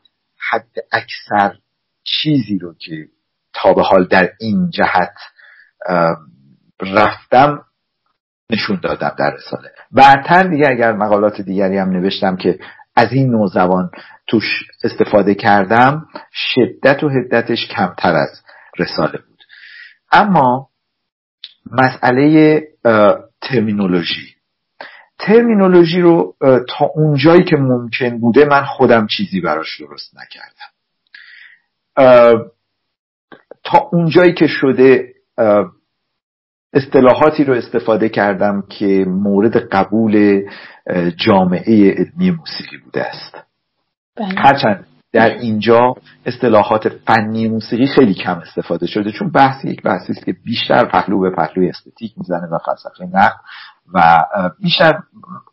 حد 0.50 0.76
اکثر 0.92 1.56
چیزی 2.04 2.58
رو 2.58 2.74
که 2.74 3.08
تا 3.54 3.74
به 3.74 3.82
حال 3.82 4.04
در 4.04 4.32
این 4.40 4.70
جهت 4.70 5.14
رفتم 6.80 7.64
نشون 8.50 8.80
دادم 8.82 9.14
در 9.18 9.34
رساله. 9.36 9.70
بعدتر 9.90 10.42
دیگه 10.42 10.68
اگر 10.68 10.92
مقالات 10.92 11.40
دیگری 11.40 11.78
هم 11.78 11.90
نوشتم 11.90 12.36
که 12.36 12.58
از 12.96 13.12
این 13.12 13.30
نوع 13.30 13.48
زبان 13.48 13.90
توش 14.26 14.44
استفاده 14.84 15.34
کردم 15.34 16.06
شدت 16.32 17.04
و 17.04 17.08
حدتش 17.08 17.66
کمتر 17.66 18.14
از 18.14 18.42
رساله 18.78 19.18
بود. 19.18 19.44
اما 20.12 20.68
مسئله 21.70 22.62
ترمینولوژی. 23.40 24.34
ترمینولوژی 25.18 26.00
رو 26.00 26.36
تا 26.68 26.84
اونجایی 26.94 27.44
که 27.44 27.56
ممکن 27.56 28.18
بوده 28.18 28.44
من 28.44 28.64
خودم 28.64 29.06
چیزی 29.06 29.40
براش 29.40 29.80
درست 29.80 30.14
نکردم. 30.16 30.72
تا 33.64 33.78
اونجایی 33.92 34.34
که 34.34 34.46
شده 34.46 35.14
اصطلاحاتی 36.72 37.44
رو 37.44 37.54
استفاده 37.54 38.08
کردم 38.08 38.62
که 38.68 39.04
مورد 39.08 39.56
قبول 39.56 40.42
جامعه 41.16 41.90
علمی 41.90 42.30
موسیقی 42.30 42.76
بوده 42.84 43.02
است 43.02 43.36
بله. 44.16 44.34
هرچند 44.38 44.86
در 45.12 45.30
اینجا 45.30 45.94
اصطلاحات 46.26 46.88
فنی 46.88 47.48
موسیقی 47.48 47.86
خیلی 47.86 48.14
کم 48.14 48.38
استفاده 48.38 48.86
شده 48.86 49.12
چون 49.12 49.30
بحث 49.30 49.64
یک 49.64 49.82
بحثی 49.82 50.12
است 50.12 50.24
که 50.24 50.32
بیشتر 50.44 50.84
پهلو 50.84 51.20
به 51.20 51.30
پهلوی 51.30 51.68
استتیک 51.68 52.12
می‌زنه 52.16 52.46
و 52.46 52.58
فلسفه 52.66 53.04
نقد 53.04 53.36
و 53.94 54.24
بیشتر 54.60 54.98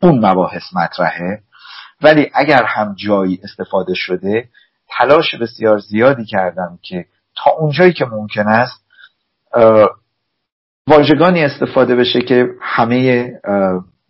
اون 0.02 0.26
مباحث 0.26 0.62
مطرحه 0.74 1.42
ولی 2.02 2.30
اگر 2.34 2.64
هم 2.64 2.94
جایی 2.94 3.40
استفاده 3.44 3.94
شده 3.94 4.48
تلاش 4.88 5.34
بسیار 5.34 5.78
زیادی 5.78 6.24
کردم 6.24 6.78
که 6.82 7.04
تا 7.36 7.50
اونجایی 7.50 7.92
که 7.92 8.04
ممکن 8.04 8.48
است 8.48 8.84
واژگانی 10.90 11.44
استفاده 11.44 11.96
بشه 11.96 12.20
که 12.20 12.48
همه 12.60 13.32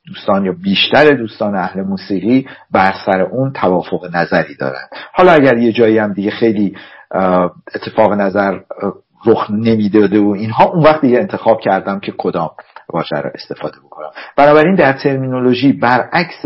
دوستان 0.06 0.44
یا 0.44 0.52
بیشتر 0.62 1.04
دوستان 1.04 1.56
اهل 1.56 1.82
موسیقی 1.82 2.46
بر 2.70 2.94
سر 3.06 3.20
اون 3.20 3.52
توافق 3.52 4.16
نظری 4.16 4.54
دارن. 4.56 4.88
حالا 5.12 5.32
اگر 5.32 5.58
یه 5.58 5.72
جایی 5.72 5.98
هم 5.98 6.12
دیگه 6.12 6.30
خیلی 6.30 6.76
اتفاق 7.74 8.12
نظر 8.12 8.58
رخ 9.26 9.50
نمی‌داده 9.50 10.20
و 10.20 10.28
اینها 10.28 10.64
اون 10.64 10.84
وقت 10.84 11.00
دیگه 11.00 11.18
انتخاب 11.18 11.60
کردم 11.60 12.00
که 12.00 12.12
کدام 12.18 12.50
واژه 12.92 13.16
رو 13.16 13.30
استفاده 13.34 13.76
بکنم. 13.84 14.10
بنابراین 14.36 14.74
در 14.74 14.92
ترمینولوژی 14.92 15.72
برعکس 15.72 16.42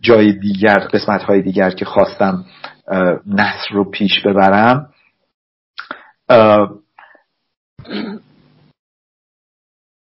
جای 0.00 0.32
دیگر 0.32 0.78
قسمت 0.78 1.22
های 1.22 1.42
دیگر 1.42 1.70
که 1.70 1.84
خواستم 1.84 2.44
نصر 3.26 3.68
رو 3.72 3.90
پیش 3.90 4.26
ببرم 4.26 4.88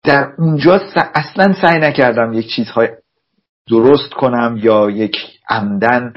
در 0.05 0.33
اونجا 0.39 0.81
اصلا 1.15 1.53
سعی 1.63 1.79
نکردم 1.79 2.33
یک 2.33 2.49
چیزهای 2.49 2.89
درست 3.71 4.11
کنم 4.11 4.59
یا 4.63 4.91
یک 4.91 5.17
عمدن 5.49 6.13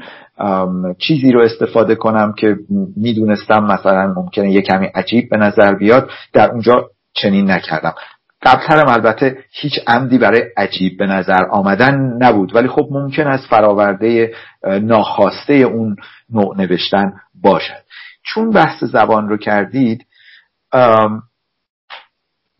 چیزی 0.98 1.32
رو 1.32 1.40
استفاده 1.40 1.94
کنم 1.94 2.32
که 2.38 2.56
می‌دونستم 2.96 3.64
مثلا 3.64 4.14
ممکنه 4.16 4.52
یه 4.52 4.62
کمی 4.62 4.86
عجیب 4.86 5.30
به 5.30 5.36
نظر 5.36 5.74
بیاد. 5.74 6.10
در 6.32 6.50
اونجا 6.50 6.90
چنین 7.14 7.50
نکردم. 7.50 7.94
قبلترم 8.42 8.88
البته 8.88 9.38
هیچ 9.52 9.72
عمدی 9.86 10.18
برای 10.18 10.42
عجیب 10.56 10.98
به 10.98 11.06
نظر 11.06 11.44
آمدن 11.50 12.18
نبود. 12.20 12.56
ولی 12.56 12.68
خب 12.68 12.88
ممکن 12.90 13.26
است 13.26 13.48
فراورده 13.48 14.34
ناخواسته 14.64 15.54
اون 15.54 15.96
نوع 16.30 16.56
نوشتن 16.56 17.12
باشد. 17.42 17.82
چون 18.24 18.50
بحث 18.50 18.84
زبان 18.84 19.28
رو 19.28 19.36
کردید 19.36 20.06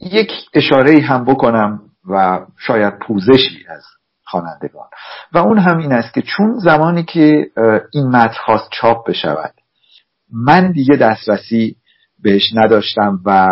یک 0.02 0.32
اشاره 0.54 1.00
هم 1.00 1.24
بکنم 1.24 1.80
و 2.08 2.40
شاید 2.58 2.98
پوزشی 2.98 3.66
از 3.68 3.84
خوانندگان. 4.24 4.86
و 5.32 5.38
اون 5.38 5.58
هم 5.58 5.78
این 5.78 5.92
است 5.92 6.14
که 6.14 6.22
چون 6.22 6.58
زمانی 6.58 7.04
که 7.04 7.50
این 7.92 8.08
متن 8.08 8.36
خواست 8.44 8.68
چاپ 8.72 9.08
بشود 9.08 9.54
من 10.32 10.72
دیگه 10.72 10.96
دسترسی 10.96 11.76
بهش 12.22 12.52
نداشتم 12.54 13.20
و 13.24 13.48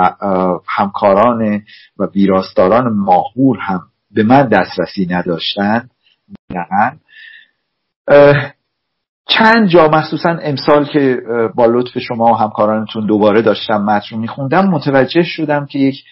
همکاران 0.68 1.62
و 1.98 2.06
ویراستاران 2.14 2.92
ماهور 2.92 3.58
هم 3.58 3.80
به 4.10 4.22
من 4.22 4.48
دسترسی 4.48 5.06
نداشتن 5.10 5.88
چند 9.28 9.68
جا 9.68 9.88
مخصوصا 9.88 10.38
امسال 10.42 10.84
که 10.84 11.22
با 11.54 11.66
لطف 11.66 11.98
شما 11.98 12.24
و 12.24 12.36
همکارانتون 12.36 13.06
دوباره 13.06 13.42
داشتم 13.42 13.82
متن 13.82 14.06
رو 14.10 14.18
میخوندم 14.18 14.66
متوجه 14.66 15.22
شدم 15.22 15.66
که 15.66 15.78
یک 15.78 16.04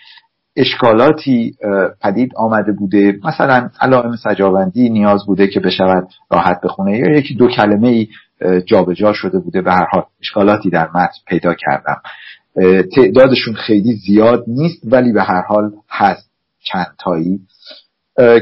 اشکالاتی 0.59 1.57
پدید 2.03 2.33
آمده 2.37 2.73
بوده. 2.73 3.19
مثلا 3.25 3.71
علائم 3.81 4.17
سجاوندی 4.17 4.91
نیاز 4.91 5.27
بوده 5.27 5.47
که 5.47 5.61
بشود 5.61 6.09
راحت 6.31 6.61
بخونه 6.61 6.99
یا 6.99 7.19
یکی 7.19 7.35
دو 7.35 7.49
کلمه 7.49 7.89
ای 7.89 8.09
جابجا 8.67 9.13
شده 9.13 9.39
بوده. 9.39 9.63
به 9.63 9.73
هر 9.73 9.87
حال 9.91 10.03
اشکالاتی 10.21 10.71
در 10.71 10.89
متن 10.95 11.19
پیدا 11.27 11.55
کردم. 11.55 12.01
تعدادشون 12.97 13.55
خیلی 13.55 13.93
زیاد 13.93 14.45
نیست 14.47 14.83
ولی 14.85 15.13
به 15.13 15.23
هر 15.23 15.43
حال 15.43 15.73
هست 15.91 16.31
چند 16.65 16.95
تایی 16.99 17.41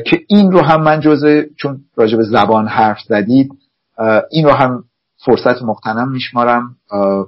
که 0.07 0.21
این 0.29 0.53
رو 0.53 0.63
هم 0.63 0.83
من 0.83 1.01
جزه 1.01 1.49
چون 1.57 1.81
راجع 1.97 2.17
به 2.17 2.23
زبان 2.23 2.69
حرف 2.69 2.99
زدید 3.09 3.51
این 4.31 4.45
رو 4.45 4.53
هم 4.53 4.85
فرصت 5.17 5.63
مقتنم 5.63 6.13
میشمارم. 6.13 6.77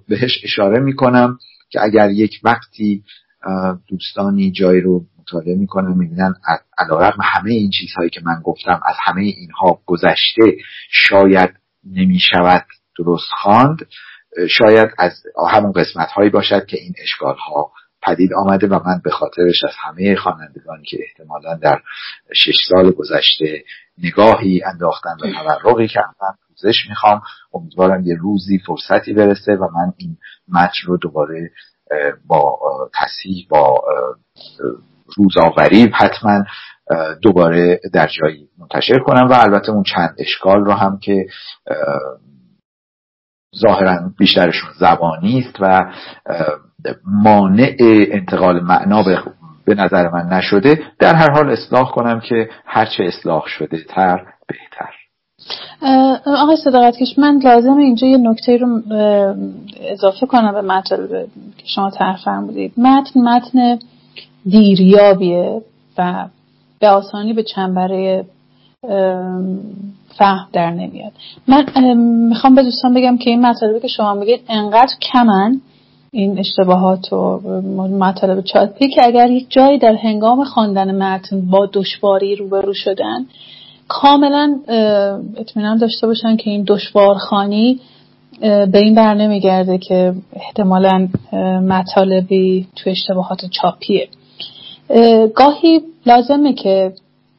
بهش 0.09 0.41
اشاره 0.45 0.81
می‌کنم 0.81 1.39
که 1.71 1.83
اگر 1.83 2.11
یک 2.11 2.41
وقتی 2.45 3.03
دوستانی 3.89 4.53
جایی 4.53 4.81
رو 4.81 5.05
مطالعه 5.19 5.55
می‌کنن 5.55 5.97
می‌بینن 5.99 6.35
علیرغم 6.79 7.23
همه 7.23 7.51
این 7.51 7.71
چیزهایی 7.71 8.11
که 8.11 8.21
من 8.25 8.41
گفتم 8.45 8.81
از 8.85 8.95
همه 9.05 9.23
اینها 9.23 9.81
گذشته 9.87 10.57
شاید 10.91 11.51
نمی‌شود 11.85 12.67
درست 12.99 13.31
خواند. 13.43 13.79
شاید 14.51 14.89
از 14.99 15.13
همون 15.51 15.73
قسمت 15.73 16.09
هایی 16.09 16.31
باشد 16.31 16.67
که 16.67 16.79
این 16.81 16.95
اشکال 17.03 17.37
ها 17.37 17.73
پدید 18.03 18.31
آمده 18.35 18.67
و 18.67 18.81
من 18.87 19.01
به 19.05 19.11
خاطرش 19.11 19.65
از 19.65 19.75
همه 19.79 20.17
خوانندگانی 20.17 20.85
که 20.85 20.99
احتمالا 21.09 21.55
در 21.55 21.81
شش 22.35 22.57
سال 22.69 22.91
گذشته 22.91 23.65
نگاهی 23.99 24.63
انداختن 24.63 25.17
و 25.23 25.33
تورقی 25.33 25.89
کردن 25.89 26.35
پوزش 26.49 26.87
می‌خوام 26.89 27.23
امیدوارم 27.53 28.07
یه 28.07 28.15
روزی 28.15 28.59
فرصتی 28.67 29.13
برسه 29.13 29.53
و 29.53 29.69
من 29.75 29.93
این 29.97 30.17
متن 30.49 30.87
رو 30.87 30.97
دوباره 30.97 31.51
با 32.27 32.59
تصحیح 32.95 33.47
با 33.51 33.85
روزآوری 35.17 35.91
حتما 35.95 36.45
دوباره 37.23 37.81
در 37.93 38.07
جایی 38.07 38.49
منتشر 38.59 38.99
کنم 38.99 39.29
و 39.29 39.33
البته 39.33 39.73
اون 39.73 39.83
چند 39.83 40.15
اشکال 40.19 40.65
رو 40.65 40.73
هم 40.73 40.99
که 40.99 41.27
ظاهرا 43.57 44.11
بیشترشون 44.19 44.71
زبانی 44.81 45.39
است 45.39 45.57
و 45.61 45.93
مانع 47.05 47.77
انتقال 48.11 48.61
معنا 48.61 49.05
به 49.65 49.75
نظر 49.75 50.09
من 50.09 50.27
نشده. 50.27 50.83
در 50.99 51.15
هر 51.15 51.31
حال 51.31 51.51
اصلاح 51.51 51.91
کنم 51.91 52.21
که 52.21 52.51
هرچه 52.67 53.05
اصلاح 53.05 53.47
شده 53.47 53.85
تر 53.89 54.27
بهتر. 54.47 54.98
آقای 56.27 56.57
صداقتکش 56.57 57.19
من 57.19 57.41
لازم 57.45 57.77
اینجا 57.77 58.07
یه 58.07 58.17
نکته 58.17 58.57
رو 58.57 58.83
اضافه 59.81 60.27
کنم 60.27 60.53
به 60.53 60.63
مطلب 60.63 61.09
که 61.59 61.65
شما 61.65 61.91
طرح 61.91 62.41
بودید. 62.41 62.73
متن 62.77 63.21
متن 63.21 63.79
دیریابیه 64.49 65.63
و 65.99 66.27
به 66.81 66.89
آسانی 66.89 67.33
به 67.33 67.43
چنبره 67.43 68.25
فهم 70.19 70.49
در 70.53 70.71
نمیاد. 70.71 71.13
من 71.49 71.95
می‌خوام 72.29 72.55
به 72.55 72.63
دوستان 72.63 72.95
بگم 72.95 73.19
که 73.19 73.31
این 73.31 73.47
مطالبی 73.47 73.81
که 73.81 73.89
شما 73.89 74.15
میگید 74.15 74.41
انقدر 74.49 74.95
کمن 75.13 75.61
این 76.13 76.39
اشتباهات 76.39 77.13
و 77.13 77.41
مطالب. 77.99 78.45
چاپی 78.45 78.89
که 78.89 79.07
اگر 79.07 79.31
یک 79.31 79.47
جایی 79.51 79.79
در 79.79 79.95
هنگام 79.95 80.45
خواندن 80.45 81.03
متن 81.03 81.41
با 81.51 81.69
دشواری 81.73 82.37
روبرو 82.37 82.75
شدن 82.75 83.27
کاملا 83.89 84.59
اطمینان 85.37 85.79
داشته 85.79 86.07
باشن 86.07 86.37
که 86.37 86.51
این 86.51 86.65
دشوارخانی 86.67 87.81
به 88.41 88.79
این 88.79 88.95
بر 88.95 89.15
نمیگرده 89.15 89.79
که 89.79 90.15
احتمالا 90.33 91.09
مطالبی 91.63 92.67
تو 92.77 92.91
اشتباهات 92.91 93.47
چاپیه. 93.47 94.09
گاهی 95.35 95.81
لازمه 96.07 96.53
که 96.53 96.93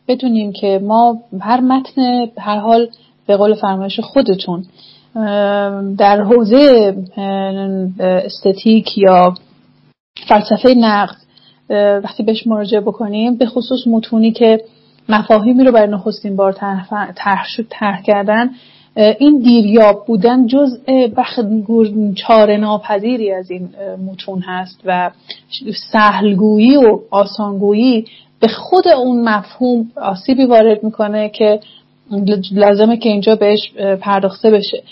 بدونیم 0.08 0.54
که 0.54 0.80
ما 0.84 1.20
هر 1.42 1.62
متن 1.62 2.26
هر 2.38 2.60
حال 2.60 2.88
به 3.28 3.38
قول 3.38 3.54
فرمایش 3.54 4.00
خودتون 4.00 4.66
در 5.98 6.24
حوزه 6.24 6.96
استتیک 8.00 8.98
یا 8.98 9.34
فلسفه 10.28 10.74
نقد 10.74 11.16
وقتی 12.04 12.24
بهش 12.24 12.48
مراجعه 12.48 12.82
بکنیم 12.82 13.36
به 13.36 13.46
خصوص 13.46 13.88
متونی 13.88 14.32
که 14.32 14.62
مفاهیمی 15.10 15.64
رو 15.64 15.72
برای 15.72 15.92
نخستین 15.92 16.36
بار 16.36 16.52
طرح 17.16 17.46
شد 17.46 17.66
طرح 17.70 18.02
کردن 18.02 18.50
این 18.96 19.40
دیریاب 19.40 20.06
بودن 20.06 20.48
جزء 20.48 21.08
بخ 21.18 21.40
چاره 22.16 22.58
ناپذیری 22.58 23.32
از 23.32 23.52
این 23.52 23.70
متون 24.06 24.42
هست 24.42 24.82
و 24.86 25.12
سهلگویی 25.92 26.78
و 26.78 27.00
آسانگویی 27.12 28.06
به 28.40 28.48
خود 28.48 28.88
اون 28.88 29.30
مفهوم 29.30 29.92
آسیبی 29.96 30.46
وارد 30.46 30.84
می‌کنه 30.84 31.30
که 31.30 31.60
لازمه 32.52 32.98
که 32.98 33.10
اینجا 33.10 33.36
بهش 33.36 33.72
پرداخته 34.02 34.52
بشه. 34.52 34.84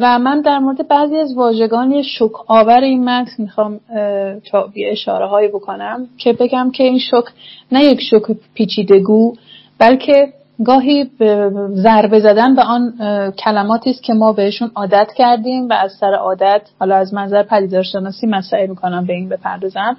و 0.00 0.18
من 0.18 0.40
در 0.40 0.58
مورد 0.58 0.88
بعضی 0.88 1.16
از 1.16 1.34
واژگان 1.36 2.02
شک 2.02 2.50
آور 2.50 2.80
این 2.80 3.04
متن 3.04 3.42
می‌خوام 3.42 3.80
اشاره 4.90 5.26
هایی 5.26 5.48
بکنم 5.48 6.06
که 6.18 6.32
بگم 6.32 6.70
که 6.70 6.84
این 6.84 6.98
شک 6.98 7.24
نه 7.72 7.84
یک 7.84 8.00
شک 8.00 8.22
پیچیدگو 8.54 9.34
بلکه 9.78 10.32
گاهی 10.64 11.10
ضربه 11.74 12.20
زدن 12.20 12.54
به 12.54 12.62
آن 12.62 12.92
کلماتی 13.44 13.90
است 13.90 14.02
که 14.02 14.12
ما 14.12 14.32
بهشون 14.32 14.70
عادت 14.74 15.08
کردیم 15.16 15.68
و 15.68 15.72
از 15.72 15.92
سر 16.00 16.14
عادت 16.14 16.62
حالا 16.80 16.96
از 16.96 17.14
منظر 17.14 17.42
پدیدارشناسی 17.42 18.26
سعی 18.50 18.66
می‌کنم 18.66 19.06
به 19.06 19.12
این 19.12 19.28
بپردازم. 19.28 19.96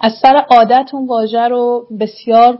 از 0.00 0.12
سر 0.22 0.44
عادت 0.50 0.90
اون 0.92 1.06
واژه 1.06 1.48
رو 1.48 1.86
بسیار 2.00 2.58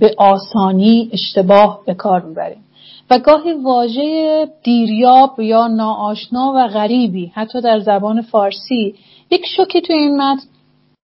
به 0.00 0.14
آسانی 0.18 1.10
اشتباه 1.12 1.80
به 1.86 1.94
کار 1.94 2.22
می‌بریم. 2.22 2.64
و 3.10 3.18
گاهی 3.18 3.52
واژه 3.52 4.48
دیریاب 4.62 5.40
یا 5.40 5.66
ناآشنا 5.66 6.52
و 6.56 6.68
غریبی 6.68 7.32
حتی 7.34 7.60
در 7.60 7.80
زبان 7.80 8.22
فارسی 8.22 8.94
یک 9.30 9.46
شوکی 9.56 9.80
تو 9.80 9.92
این 9.92 10.16
متن 10.16 10.46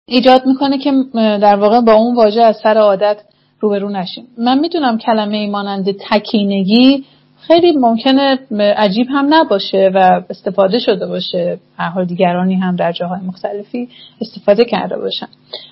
ایجاد 0.07 0.45
می‌کنه 0.45 0.77
که 0.77 0.91
در 1.15 1.55
واقع 1.55 1.81
با 1.81 1.93
اون 1.93 2.15
واژه 2.15 2.41
از 2.41 2.57
سر 2.63 2.77
عادت 2.77 3.17
روبرو 3.59 3.89
نشیم. 3.89 4.27
من 4.37 4.59
می‌دونم 4.59 4.97
کلمه 4.97 5.49
مانند 5.49 5.91
تکینگی 5.91 7.05
خیلی 7.47 7.71
ممکنه 7.71 8.39
عجیب 8.77 9.07
هم 9.09 9.33
نباشه 9.33 9.91
و 9.95 10.21
استفاده 10.29 10.79
شده 10.79 11.07
باشه. 11.07 11.59
هر 11.77 11.89
حال 11.89 12.05
دیگرانی 12.05 12.55
هم 12.55 12.75
در 12.75 12.91
جاهای 12.91 13.19
مختلفی 13.21 13.89
استفاده 14.21 14.65
کرده 14.65 14.97
باشن. 14.97 15.27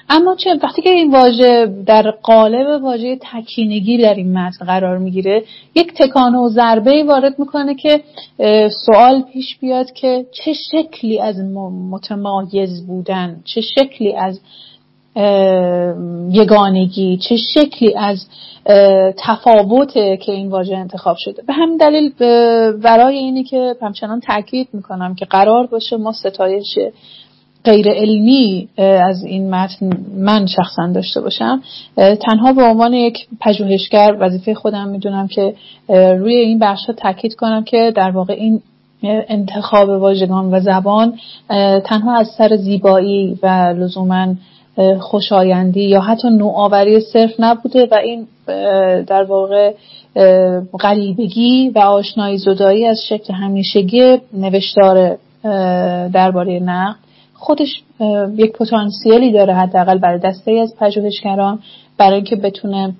اما 0.09 0.35
چه 0.35 0.49
وقتی 0.63 0.81
که 0.81 0.89
این 0.89 1.11
واژه 1.11 1.73
در 1.85 2.11
قالب 2.11 2.83
واژه 2.83 3.17
تکینگی 3.21 3.97
در 3.97 4.13
این 4.13 4.37
متن 4.37 4.65
قرار 4.65 4.97
می‌گیره 4.97 5.43
یک 5.75 5.93
تکانه 5.93 6.37
و 6.37 6.49
ضربه 6.49 7.03
وارد 7.03 7.39
می‌کنه 7.39 7.75
که 7.75 8.01
سوال 8.85 9.21
پیش 9.33 9.57
بیاد 9.57 9.91
که 9.91 10.25
چه 10.31 10.53
شکلی 10.53 11.21
از 11.21 11.39
متمایز 11.91 12.87
بودن 12.87 13.41
چه 13.45 13.61
شکلی 13.61 14.15
از 14.15 14.39
یگانگی 16.31 17.17
چه 17.17 17.35
شکلی 17.37 17.95
از 17.97 18.25
تفاوته 19.17 20.17
که 20.17 20.31
این 20.31 20.49
واژه 20.49 20.77
انتخاب 20.77 21.15
شده. 21.19 21.43
به 21.47 21.53
همین 21.53 21.77
دلیل 21.77 22.11
برای 22.83 23.17
اینی 23.17 23.43
که 23.43 23.75
همچنان 23.81 24.19
تاکید 24.19 24.67
می‌کنم 24.73 25.15
که 25.15 25.25
قرار 25.25 25.67
باشه 25.67 25.97
ما 25.97 26.11
ستایش 26.11 26.79
غیر 27.65 27.89
علمی 27.89 28.67
از 28.77 29.23
این 29.23 29.49
متن 29.55 29.89
من 30.17 30.45
شخصا 30.45 30.91
داشته 30.93 31.21
باشم. 31.21 31.61
تنها 31.95 32.53
به 32.53 32.63
عنوان 32.63 32.93
یک 32.93 33.27
پژوهشگر 33.41 34.17
وظیفه 34.19 34.53
خودم 34.53 34.87
می‌دونم 34.87 35.27
که 35.27 35.53
روی 35.89 36.35
این 36.35 36.59
بخش 36.59 36.85
ها 36.85 36.93
تاکید 36.93 37.35
کنم 37.35 37.63
که 37.63 37.93
در 37.95 38.11
واقع 38.11 38.33
این 38.33 38.61
انتخاب 39.03 39.89
واژگان 39.89 40.53
و 40.53 40.59
زبان 40.59 41.13
تنها 41.85 42.17
از 42.17 42.27
سر 42.37 42.55
زیبایی 42.55 43.39
و 43.43 43.47
لزوما 43.77 44.35
خوشایندی 44.99 45.83
یا 45.83 46.01
حتی 46.01 46.29
نوآوری 46.29 46.99
صرف 46.99 47.31
نبوده 47.39 47.87
و 47.91 47.95
این 47.95 48.27
در 49.03 49.23
واقع 49.23 49.73
غریبگی 50.79 51.69
و 51.69 51.79
آشنایی 51.79 52.37
زدایی 52.37 52.85
از 52.85 53.01
شکل 53.09 53.33
همیشگی 53.33 54.17
نوشتار 54.33 55.17
درباره 56.13 56.59
نقد 56.59 56.95
خودش 57.33 57.83
یک 58.37 58.51
پتانسیلی 58.51 59.31
داره 59.31 59.53
حداقل 59.55 59.97
برای 59.97 60.19
دسته 60.19 60.51
از 60.51 60.75
پژوهشگران 60.79 61.59
برای 61.97 62.15
اینکه 62.15 62.35
بتونه 62.35 62.93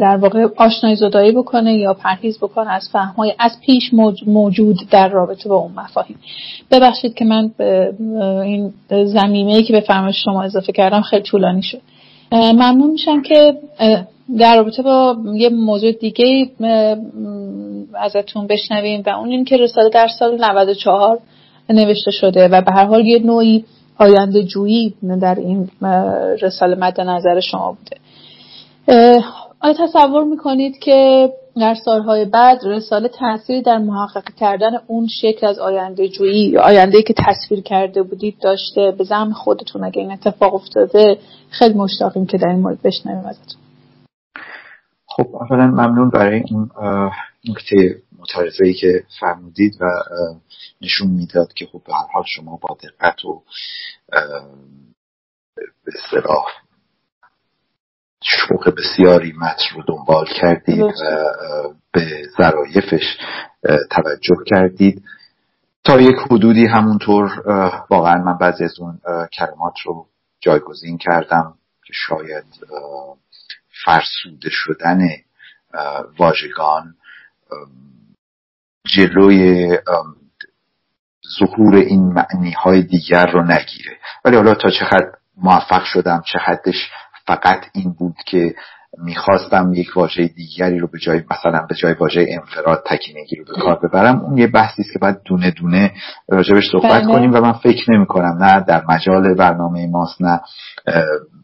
در 0.00 0.16
واقع 0.16 0.46
آشنایی 0.56 0.96
زدایی 0.96 1.32
بکنه 1.32 1.74
یا 1.74 1.94
پرهیز 1.94 2.38
بکنه 2.38 2.70
از 2.70 2.88
فهمهای 2.92 3.34
از 3.38 3.52
پیش 3.66 3.90
موجود 4.26 4.76
در 4.90 5.08
رابطه 5.08 5.48
با 5.48 5.56
اون 5.56 5.72
مفاهیم. 5.76 6.18
ببخشید 6.70 7.14
که 7.14 7.24
من 7.24 7.50
این 8.42 8.72
زمینه 8.90 9.62
که 9.62 9.72
به 9.72 9.80
فرمایش 9.80 10.24
شما 10.24 10.42
اضافه 10.42 10.72
کردم 10.72 11.00
خیلی 11.00 11.22
طولانی 11.22 11.62
شد. 11.62 11.80
ممنون 12.32 12.90
میشم 12.90 13.22
که 13.22 13.54
در 14.38 14.56
رابطه 14.56 14.82
با 14.82 15.16
یه 15.34 15.48
موضوع 15.48 15.92
دیگه 15.92 16.50
ازتون 17.94 18.46
بشنویم 18.46 19.02
و 19.06 19.10
اون 19.10 19.30
این 19.30 19.44
که 19.44 19.56
رساله 19.56 19.88
در 19.88 20.08
سال 20.18 20.44
94 20.44 21.18
نوشته 21.70 22.10
شده 22.10 22.48
و 22.48 22.60
به 22.60 22.72
هر 22.72 22.84
حال 22.84 23.06
یه 23.06 23.18
نوعی 23.18 23.64
آینده 23.98 24.42
جویی 24.42 24.94
در 25.20 25.34
این 25.34 25.68
رساله 26.42 26.76
مد 26.76 27.00
نظر 27.00 27.40
شما 27.40 27.76
بوده. 27.78 28.02
آیا 29.62 29.74
تصور 29.78 30.24
می‌کنید 30.24 30.78
که 30.78 31.28
در 31.56 31.74
سالهای 31.84 32.24
بعد 32.24 32.58
رساله 32.64 33.08
تاثیری 33.08 33.62
در 33.62 33.78
محقق 33.78 34.34
کردن 34.34 34.70
اون 34.86 35.06
شکل 35.20 35.46
از 35.46 35.58
آینده 35.58 36.08
جویی 36.08 36.48
یا 36.48 36.62
آینده 36.62 37.02
که 37.02 37.14
تصویر 37.26 37.60
کرده 37.62 38.02
بودید 38.02 38.38
داشته؟ 38.40 38.94
به 38.98 39.04
زم 39.04 39.32
خودتون 39.32 39.84
اگه 39.84 40.00
این 40.00 40.12
اتفاق 40.12 40.54
افتاده 40.54 41.18
خیلی 41.50 41.74
مشتاقیم 41.74 42.26
که 42.26 42.38
در 42.38 42.48
این 42.48 42.60
مورد 42.60 42.82
بشنویم 42.82 43.26
ازتون. 43.26 43.60
خب 45.06 45.34
اولا 45.34 45.66
ممنون 45.66 46.10
برای 46.10 46.42
اون 46.50 46.70
نکته 47.48 48.02
متعرضه 48.18 48.64
ای 48.64 48.74
که 48.74 49.04
فرمودید 49.20 49.72
و 49.80 49.86
نشون 50.80 51.08
می‌داد 51.08 51.52
که 51.52 51.66
خب 51.66 51.80
به 51.86 51.92
هر 51.92 52.06
حال 52.14 52.24
شما 52.26 52.58
با 52.62 52.76
دقت 52.82 53.24
و 53.24 53.42
به 55.84 55.92
شوق 58.24 58.74
بسیاری 58.76 59.32
متن 59.32 59.74
رو 59.74 59.82
دنبال 59.86 60.26
کردید 60.26 60.80
و 60.80 60.92
به 61.92 62.22
ظرایفش 62.36 63.18
توجه 63.90 64.36
کردید. 64.46 65.02
تا 65.84 66.00
یک 66.00 66.16
حدودی 66.30 66.66
همونطور 66.66 67.42
واقعا 67.90 68.22
من 68.22 68.38
بعضی 68.38 68.64
از 68.64 68.80
اون 68.80 69.00
کلمات 69.38 69.74
رو 69.84 70.06
جایگزین 70.40 70.98
کردم 70.98 71.54
که 71.86 71.92
شاید 71.92 72.44
فرسوده 73.84 74.50
شدن 74.50 75.08
واژگان 76.18 76.94
جلوی 78.86 79.68
ظهور 81.38 81.74
این 81.74 82.12
معنی 82.12 82.50
های 82.50 82.82
دیگر 82.82 83.26
رو 83.26 83.42
نگیره. 83.42 83.98
ولی 84.24 84.36
حالا 84.36 84.54
تا 84.54 84.70
چقدر 84.70 85.12
موفق 85.36 85.84
شدم 85.84 86.22
چه 86.32 86.38
حدش 86.38 86.90
فقط 87.34 87.64
این 87.72 87.92
بود 87.98 88.16
که 88.26 88.54
می‌خواستم 88.98 89.72
یک 89.74 89.96
واژه 89.96 90.26
دیگری 90.26 90.78
رو 90.78 90.86
به 90.86 90.98
جای 90.98 91.22
مثلا 91.30 91.66
به 91.68 91.74
جای 91.74 91.92
واژه 91.92 92.26
انفراد 92.28 92.84
تکینگی 92.86 93.36
رو 93.36 93.44
به 93.44 93.62
کار 93.62 93.78
ببرم. 93.82 94.20
اون 94.20 94.38
یه 94.38 94.46
بحثی 94.46 94.82
است 94.82 94.92
که 94.92 94.98
باید 94.98 95.16
دونه 95.24 95.50
دونه 95.50 95.92
راجبش 96.28 96.70
صحبت 96.72 97.02
بله. 97.02 97.12
کنیم 97.12 97.34
و 97.34 97.40
من 97.40 97.52
فکر 97.52 97.92
نمی 97.92 98.06
کنم 98.06 98.44
نه 98.44 98.60
در 98.60 98.84
مجال 98.88 99.34
برنامه 99.34 99.86
ماست 99.86 100.22
نه 100.22 100.40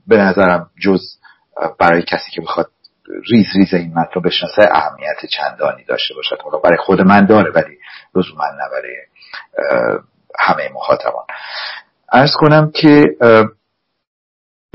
به 0.07 0.17
نظرم 0.17 0.71
جز 0.81 1.01
برای 1.79 2.03
کسی 2.03 2.31
که 2.31 2.41
بخواد 2.41 2.67
ریز 3.31 3.47
ریز 3.57 3.75
این 3.75 3.93
متن 3.95 4.11
رو 4.15 4.21
بشناسه 4.21 4.69
اهمیت 4.73 5.27
چندانی 5.31 5.85
داشته 5.85 6.15
باشد. 6.15 6.37
حالا 6.45 6.59
برای 6.59 6.79
خود 6.79 7.01
من 7.01 7.27
داره 7.27 7.51
ولی 7.55 7.79
لزوما 8.15 8.45
نه 8.45 8.69
برای 8.73 8.95
همه 10.39 10.71
مخاطبان. 10.75 11.25
ارز 12.13 12.31
کنم 12.35 12.71
که 12.75 13.03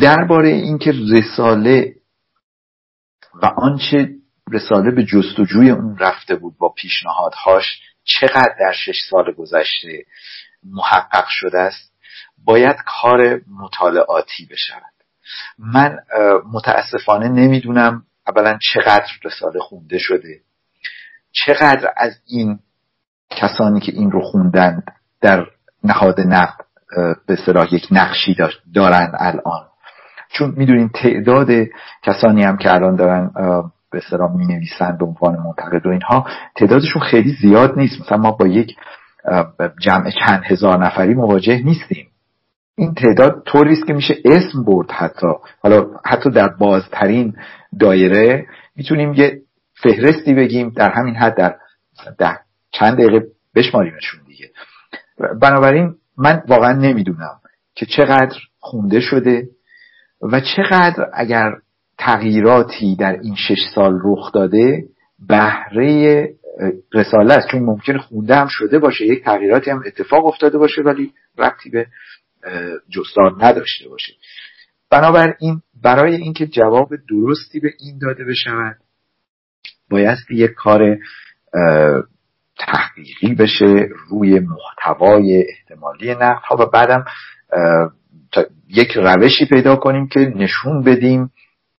درباره 0.03 0.49
اینکه 0.49 0.93
رساله 1.11 1.95
و 3.33 3.45
آنچه 3.45 4.09
رساله 4.51 4.91
به 4.91 5.05
جستجوی 5.05 5.69
اون 5.69 5.97
رفته 5.97 6.35
بود 6.35 6.57
با 6.57 6.69
پیشنهادهاش 6.69 7.81
چقدر 8.03 8.55
در 8.59 8.71
شش 8.71 9.01
سال 9.09 9.31
گذشته 9.31 10.05
محقق 10.63 11.25
شده 11.27 11.59
است 11.59 11.93
باید 12.45 12.75
کار 12.85 13.41
مطالعاتی 13.47 14.45
بشود. 14.45 14.93
من 15.57 15.99
متاسفانه 16.51 17.29
نمی‌دونم 17.29 18.03
اولا 18.27 18.57
چقدر 18.73 19.11
رساله 19.23 19.59
خونده 19.59 19.97
شده 19.97 20.41
چقدر 21.31 21.93
از 21.97 22.19
این 22.25 22.59
کسانی 23.29 23.79
که 23.79 23.91
این 23.91 24.11
رو 24.11 24.21
خوندند 24.21 24.83
در 25.21 25.45
نهاد 25.83 26.19
نقد 26.19 26.65
به 27.27 27.35
صلاح 27.45 27.73
یک 27.73 27.87
نقشی 27.91 28.35
دارن 28.73 29.11
الان. 29.19 29.72
چون 30.33 30.53
می‌دونین 30.57 30.89
تعداد 30.89 31.47
کسانی 32.03 32.43
هم 32.43 32.57
که 32.57 32.73
الان 32.73 32.95
دارن 32.95 33.31
به 33.91 33.97
اصطلاح 33.97 34.35
می 34.35 34.45
نویسند 34.45 34.97
به 34.97 35.05
عنوان 35.05 35.37
منتقد 35.37 35.85
و 35.85 35.89
اینها 35.89 36.27
تعدادشون 36.55 37.01
خیلی 37.01 37.35
زیاد 37.41 37.79
نیست. 37.79 38.01
مثلا 38.01 38.17
ما 38.17 38.31
با 38.31 38.47
یک 38.47 38.75
جمع 39.79 40.11
چند 40.19 40.43
هزار 40.45 40.85
نفری 40.85 41.13
مواجه 41.13 41.61
نیستیم. 41.65 42.07
این 42.77 42.93
تعداد 42.93 43.43
طوری 43.45 43.73
است 43.73 43.87
که 43.87 43.93
میشه 43.93 44.15
اسم 44.25 44.63
برد 44.63 44.91
حتی. 44.91 45.27
حالا 45.63 45.85
حتی 46.05 46.29
در 46.29 46.47
بازترین 46.47 47.35
دایره 47.79 48.45
می‌تونیم 48.75 49.13
یه 49.13 49.41
فهرستی 49.73 50.33
بگیم 50.33 50.69
در 50.69 50.91
همین 50.91 51.15
حد 51.15 51.35
در, 51.37 51.55
در 52.19 52.37
چند 52.71 52.93
دقیقه 52.93 53.25
بشماریمشون 53.55 54.19
دیگه. 54.27 54.49
بنابراین 55.41 55.95
من 56.17 56.43
واقعا 56.47 56.73
نمی‌دونم 56.73 57.39
که 57.75 57.85
چقدر 57.85 58.35
خونده 58.59 58.99
شده 58.99 59.47
و 60.31 60.39
چقدر 60.55 61.09
اگر 61.13 61.51
تغییراتی 61.97 62.95
در 62.95 63.19
این 63.21 63.35
شش 63.35 63.59
سال 63.75 63.99
رخ 64.03 64.31
داده 64.31 64.83
بهره 65.27 66.29
رساله 66.93 67.33
است. 67.33 67.47
چون 67.51 67.63
ممکن 67.63 67.97
خونده 67.97 68.35
هم 68.35 68.47
شده 68.47 68.79
باشه 68.79 69.05
یک 69.05 69.23
تغییراتی 69.23 69.71
هم 69.71 69.83
اتفاق 69.85 70.25
افتاده 70.25 70.57
باشه 70.57 70.81
ولی 70.81 71.13
ربطی 71.37 71.69
به 71.69 71.87
جستار 72.89 73.35
نداشته 73.39 73.89
باشه. 73.89 74.13
بنابراین 74.91 75.61
برای 75.83 76.15
اینکه 76.15 76.47
جواب 76.47 76.89
درستی 77.09 77.59
به 77.59 77.69
این 77.79 77.99
داده 78.01 78.23
بشود 78.23 78.77
بایستی 79.89 80.35
یک 80.35 80.51
کار 80.51 80.97
تحقیقی 82.57 83.35
بشه 83.35 83.89
روی 84.09 84.39
محتوای 84.39 85.45
احتمالی 85.49 86.15
نقد 86.15 86.41
ها 86.43 86.55
و 86.59 86.65
بعدم 86.65 87.05
یک 88.69 88.91
روشی 88.91 89.45
پیدا 89.45 89.75
کنیم 89.75 90.07
که 90.07 90.19
نشون 90.19 90.83
بدیم 90.83 91.31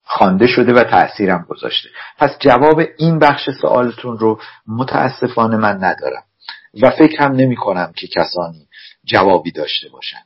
خوانده 0.04 0.48
شده 0.48 0.74
و 0.74 0.84
تاثیرم 0.84 1.46
گذاشته. 1.50 1.90
پس 2.18 2.38
جواب 2.40 2.82
این 2.98 3.20
بخش 3.20 3.50
سوالتون 3.62 4.20
رو 4.20 4.40
متاسفانه 4.68 5.58
من 5.58 5.84
ندارم 5.84 6.24
و 6.82 6.90
فکر 6.90 7.24
هم 7.24 7.32
نمی 7.32 7.56
کنم 7.56 7.94
که 7.96 8.08
کسانی 8.08 8.68
جوابی 9.04 9.52
داشته 9.52 9.90
باشن. 9.90 10.22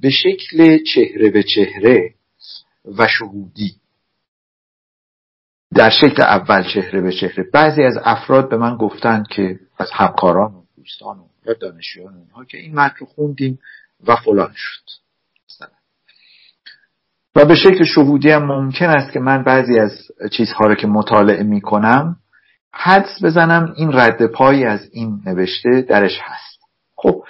به 0.00 0.10
شکل 0.10 0.78
چهره 0.84 1.30
به 1.30 1.42
چهره 1.42 2.14
و 2.98 3.08
شهودی. 3.08 3.76
در 5.74 5.90
شکل 5.90 6.22
اول 6.22 6.62
چهره 6.74 7.00
به 7.00 7.12
چهره. 7.12 7.44
بعضی 7.52 7.82
از 7.82 7.98
افراد 8.04 8.50
به 8.50 8.56
من 8.56 8.76
گفتند 8.76 9.28
که 9.28 9.60
از 9.78 9.90
همکاران 9.92 10.54
و 10.54 10.62
دوستان 10.76 11.18
و 11.46 11.54
دانشجویان 11.54 12.14
اینها 12.14 12.44
که 12.44 12.58
این 12.58 12.74
متن 12.74 12.96
رو 12.98 13.06
خوندیم 13.06 13.58
و 14.06 14.16
فلان 14.16 14.52
شد. 14.56 15.01
و 17.36 17.44
به 17.44 17.54
شکل 17.54 17.84
شهودی 17.84 18.30
هم 18.30 18.46
ممکن 18.46 18.86
است 18.86 19.12
که 19.12 19.20
من 19.20 19.44
بعضی 19.44 19.78
از 19.78 19.92
چیزها 20.32 20.66
رو 20.66 20.74
که 20.74 20.86
مطالعه 20.86 21.42
می 21.42 21.60
کنم 21.60 22.16
حدس 22.72 23.24
بزنم 23.24 23.72
این 23.76 23.92
رد 23.92 24.26
پایی 24.26 24.64
از 24.64 24.88
این 24.92 25.22
نوشته 25.26 25.82
درش 25.82 26.18
هست. 26.22 26.60
خب 26.96 27.24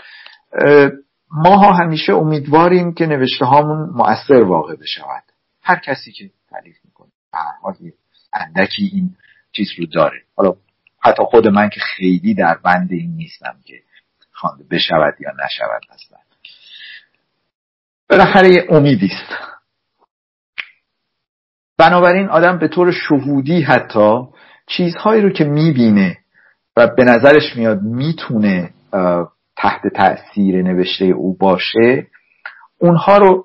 ما 1.30 1.72
همیشه 1.72 2.12
امیدواریم 2.12 2.94
که 2.94 3.06
نوشته 3.06 3.44
هامون 3.44 3.90
مؤثر 3.94 4.42
واقع 4.42 4.76
بشود. 4.76 5.22
هر 5.62 5.76
کسی 5.76 6.12
که 6.12 6.30
تعریف 6.50 6.76
می‌کنه 6.84 7.10
به 7.80 7.92
اندکی 8.32 8.90
این 8.92 9.16
چیز 9.52 9.68
رو 9.78 9.86
داره. 9.86 10.22
حالا 10.36 10.54
حتی 11.00 11.22
خود 11.24 11.48
من 11.48 11.68
که 11.68 11.80
خیلی 11.80 12.34
در 12.34 12.58
بند 12.64 12.92
این 12.92 13.16
نیستم 13.16 13.54
که 13.64 13.74
خوانده 14.32 14.64
بشود 14.70 15.14
یا 15.20 15.30
نشود 15.30 15.82
اصلا. 15.90 16.18
بالاخره 18.10 18.48
یه 18.48 18.66
امیدی 18.70 19.06
است. 19.06 19.51
بنابراین 21.82 22.28
آدم 22.28 22.58
به 22.58 22.68
طور 22.68 22.92
شهودی 22.92 23.62
حتی 23.62 24.20
چیزهایی 24.66 25.22
رو 25.22 25.30
که 25.30 25.44
می‌بینه 25.44 26.18
و 26.76 26.86
به 26.86 27.04
نظرش 27.04 27.56
میاد 27.56 27.82
می‌تونه 27.82 28.70
تحت 29.56 29.80
تاثیر 29.96 30.62
نوشته 30.62 31.04
او 31.04 31.36
باشه 31.36 32.06
اونها 32.78 33.18
رو 33.18 33.44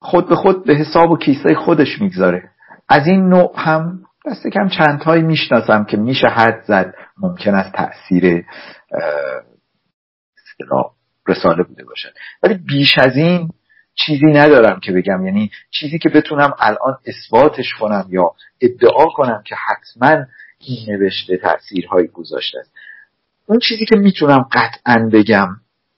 خود 0.00 0.28
به 0.28 0.36
خود 0.36 0.64
به 0.64 0.74
حساب 0.74 1.10
و 1.10 1.16
کیسه 1.16 1.54
خودش 1.54 2.00
می‌گذاره. 2.00 2.50
از 2.88 3.06
این 3.06 3.28
نوع 3.28 3.52
هم 3.56 4.02
دست 4.26 4.46
کم 4.46 4.68
چندهایی 4.68 5.22
می‌شناسم 5.22 5.84
که 5.84 5.96
میشه 5.96 6.26
حد 6.28 6.62
زد 6.66 6.94
ممکن 7.18 7.54
است 7.54 7.74
تاثیر 7.74 8.44
رساله 11.28 11.62
بوده 11.62 11.84
باشد 11.84 12.12
ولی 12.42 12.54
بیش 12.54 12.98
از 12.98 13.16
این 13.16 13.50
چیزی 14.06 14.26
ندارم 14.26 14.80
که 14.80 14.92
بگم. 14.92 15.26
یعنی 15.26 15.50
چیزی 15.70 15.98
که 15.98 16.08
بتونم 16.08 16.54
الان 16.58 16.98
اثباتش 17.06 17.74
کنم 17.80 18.06
یا 18.08 18.30
ادعا 18.60 19.06
کنم 19.06 19.42
که 19.44 19.54
حتما 19.54 20.24
این 20.58 20.86
نوشته 20.88 21.36
تاثیرهایی 21.36 22.08
گذاشته 22.08 22.58
است. 22.58 22.72
اون 23.46 23.58
چیزی 23.58 23.84
که 23.84 23.96
می‌تونم 23.96 24.48
قطعا 24.52 25.10
بگم 25.12 25.48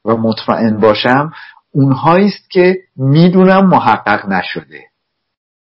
و 0.04 0.16
مطمئن 0.16 0.76
باشم 0.76 1.32
اونهایی 1.72 2.26
است 2.26 2.50
که 2.50 2.76
می‌دونم 2.96 3.66
محقق 3.66 4.28
نشده. 4.28 4.80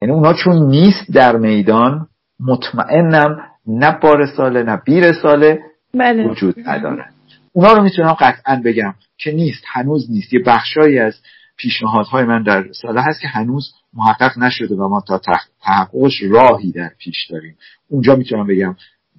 یعنی 0.01 0.13
اونا 0.13 0.33
چون 0.33 0.67
نیست 0.67 1.11
در 1.11 1.35
میدان 1.35 2.07
مطمئنم 2.39 3.39
نه 3.67 3.91
با 4.01 4.13
رساله 4.13 4.63
نه 4.63 4.81
بی 4.85 5.01
رساله 5.01 5.59
بله. 5.93 6.27
وجود 6.27 6.55
نداره 6.69 7.05
اونا 7.53 7.73
رو 7.73 7.83
می‌تونم 7.83 8.13
قطعا 8.13 8.61
بگم 8.65 8.93
که 9.17 9.31
نیست 9.31 9.63
هنوز 9.67 10.11
نیست. 10.11 10.33
یه 10.33 10.39
بخشایی 10.45 10.99
از 10.99 11.13
پیشنهادهای 11.59 12.23
من 12.23 12.43
در 12.43 12.61
رساله 12.61 13.01
هست 13.01 13.21
که 13.21 13.27
هنوز 13.27 13.73
محقق 13.93 14.37
نشده 14.37 14.75
و 14.75 14.87
ما 14.87 15.03
تا 15.07 15.21
تحققش 15.61 16.21
راهی 16.29 16.71
در 16.71 16.91
پیش 16.97 17.27
داریم. 17.29 17.57
اونجا 17.89 18.15
می‌تونم 18.15 18.47
بگم 18.47 18.75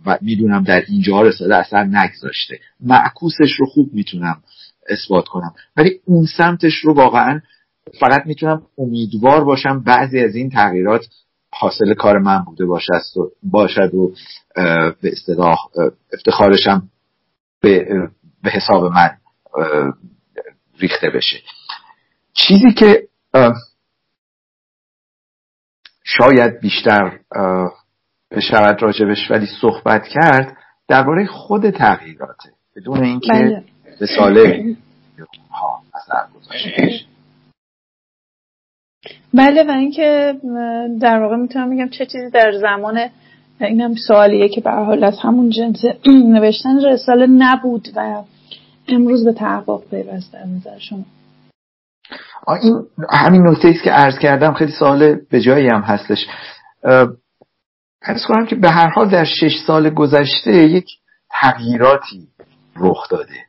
و 0.06 0.18
می‌دونم 0.20 0.62
در 0.62 0.84
اینجا 0.88 1.22
رساله 1.22 1.54
اثر 1.54 1.84
نگذاشته. 1.84 2.58
معکوسش 2.80 3.52
رو 3.58 3.66
خوب 3.66 3.94
می‌تونم 3.94 4.42
اثبات 4.88 5.28
کنم. 5.28 5.54
ولی 5.76 6.00
اون 6.04 6.26
سمتش 6.36 6.74
رو 6.74 6.94
واقعا 6.94 7.40
فقط 8.00 8.26
می‌تونم 8.26 8.62
امیدوار 8.78 9.44
باشم 9.44 9.80
بعضی 9.80 10.20
از 10.20 10.34
این 10.34 10.50
تغییرات 10.50 11.06
حاصل 11.52 11.94
کار 11.94 12.18
من 12.18 12.44
بوده 12.44 12.66
باشد 12.66 13.02
و 13.16 13.30
باشد 13.42 13.94
و 13.94 14.14
به 15.02 15.12
اصطلاح 15.12 15.58
افتخارشم 16.12 16.88
به, 17.60 17.88
به 18.42 18.50
حساب 18.50 18.92
من 18.92 19.10
ریخته 20.78 21.10
بشه. 21.10 21.36
چیزی 22.48 22.72
که 22.72 23.08
شاید 26.04 26.60
بیشتر 26.60 27.18
بشود 28.30 28.82
راجبش 28.82 29.30
ولی 29.30 29.46
صحبت 29.60 30.02
کرد 30.08 30.56
درباره 30.88 31.26
خود 31.26 31.70
تغییراته. 31.70 32.50
بدون 32.76 33.04
اینکه. 33.04 33.62
به 34.00 34.06
ساله 34.16 34.76
ها 35.50 35.82
اثر 35.94 36.26
گذاشته 36.34 37.10
بله 39.34 39.64
و 39.64 39.70
اینکه 39.70 40.34
در 41.00 41.22
واقع 41.22 41.36
می‌تونم 41.36 41.70
بگم 41.70 41.88
چه 41.88 42.06
چیزی 42.06 42.30
در 42.30 42.52
زمان 42.60 43.10
اینم 43.60 43.94
سوالیه 44.06 44.48
که 44.48 44.60
به 44.60 44.70
حال 44.70 45.04
از 45.04 45.18
همون 45.22 45.50
جنس 45.50 45.84
نوشتن 46.34 46.84
رساله 46.84 47.26
نبود 47.26 47.88
و 47.96 48.22
امروز 48.88 49.24
به 49.24 49.32
تحقق 49.32 49.82
پیوسته 49.90 50.38
از 50.38 50.48
نظر 50.48 50.78
شما. 50.78 51.04
این 52.62 52.86
همین 53.10 53.48
نکته 53.48 53.68
است 53.68 53.82
که 53.82 53.90
عرض 53.90 54.18
کردم 54.18 54.54
خیلی 54.54 54.72
سوال 54.72 55.14
به 55.30 55.40
جایی 55.40 55.68
هم 55.68 55.80
هستش. 55.80 56.26
ارز 58.02 58.24
کنم 58.28 58.46
که 58.46 58.56
به 58.56 58.70
هر 58.70 58.88
حال 58.88 59.08
در 59.08 59.24
شش 59.24 59.58
سال 59.66 59.90
گذشته 59.90 60.52
یک 60.52 60.86
تغییراتی 61.30 62.28
رخ 62.76 63.08
داده. 63.08 63.46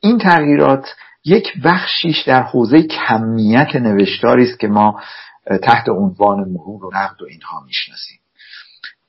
این 0.00 0.18
تغییرات 0.18 0.94
یک 1.24 1.62
بخشیش 1.64 2.22
در 2.22 2.42
حوزه 2.42 2.82
کمیت 2.82 3.76
نوشتاری 3.76 4.50
است 4.50 4.60
که 4.60 4.68
ما 4.68 5.00
تحت 5.62 5.88
عنوان 5.88 6.38
مرور 6.38 6.84
و 6.84 6.90
نقد 6.94 7.22
و 7.22 7.24
اینها 7.24 7.60
می‌شناسیم. 7.60 8.18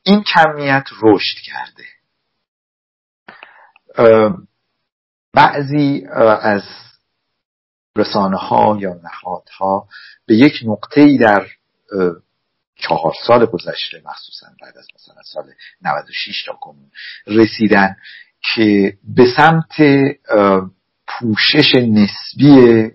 این 0.03 0.23
کمیت 0.35 0.85
رشد 1.02 1.38
کرده. 1.45 1.84
بعضی 5.34 6.07
از 6.41 6.64
رسانه 7.98 8.38
ها 8.38 8.78
یا 8.80 8.99
نهادها 9.03 9.88
به 10.26 10.36
یک 10.36 10.53
نقطه 10.65 11.02
ای 11.02 11.18
در 11.18 11.48
چهار 12.76 13.14
سال 13.28 13.45
گذشته 13.45 14.02
مخصوصا 14.06 14.48
بعد 14.61 14.78
از 14.78 14.88
مثلا 14.95 15.22
سال 15.26 15.44
96 15.82 16.44
تا 16.45 16.53
کنون 16.53 16.91
رسیدن 17.28 17.95
که 18.56 18.98
به 19.03 19.26
سمت 19.38 19.76
پوشش 21.07 21.76
نسبی 21.76 22.91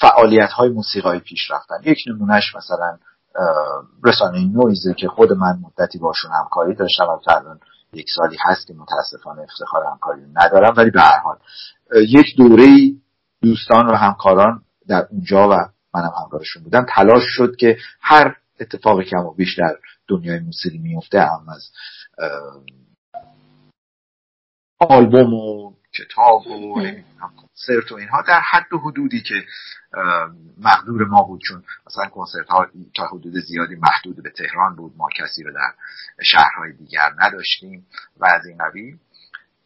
فعالیت 0.00 0.50
های 0.50 0.68
موسیقایی 0.68 1.20
پیش 1.20 1.50
رفتن 1.50 1.76
یک 1.84 1.98
نمونهش 2.06 2.54
مثلا 2.56 2.98
رسانه 4.04 4.44
نویزه 4.44 4.94
که 4.94 5.08
خود 5.08 5.32
من 5.32 5.58
مدتی 5.62 5.98
باشون 5.98 6.30
همکاری 6.32 6.74
داشتم 6.74 7.04
و 7.04 7.18
الان 7.26 7.60
یک 7.92 8.06
سالی 8.16 8.36
هست 8.40 8.66
که 8.66 8.74
متاسفانه 8.74 9.42
افتخار 9.42 9.84
همکاری 9.84 10.22
ندارم 10.34 10.74
ولی 10.76 10.90
به 10.90 11.00
هر 11.00 11.18
حال 11.18 11.36
یک 12.08 12.36
دوره 12.36 12.66
دوستان 13.44 13.86
و 13.86 13.94
همکاران 13.94 14.62
در 14.88 15.06
اونجا 15.10 15.48
و 15.48 15.52
منم 15.94 16.12
همکارشون 16.22 16.62
بودم. 16.62 16.86
تلاش 16.88 17.22
شد 17.26 17.56
که 17.56 17.78
هر 18.00 18.36
اتفاقی 18.60 19.04
کم 19.04 19.18
و 19.18 19.34
بیش 19.34 19.58
در 19.58 19.76
دنیای 20.08 20.38
موسیقی 20.38 20.78
میفته 20.78 21.20
هم 21.20 21.46
از 21.48 21.70
آلبوم 24.78 25.34
و 25.34 25.72
کتاب 25.92 26.46
و 26.46 26.82
کنسرت 27.36 27.92
و 27.92 27.94
اینها 27.94 28.22
در 28.22 28.40
حد 28.40 28.72
و 28.72 28.78
حدودی 28.78 29.20
که 29.20 29.34
مقدور 30.58 31.04
ما 31.04 31.22
بود. 31.22 31.40
چون 31.40 31.64
مثلا 31.86 32.08
کنسرت 32.08 32.48
ها 32.48 32.66
تا 32.94 33.06
حدود 33.06 33.38
زیادی 33.38 33.74
محدود 33.74 34.22
به 34.22 34.30
تهران 34.30 34.76
بود. 34.76 34.92
ما 34.96 35.08
کسی 35.16 35.42
رو 35.42 35.52
در 35.52 35.74
شهرهای 36.22 36.72
دیگر 36.72 37.10
نداشتیم. 37.18 37.86
و 38.16 38.26
از 38.26 38.46
این 38.46 38.58
قبیل 38.58 38.98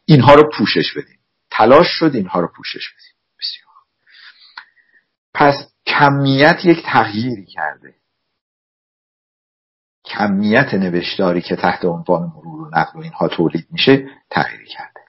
اینها 0.05 0.33
رو 0.33 0.49
پوشش 0.57 0.93
بدیم. 0.97 1.19
تلاش 1.51 1.87
شد 1.89 2.11
اینها 2.13 2.39
رو 2.39 2.47
پوشش 2.55 2.93
بدیم. 2.93 3.08
پس 5.33 5.53
کمیت 5.85 6.65
یک 6.65 6.83
تغییری 6.85 7.45
کرده. 7.45 7.95
کمیت 10.05 10.73
نوشتاری 10.73 11.41
که 11.41 11.55
تحت 11.55 11.85
عنوان 11.85 12.23
مرور 12.23 12.61
و 12.61 12.69
نقل 12.77 12.99
و 12.99 13.01
اینها 13.01 13.27
تولید 13.27 13.67
میشه 13.71 14.09
تغییری 14.29 14.65
کرده. 14.65 14.99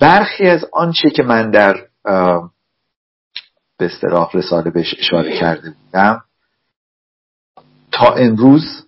برخی 0.00 0.46
از 0.48 0.64
آنچه 0.72 1.10
که 1.10 1.22
من 1.22 1.50
در 1.50 1.86
به 3.78 3.86
اصطلاح 3.86 4.30
رساله 4.34 4.70
بهش 4.70 4.94
اشاره 4.98 5.38
کرده 5.38 5.70
بودم 5.70 6.24
تا 7.92 8.14
امروز 8.14 8.86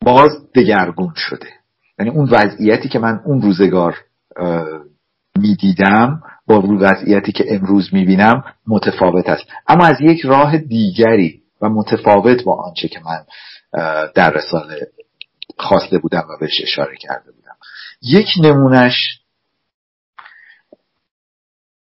باز 0.00 0.52
دگرگون 0.54 1.12
شده. 1.16 1.48
یعنی 1.98 2.10
اون 2.10 2.28
وضعیتی 2.30 2.88
که 2.88 2.98
من 2.98 3.20
اون 3.24 3.42
روزگار 3.42 4.04
می‌دیدم 5.36 6.22
با 6.46 6.62
وضعیتی 6.80 7.32
که 7.32 7.44
امروز 7.48 7.94
می‌بینم 7.94 8.44
متفاوت 8.66 9.28
است. 9.28 9.44
اما 9.68 9.86
از 9.86 9.96
یک 10.00 10.20
راه 10.20 10.58
دیگری 10.58 11.42
و 11.60 11.68
متفاوت 11.68 12.44
با 12.44 12.62
آنچه 12.62 12.88
که 12.88 13.00
من 13.04 13.24
در 14.14 14.30
رساله 14.30 14.88
خواسته 15.58 15.98
بودم 15.98 16.24
و 16.30 16.36
بهش 16.40 16.60
اشاره 16.62 16.96
کرده 16.96 17.32
بودم. 17.32 17.56
یک 18.02 18.28
نمونش 18.42 19.22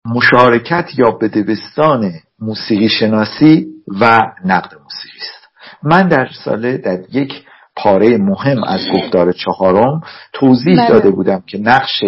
مشارکت 0.04 0.88
یا 0.98 1.10
بدبستان 1.10 2.12
موسیقی 2.38 2.88
شناسی 2.88 3.66
و 4.00 4.20
نقد 4.44 4.74
موسیقی 4.82 5.18
است. 5.20 5.48
من 5.82 6.08
در 6.08 6.28
ساله 6.44 6.76
در 6.76 6.98
یک 7.12 7.32
پاره 7.76 8.16
مهم 8.16 8.64
از 8.64 8.80
گفتار 8.94 9.32
چهارم 9.32 10.00
توضیح 10.32 10.76
بله. 10.76 10.88
داده 10.88 11.10
بودم 11.10 11.42
که 11.46 11.58
نقش 11.58 12.04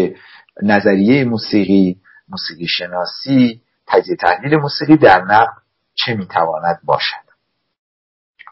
نظریه 0.63 1.25
موسیقی 1.25 1.97
موسیقی 2.31 2.67
شناسی 2.69 3.61
تجزیه 3.87 4.17
تحلیل 4.17 4.57
موسیقی 4.57 4.97
در 4.97 5.23
نقد 5.25 5.63
چه 5.95 6.15
می‌تواند 6.15 6.81
باشد 6.85 7.31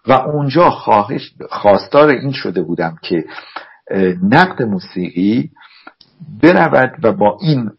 و 0.06 0.12
اونجا 0.12 0.70
خواهش 0.70 1.32
خواستار 1.50 2.08
این 2.08 2.32
شده 2.32 2.62
بودم 2.62 2.96
که 3.02 3.24
نقد 4.22 4.62
موسیقی 4.62 5.50
برود 6.42 6.92
و 7.02 7.12
با 7.12 7.38
این 7.42 7.70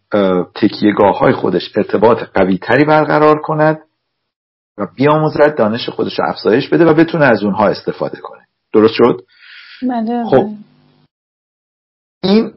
تکیهگاه 0.56 1.18
های 1.18 1.34
خودش 1.34 1.72
ارتباط 1.78 2.24
قوی 2.34 2.58
تری 2.58 2.86
برقرار 2.86 3.42
کند 3.42 3.80
و 4.78 4.88
بیاموزد 4.96 5.58
دانش 5.58 5.90
خودش 5.90 6.20
رو 6.20 6.26
افزایش 6.30 6.70
بده 6.70 6.86
و 6.86 6.94
بتونه 6.94 7.26
از 7.26 7.44
اونها 7.44 7.68
استفاده 7.68 8.20
کنه 8.20 8.42
درست 8.74 8.94
شد؟ 8.94 9.22
بله 9.82 10.26
خب 10.26 10.44
بله. 10.44 10.56
این 12.24 12.54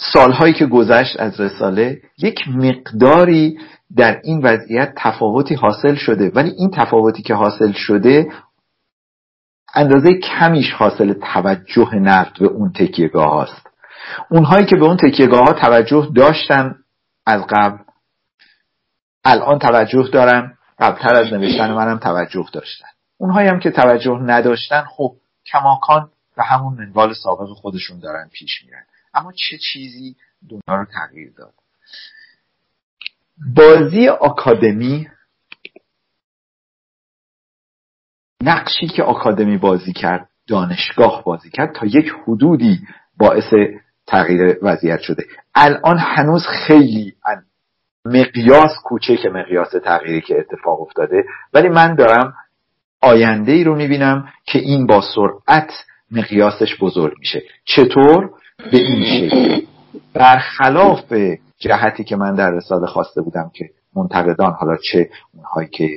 سالهایی 0.00 0.54
که 0.54 0.66
گذشت 0.66 1.20
از 1.20 1.40
رساله 1.40 2.00
یک 2.18 2.48
مقداری 2.48 3.58
در 3.96 4.20
این 4.24 4.40
وضعیت 4.42 4.92
تفاوتی 4.96 5.54
حاصل 5.54 5.94
شده. 5.94 6.32
ولی 6.34 6.50
این 6.50 6.70
تفاوتی 6.70 7.22
که 7.22 7.34
حاصل 7.34 7.72
شده 7.72 8.32
اندازه 9.74 10.14
کمیش 10.14 10.72
حاصل 10.72 11.12
توجه 11.12 11.94
نقد 11.94 12.38
به 12.40 12.46
اون 12.46 12.72
تکیهگاه 12.72 13.30
هاست. 13.30 13.66
اونهایی 14.30 14.66
که 14.66 14.76
به 14.76 14.84
اون 14.84 14.96
تکیهگاه 14.96 15.44
ها 15.44 15.52
توجه 15.52 16.08
داشتن 16.14 16.74
از 17.26 17.42
قبل 17.48 17.78
الان 19.24 19.58
توجه 19.58 20.08
دارن. 20.12 20.54
قبلتر 20.78 21.14
از 21.14 21.32
نوشتن 21.32 21.72
منم 21.72 21.98
توجه 21.98 22.46
داشتن. 22.52 22.88
اونهایی 23.18 23.48
هم 23.48 23.60
که 23.60 23.70
توجه 23.70 24.18
نداشتن 24.22 24.84
خب 24.96 25.12
کماکان 25.52 26.10
به 26.36 26.42
همون 26.44 26.74
منوال 26.74 27.14
سابق 27.14 27.48
خودشون 27.48 27.98
دارن 28.00 28.28
پیش 28.32 28.64
میرن. 28.64 28.84
اما 29.14 29.32
چه 29.32 29.58
چیزی 29.58 30.16
دنیا 30.50 30.80
رو 30.80 30.84
تغییر 30.84 31.32
داد؟ 31.36 31.54
بازی 33.56 34.08
آکادمی 34.08 35.08
نقشی 38.42 38.86
که 38.86 39.02
آکادمی 39.02 39.58
بازی 39.58 39.92
کرد 39.92 40.28
دانشگاه 40.46 41.24
بازی 41.24 41.50
کرد 41.50 41.74
تا 41.74 41.86
یک 41.86 42.12
حدودی 42.22 42.80
باعث 43.16 43.52
تغییر 44.06 44.58
وضعیت 44.62 45.00
شده. 45.00 45.24
الان 45.54 45.98
هنوز 45.98 46.46
خیلی 46.46 47.14
مقیاس 48.04 48.70
کوچک 48.84 49.26
مقیاس 49.26 49.70
تغییری 49.84 50.20
که 50.20 50.38
اتفاق 50.38 50.80
افتاده 50.80 51.24
ولی 51.52 51.68
من 51.68 51.94
دارم 51.94 52.34
آینده 53.02 53.52
ای 53.52 53.64
رو 53.64 53.76
می‌بینم 53.76 54.32
که 54.44 54.58
این 54.58 54.86
با 54.86 55.02
سرعت 55.14 55.70
مقیاسش 56.10 56.76
بزرگ 56.80 57.18
میشه. 57.18 57.42
چطور؟ 57.64 58.30
به 58.58 58.78
این 58.78 59.04
شکل. 59.04 59.66
برخلاف 60.14 61.12
جهتی 61.58 62.04
که 62.04 62.16
من 62.16 62.34
در 62.34 62.50
رساله 62.50 62.86
خواسته 62.86 63.22
بودم 63.22 63.50
که 63.54 63.70
منتقدان 63.96 64.52
حالا 64.52 64.76
چه 64.76 65.10
اونهایی 65.34 65.68
که 65.68 65.88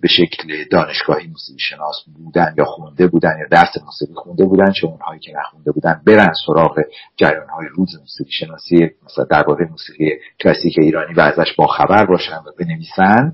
به 0.00 0.08
شکل 0.08 0.64
دانشگاهی 0.70 1.26
موسیقی 1.26 1.58
شناس 1.58 1.96
بودن 2.16 2.54
یا 2.58 2.64
خونده 2.64 3.06
بودن 3.06 3.38
یا 3.40 3.46
درس 3.50 3.72
موسیقی 3.84 4.14
خونده 4.14 4.44
بودن 4.44 4.72
چه 4.72 4.86
اونهایی 4.86 5.20
که 5.20 5.32
نخونده 5.36 5.72
بودن 5.72 6.02
برن 6.06 6.32
سراغ 6.46 6.80
جریان 7.16 7.48
های 7.48 7.66
روز 7.74 8.00
موسیقی 8.00 8.32
شناسی 8.32 8.90
مثلا 9.04 9.24
درباره 9.24 9.68
موسیقی 9.70 10.10
کلاسیک 10.40 10.78
ایرانی 10.78 11.14
و 11.14 11.20
ازش 11.20 11.52
با 11.56 11.66
خبر 11.66 12.06
باشن 12.06 12.36
و 12.36 12.52
بنویسن. 12.58 13.32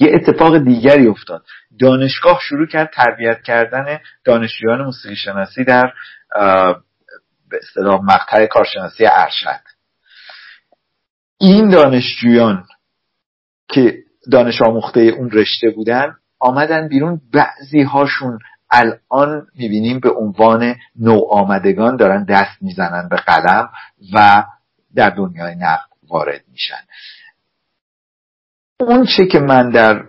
یه 0.00 0.10
اتفاق 0.14 0.58
دیگری 0.58 1.06
افتاد. 1.06 1.42
دانشگاه 1.80 2.40
شروع 2.42 2.66
کرد 2.66 2.90
تربیت 2.94 3.42
کردن 3.42 3.98
دانشجویان 4.24 4.82
موسیقی 4.84 5.16
شناسی 5.16 5.64
در 5.64 5.92
به 7.50 7.58
اصطلاح 7.62 8.00
مقطع 8.04 8.46
کارشناسی 8.46 9.06
ارشد. 9.06 9.60
این 11.38 11.70
دانشجویان 11.70 12.66
که 13.68 13.98
دانش 14.32 14.62
آموخته 14.62 15.00
اون 15.00 15.30
رشته 15.30 15.70
بودن 15.70 16.16
آمدن 16.38 16.88
بیرون. 16.88 17.20
بعضی 17.32 17.82
هاشون 17.82 18.38
الان 18.70 19.46
می‌بینیم 19.54 20.00
به 20.00 20.10
عنوان 20.10 20.74
نو 21.00 21.20
آمدگان 21.30 21.96
دارن 21.96 22.24
دست 22.24 22.62
می‌زنن 22.62 23.08
به 23.08 23.16
قلم 23.16 23.70
و 24.14 24.44
در 24.94 25.10
دنیای 25.10 25.54
نقد 25.54 25.88
وارد 26.08 26.44
میشن. 26.48 26.80
اون 28.80 29.06
چه 29.16 29.26
که 29.26 29.38
من 29.38 29.70
در 29.70 30.04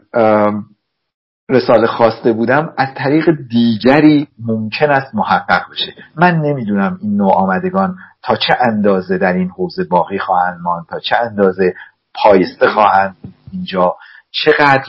رساله 1.51 1.87
خواسته 1.87 2.33
بودم 2.33 2.73
از 2.77 2.87
طریق 2.97 3.25
دیگری 3.49 4.27
ممکن 4.39 4.89
است 4.89 5.15
محقق 5.15 5.71
بشه. 5.71 5.93
من 6.15 6.35
نمی‌دونم 6.35 6.99
این 7.01 7.17
نوع 7.17 7.33
آمدگان 7.33 7.97
تا 8.23 8.35
چه 8.35 8.57
اندازه 8.59 9.17
در 9.17 9.33
این 9.33 9.49
حوزه 9.49 9.83
باقی 9.83 10.19
خواهند 10.19 10.59
ماند 10.61 10.85
تا 10.89 10.99
چه 10.99 11.15
اندازه 11.15 11.73
پایسته 12.13 12.69
خواهند 12.69 13.15
اینجا. 13.51 13.95
چقدر 14.31 14.85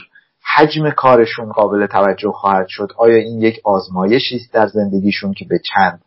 حجم 0.56 0.90
کارشون 0.90 1.52
قابل 1.52 1.86
توجه 1.86 2.32
خواهد 2.32 2.66
شد؟ 2.68 2.88
آیا 2.98 3.16
این 3.16 3.40
یک 3.40 3.60
آزمایشی 3.64 4.36
است 4.36 4.52
در 4.52 4.66
زندگیشون 4.66 5.32
که 5.32 5.44
به 5.48 5.58
چند 5.74 6.00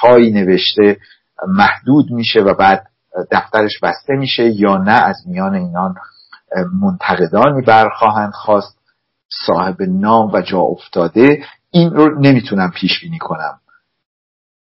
تایی 0.00 0.30
نوشته 0.30 0.96
محدود 1.48 2.10
میشه 2.10 2.40
و 2.40 2.54
بعد 2.54 2.86
دفترش 3.32 3.80
بسته 3.82 4.16
میشه 4.16 4.50
یا 4.50 4.76
نه؟ 4.76 4.92
از 4.92 5.16
میان 5.26 5.54
اینان 5.54 5.94
منتقدانی 6.80 7.62
برخواهند 7.62 8.32
خواست. 8.32 8.79
صاحب 9.46 9.82
نام 9.82 10.32
و 10.32 10.40
جا 10.40 10.58
افتاده 10.58 11.44
این 11.70 11.90
رو 11.90 12.20
نمی‌تونم 12.20 12.70
پیش 12.70 13.00
بینی 13.00 13.18
کنم. 13.18 13.60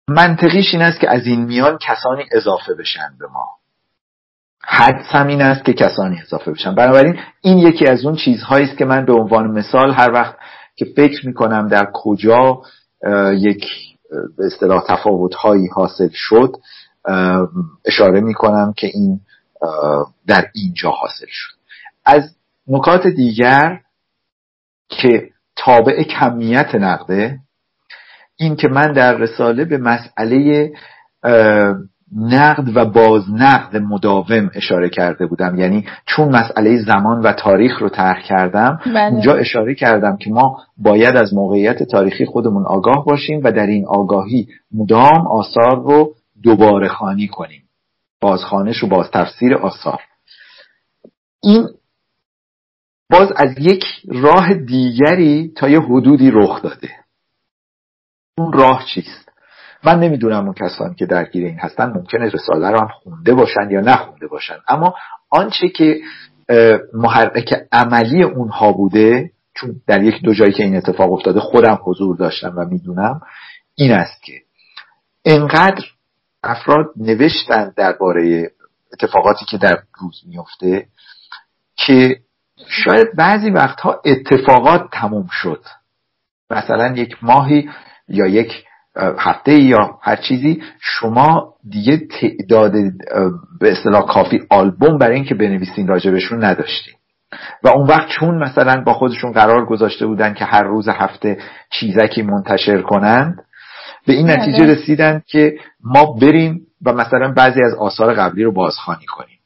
منطقیش 0.08 0.74
این 0.74 0.82
است 0.82 1.00
که 1.00 1.10
از 1.10 1.26
این 1.26 1.44
میان 1.44 1.78
کسانی 1.78 2.24
اضافه 2.32 2.74
بشن 2.74 3.16
به 3.18 3.26
ما. 3.26 3.48
حدسم 4.64 5.26
این 5.26 5.42
است 5.42 5.64
که 5.64 5.72
کسانی 5.72 6.20
اضافه 6.20 6.50
بشن. 6.52 6.74
بنابراین 6.74 7.20
این 7.40 7.58
یکی 7.58 7.86
از 7.86 8.04
اون 8.04 8.16
چیزهایی 8.16 8.66
است 8.66 8.78
که 8.78 8.84
من 8.84 9.04
به 9.04 9.12
عنوان 9.12 9.50
مثال 9.50 9.92
هر 9.92 10.12
وقت 10.12 10.36
که 10.76 10.84
فکر 10.96 11.26
می‌کنم 11.26 11.68
در 11.68 11.88
کجا 11.94 12.62
یک 13.32 13.64
به 14.36 14.46
اصطلاح 14.46 14.84
تفاوت 14.88 15.34
هایی 15.34 15.66
حاصل 15.66 16.08
شد 16.12 16.52
اشاره 17.84 18.20
می‌کنم 18.20 18.72
که 18.76 18.86
این 18.86 19.20
در 20.26 20.50
اینجا 20.54 20.90
حاصل 20.90 21.26
شد. 21.28 21.54
از 22.04 22.36
نکات 22.68 23.06
دیگر 23.06 23.80
که 24.88 25.30
تابع 25.56 26.02
کمیت 26.02 26.74
نقده 26.74 27.38
این 28.36 28.56
که 28.56 28.68
من 28.68 28.92
در 28.92 29.16
رساله 29.16 29.64
به 29.64 29.78
مسئله 29.78 30.70
نقد 32.16 32.76
و 32.76 32.84
بازنقد 32.84 33.76
مداوم 33.76 34.50
اشاره 34.54 34.88
کرده 34.88 35.26
بودم. 35.26 35.58
یعنی 35.58 35.84
چون 36.06 36.28
مسئله 36.28 36.82
زمان 36.82 37.20
و 37.20 37.32
تاریخ 37.32 37.82
رو 37.82 37.88
طرح 37.88 38.22
کردم 38.22 38.80
بله. 38.86 39.12
اونجا 39.12 39.34
اشاره 39.34 39.74
کردم 39.74 40.16
که 40.16 40.30
ما 40.30 40.60
باید 40.76 41.16
از 41.16 41.34
موقعیت 41.34 41.82
تاریخی 41.82 42.24
خودمون 42.24 42.66
آگاه 42.66 43.04
باشیم 43.04 43.40
و 43.44 43.52
در 43.52 43.66
این 43.66 43.86
آگاهی 43.86 44.48
مدام 44.74 45.26
آثار 45.26 45.82
رو 45.82 46.14
دوباره 46.42 46.88
خانی 46.88 47.28
کنیم. 47.28 47.62
بازخانش 48.20 48.84
و 48.84 48.86
باز 48.86 49.10
تفسیر 49.10 49.54
آثار. 49.54 50.00
این 51.42 51.68
باز 53.10 53.32
از 53.36 53.54
یک 53.58 53.84
راه 54.08 54.54
دیگری 54.54 55.52
تا 55.56 55.68
یه 55.68 55.80
حدودی 55.80 56.30
رخ 56.30 56.62
داده. 56.62 56.90
اون 58.38 58.52
راه 58.52 58.84
چیست؟ 58.94 59.28
من 59.84 60.00
نمی‌دونم 60.00 60.44
اون 60.44 60.54
کسانی 60.54 60.94
که 60.94 61.06
درگیر 61.06 61.46
این 61.46 61.58
هستن 61.58 61.92
ممکنه 61.92 62.30
رساله 62.30 62.70
رو 62.70 62.88
خونده 63.02 63.34
باشن 63.34 63.70
یا 63.70 63.80
نخونده 63.80 64.26
باشن. 64.26 64.56
اما 64.68 64.94
آنچه 65.30 65.68
که 65.68 66.00
محرک 66.94 67.54
عملی 67.72 68.22
اونها 68.22 68.72
بوده 68.72 69.30
چون 69.54 69.80
در 69.86 70.02
یک 70.02 70.22
دو 70.22 70.34
جایی 70.34 70.52
که 70.52 70.62
این 70.62 70.76
اتفاق 70.76 71.12
افتاده 71.12 71.40
خودم 71.40 71.78
حضور 71.84 72.16
داشتم 72.16 72.54
و 72.56 72.64
می‌دونم 72.64 73.20
این 73.74 73.92
است 73.92 74.22
که 74.22 74.32
انقدر 75.24 75.84
افراد 76.42 76.86
نوشتن 76.96 77.72
درباره 77.76 78.50
اتفاقاتی 78.92 79.44
که 79.44 79.58
در 79.58 79.82
روز 80.00 80.22
میفته 80.26 80.86
که 81.76 82.20
شاید 82.66 83.16
بعضی 83.16 83.50
وقتها 83.50 84.02
اتفاقات 84.04 84.88
تموم 84.92 85.28
شد. 85.30 85.64
مثلا 86.50 86.96
یک 86.96 87.16
ماهی 87.22 87.68
یا 88.08 88.26
یک 88.26 88.64
هفته 89.18 89.52
یا 89.52 89.98
هر 90.02 90.16
چیزی 90.16 90.62
شما 90.80 91.54
دیگه 91.68 91.96
تعداد 92.20 92.72
به 93.60 93.72
اصطلاح 93.72 94.06
کافی 94.06 94.40
آلبوم 94.50 94.98
برای 94.98 95.14
اینکه 95.14 95.34
بنویسین 95.34 95.86
راجبشون 95.88 96.44
نداشتین. 96.44 96.94
و 97.62 97.68
اون 97.68 97.86
وقت 97.86 98.08
چون 98.08 98.38
مثلا 98.38 98.82
با 98.86 98.94
خودشون 98.94 99.32
قرار 99.32 99.66
گذاشته 99.66 100.06
بودن 100.06 100.34
که 100.34 100.44
هر 100.44 100.62
روز 100.62 100.88
هفته 100.88 101.38
چیزکی 101.70 102.22
منتشر 102.22 102.82
کنند 102.82 103.44
به 104.06 104.12
این 104.12 104.26
بله. 104.26 104.36
نتیجه 104.36 104.66
رسیدن 104.66 105.22
که 105.26 105.58
ما 105.84 106.12
بریم 106.12 106.60
و 106.82 106.92
مثلا 106.92 107.32
بعضی 107.32 107.60
از 107.64 107.74
آثار 107.74 108.14
قبلی 108.14 108.44
رو 108.44 108.52
بازخوانی 108.52 109.06
کنیم. 109.06 109.38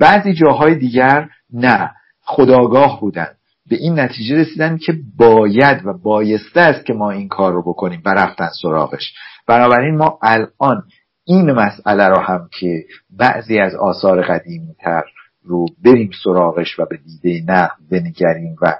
بعضی 0.00 0.34
جاهای 0.34 0.74
دیگر 0.74 1.28
نه. 1.52 1.90
خداگاه 2.24 3.00
بودن. 3.00 3.28
به 3.70 3.76
این 3.76 4.00
نتیجه 4.00 4.36
رسیدن 4.36 4.76
که 4.76 4.92
باید 5.16 5.86
و 5.86 5.92
بایسته 5.92 6.60
است 6.60 6.84
که 6.84 6.92
ما 6.92 7.10
این 7.10 7.28
کار 7.28 7.52
رو 7.52 7.62
بکنیم 7.62 8.02
و 8.04 8.08
رفتن 8.08 8.48
سراغش. 8.62 9.14
بنابراین 9.46 9.96
ما 9.96 10.18
الان 10.22 10.82
این 11.24 11.52
مسئله 11.52 12.08
رو 12.08 12.20
هم 12.20 12.48
که 12.60 12.84
بعضی 13.18 13.58
از 13.58 13.74
آثار 13.74 14.22
قدیمی 14.22 14.74
تر 14.80 15.04
رو 15.44 15.66
بریم 15.84 16.10
سراغش 16.24 16.80
و 16.80 16.86
به 16.90 16.96
دیده 16.96 17.52
نقد 17.52 17.76
بنگریم 17.90 18.56
و 18.62 18.74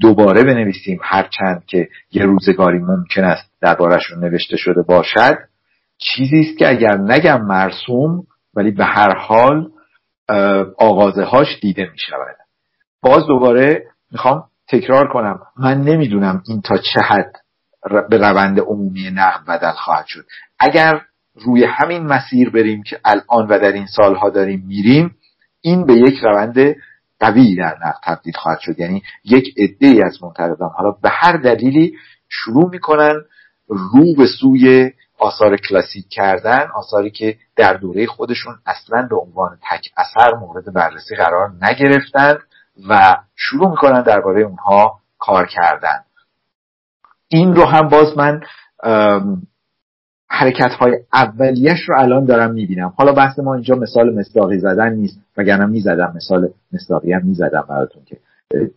دوباره 0.00 0.42
بنویسیم 0.42 0.98
هرچند 1.02 1.64
که 1.66 1.88
یه 2.12 2.22
روزگاری 2.22 2.78
ممکن 2.78 3.24
است 3.24 3.50
دربارهشون 3.60 4.24
نوشته 4.24 4.56
شده 4.56 4.82
باشد 4.82 5.38
چیزی 5.98 6.40
است 6.40 6.58
که 6.58 6.68
اگر 6.68 6.96
نگم 6.96 7.42
مرسوم 7.42 8.26
ولی 8.54 8.70
به 8.70 8.84
هر 8.84 9.14
حال 9.16 9.70
آغازه 10.78 11.24
هاش 11.24 11.58
دیده 11.60 11.82
می 11.82 11.98
شود 11.98 12.39
باز 13.02 13.26
دوباره 13.26 13.86
می‌خوام 14.12 14.44
تکرار 14.68 15.12
کنم. 15.12 15.40
من 15.56 15.80
نمی‌دونم 15.80 16.42
این 16.48 16.60
تا 16.60 16.76
چه 16.76 17.00
حد 17.00 17.32
به 18.10 18.18
روند 18.18 18.60
عمومی 18.60 19.10
نقد 19.10 19.44
بدل 19.46 19.72
خواهد 19.72 20.06
شد. 20.06 20.24
اگر 20.58 21.00
روی 21.34 21.64
همین 21.64 22.02
مسیر 22.02 22.50
بریم 22.50 22.82
که 22.82 23.00
الان 23.04 23.46
و 23.46 23.58
در 23.58 23.72
این 23.72 23.86
سالها 23.86 24.30
داریم 24.30 24.64
میریم 24.66 25.16
این 25.60 25.86
به 25.86 25.94
یک 25.94 26.18
روند 26.22 26.76
قوی 27.20 27.56
در 27.56 27.76
نقد 27.86 27.98
تبدیل 28.04 28.34
خواهد 28.36 28.58
شد. 28.60 28.80
یعنی 28.80 29.02
یک 29.24 29.54
عده 29.58 30.06
از 30.06 30.22
منتقدان 30.22 30.70
حالا 30.76 30.90
به 30.90 31.08
هر 31.12 31.36
دلیلی 31.36 31.94
شروع 32.28 32.70
می‌کنن 32.70 33.14
رو 33.68 34.14
به 34.16 34.26
سوی 34.40 34.92
آثار 35.18 35.56
کلاسیک 35.56 36.08
کردن 36.10 36.66
آثاری 36.74 37.10
که 37.10 37.36
در 37.56 37.74
دوره 37.74 38.06
خودشون 38.06 38.54
اصلا 38.66 39.06
به 39.10 39.16
عنوان 39.16 39.58
تک 39.70 39.90
اثر 39.96 40.34
مورد 40.34 40.72
بررسی 40.74 41.16
قرار 41.16 41.52
نگرفتن. 41.62 42.38
و 42.88 43.16
شروع 43.36 43.70
می‌کنن 43.70 44.02
درباره 44.02 44.42
اونها 44.42 45.00
کار 45.18 45.46
کردن. 45.46 46.04
این 47.28 47.54
رو 47.54 47.64
هم 47.64 47.88
باز 47.88 48.18
من 48.18 48.40
حرکت 50.28 50.72
های 50.72 50.98
اولیش 51.12 51.80
رو 51.88 51.98
الان 51.98 52.24
دارم 52.24 52.50
می‌بینم. 52.50 52.92
حالا 52.96 53.12
بحث 53.12 53.38
ما 53.38 53.54
اینجا 53.54 53.74
مثال 53.74 54.18
مصداقی 54.18 54.58
زدن 54.58 54.92
نیست 54.92 55.20
وگرنه 55.36 55.66
می‌زدم 55.66 56.12
مثال 56.16 56.48
مصداقی 56.72 57.12
هم 57.12 57.26
می‌زدم 57.26 57.64
براتون 57.68 58.02
که 58.04 58.16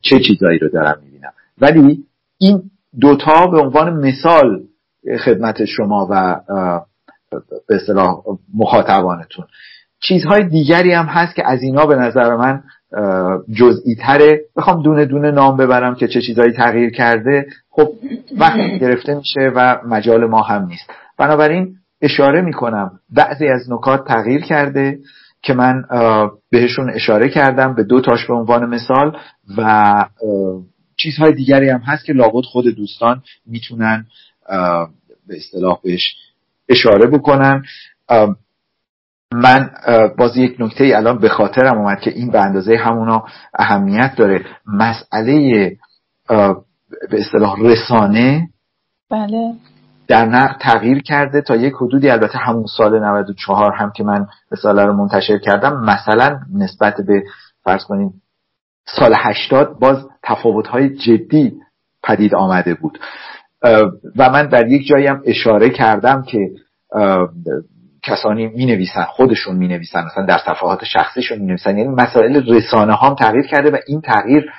چه 0.02 0.20
چیزایی 0.20 0.60
رو 0.60 0.70
دارم 0.70 1.00
می‌بینم. 1.04 1.34
ولی 1.62 2.04
این 2.38 2.64
دوتا 3.00 3.48
به 3.48 3.60
عنوان 3.60 3.94
مثال 3.94 4.64
خدمت 5.26 5.66
شما 5.66 6.08
و 6.12 6.42
به 7.68 7.76
اصطلاح 7.76 8.24
مخاطبانتون. 8.54 9.46
چیزهای 10.00 10.44
دیگری 10.50 10.94
هم 10.94 11.06
هست 11.06 11.36
که 11.36 11.48
از 11.48 11.62
اینا 11.62 11.86
به 11.86 11.96
نظر 11.96 12.36
من 12.36 12.64
جزئی 13.54 13.96
تره 13.96 14.42
بخوام 14.56 14.84
دونه 14.84 15.06
دونه 15.06 15.32
نام 15.32 15.58
ببرم 15.58 15.96
که 15.96 16.08
چه 16.08 16.22
چیزهایی 16.22 16.52
تغییر 16.52 16.90
کرده. 16.90 17.48
خب 17.70 17.90
وقت 18.38 18.60
گرفته 18.60 19.16
میشه 19.16 19.52
و 19.56 19.78
مجال 19.88 20.26
ما 20.26 20.42
هم 20.42 20.66
نیست. 20.66 20.90
بنابراین 21.18 21.76
اشاره 22.02 22.42
می‌کنم. 22.42 23.00
بعضی 23.10 23.48
از 23.48 23.72
نکات 23.72 24.08
تغییر 24.08 24.42
کرده 24.42 25.00
که 25.42 25.54
من 25.54 25.84
بهشون 26.50 26.90
اشاره 26.90 27.30
کردم 27.30 27.76
به 27.76 27.84
دو 27.84 28.02
تاش 28.02 28.28
به 28.28 28.34
عنوان 28.34 28.66
مثال 28.70 29.18
و 29.58 29.94
چیزهای 30.98 31.34
دیگری 31.34 31.70
هم 31.70 31.80
هست 31.80 32.06
که 32.06 32.14
لابد 32.14 32.44
خود 32.46 32.68
دوستان 32.68 33.22
می‌تونن 33.46 34.06
به 35.28 35.38
اصطلاح 35.38 35.80
بهش 35.84 36.16
اشاره 36.70 37.08
بکنن. 37.08 37.64
من 39.34 39.70
باز 40.18 40.38
یک 40.38 40.56
نکته 40.60 40.84
ای 40.84 40.94
الان 40.94 41.18
به 41.18 41.30
خاطرم 41.30 41.78
اومد 41.78 42.00
که 42.00 42.12
این 42.12 42.32
به 42.32 42.42
اندازه 42.42 42.76
همونا 42.76 43.24
اهمیت 43.60 44.16
داره. 44.18 44.46
مسئله 44.68 45.78
به 47.10 47.20
اصطلاح 47.20 47.56
رسانه 47.60 48.50
بله. 49.12 49.54
در 50.08 50.26
نقد 50.26 50.58
تغییر 50.60 51.02
کرده 51.02 51.42
تا 51.42 51.56
یک 51.56 51.74
حدودی 51.82 52.10
البته 52.10 52.38
همون 52.38 52.66
سال 52.78 53.00
94 53.00 53.74
هم 53.74 53.92
که 53.96 54.04
من 54.04 54.28
رساله 54.52 54.86
رو 54.86 54.94
منتشر 54.94 55.38
کردم 55.38 55.84
مثلا 55.84 56.40
نسبت 56.54 56.96
به 57.08 57.24
فرض 57.64 57.84
کنیم 57.84 58.14
سال 58.86 59.14
80 59.18 59.80
باز 59.80 59.98
های 60.70 60.90
جدی 60.90 61.54
پدید 62.04 62.36
آمده 62.36 62.74
بود. 62.74 63.00
و 64.16 64.30
من 64.30 64.48
در 64.48 64.68
یک 64.68 64.88
جایی 64.88 65.08
هم 65.08 65.22
اشاره 65.26 65.70
کردم 65.70 66.24
که 66.24 66.40
کسانی 68.04 68.48
می 68.48 68.66
نویسن 68.66 69.04
خودشون 69.04 69.56
می 69.56 69.68
نویسن 69.68 70.06
مثلا 70.06 70.26
در 70.26 70.38
صفحات 70.38 70.84
شخصیشون 70.84 71.40
می 71.40 71.46
نویسن 71.46 71.78
یعنی 71.78 71.90
مسائل 71.90 72.54
رسانه 72.54 72.96
هم 72.96 73.16
تغییر 73.16 73.48
کرده 73.48 73.72
و 73.72 73.78
این 73.88 74.02
تغییر 74.02 74.52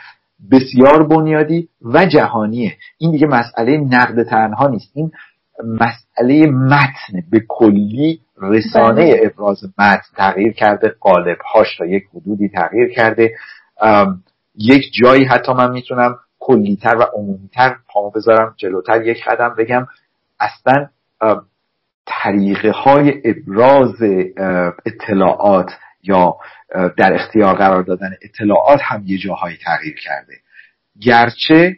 بسیار 0.51 1.07
بنیادی 1.07 1.69
و 1.83 2.07
جهانیه. 2.07 2.77
این 2.99 3.11
دیگه 3.11 3.27
مسئله 3.27 3.77
نقد 3.77 4.23
تنها 4.23 4.69
نیست. 4.69 4.91
این 4.95 5.11
مسئله 5.65 6.47
متن 6.47 7.23
به 7.31 7.43
کلی 7.49 8.21
رسانه 8.43 9.13
بله. 9.13 9.21
ابراز 9.25 9.65
متن 9.79 10.03
تغییر 10.17 10.53
کرده 10.53 10.95
قالب 11.01 11.39
هاش 11.55 11.77
تا 11.79 11.87
یک 11.87 12.05
حدودی 12.15 12.49
تغییر 12.49 12.89
کرده. 12.89 13.35
یک 14.59 14.83
جایی 15.03 15.25
حتی 15.25 15.53
من 15.53 15.71
می‌تونم 15.71 16.17
کلیتر 16.39 16.97
و 16.97 17.03
عمومیتر 17.17 17.77
پامو 17.89 18.11
بذارم 18.11 18.55
جلوتر 18.57 19.07
یک 19.07 19.25
قدم 19.25 19.55
بگم. 19.59 19.87
اصلا 20.41 20.87
طریقه 22.07 22.71
های 22.71 23.23
ابراز 23.25 24.03
اطلاعات 24.87 25.71
یا 26.03 26.37
در 26.97 27.15
اختیار 27.15 27.55
قرار 27.55 27.83
دادن 27.83 28.11
اطلاعات 28.23 28.81
هم 28.83 29.03
یه 29.07 29.19
جاهایی 29.19 29.57
تغییر 29.57 29.97
کرده. 29.97 30.35
گرچه 31.01 31.77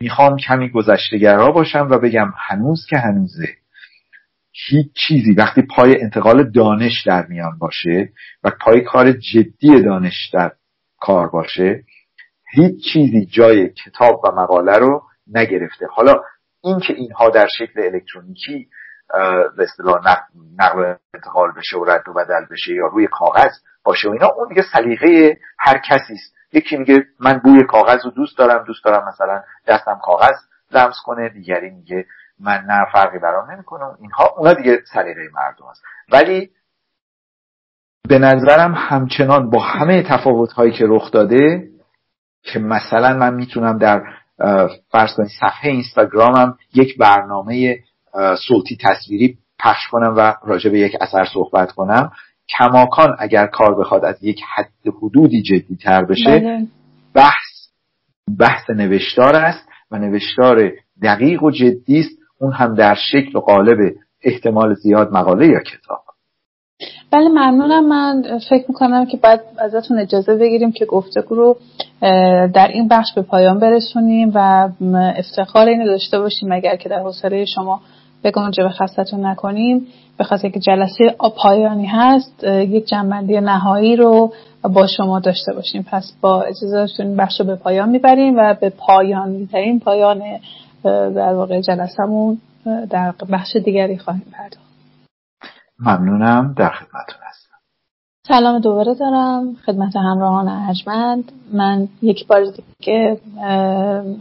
می‌خوام 0.00 0.36
کمی 0.36 0.70
گذشتگرا 0.70 1.52
باشم 1.52 1.88
و 1.90 1.98
بگم 1.98 2.32
هنوز 2.36 2.86
که 2.90 2.98
هنوزه 2.98 3.48
هیچ 4.52 4.92
چیزی 4.94 5.32
وقتی 5.32 5.62
پای 5.62 6.02
انتقال 6.02 6.50
دانش 6.50 7.02
در 7.06 7.26
میان 7.26 7.58
باشه 7.58 8.12
و 8.44 8.50
پای 8.60 8.80
کار 8.80 9.12
جدی 9.12 9.82
دانش 9.82 10.30
در 10.32 10.52
کار 11.00 11.28
باشه 11.28 11.84
هیچ 12.52 12.84
چیزی 12.92 13.26
جای 13.26 13.68
کتاب 13.68 14.24
و 14.24 14.40
مقاله 14.40 14.78
رو 14.78 15.02
نگرفته. 15.26 15.86
حالا 15.92 16.14
اینکه 16.64 16.92
اینها 16.92 17.30
در 17.30 17.48
شکل 17.58 17.80
الکترونیکی 17.80 18.68
به 19.56 19.62
اصطلاح 19.62 20.00
نقل 20.58 20.94
انتقال 21.14 21.52
بشه 21.52 21.78
و 21.78 21.84
رد 21.84 22.08
و 22.08 22.12
بدل 22.12 22.44
بشه 22.50 22.74
یا 22.74 22.86
روی 22.86 23.06
کاغذ 23.06 23.52
باشه 23.84 24.08
و 24.08 24.12
اینا 24.12 24.26
اون 24.26 24.48
دیگه 24.48 24.64
سلیقه 24.72 25.38
هر 25.58 25.78
کسی 25.78 26.12
است. 26.14 26.34
یکی 26.52 26.76
میگه 26.76 27.04
من 27.20 27.40
بوی 27.44 27.64
کاغذ 27.64 28.04
رو 28.04 28.10
دوست 28.10 28.38
دارم 28.38 28.64
دوست 28.64 28.84
دارم 28.84 29.08
مثلا 29.08 29.42
دستم 29.66 30.00
کاغذ 30.02 30.36
لمس 30.72 30.96
کنه 31.04 31.28
دیگری 31.28 31.70
میگه 31.70 32.06
من 32.40 32.64
نه 32.68 32.84
فرقی 32.92 33.18
برام 33.18 33.50
نمی‌کنه. 33.50 33.84
اینها 34.00 34.34
اونا 34.36 34.52
دیگه 34.52 34.82
سلیقه 34.92 35.28
مردم 35.34 35.66
است. 35.66 35.82
ولی 36.12 36.50
به 38.08 38.18
نظرم 38.18 38.74
همچنان 38.76 39.50
با 39.50 39.60
همه 39.60 40.02
تفاوت 40.02 40.52
هایی 40.52 40.72
که 40.72 40.84
رخ 40.88 41.10
داده 41.10 41.68
که 42.42 42.58
مثلا 42.58 43.16
من 43.16 43.34
می‌تونم 43.34 43.78
در 43.78 44.02
فرض 44.90 45.16
کنید 45.16 45.30
صفحه 45.40 45.70
اینستاگرامم 45.70 46.58
یک 46.74 46.98
برنامه 46.98 47.78
صوتی 48.48 48.78
تصویری 48.80 49.38
پخش 49.58 49.88
کنم 49.90 50.14
و 50.16 50.34
راجع 50.44 50.70
به 50.70 50.78
یک 50.78 50.96
اثر 51.00 51.24
صحبت 51.34 51.72
کنم. 51.72 52.12
کماکان 52.58 53.16
اگر 53.18 53.46
کار 53.46 53.80
بخواد 53.80 54.04
از 54.04 54.24
یک 54.24 54.40
حد 54.56 54.94
حدودی 55.02 55.42
جدی 55.42 55.76
تر 55.76 56.04
بشه 56.04 56.38
بله. 56.38 56.66
بحث 57.14 57.68
بحث 58.38 58.70
نوشتار 58.70 59.36
است 59.36 59.68
و 59.90 59.98
نوشتار 59.98 60.70
دقیق 61.02 61.42
و 61.42 61.50
جدی 61.50 62.00
است. 62.00 62.10
اون 62.40 62.52
هم 62.52 62.74
در 62.74 62.94
شکل 63.12 63.36
و 63.36 63.40
قالب 63.40 63.78
احتمال 64.22 64.74
زیاد 64.74 65.12
مقاله 65.12 65.46
یا 65.46 65.60
کتاب. 65.60 66.00
بله 67.12 67.28
ممنونم. 67.28 67.88
من 67.88 68.38
فکر 68.50 68.64
می‌کنم 68.68 69.06
که 69.06 69.16
باید 69.16 69.40
ازتون 69.58 69.98
اجازه 69.98 70.36
بگیریم 70.36 70.72
که 70.72 70.84
گفتگو 70.84 71.34
رو 71.34 71.56
در 72.54 72.68
این 72.72 72.88
بخش 72.88 73.14
به 73.14 73.22
پایان 73.22 73.58
برسونیم 73.58 74.32
و 74.34 74.68
افتخار 75.16 75.68
اینو 75.68 75.86
داشته 75.86 76.18
باشیم 76.18 76.52
اگر 76.52 76.76
که 76.76 76.88
در 76.88 76.98
حوصله 76.98 77.44
شما 77.44 77.80
به 78.22 78.30
گنجه 78.30 78.62
به 78.62 78.70
خستتون 78.70 79.26
نکنیم. 79.26 79.86
به 80.18 80.24
خاطر 80.24 80.48
که 80.48 80.60
جلسه 80.60 81.16
پایانی 81.36 81.86
هست 81.86 82.44
یک 82.44 82.86
جنبندی 82.86 83.40
نهایی 83.40 83.96
رو 83.96 84.32
با 84.62 84.86
شما 84.86 85.20
داشته 85.20 85.52
باشیم. 85.52 85.86
پس 85.90 86.12
با 86.20 86.42
اجازهتون 86.42 87.06
این 87.06 87.16
بخش 87.16 87.40
رو 87.40 87.46
به 87.46 87.56
پایان 87.56 87.88
می‌بریم 87.88 88.34
و 88.36 88.54
به 88.60 88.70
پایان 88.70 89.46
ترین 89.46 89.80
پایان 89.80 90.22
در 90.84 91.34
واقع 91.34 91.60
جلسهمون 91.60 92.38
در 92.90 93.14
بخش 93.32 93.56
دیگری 93.56 93.98
خواهیم 93.98 94.26
پرداخت. 94.32 94.70
ممنونم. 95.78 96.54
در 96.56 96.68
خدمتتون 96.68 97.20
هستم. 97.28 97.56
سلام 98.28 98.58
دوباره 98.58 98.94
دارم. 98.94 99.54
خدمت 99.66 99.96
همراهان 99.96 100.48
ارجمند. 100.48 101.32
من 101.52 101.88
یک 102.02 102.26
بار 102.26 102.44
دیگه 102.44 103.18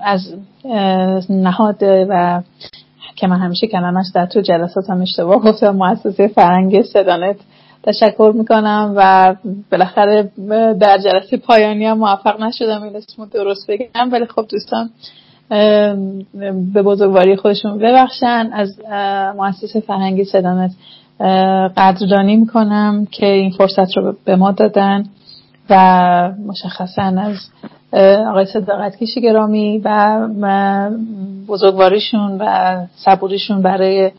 از 0.02 1.32
نهاد 1.32 1.84
و 1.84 2.42
که 3.20 3.28
من 3.28 3.40
همیشه 3.40 3.68
کلمش 3.68 4.06
در 4.14 4.26
تو 4.26 4.42
جلساتم 4.42 5.02
اشتباه 5.02 5.42
گفتم 5.42 5.70
مؤسسه 5.70 6.28
فرنگ 6.28 6.82
سدانت 6.82 7.36
تشکر 7.84 8.34
می‌کنم 8.36 8.94
و 8.96 9.36
بالاخره 9.72 10.32
در 10.80 10.98
جلسه 10.98 11.38
پایانی 11.38 11.86
هم 11.86 11.98
موفق 11.98 12.42
نشدم 12.42 12.84
این 12.84 12.96
اسمو 12.96 13.26
درست 13.26 13.72
بگم. 13.72 14.12
ولی 14.12 14.26
خب 14.26 14.46
دوستان 14.50 14.90
به 16.74 16.84
بزرگواری 16.84 17.36
خودشون 17.36 17.78
ببخشن. 17.78 18.50
از 18.54 18.80
مؤسسه 19.38 19.80
فرهنگی 19.80 20.24
صدامت 20.24 20.72
قدردانی 21.78 22.36
می‌کنم 22.36 23.08
که 23.12 23.26
این 23.26 23.52
فرصت 23.52 23.98
رو 23.98 24.16
به 24.26 24.36
ما 24.36 24.52
دادن. 24.52 25.04
و 25.70 26.32
مشخصا 26.46 27.02
از 27.04 27.38
آقای 28.30 28.46
صداقت 28.46 28.96
کشی 28.96 29.22
گرامی 29.22 29.82
و 29.86 30.20
بزرگواریشون 31.48 32.38
و 32.40 32.76
صبوریشون 32.96 33.62
برای 33.62 34.12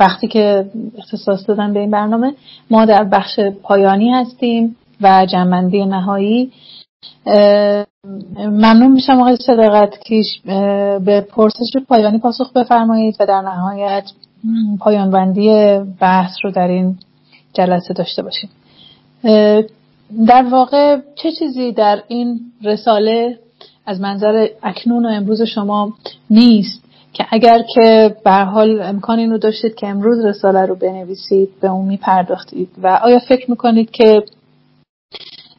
وقتی 0.00 0.28
که 0.28 0.70
اختصاص 0.98 1.48
دادن 1.48 1.72
به 1.72 1.80
این 1.80 1.90
برنامه. 1.90 2.34
ما 2.70 2.84
در 2.84 3.04
بخش 3.04 3.40
پایانی 3.62 4.10
هستیم 4.10 4.76
و 5.00 5.26
جنبندی 5.26 5.84
نهایی. 5.84 6.52
ممنون 8.38 8.92
میشم 8.92 9.20
آقای 9.20 9.36
صداقت 9.36 9.98
کیش 9.98 10.40
به 11.04 11.26
پرسش 11.30 11.76
پایانی 11.88 12.18
پاسخ 12.18 12.52
بفرمایید 12.52 13.16
و 13.20 13.26
در 13.26 13.40
نهایت 13.40 14.04
پایانبندی 14.80 15.78
بحث 16.00 16.32
رو 16.44 16.50
در 16.50 16.68
این 16.68 16.98
جلسه 17.54 17.94
داشته 17.94 18.22
باشیم 18.22 18.50
در 20.26 20.42
واقع 20.50 21.00
چه 21.14 21.32
چیزی 21.32 21.72
در 21.72 22.02
این 22.08 22.40
رساله 22.64 23.38
از 23.86 24.00
منظر 24.00 24.48
اکنون 24.62 25.06
و 25.06 25.08
امروز 25.08 25.42
شما 25.42 25.92
نیست 26.30 26.82
که 27.12 27.26
اگر 27.30 27.62
که 27.74 28.16
به 28.24 28.32
حال 28.32 28.82
امکان 28.82 29.18
اینو 29.18 29.38
داشتید 29.38 29.74
که 29.74 29.88
امروز 29.88 30.24
رساله 30.24 30.66
رو 30.66 30.74
بنویسید 30.74 31.48
به 31.60 31.68
اون 31.68 31.86
میپرداختید 31.86 32.68
و 32.82 32.86
آیا 32.86 33.18
فکر 33.18 33.50
می‌کنید 33.50 33.90
که 33.90 34.22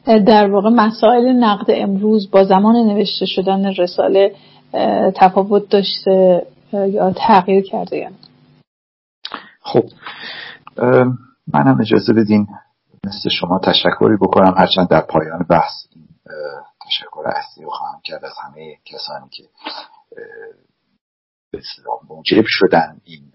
در 0.06 0.50
واقع 0.50 0.70
مسائل 0.70 1.32
نقد 1.32 1.66
امروز 1.68 2.30
با 2.30 2.44
زمان 2.44 2.76
نوشته 2.76 3.26
شدن 3.26 3.66
رساله 3.66 4.32
تفاوت 5.14 5.68
داشته 5.68 6.42
یا 6.72 7.12
تغییر 7.16 7.62
کرده 7.62 7.96
یا 7.96 8.10
خب 9.60 9.84
منم 11.54 11.80
اجازه 11.80 12.12
بدین 12.12 12.46
مثل 13.06 13.28
شما 13.40 13.60
تشکری 13.64 14.16
بکنم 14.20 14.54
هرچند 14.58 14.88
در 14.88 15.00
پایان 15.00 15.46
بحث 15.50 15.72
تشکر 16.86 17.22
اصلی 17.26 17.64
رو 17.64 17.70
خواهم 17.70 18.00
کرد 18.04 18.24
از 18.24 18.34
همه 18.44 18.76
کسانی 18.84 19.28
که 19.30 19.42
به 21.52 21.60
موجب 22.08 22.44
شدن 22.46 23.00
این 23.04 23.32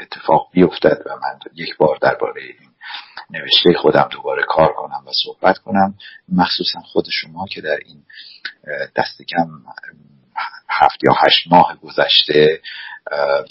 اتفاق 0.00 0.48
بیفتد 0.52 1.02
و 1.06 1.16
من 1.16 1.38
یک 1.54 1.76
بار 1.76 1.98
درباره 2.00 2.42
این 2.42 2.70
نوشته 3.30 3.72
خودم 3.78 4.08
دوباره 4.10 4.42
کار 4.48 4.72
کنم 4.72 5.04
و 5.06 5.10
صحبت 5.24 5.58
کنم. 5.58 5.94
مخصوصا 6.28 6.80
خود 6.80 7.04
شما 7.10 7.46
که 7.46 7.60
در 7.60 7.78
این 7.86 8.04
دست 8.96 9.22
کم 9.22 9.48
هفت 10.68 11.04
یا 11.04 11.12
هشت 11.26 11.46
ماه 11.50 11.76
گذشته 11.76 12.60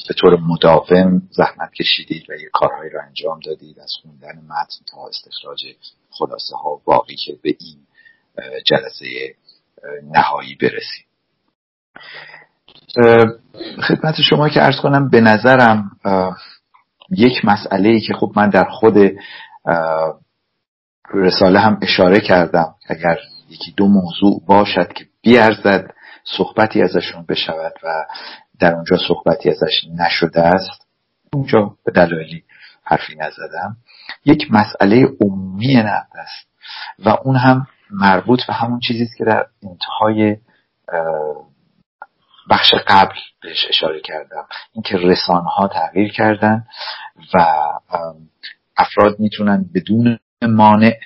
به 0.08 0.14
طور 0.20 0.40
مداوم 0.40 1.22
زحمت 1.32 1.74
کشیدید 1.74 2.30
و 2.30 2.34
یه 2.34 2.50
کارهایی 2.54 2.90
رو 2.90 3.00
انجام 3.08 3.40
دادید 3.40 3.80
از 3.80 3.92
خوندن 4.02 4.42
متن 4.42 4.86
تا 4.92 5.08
استخراج 5.08 5.66
خلاصه 6.10 6.56
ها 6.56 6.82
واقعی 6.86 7.16
که 7.16 7.38
به 7.44 7.56
این 7.60 7.78
جلسه 8.66 9.36
نهایی 10.04 10.56
برسیم. 10.56 11.06
خدمت 13.88 14.22
شما 14.30 14.50
که 14.50 14.64
ارز 14.64 14.76
کنم 14.82 15.10
به 15.10 15.22
نظرم 15.22 15.92
یک 17.10 17.46
مسئله 17.46 17.90
ای 17.90 18.02
که 18.02 18.14
خب 18.14 18.32
من 18.36 18.50
در 18.50 18.70
خود 18.70 18.96
رساله 21.14 21.60
هم 21.60 21.80
اشاره 21.82 22.20
کردم 22.20 22.76
اگر 22.88 23.18
یکی 23.50 23.72
دو 23.72 23.88
موضوع 23.88 24.42
باشد 24.46 24.94
که 24.94 25.06
بیارزد 25.22 25.94
صحبتی 26.24 26.82
ازشون 26.82 27.26
بشود 27.30 27.74
و 27.84 28.06
در 28.62 28.74
اونجا 28.74 28.98
صحبتی 29.08 29.50
ازش 29.50 29.84
نشده 30.00 30.42
است. 30.42 30.88
اونجا 31.34 31.76
به 31.86 31.92
دلایلی 31.92 32.44
حرفی 32.84 33.16
نزدم. 33.16 33.78
یک 34.26 34.48
مسئله 34.52 35.08
عمومی 35.22 35.76
نقد 35.76 36.10
است 36.14 36.48
و 37.00 37.10
اون 37.10 37.36
هم 37.36 37.68
مربوط 37.92 38.46
به 38.48 38.54
همون 38.54 38.80
چیزی 38.80 39.08
که 39.18 39.26
در 39.26 39.46
انتهای 39.64 40.38
بخش 42.50 42.74
قبل 42.88 43.16
بهش 43.42 43.66
اشاره 43.70 44.02
کردم. 44.02 44.48
اینکه 44.74 44.98
رسانه 44.98 45.50
ها 45.50 45.68
تغییر 45.68 46.12
کردن 46.12 46.66
و 47.34 47.46
افراد 48.78 49.20
می‌تونن 49.20 49.66
بدون 49.76 50.20
مانع 50.42 51.00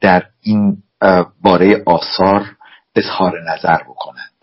در 0.00 0.26
این 0.40 0.82
باره 1.42 1.82
آثار 1.86 2.56
اظهار 2.96 3.42
نظر 3.50 3.82
بکنند 3.82 4.33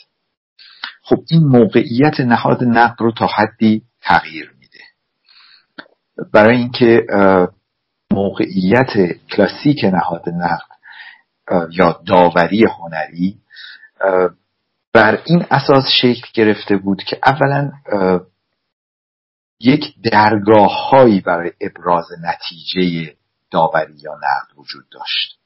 خب 1.02 1.18
این 1.32 1.44
موقعیت 1.44 2.20
نهاد 2.20 2.64
نقد 2.64 2.96
رو 3.02 3.12
تا 3.12 3.28
حدی 3.28 3.84
تغییر 4.02 4.54
میده. 4.60 4.80
برای 6.34 6.58
اینکه 6.58 7.06
موقعیت 8.12 9.18
کلاسیک 9.30 9.86
نهاد 9.86 10.30
نقد 10.30 10.72
یا 11.72 12.02
داوری 12.08 12.66
هنری 12.66 13.38
بر 14.94 15.22
این 15.26 15.46
اساس 15.52 15.84
شکل 16.02 16.28
گرفته 16.34 16.78
بود 16.78 17.04
که 17.04 17.20
اولا 17.26 17.72
یک 19.60 20.02
درگاه 20.04 20.90
هایی 20.90 21.22
برای 21.22 21.52
ابراز 21.62 22.06
نتیجه 22.24 23.14
داوری 23.52 23.94
یا 23.98 24.14
نقد 24.16 24.58
وجود 24.58 24.86
داشت. 24.92 25.40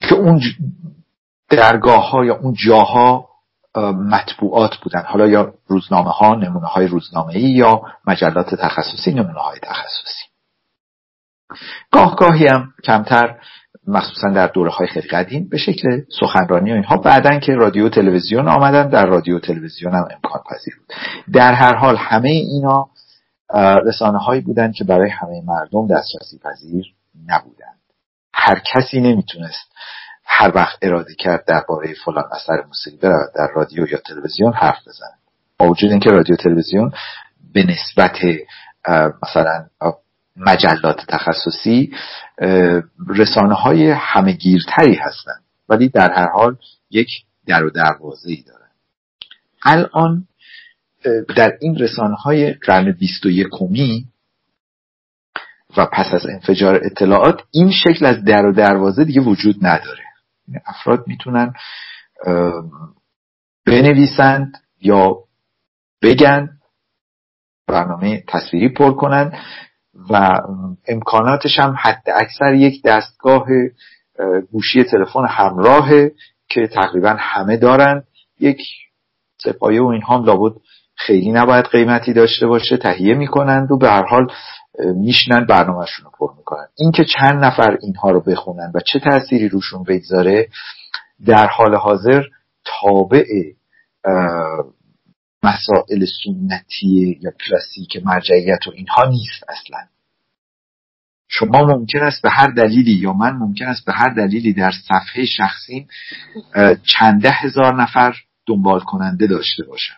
که 0.00 0.14
اون 0.14 0.40
درگاه 1.48 2.10
ها 2.10 2.24
یا 2.24 2.36
اون 2.36 2.54
جاها 2.54 3.28
مطبوعات 3.76 4.76
بودن. 4.76 5.02
حالا 5.06 5.26
یا 5.26 5.54
روزنامه 5.66 6.10
ها 6.10 6.34
نمونه 6.34 6.66
های 6.66 6.86
روزنامه 6.86 7.34
ای 7.34 7.42
یا 7.42 7.82
مجلات 8.06 8.54
تخصصی 8.54 9.10
نمونه 9.10 9.40
های 9.40 9.58
تخصصی. 9.62 10.24
گاه 11.92 12.16
گاهی 12.16 12.46
هم 12.46 12.72
کمتر 12.84 13.38
مخصوصا 13.86 14.28
در 14.28 14.46
دوره 14.46 14.70
های 14.70 14.86
خیلی 14.86 15.08
قدیم 15.08 15.48
به 15.48 15.58
شکل 15.58 16.00
سخنرانی 16.20 16.72
و 16.72 16.74
اینها. 16.74 16.96
بعدا 16.96 17.38
که 17.38 17.52
رادیو 17.52 17.88
تلویزیون 17.88 18.48
آمدن 18.48 18.88
در 18.88 19.06
رادیو 19.06 19.38
تلویزیون 19.38 19.94
هم 19.94 20.08
امکان 20.10 20.42
پذیر 20.50 20.74
بود. 20.78 20.96
در 21.32 21.52
هر 21.52 21.74
حال 21.74 21.96
همه 21.96 22.28
اینا 22.28 22.88
رسانه 23.84 24.18
هایی 24.18 24.40
بودند 24.40 24.74
که 24.74 24.84
برای 24.84 25.10
همه 25.10 25.42
مردم 25.44 25.86
دسترسی 25.86 26.38
پذیر 26.38 26.84
نبودند 27.26 27.78
هر 28.34 28.62
کسی 28.74 29.00
نمی‌تونست 29.00 29.72
هر 30.28 30.52
وقت 30.54 30.78
اراده 30.82 31.14
کرد 31.14 31.44
درباره 31.46 31.94
فلان 32.04 32.24
اثر 32.32 32.64
موسیقی 32.66 32.96
برود 32.96 33.32
در 33.36 33.48
رادیو 33.54 33.88
یا 33.88 33.98
تلویزیون 33.98 34.52
حرف 34.52 34.78
بزنه. 34.88 35.14
با 35.58 35.68
وجود 35.68 35.90
اینکه 35.90 36.10
رادیو 36.10 36.36
تلویزیون 36.36 36.92
به 37.54 37.64
نسبت 37.64 38.18
مثلا 39.22 39.66
مجلات 40.36 41.04
تخصصی 41.08 41.92
رسانه 43.08 43.54
های 43.54 43.90
هستند 44.94 45.42
ولی 45.68 45.88
در 45.88 46.12
هر 46.12 46.28
حال 46.28 46.56
یک 46.90 47.08
در 47.46 47.64
و 47.64 47.70
دروازه 47.70 48.30
ای 48.30 48.44
دارن 48.46 48.68
الان 49.62 50.26
در 51.36 51.52
این 51.60 51.78
رسانه 51.78 52.14
های 52.14 52.52
قرن 52.52 52.92
بیست 52.92 53.26
و 53.26 53.30
یکمی 53.30 54.06
و 55.76 55.86
پس 55.86 56.06
از 56.14 56.26
انفجار 56.26 56.80
اطلاعات 56.84 57.40
این 57.50 57.70
شکل 57.70 58.06
از 58.06 58.24
در 58.24 58.46
و 58.46 58.52
دروازه 58.52 59.04
دیگه 59.04 59.20
وجود 59.20 59.56
نداره. 59.66 60.07
افراد 60.66 61.04
می‌تونن 61.06 61.52
بنویسند 63.66 64.52
یا 64.80 65.16
بگن 66.02 66.48
برنامه 67.66 68.24
تصویری 68.28 68.68
پر 68.68 68.92
کنند 68.92 69.32
و 70.10 70.40
امکاناتش 70.88 71.58
هم 71.58 71.76
حد 71.78 72.02
اکثر 72.14 72.54
یک 72.54 72.82
دستگاه 72.82 73.46
گوشی 74.52 74.84
تلفن 74.84 75.26
همراهه 75.28 76.12
که 76.48 76.66
تقریبا 76.66 77.16
همه 77.18 77.56
دارن 77.56 78.04
یک 78.40 78.60
سپایه 79.44 79.82
و 79.82 79.86
اینها 79.86 80.18
هم 80.18 80.24
لابد 80.24 80.56
خیلی 80.98 81.32
نباید 81.32 81.64
قیمتی 81.64 82.12
داشته 82.12 82.46
باشه 82.46 82.76
تهیه 82.76 83.14
می‌کنند 83.14 83.72
و 83.72 83.78
به 83.78 83.90
هر 83.90 84.04
حال 84.06 84.26
میشنن 84.94 85.46
برنامهشون 85.46 86.04
رو 86.04 86.10
پر 86.18 86.36
می‌کنن 86.36 86.66
اینکه 86.78 87.04
چند 87.04 87.44
نفر 87.44 87.76
اینها 87.82 88.10
رو 88.10 88.20
بخونن 88.20 88.72
و 88.74 88.80
چه 88.80 88.98
تأثیری 88.98 89.48
روشون 89.48 89.84
بگذاره 89.84 90.48
در 91.26 91.46
حال 91.46 91.74
حاضر 91.74 92.22
تابع 92.64 93.24
مسائل 95.42 96.04
سنتی 96.24 97.18
یا 97.22 97.30
کلاسیک 97.30 97.96
مرجعیت 98.04 98.66
و 98.66 98.70
اینها 98.74 99.04
نیست 99.04 99.44
اصلا. 99.48 99.78
شما 101.28 101.64
ممکن 101.64 101.98
است 101.98 102.22
به 102.22 102.30
هر 102.30 102.46
دلیلی 102.46 102.92
یا 102.92 103.12
من 103.12 103.30
ممکن 103.30 103.64
است 103.64 103.86
به 103.86 103.92
هر 103.92 104.08
دلیلی 104.08 104.52
در 104.52 104.72
صفحه 104.88 105.24
شخصیم 105.24 105.88
چنده 106.84 107.30
هزار 107.32 107.82
نفر 107.82 108.14
دنبال 108.46 108.80
کننده 108.80 109.26
داشته 109.26 109.64
باشم. 109.64 109.96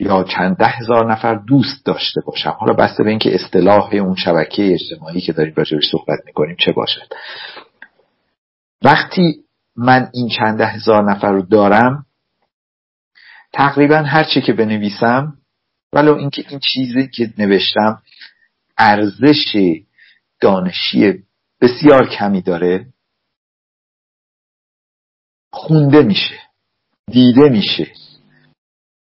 یا 0.00 0.24
چند 0.24 0.56
ده 0.56 0.66
هزار 0.66 1.12
نفر 1.12 1.34
دوست 1.34 1.84
داشته 1.86 2.20
باشم. 2.26 2.56
حالا 2.60 2.72
بسته 2.72 3.04
به 3.04 3.10
اینکه 3.10 3.34
اصطلاح 3.34 3.94
اون 3.94 4.16
شبکه 4.16 4.72
اجتماعی 4.74 5.20
که 5.20 5.32
داریم 5.32 5.54
راجبش 5.56 5.90
صحبت 5.90 6.18
می‌کنیم 6.26 6.56
چه 6.58 6.72
باشد. 6.72 7.12
وقتی 8.82 9.44
من 9.76 10.10
این 10.14 10.28
چند 10.28 10.58
ده 10.58 10.66
هزار 10.66 11.10
نفر 11.10 11.32
رو 11.32 11.42
دارم 11.42 12.06
تقریبا 13.52 13.96
هر 13.96 14.24
چی 14.24 14.40
که 14.40 14.52
بنویسم 14.52 15.38
ولو 15.92 16.14
اینکه 16.14 16.44
این 16.48 16.60
چیزی 16.60 17.08
که 17.08 17.32
نوشتم 17.38 18.02
ارزش 18.78 19.56
دانشی 20.40 21.24
بسیار 21.60 22.08
کمی 22.08 22.42
داره 22.42 22.86
خونده 25.52 26.02
میشه 26.02 26.38
دیده 27.10 27.48
میشه. 27.48 27.92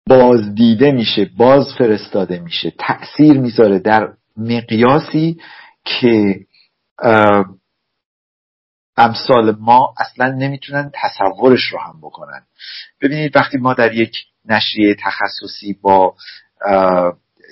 باز 0.09 0.55
دیده 0.55 0.91
میشه 0.91 1.29
باز 1.37 1.73
فرستاده 1.77 2.39
میشه 2.39 2.73
تأثیر 2.79 3.39
می‌ذاره 3.39 3.79
در 3.79 4.13
مقیاسی 4.37 5.37
که 5.85 6.39
امثال 8.97 9.55
ما 9.59 9.93
اصلا 9.99 10.31
نمی‌تونن 10.31 10.91
تصورش 10.93 11.63
رو 11.71 11.79
هم 11.79 11.99
بکنن. 12.01 12.41
ببینید 13.01 13.35
وقتی 13.35 13.57
ما 13.57 13.73
در 13.73 13.93
یک 13.93 14.17
نشریه 14.45 14.95
تخصصی 14.95 15.73
با 15.81 16.15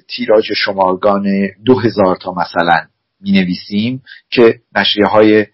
تیراژ 0.08 0.52
شمارگان 0.56 1.26
دو 1.66 1.80
هزار 1.80 2.16
تا 2.16 2.34
مثلا 2.34 2.88
می 3.20 3.32
نویسیم 3.32 4.04
که 4.30 4.60
نشریه 4.76 5.06
های 5.06 5.46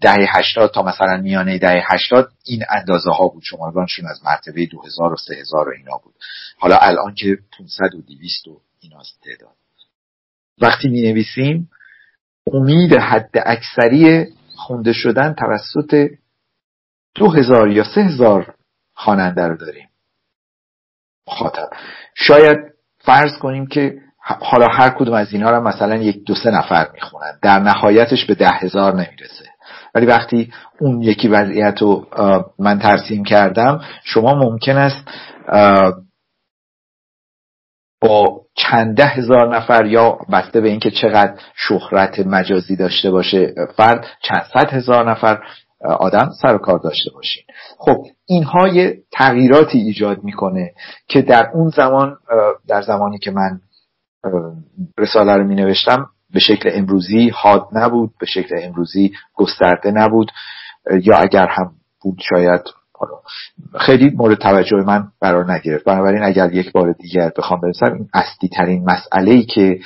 دهه 0.00 0.38
هشتاد 0.38 0.70
تا 0.70 0.82
مثلا 0.82 1.16
میانه 1.16 1.58
دهه 1.58 1.82
هشتاد 1.86 2.32
این 2.44 2.62
اندازه 2.70 3.10
ها 3.10 3.28
بود. 3.28 3.42
شمارگانشون 3.46 4.06
از 4.06 4.24
مرتبه 4.24 4.66
دو 4.66 4.82
هزار 4.82 5.12
و 5.12 5.16
سه 5.16 5.34
هزار 5.34 5.68
و 5.68 5.72
اینا 5.78 6.00
بود. 6.04 6.14
حالا 6.58 6.76
الان 6.76 7.14
که 7.14 7.38
500 7.58 7.94
و 7.94 8.02
200 8.02 8.48
و 8.48 8.60
ایناست 8.80 9.20
تعداد. 9.24 9.56
وقتی 10.60 10.88
می 10.88 11.02
نویسیم 11.02 11.70
امید 12.52 12.94
حد 12.94 13.30
اکثری 13.34 14.26
خونده 14.56 14.92
شدن 14.92 15.34
توسط 15.34 16.10
دو 17.14 17.30
هزار 17.30 17.70
یا 17.70 17.84
سه 17.94 18.00
هزار 18.00 18.54
خواننده 18.94 19.42
رو 19.42 19.56
داریم. 19.56 19.88
خاطر. 21.28 21.66
شاید 22.14 22.58
فرض 22.98 23.38
کنیم 23.38 23.66
که 23.66 24.00
حالا 24.18 24.66
هر 24.66 24.90
کدوم 24.90 25.14
از 25.14 25.32
اینا 25.32 25.50
رو 25.50 25.68
مثلا 25.68 25.96
یک 25.96 26.24
دو 26.24 26.34
سه 26.34 26.50
نفر 26.50 26.90
می‌خونن. 26.94 27.38
در 27.42 27.58
نهایتش 27.58 28.24
به 28.26 28.34
ده 28.34 28.50
هزار 28.50 28.94
نمی‌رسه. 28.94 29.53
ولی 29.94 30.06
وقتی 30.06 30.52
اون 30.80 31.02
یکی 31.02 31.28
وضعیت 31.28 31.82
رو 31.82 32.06
من 32.58 32.78
ترسیم 32.78 33.24
کردم 33.24 33.80
شما 34.04 34.34
ممکن 34.34 34.76
است 34.76 35.08
با 38.00 38.40
چند 38.56 38.96
ده 38.96 39.06
هزار 39.06 39.56
نفر 39.56 39.86
یا 39.86 40.18
بسته 40.32 40.60
به 40.60 40.68
اینکه 40.68 40.90
چقدر 40.90 41.34
شهرت 41.54 42.18
مجازی 42.18 42.76
داشته 42.76 43.10
باشه 43.10 43.54
فرد 43.76 44.06
چند 44.22 44.42
صد 44.52 44.70
هزار 44.70 45.10
نفر 45.10 45.38
آدم 45.80 46.30
سر 46.42 46.54
و 46.54 46.58
کار 46.58 46.78
داشته 46.78 47.10
باشین. 47.14 47.42
خب 47.78 48.04
اینها 48.26 48.68
یه 48.68 48.98
تغییراتی 49.12 49.78
ایجاد 49.78 50.24
می‌کنه 50.24 50.74
که 51.08 51.22
در 51.22 51.50
اون 51.54 51.68
زمان 51.68 52.16
در 52.68 52.82
زمانی 52.82 53.18
که 53.18 53.30
من 53.30 53.60
رساله 54.98 55.32
رو 55.36 55.44
می 55.44 55.54
نوشتم 55.54 56.06
به 56.34 56.40
شکل 56.40 56.70
امروزی 56.72 57.28
حاد 57.28 57.68
نبود 57.72 58.10
به 58.20 58.26
شکل 58.26 58.56
امروزی 58.62 59.12
گسترده 59.34 59.90
نبود 59.90 60.32
یا 61.02 61.16
اگر 61.16 61.46
هم 61.48 61.72
بود 62.00 62.18
شاید 62.30 62.60
خیلی 63.80 64.10
مورد 64.10 64.38
توجه 64.38 64.76
من 64.76 65.08
قرار 65.20 65.52
نگرفت. 65.52 65.84
بنابراین 65.84 66.22
اگر 66.22 66.52
یک 66.52 66.72
بار 66.72 66.92
دیگر 66.92 67.30
بخوام 67.36 67.60
برسم 67.60 67.92
این 67.92 68.08
اصلی 68.14 68.48
ترین 68.48 68.84
مسئله 68.84 69.30
ای 69.30 69.44
که 69.44 69.80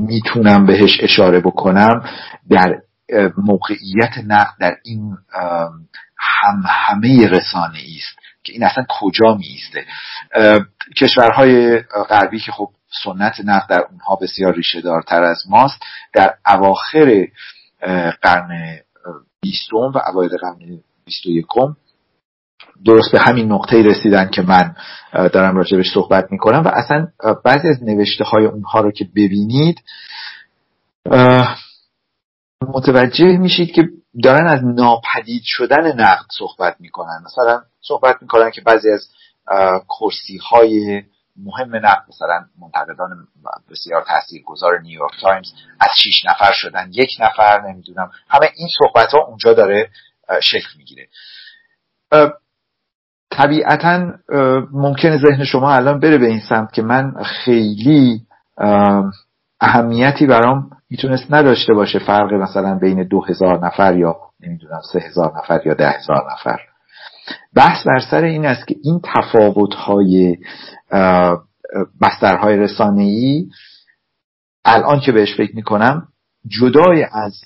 می‌تونم 0.00 0.66
بهش 0.66 0.98
اشاره 1.00 1.40
بکنم 1.40 2.04
در 2.50 2.82
موقعیت 3.36 4.18
نقد 4.26 4.54
در 4.60 4.76
این 4.84 5.16
هم 6.18 6.62
همه 6.66 7.28
رسانه 7.28 7.78
است 7.78 8.18
که 8.42 8.52
این 8.52 8.64
اصلا 8.64 8.84
کجا 9.00 9.34
میسته 9.34 9.84
کشورهای 10.96 11.78
غربی 12.08 12.40
که 12.40 12.52
خب 12.52 12.70
سنت 13.04 13.34
نقد 13.44 13.68
در 13.68 13.86
اونها 13.90 14.16
بسیار 14.16 14.54
ریشه 14.54 14.80
دارتر 14.80 15.22
از 15.22 15.42
ماست. 15.48 15.78
در 16.14 16.34
اواخر 16.46 17.26
قرن 18.22 18.78
بیستم 19.42 19.76
و 19.76 19.98
اوایل 20.12 20.36
قرن 20.40 20.58
بیست 21.04 21.26
و 21.26 21.30
یکم 21.30 21.76
درست 22.84 23.12
به 23.12 23.20
همین 23.20 23.52
نقطه 23.52 23.82
رسیدن 23.82 24.30
که 24.30 24.42
من 24.42 24.74
دارم 25.12 25.56
راجبش 25.56 25.94
صحبت 25.94 26.32
می‌کنم 26.32 26.62
و 26.64 26.68
اصلا 26.68 27.08
بعضی 27.44 27.68
از 27.68 27.82
نوشته 27.82 28.24
های 28.24 28.44
اونها 28.44 28.80
رو 28.80 28.90
که 28.90 29.04
ببینید 29.04 29.82
متوجه 32.68 33.36
میشید 33.36 33.72
که 33.72 33.88
دارن 34.22 34.46
از 34.46 34.60
ناپدید 34.64 35.42
شدن 35.44 36.00
نقد 36.00 36.26
صحبت 36.38 36.76
می‌کنن. 36.80 37.22
مثلا 37.26 37.62
صحبت 37.80 38.16
می‌کنن 38.22 38.50
که 38.50 38.60
بعضی 38.60 38.90
از 38.90 39.08
کرسی 39.88 40.36
های 40.50 41.02
مهم 41.44 41.76
نقد 41.76 42.04
مثلا 42.08 42.44
منتقدان 42.60 43.26
بسیار 43.70 44.04
تاثیرگذار 44.08 44.80
نیویورک 44.80 45.20
تایمز 45.20 45.52
از 45.80 45.88
شیش 46.02 46.24
نفر 46.26 46.52
شدن 46.52 46.90
یک 46.92 47.10
نفر 47.20 47.60
نمی‌دونم. 47.68 48.10
همه 48.28 48.50
این 48.56 48.68
صحبت 48.78 49.12
ها 49.14 49.18
اونجا 49.18 49.52
داره 49.52 49.90
شکل 50.42 50.68
می‌گیره. 50.78 51.08
طبیعتا 53.30 54.12
ممکنه 54.72 55.18
ذهن 55.18 55.44
شما 55.44 55.74
الان 55.74 56.00
بره 56.00 56.18
به 56.18 56.26
این 56.26 56.40
سمت 56.48 56.72
که 56.72 56.82
من 56.82 57.22
خیلی 57.24 58.26
اهمیتی 59.60 60.26
برام 60.26 60.70
می‌تونست 60.90 61.32
نداشته 61.32 61.74
باشه 61.74 61.98
فرق 61.98 62.32
مثلا 62.32 62.78
بین 62.78 63.02
دو 63.02 63.24
هزار 63.24 63.66
نفر 63.66 63.96
یا 63.96 64.16
نمی‌دونم 64.40 64.80
سه 64.92 64.98
هزار 64.98 65.32
نفر 65.38 65.66
یا 65.66 65.74
ده 65.74 65.90
هزار 65.90 66.32
نفر. 66.32 66.60
بحث 67.54 67.86
بر 67.86 67.98
سر 68.10 68.24
این 68.24 68.46
است 68.46 68.66
که 68.66 68.76
این 68.82 69.00
تفاوت 69.04 69.74
های 69.74 70.36
بسترهای 72.00 72.56
رسانه 72.56 73.02
ای 73.02 73.46
الان 74.64 75.00
که 75.00 75.12
بهش 75.12 75.36
فکر 75.36 75.56
می‌کنم 75.56 76.08
جدای 76.60 77.06
از 77.12 77.40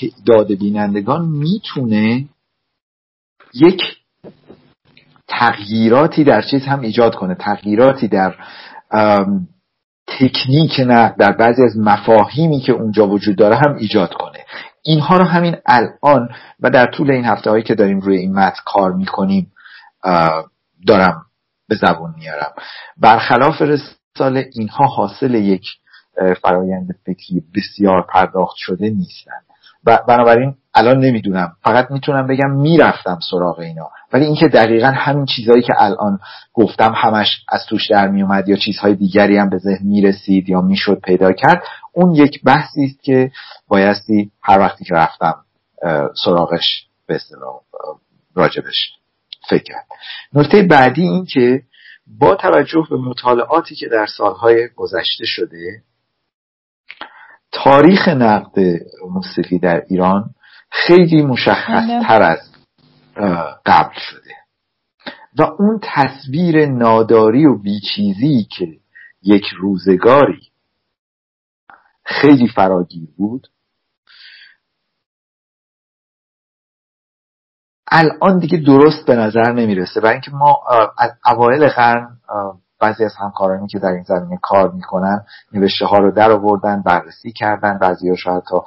تعداد 0.00 0.52
بینندگان 0.54 1.28
می‌تونه 1.28 2.28
یک 3.54 3.82
تغییراتی 5.28 6.24
در 6.24 6.42
چیز 6.42 6.62
هم 6.62 6.80
ایجاد 6.80 7.14
کنه 7.14 7.34
تغییراتی 7.34 8.08
در 8.08 8.34
تکنیک 10.06 10.80
نه 10.80 11.14
در 11.18 11.32
بعضی 11.32 11.62
از 11.62 11.78
مفاهیمی 11.78 12.60
که 12.60 12.72
اونجا 12.72 13.08
وجود 13.08 13.36
داره 13.36 13.56
هم 13.56 13.76
ایجاد 13.76 14.14
کنه. 14.14 14.38
اینها 14.86 15.16
رو 15.16 15.24
همین 15.24 15.56
الان 15.66 16.28
و 16.60 16.70
در 16.70 16.86
طول 16.86 17.10
این 17.10 17.24
هفته 17.24 17.50
هایی 17.50 17.62
که 17.62 17.74
داریم 17.74 18.00
روی 18.00 18.18
این 18.18 18.34
متن 18.34 18.60
کار 18.64 18.92
می‌کنیم 18.92 19.52
دارم 20.86 21.26
به 21.68 21.76
زبون 21.76 22.14
میارم. 22.18 22.52
برخلاف 22.96 23.62
رساله 23.62 24.50
اینها 24.52 24.86
حاصل 24.86 25.34
یک 25.34 25.66
فرایند 26.42 26.88
فکری 27.06 27.42
بسیار 27.54 28.06
پرداخت 28.12 28.56
شده 28.56 28.90
نیستن. 28.90 29.32
و 29.32 29.53
بنابراین 29.84 30.54
الان 30.74 30.98
نمی‌دونم. 30.98 31.52
فقط 31.62 31.90
می‌تونم 31.90 32.26
بگم 32.26 32.50
می‌رفتم 32.50 33.18
سراغ 33.30 33.58
اینا. 33.58 33.90
ولی 34.12 34.24
اینکه 34.24 34.48
دقیقا 34.48 34.86
همین 34.86 35.26
چیزهایی 35.26 35.62
که 35.62 35.72
الان 35.78 36.18
گفتم 36.52 36.92
همش 36.96 37.44
از 37.48 37.66
توش 37.68 37.90
در 37.90 38.08
میومد 38.08 38.48
یا 38.48 38.56
چیزهای 38.56 38.94
دیگری 38.94 39.36
هم 39.36 39.50
به 39.50 39.58
ذهن 39.58 39.86
می‌رسید 39.86 40.48
یا 40.48 40.60
می‌شد 40.60 41.00
پیدا 41.00 41.32
کرد 41.32 41.62
اون 41.92 42.14
یک 42.14 42.42
بحثی 42.44 42.84
است 42.84 43.02
که 43.02 43.30
بایستی 43.68 44.30
هر 44.42 44.58
وقتی 44.58 44.84
که 44.84 44.94
رفتم 44.94 45.34
سراغش 46.24 46.86
به 47.06 47.18
راجبش 48.34 48.92
فکر 49.48 49.62
کرد. 49.62 49.86
نکته 50.32 50.62
بعدی 50.62 51.02
این 51.02 51.24
که 51.24 51.62
با 52.18 52.34
توجه 52.34 52.86
به 52.90 52.96
مطالعاتی 52.96 53.74
که 53.74 53.88
در 53.88 54.06
سالهای 54.06 54.68
گذشته 54.76 55.24
شده 55.26 55.82
تاریخ 57.54 58.08
نقد 58.08 58.58
موسیقی 59.10 59.58
در 59.58 59.82
ایران 59.88 60.34
خیلی 60.70 61.22
مشخص 61.22 61.86
تر 62.06 62.22
از 62.22 62.38
قبل 63.66 63.94
شده. 63.94 64.30
و 65.38 65.42
اون 65.42 65.80
تصویر 65.82 66.66
ناداری 66.66 67.46
و 67.46 67.58
بیچیزی 67.58 68.48
که 68.58 68.66
یک 69.22 69.46
روزگاری 69.46 70.50
خیلی 72.04 72.48
فراگیر 72.48 73.08
بود 73.16 73.48
الان 77.90 78.38
دیگه 78.38 78.58
درست 78.58 79.06
به 79.06 79.16
نظر 79.16 79.52
نمی‌رسه. 79.52 80.00
برای 80.00 80.12
اینکه 80.12 80.30
ما 80.30 80.62
از 80.98 81.10
اوایل 81.26 81.68
قرن 81.68 82.20
بعضی 82.80 83.04
از 83.04 83.14
همکارانی 83.18 83.66
که 83.66 83.78
در 83.78 83.88
این 83.88 84.02
زمینه 84.02 84.38
کار 84.42 84.70
می‌کنن 84.70 85.24
نوشته 85.52 85.86
ها 85.86 85.98
رو 85.98 86.10
در 86.10 86.30
آوردن 86.30 86.82
بررسی 86.82 87.32
کردن 87.32 87.78
بعضی 87.78 88.08
ها 88.08 88.16
شاید 88.16 88.42
تا 88.48 88.64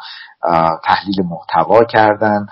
تحلیل 0.84 1.26
محتوا 1.26 1.84
کردن 1.84 2.46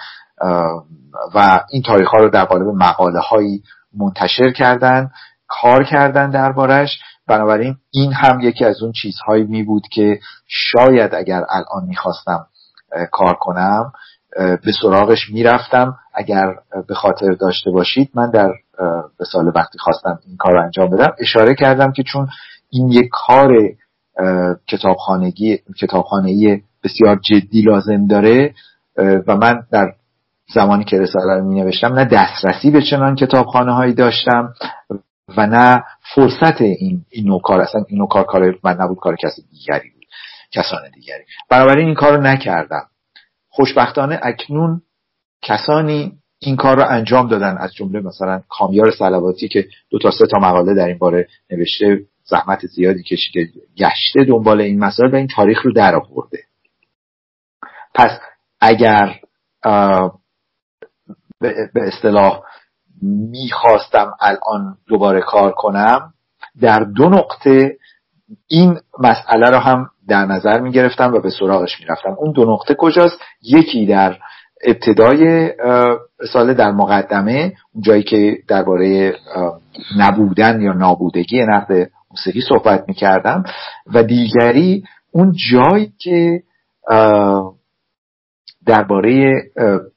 و 1.36 1.64
این 1.70 1.82
تاریخ 1.82 2.10
ها 2.10 2.18
رو 2.18 2.30
در 2.30 2.46
قالب 2.46 2.68
مقاله 2.68 3.20
هایی 3.20 3.64
منتشر 3.98 4.52
کردن 4.52 5.12
کار 5.48 5.84
کردن 5.84 6.30
دربارش. 6.30 7.00
بنابراین 7.28 7.78
این 7.92 8.14
هم 8.14 8.40
یکی 8.40 8.66
از 8.66 8.82
اون 8.82 8.92
چیزهایی 8.92 9.44
می 9.44 9.64
بود 9.64 9.84
که 9.92 10.20
شاید 10.48 11.16
اگر 11.16 11.44
الان 11.50 11.88
می‌خواستم 11.88 12.48
کار 13.12 13.34
کنم 13.34 13.92
به 14.38 14.72
سراغش 14.82 15.30
می‌رفتم. 15.30 15.98
اگر 16.14 16.56
به 16.88 16.96
خاطر 16.96 17.32
داشته 17.32 17.72
باشید 17.72 18.12
من 18.14 18.30
در 18.30 18.50
به 19.20 19.26
سال 19.26 19.52
وقتی 19.56 19.78
خواستم 19.78 20.20
این 20.28 20.38
کار 20.38 20.54
رو 20.54 20.64
انجام 20.64 20.90
بدم 20.90 21.14
اشاره 21.20 21.56
کردم 21.56 21.92
که 21.92 22.04
چون 22.04 22.28
این 22.70 22.90
یک 22.90 23.10
کار 23.12 23.54
کتابخانگی 24.68 25.60
کتابخانه‌ای 25.78 26.62
بسیار 26.84 27.20
جدی 27.24 27.62
لازم 27.62 28.08
داره 28.08 28.54
و 28.98 29.36
من 29.36 29.64
در 29.72 29.94
زمانی 30.54 30.84
که 30.84 31.00
رساله 31.00 31.34
رو 31.34 31.46
می 31.46 31.62
نوشتم 31.62 31.94
نه 31.94 32.06
دسترسی 32.06 32.72
به 32.72 32.82
چنان 32.82 33.16
کتابخانه 33.16 33.74
هایی 33.74 33.94
داشتم 33.94 34.54
و 35.38 35.48
نه 35.48 35.84
فرصت 36.16 36.62
این 36.62 37.06
این 37.10 37.40
کار 37.40 37.62
اصلا 37.62 37.84
این 37.88 38.08
کار 38.08 38.24
کار 38.24 38.60
من 38.64 38.78
نبود 38.80 38.98
کار 38.98 39.16
کسی 39.16 39.42
دیگری 39.52 39.90
بود 39.90 40.06
کسان 40.52 40.82
دیگری. 40.94 41.24
بنابراین 41.50 41.86
این 41.86 41.96
کار 41.96 42.18
رو 42.18 42.22
نکردم. 42.22 42.88
خوشبختانه 43.50 44.20
اکنون 44.24 44.82
کسانی 45.42 46.18
این 46.46 46.56
کار 46.56 46.78
رو 46.78 46.86
انجام 46.90 47.28
دادن. 47.28 47.58
از 47.58 47.74
جمله 47.74 48.00
مثلا 48.00 48.42
کامیار 48.50 48.92
سلواتی 48.92 49.48
که 49.48 49.68
دو 49.90 50.00
تا 50.00 50.12
سه 50.12 50.28
تا 50.28 50.40
مقاله 50.40 50.74
در 50.74 50.88
این 50.88 50.98
باره 50.98 51.28
نوشته 51.52 52.00
زحمت 52.24 52.66
زیادی 52.66 53.04
کشیده 53.04 53.50
گشته 53.78 54.24
دنبال 54.28 54.62
این 54.62 54.80
مسائل 54.80 55.12
و 55.12 55.16
این 55.16 55.28
تاریخ 55.28 55.66
رو 55.66 55.74
در 55.74 55.96
آورده. 55.96 56.40
پس 57.94 58.20
اگر 58.62 59.20
به 61.42 61.88
اصطلاح 61.88 62.42
می‌خواستم 63.32 64.12
الان 64.22 64.78
دوباره 64.88 65.22
کار 65.22 65.52
کنم 65.52 66.14
در 66.62 66.80
دو 66.80 67.10
نقطه 67.10 67.78
این 68.48 68.80
مسئله 69.00 69.50
رو 69.50 69.58
هم 69.58 69.90
در 70.08 70.26
نظر 70.26 70.60
می‌گرفتم 70.60 71.14
و 71.14 71.20
به 71.20 71.30
سراغش 71.30 71.80
می‌رفتم. 71.80 72.16
اون 72.20 72.32
دو 72.32 72.54
نقطه 72.54 72.76
کجاست؟ 72.76 73.20
یکی 73.42 73.86
در 73.86 74.18
ابتدای 74.66 75.52
سال 76.34 76.54
در 76.54 76.72
مقدمه 76.72 77.54
اون 77.74 77.82
جایی 77.82 78.04
که 78.04 78.38
درباره 78.48 79.14
نبودن 79.98 80.62
یا 80.62 80.74
نابودگی 80.74 81.46
نقد 81.46 81.90
موسیقی 82.12 82.42
صحبت 82.42 82.84
می‌کردم. 82.88 83.44
و 83.94 84.04
دیگری 84.04 84.84
اون 85.12 85.36
جایی 85.52 85.94
که 86.00 86.42
درباره 88.66 89.34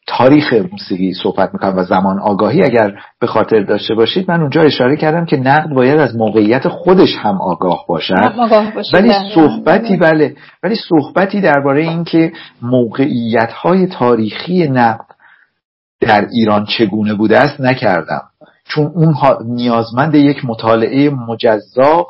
تاریخ 0.06 0.52
موسیقی 0.52 1.12
صحبت 1.22 1.50
می‌کنم 1.52 1.78
و 1.78 1.84
زمان 1.84 2.18
آگاهی 2.18 2.62
اگر 2.62 2.94
به 3.20 3.26
خاطر 3.26 3.60
داشته 3.60 3.94
باشید 3.94 4.30
من 4.30 4.40
اونجا 4.40 4.60
اشاره 4.60 4.96
کردم 4.96 5.24
که 5.24 5.36
نقد 5.36 5.70
باید 5.74 6.00
از 6.00 6.16
موقعیت 6.16 6.68
خودش 6.68 7.16
هم 7.18 7.40
آگاه 7.40 7.84
باشد. 7.88 8.14
ولی. 8.94 9.12
صحبتی 9.34 9.96
بله 9.96 10.36
ولی 10.62 10.74
صحبتی 10.88 11.40
درباره 11.40 11.82
اینکه 11.82 12.32
موقعیت 12.62 13.52
های 13.52 13.86
تاریخی 13.86 14.68
نقد 14.68 15.06
در 16.00 16.26
ایران 16.32 16.64
چگونه 16.64 17.14
بوده 17.14 17.38
است 17.38 17.60
نکردم. 17.60 18.22
چون 18.64 18.86
اون 18.86 19.14
نیازمند 19.44 20.14
یک 20.14 20.44
مطالعه 20.44 21.10
مجزا 21.10 22.06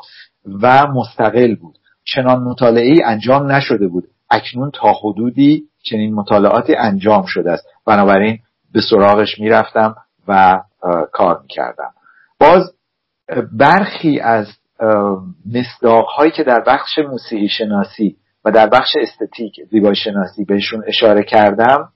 و 0.61 0.87
مستقل 0.87 1.55
بود. 1.55 1.75
چنان 2.05 2.43
مطالعه 2.43 2.95
انجام 3.05 3.51
نشده 3.51 3.87
بود. 3.87 4.03
اکنون 4.31 4.71
تا 4.73 4.93
حدودی 5.03 5.63
چنین 5.83 6.13
مطالعاتی 6.13 6.75
انجام 6.75 7.25
شده 7.25 7.51
است. 7.51 7.67
بنابراین 7.85 8.39
به 8.73 8.81
سراغش 8.89 9.39
می‌رفتم 9.39 9.95
و 10.27 10.61
کار 11.11 11.39
می‌کردم. 11.41 11.93
باز 12.39 12.73
برخی 13.51 14.19
از 14.19 14.47
مصداق 15.53 16.05
هایی 16.05 16.31
که 16.31 16.43
در 16.43 16.63
بخش 16.67 16.99
موسیقی 16.99 17.49
شناسی 17.49 18.17
و 18.45 18.51
در 18.51 18.67
بخش 18.67 18.89
استتیک 19.01 19.55
زیبایی 19.71 19.95
شناسی 19.95 20.45
بهشون 20.45 20.83
اشاره 20.87 21.23
کردم 21.23 21.89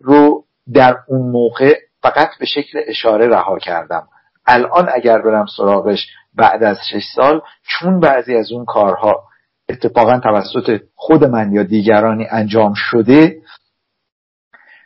رو 0.00 0.44
در 0.74 0.96
اون 1.08 1.30
موقع 1.30 1.74
فقط 2.02 2.28
به 2.40 2.46
شکل 2.46 2.80
اشاره 2.86 3.28
رها 3.28 3.58
کردم. 3.58 4.08
الان 4.46 4.88
اگر 4.94 5.22
برم 5.22 5.46
سراغش 5.56 6.06
بعد 6.34 6.62
از 6.62 6.78
شش 6.90 7.04
سال 7.16 7.40
چون 7.62 8.00
بعضی 8.00 8.36
از 8.36 8.52
اون 8.52 8.64
کارها 8.64 9.24
اتفاقا 9.72 10.20
توسط 10.20 10.80
خود 10.94 11.24
من 11.24 11.52
یا 11.52 11.62
دیگرانی 11.62 12.26
انجام 12.30 12.74
شده 12.76 13.42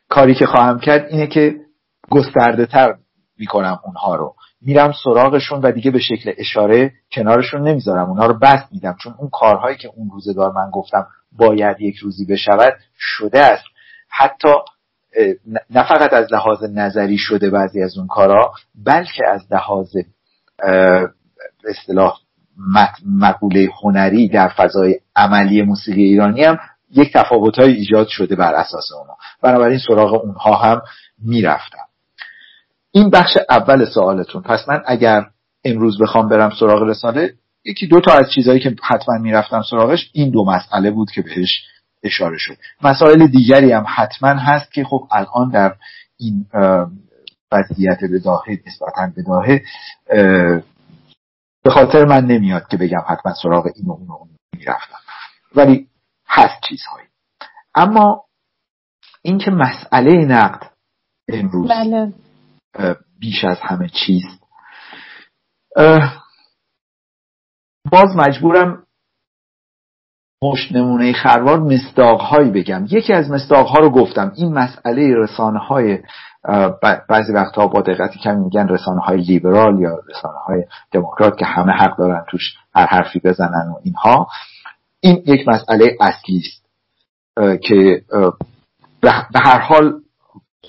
کاری 0.08 0.34
که 0.34 0.46
خواهم 0.46 0.78
کرد 0.78 1.06
اینه 1.10 1.26
که 1.26 1.56
گسترده 2.10 2.66
تر 2.66 2.94
می‌کنم 3.38 3.78
اونها 3.84 4.14
رو. 4.14 4.34
میرم 4.60 4.92
سراغشون 5.04 5.60
و 5.60 5.72
دیگه 5.72 5.90
به 5.90 5.98
شکل 5.98 6.32
اشاره 6.36 6.92
کنارشون 7.12 7.68
نمی‌ذارم. 7.68 8.08
اونها 8.10 8.26
رو 8.26 8.38
بست 8.38 8.72
میدم. 8.72 8.96
چون 9.02 9.14
اون 9.18 9.30
کارهایی 9.32 9.76
که 9.76 9.88
اون 9.96 10.10
روزگار 10.10 10.52
من 10.52 10.70
گفتم 10.70 11.06
باید 11.32 11.80
یک 11.80 11.96
روزی 11.96 12.26
بشود 12.26 12.72
شده 12.98 13.40
است. 13.40 13.64
حتی 14.08 14.48
نه 15.70 15.88
فقط 15.88 16.12
از 16.12 16.32
لحاظ 16.32 16.64
نظری 16.64 17.18
شده 17.18 17.50
بعضی 17.50 17.82
از 17.82 17.98
اون 17.98 18.06
کارها 18.06 18.52
بلکه 18.74 19.22
از 19.28 19.52
لحاظ 19.52 19.96
اصطلاح 21.68 22.18
مقوله 23.06 23.68
هنری 23.82 24.28
در 24.28 24.48
فضای 24.48 25.00
عملی 25.16 25.62
موسیقی 25.62 26.02
ایرانی 26.02 26.44
هم 26.44 26.58
یک 26.90 27.12
تفاوت 27.12 27.58
ایجاد 27.58 28.08
شده 28.08 28.36
بر 28.36 28.54
اساس 28.54 28.92
اونا. 28.92 29.16
بنابراین 29.42 29.78
سراغ 29.78 30.24
اونها 30.24 30.54
هم 30.54 30.82
می‌رفتم. 31.18 31.84
این 32.92 33.10
بخش 33.10 33.38
اول 33.50 33.84
سوالتون. 33.84 34.42
پس 34.42 34.68
من 34.68 34.82
اگر 34.86 35.26
امروز 35.64 35.98
بخوام 35.98 36.28
برم 36.28 36.52
سراغ 36.60 36.82
رساله 36.82 37.34
یکی 37.64 37.86
دو 37.86 38.00
تا 38.00 38.12
از 38.12 38.32
چیزهایی 38.32 38.60
که 38.60 38.76
حتما 38.82 39.18
می‌رفتم 39.18 39.62
سراغش 39.70 40.10
این 40.12 40.30
دو 40.30 40.44
مسئله 40.44 40.90
بود 40.90 41.10
که 41.10 41.22
بهش 41.22 41.62
اشاره 42.02 42.38
شد. 42.38 42.56
مسائل 42.82 43.26
دیگری 43.26 43.72
هم 43.72 43.84
حتما 43.88 44.28
هست 44.28 44.72
که 44.72 44.84
خب 44.84 45.08
الان 45.10 45.50
در 45.50 45.74
این 46.18 46.46
وضعیت 47.52 47.98
بداهه 48.12 48.58
نسبتا 48.66 49.12
بداهه 49.16 49.62
به 51.66 51.72
خاطر 51.72 52.04
من 52.04 52.24
نمیاد 52.24 52.68
که 52.68 52.76
بگم 52.76 53.04
حتما 53.08 53.34
سراغ 53.42 53.66
این 53.76 53.86
و 53.86 53.92
اون 53.92 54.08
و 54.08 54.26
می‌رفتم 54.56 54.98
ولی 55.54 55.88
هست 56.26 56.60
چیزهایی 56.68 57.08
اما 57.74 58.24
اینکه 59.22 59.50
مسئله 59.50 60.24
نقد 60.24 60.70
امروز 61.28 61.70
بله. 61.70 62.12
بیش 63.18 63.44
از 63.44 63.58
همه 63.62 63.88
چیست 63.88 64.42
باز 67.92 68.16
مجبورم 68.16 68.85
مشت 70.42 70.72
نمونه 70.72 71.12
خروار 71.12 71.60
مستاق 71.60 72.20
هایی 72.20 72.50
بگم. 72.50 72.84
یکی 72.90 73.12
از 73.12 73.30
مستاق 73.30 73.66
ها 73.66 73.78
رو 73.78 73.90
گفتم. 73.90 74.32
این 74.36 74.52
مسئله 74.52 75.14
رسانه 75.16 75.58
های 75.58 75.98
بعضی 77.08 77.32
وقتها 77.32 77.66
با 77.66 77.80
دقتی 77.80 78.18
کمی 78.18 78.44
میگن 78.44 78.68
رسانه 78.68 79.00
های 79.00 79.16
لیبرال 79.16 79.80
یا 79.80 79.98
رسانه 80.10 80.38
های 80.38 80.64
دموکرات 80.92 81.38
که 81.38 81.44
همه 81.44 81.72
حق 81.72 81.98
دارن 81.98 82.24
توش 82.28 82.54
هر 82.74 82.86
حرفی 82.86 83.20
بزنن 83.24 83.68
و 83.68 83.80
اینها. 83.84 84.28
این 85.00 85.22
یک 85.26 85.48
مسئله 85.48 85.96
اصلی 86.00 86.42
است 86.44 86.66
که 87.62 88.02
به 89.00 89.40
هر 89.40 89.60
حال 89.60 90.00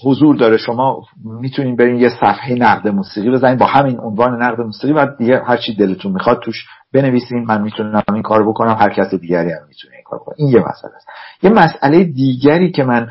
حضور 0.03 0.35
داره. 0.35 0.57
شما 0.57 1.01
می‌تونین 1.23 1.75
برین 1.75 1.95
یه 1.95 2.09
صفحه 2.09 2.55
نقد 2.55 2.87
موسیقی 2.87 3.31
بزنین 3.31 3.57
با 3.57 3.65
همین 3.65 3.99
عنوان 3.99 4.43
نقد 4.43 4.61
موسیقی 4.61 4.93
و 4.93 5.05
دیگه 5.17 5.43
هر 5.43 5.57
چی 5.57 5.75
دلتون 5.75 6.11
می‌خواد 6.11 6.39
توش 6.39 6.65
بنویسین. 6.93 7.45
من 7.45 7.61
می‌تونم 7.61 8.03
این 8.13 8.21
کار 8.21 8.47
بکنم. 8.49 8.77
هر 8.79 8.89
کس 8.89 9.13
دیگری 9.13 9.51
هم 9.51 9.67
می‌تونه 9.67 9.93
این 9.93 10.03
کار 10.05 10.19
بکنه. 10.19 10.35
این 10.37 10.47
یه 10.47 10.59
مسئله 10.59 10.95
است. 10.95 11.07
یه 11.43 11.49
مسئله 11.49 12.03
دیگری 12.03 12.71
که 12.71 12.83
من 12.83 13.07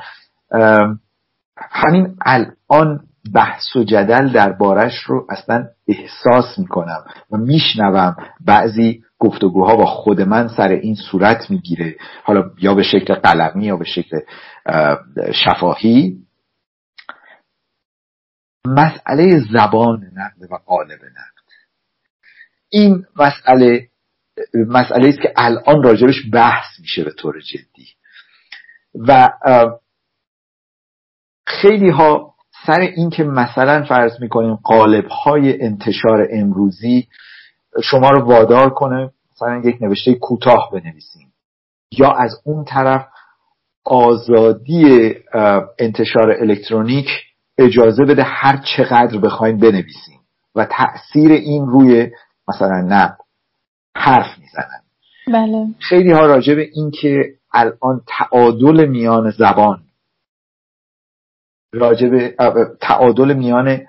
همین 1.70 2.16
الان 2.20 3.00
بحث 3.34 3.76
و 3.76 3.84
جدل 3.84 4.32
دربارش 4.32 4.98
رو 4.98 5.26
اصلا 5.30 5.64
احساس 5.88 6.58
می‌کنم 6.58 7.04
و 7.32 7.36
میشنوم. 7.36 8.16
بعضی 8.46 9.02
گفتگوها 9.18 9.76
با 9.76 9.86
خود 9.86 10.20
من 10.20 10.48
سر 10.48 10.68
این 10.68 10.94
صورت 10.94 11.50
می‌گیره. 11.50 11.96
حالا 12.24 12.44
یا 12.60 12.74
به 12.74 12.82
شکل 12.82 13.14
قلمی 13.14 13.64
یا 13.64 13.76
به 13.76 13.84
شکل 13.84 14.18
شفاهی 15.32 16.16
مسئله 18.66 19.40
زبان 19.52 20.10
نقد 20.14 20.52
و 20.52 20.56
قالب 20.66 21.04
نقد. 21.04 21.46
این 22.68 23.06
مسئله 23.16 23.88
مسئله 24.54 25.08
است 25.08 25.20
که 25.20 25.32
الان 25.36 25.82
راجبش 25.82 26.22
بحث 26.32 26.80
میشه 26.80 27.04
به 27.04 27.12
طور 27.12 27.40
جدی. 27.40 27.88
و 28.94 29.28
خیلی 31.46 31.90
ها 31.90 32.34
سر 32.66 32.80
این 32.80 33.10
که 33.10 33.24
مثلا 33.24 33.84
فرض 33.84 34.20
می‌کنیم 34.20 34.54
قالب 34.54 35.06
های 35.06 35.62
انتشار 35.62 36.28
امروزی 36.30 37.08
شما 37.82 38.10
رو 38.10 38.24
وادار 38.24 38.70
کنه 38.70 39.10
مثلا 39.32 39.62
یک 39.64 39.82
نوشته 39.82 40.14
کوتاه 40.14 40.70
بنویسیم. 40.72 41.32
یا 41.92 42.10
از 42.10 42.42
اون 42.44 42.64
طرف 42.64 43.06
آزادی 43.84 45.14
انتشار 45.78 46.30
الکترونیک 46.30 47.08
اجازه 47.58 48.04
بده 48.04 48.22
هر 48.22 48.62
چقدر 48.76 49.18
بخوایم 49.18 49.58
بنویسیم 49.58 50.20
و 50.54 50.64
تاثیر 50.64 51.32
این 51.32 51.66
روی 51.66 52.10
مثلا 52.48 52.80
نقد 52.80 53.18
حرف 53.96 54.38
می‌زنن 54.38 54.80
بله. 55.32 55.66
خیلی 55.78 56.12
ها 56.12 56.26
راجع 56.26 56.54
به 56.54 56.68
این 56.72 56.90
که 56.90 57.34
الان 57.52 58.02
تعادل 58.06 58.86
میان 58.86 59.30
زبان 59.30 59.82
راجع 61.72 62.08
به 62.08 62.34
تعادل 62.80 63.32
میان 63.32 63.86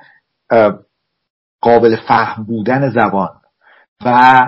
قابل 1.61 1.95
فهم 2.07 2.44
بودن 2.44 2.89
زبان 2.89 3.30
و 4.06 4.39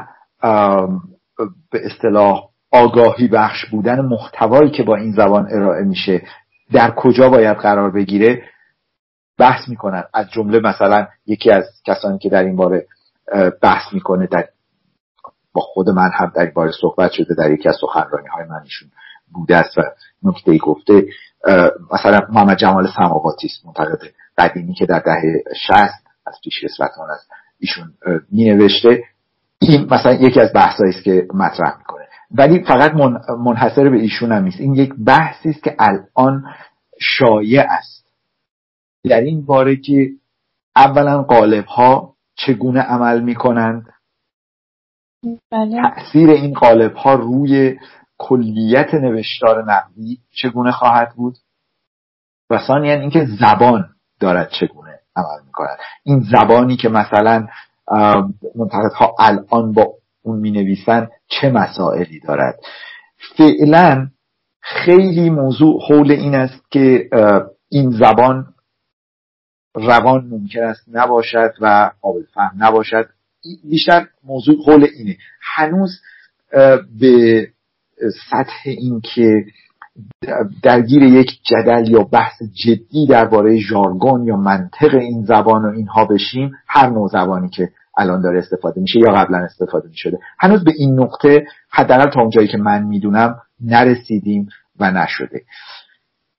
به 1.72 1.86
اصطلاح 1.86 2.50
آگاهی 2.72 3.28
بخش 3.28 3.66
بودن 3.66 4.02
محتوایی 4.02 4.72
که 4.72 4.84
با 4.84 4.96
این 4.96 5.12
زبان 5.12 5.48
ارائه 5.52 5.84
میشه 5.84 6.22
در 6.72 6.92
کجا 6.92 7.30
باید 7.30 7.58
قرار 7.58 7.92
بگیره 7.92 8.44
بحث 9.40 9.70
می‌کنن. 9.70 10.04
از 10.14 10.30
جمله 10.32 10.60
مثلا 10.60 11.08
یکی 11.26 11.52
از 11.52 11.66
کسانی 11.86 12.18
که 12.18 12.30
در 12.30 12.44
این 12.44 12.56
باره 12.56 12.88
بحث 13.62 13.94
می‌کنه 13.94 14.28
در 14.28 14.46
با 15.54 15.62
خود 15.62 15.90
من 15.90 16.12
هم 16.14 16.32
در 16.36 16.42
این 16.42 16.52
باره 16.54 16.72
صحبت 16.82 17.12
شده 17.12 17.34
در 17.38 17.52
یکی 17.52 17.70
از 17.70 17.76
سخنرانی 17.82 18.28
های 18.28 18.46
من 18.46 18.62
ایشون 18.64 18.90
بوده 19.34 19.58
است 19.58 19.78
و 19.78 19.82
نکته 20.24 20.58
گفته. 20.58 21.06
مثلا 21.94 22.20
محمد 22.30 22.58
جمال 22.58 22.88
سماواتی 22.98 23.48
است 23.48 23.66
منتقد 23.66 24.00
قدیمی 24.38 24.74
که 24.74 24.86
در 24.86 25.00
دهه 25.00 25.44
60 25.66 25.74
از 26.28 26.36
پیش 26.44 26.64
اسفتان 26.64 27.10
از 27.10 27.28
ایشون 27.60 27.94
می 28.32 28.46
نوشته 28.46 29.04
این 29.62 29.88
مثلا 29.92 30.14
یکی 30.14 30.40
از 30.40 30.54
بحثایی 30.54 30.94
است 30.94 31.04
که 31.04 31.28
مطرح 31.34 31.78
می‌کنه. 31.78 32.06
ولی 32.32 32.64
فقط 32.64 32.94
منحصر 33.40 33.90
به 33.90 33.98
ایشون 33.98 34.32
هم 34.32 34.44
نیست. 34.44 34.60
این 34.60 34.76
یک 34.76 34.94
بحثی 35.06 35.50
است 35.50 35.64
که 35.64 35.76
الان 35.80 36.44
شایع 37.00 37.66
است. 37.70 37.99
در 39.04 39.22
این 39.22 39.46
باره 39.46 39.76
که 39.76 40.10
اولا 40.76 41.24
قالب 41.24 41.66
ها 41.66 42.16
چگونه 42.36 42.80
عمل 42.80 43.22
می‌کنند؟ 43.22 43.86
بله. 45.52 45.82
تأثیر 45.82 46.30
این 46.30 46.54
قالب 46.54 46.94
ها 46.94 47.14
روی 47.14 47.80
کلیت 48.18 48.94
نوشتار 48.94 49.72
نقدی 49.72 50.20
چگونه 50.42 50.72
خواهد 50.72 51.14
بود؟ 51.16 51.38
و 52.50 52.68
ثانیا 52.68 52.94
اینکه 52.94 53.28
زبان 53.40 53.90
دارد 54.20 54.50
چگونه 54.60 55.00
عمل 55.16 55.46
می‌کند. 55.46 55.78
این 56.04 56.20
زبانی 56.32 56.76
که 56.76 56.90
مثلا 56.90 57.48
منتقدها 58.56 59.16
الان 59.20 59.74
با 59.74 59.94
اون 60.22 60.40
می 60.40 60.52
نویسن 60.52 61.10
چه 61.28 61.50
مسائلی 61.50 62.20
دارد؟ 62.20 62.60
فعلا 63.38 64.08
خیلی 64.62 65.30
موضوع 65.30 65.82
حول 65.90 66.12
این 66.12 66.36
است 66.36 66.72
که 66.72 67.10
این 67.70 67.92
زبان 67.92 68.54
روان 69.76 70.28
ممکن 70.28 70.64
است 70.64 70.84
نباشد 70.92 71.54
و 71.62 71.92
قابل 72.02 72.22
فهم 72.34 72.52
نباشد. 72.58 73.10
بیشتر 73.70 74.08
موضوع 74.24 74.56
حول 74.66 74.88
اینه. 74.98 75.18
هنوز 75.42 76.02
به 77.00 77.48
سطح 78.30 78.62
این 78.66 79.02
که 79.02 79.46
درگیر 80.64 81.04
یک 81.04 81.40
جدل 81.44 81.92
یا 81.92 82.04
بحث 82.04 82.44
جدی 82.54 83.08
درباره 83.10 83.58
ژارگون 83.58 84.24
یا 84.26 84.36
منطق 84.36 84.96
این 84.96 85.26
زبان 85.26 85.66
و 85.66 85.68
اینها 85.68 86.06
بشیم 86.06 86.52
هر 86.68 86.90
نوع 86.90 87.08
زبانی 87.08 87.50
که 87.50 87.70
الان 87.98 88.22
داره 88.22 88.40
استفاده 88.40 88.82
میشه 88.82 89.00
یا 89.00 89.14
قبلا 89.14 89.38
استفاده 89.38 89.90
می‌شده. 89.90 90.20
هنوز 90.40 90.64
به 90.64 90.72
این 90.78 91.00
نقطه 91.00 91.48
حداقل 91.70 92.10
تا 92.10 92.22
اونجایی 92.22 92.48
که 92.48 92.58
من 92.58 92.84
می‌دونم 92.84 93.42
نرسیدیم 93.62 94.50
و 94.80 94.92
نشده. 94.92 95.42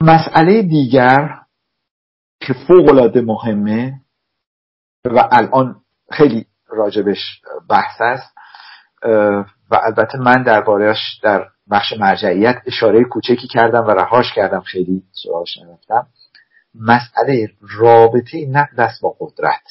مسئله 0.02 0.62
دیگر 0.62 1.28
که 2.40 2.52
فوق 2.52 2.88
العاده 2.88 3.20
مهمه 3.20 4.00
و 5.04 5.28
الان 5.32 5.76
خیلی 6.10 6.46
راجبش 6.68 7.42
بحث 7.68 8.00
است 8.00 8.34
و 9.70 9.80
البته 9.82 10.18
من 10.18 10.42
دربارهش 10.42 11.20
در 11.22 11.46
بخش 11.70 11.92
مرجعیت 11.92 12.56
اشاره 12.66 13.04
کوچکی 13.04 13.48
کردم 13.48 13.86
و 13.86 13.90
رهاش 13.90 14.32
کردم 14.34 14.60
خیلی 14.60 15.02
سراغش 15.12 15.58
نرفتم. 15.58 16.06
مسئله 16.74 17.48
رابطه 17.60 18.46
نقد 18.46 18.80
است 18.80 19.00
با 19.00 19.16
قدرت. 19.20 19.62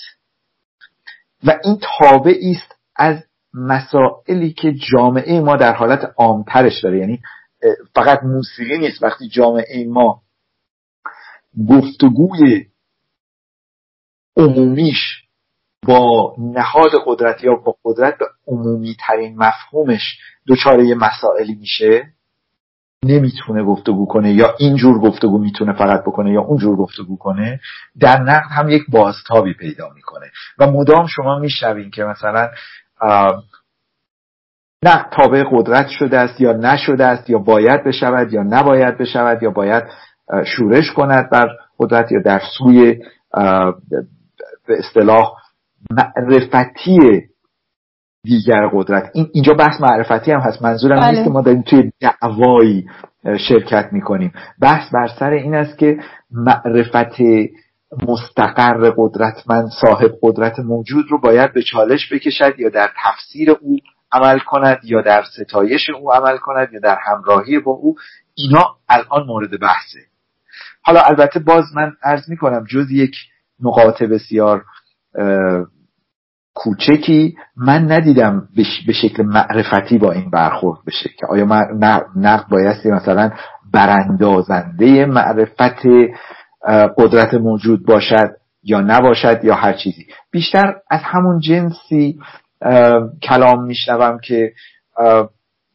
و 1.44 1.60
این 1.64 1.80
تابعی 2.00 2.52
است 2.52 2.76
از 2.96 3.24
مسائلی 3.54 4.54
که 4.54 4.74
جامعه 4.92 5.40
ما 5.40 5.56
در 5.56 5.74
حالت 5.74 6.14
عامترش 6.18 6.84
داره. 6.84 7.00
یعنی 7.00 7.22
فقط 7.96 8.24
موسیقی 8.24 8.78
نیست. 8.78 9.04
وقتی 9.04 9.30
جامعه 9.30 9.86
ما 9.88 10.22
گفتگوی 11.70 12.66
عمومیش 14.38 15.24
با 15.88 16.36
نهاد 16.38 16.92
قدرت 17.06 17.44
یا 17.44 17.56
با 17.56 17.76
قدرت 17.86 18.18
به 18.18 18.26
عمومی 18.48 18.96
ترین 19.08 19.38
مفهومش 19.38 20.18
دچار 20.48 20.80
یه 20.80 20.96
مسائلی 20.96 21.56
میشه 21.56 22.14
نمی‌تونه 23.04 23.64
گفتگو 23.64 24.06
کنه 24.06 24.34
یا 24.34 24.56
اینجور 24.60 25.00
گفتگو 25.00 25.38
می‌تونه 25.38 25.74
فقط 25.74 26.02
بکنه 26.02 26.32
یا 26.32 26.42
اونجور 26.42 26.76
گفتگو 26.76 27.18
کنه 27.18 27.60
در 28.00 28.22
نقد 28.22 28.52
هم 28.52 28.70
یک 28.70 28.84
بازتابی 28.90 29.54
پیدا 29.54 29.90
می‌کنه. 29.96 30.32
و 30.60 30.72
مدام 30.72 31.08
شما 31.08 31.40
میشنوین 31.40 31.92
که 31.92 32.04
مثلا 32.04 32.50
نقد 34.84 35.10
تابع 35.12 35.44
قدرت 35.52 35.88
شده 35.88 36.18
است 36.18 36.42
یا 36.42 36.54
نشده 36.54 37.06
است 37.06 37.30
یا 37.30 37.40
باید 37.40 37.84
بشود 37.84 38.34
یا 38.34 38.44
نباید 38.44 38.98
بشود 38.98 39.44
یا 39.44 39.52
باید 39.52 39.84
شورش 40.46 40.92
کند 40.96 41.30
بر 41.30 41.50
قدرت 41.80 42.12
یا 42.12 42.22
در 42.22 42.42
سوی 42.58 43.00
به 44.68 44.78
اصطلاح 44.80 45.34
معرفتی 45.92 47.00
دیگر 48.24 48.70
قدرت. 48.74 49.12
این 49.14 49.28
اینجا 49.34 49.54
بحث 49.54 49.82
معرفتی 49.82 50.32
هم 50.32 50.40
هست. 50.40 50.62
منظورم 50.62 51.04
نیست 51.04 51.14
بله. 51.16 51.24
که 51.24 51.30
ما 51.30 51.42
داریم 51.42 51.62
توی 51.62 51.92
دعوایی 52.00 52.86
شرکت 53.50 53.90
می‌کنیم. 53.92 54.34
بحث 54.62 54.94
بر 54.94 55.08
سر 55.20 55.30
این 55.30 55.56
است 55.56 55.78
که 55.78 55.98
معرفت 56.32 57.22
مستقر 58.08 58.94
قدرتمند 58.98 59.70
صاحب 59.82 60.12
قدرت 60.22 60.60
موجود 60.60 61.06
رو 61.10 61.22
باید 61.22 61.54
به 61.54 61.64
چالش 61.64 62.14
بکشد 62.14 62.60
یا 62.60 62.70
در 62.70 62.90
تفسیر 63.04 63.52
او 63.52 63.78
عمل 64.12 64.40
کند 64.40 64.80
یا 64.84 65.02
در 65.02 65.24
ستایش 65.24 65.90
او 65.90 66.14
عمل 66.14 66.38
کند 66.38 66.74
یا 66.74 66.80
در 66.80 66.98
همراهی 67.06 67.60
با 67.60 67.72
او. 67.72 67.96
اینا 68.36 68.66
الان 68.90 69.28
مورد 69.28 69.60
بحثه. 69.60 70.00
حالا 70.82 71.02
البته 71.02 71.40
باز 71.40 71.64
من 71.76 71.92
عرض 72.04 72.30
می‌کنم 72.30 72.64
جز 72.70 72.92
یک 72.92 73.16
نقاط 73.64 74.04
بسیار 74.04 74.64
کوچکی 76.54 77.36
من 77.58 77.92
ندیدم 77.92 78.48
به 78.88 78.94
شکل 78.94 79.24
معرفتی 79.24 79.98
با 79.98 80.12
این 80.12 80.30
برخورد 80.30 80.80
بشه 80.88 81.10
که 81.20 81.26
آیا 81.30 81.46
نقد 82.16 82.50
بایستی 82.50 82.92
مثلا 82.92 83.32
براندازنده 83.74 85.06
معرفت 85.06 85.86
قدرت 86.98 87.34
موجود 87.34 87.86
باشد 87.86 88.32
یا 88.64 88.82
نباشد 88.82 89.44
یا 89.44 89.56
هر 89.56 89.74
چیزی. 89.74 90.08
بیشتر 90.32 90.76
از 90.90 91.02
همون 91.04 91.40
جنسی 91.40 92.20
کلام 93.24 93.64
میشنوم 93.64 94.20
که 94.24 94.54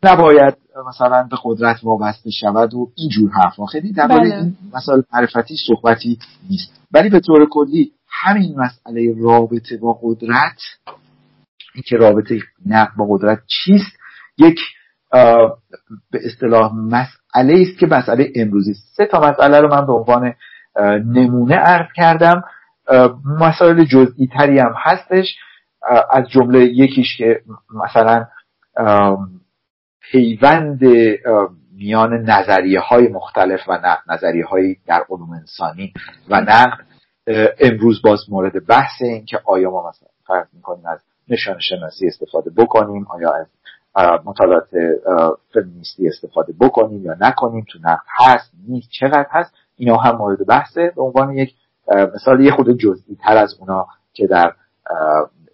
نباید 0.05 0.55
مثلا 0.89 1.29
به 1.31 1.37
قدرت 1.45 1.77
وابسته 1.83 2.31
شود 2.31 2.75
و 2.75 2.93
اینجور 2.97 3.31
حرفا. 3.31 3.67
خیلی 3.67 3.93
درباره 3.93 4.21
بله. 4.21 4.35
این 4.35 4.57
مسائل 4.75 5.01
معرفتی 5.13 5.57
صحبتی 5.67 6.19
نیست. 6.51 6.81
ولی 6.93 7.09
به 7.09 7.21
طور 7.21 7.49
کلی 7.51 7.93
همین 8.09 8.55
مسئله 8.61 9.15
رابطه 9.23 9.77
با 9.77 9.99
قدرت 10.03 10.59
اینکه 11.75 11.97
رابطه 11.97 12.39
نقد 12.67 12.97
با 12.97 13.07
قدرت 13.11 13.39
چیست 13.47 13.97
یک 14.39 14.61
به 16.11 16.21
اصطلاح 16.25 16.73
مسئله 16.75 17.67
است 17.69 17.79
که 17.79 17.87
مسئله 17.87 18.33
امروزی 18.37 18.75
سه 18.97 19.07
تا 19.07 19.21
مسئله 19.21 19.61
رو 19.61 19.69
من 19.69 19.87
به 19.87 19.93
عنوان 19.93 20.35
نمونه 21.07 21.55
عرض 21.55 21.87
کردم. 21.97 22.43
مسائل 23.41 23.85
جزئی 23.85 24.27
تری 24.39 24.59
هم 24.59 24.75
هستش. 24.85 25.37
از 26.11 26.29
جمله 26.31 26.65
یکیش 26.65 27.17
که 27.17 27.41
مثلا 27.85 28.27
پیوند 30.11 30.81
میان 31.77 32.13
نظریه 32.31 32.81
های 32.81 33.09
مختلف 33.09 33.61
و 33.69 33.73
نقد 33.73 34.03
نظریه 34.09 34.47
های 34.47 34.77
در 34.87 35.05
علوم 35.11 35.31
انسانی 35.31 35.93
و 36.31 36.41
نقد. 36.41 36.85
امروز 37.61 38.03
باز 38.03 38.19
مورد 38.29 38.67
بحث 38.67 39.03
این 39.03 39.25
که 39.25 39.41
آیا 39.45 39.71
ما 39.71 39.89
مثلا 39.89 40.09
فرض 40.27 40.47
می‌کنیم 40.53 40.87
از 40.87 41.01
نشان 41.29 41.59
شناسی 41.59 42.07
استفاده 42.07 42.51
بکنیم 42.57 43.07
آیا 43.11 43.33
از 43.33 43.47
مطالعات 44.25 44.69
فمینیستی 45.55 46.09
استفاده 46.09 46.55
بکنیم 46.61 47.05
یا 47.05 47.17
نکنیم 47.21 47.65
تو 47.69 47.79
نقد 47.85 48.05
هست 48.19 48.53
نیست 48.69 48.89
چقدر 48.91 49.27
هست 49.31 49.55
اینا 49.77 49.97
هم 49.97 50.17
مورد 50.17 50.47
بحثه. 50.47 50.93
به 50.97 51.03
عنوان 51.03 51.33
یک 51.33 51.55
مثال 52.15 52.41
یه 52.41 52.51
خود 52.51 52.79
جزئی 52.79 53.17
تر 53.25 53.37
از 53.37 53.57
اونا 53.61 53.87
که 54.13 54.27
در 54.27 54.53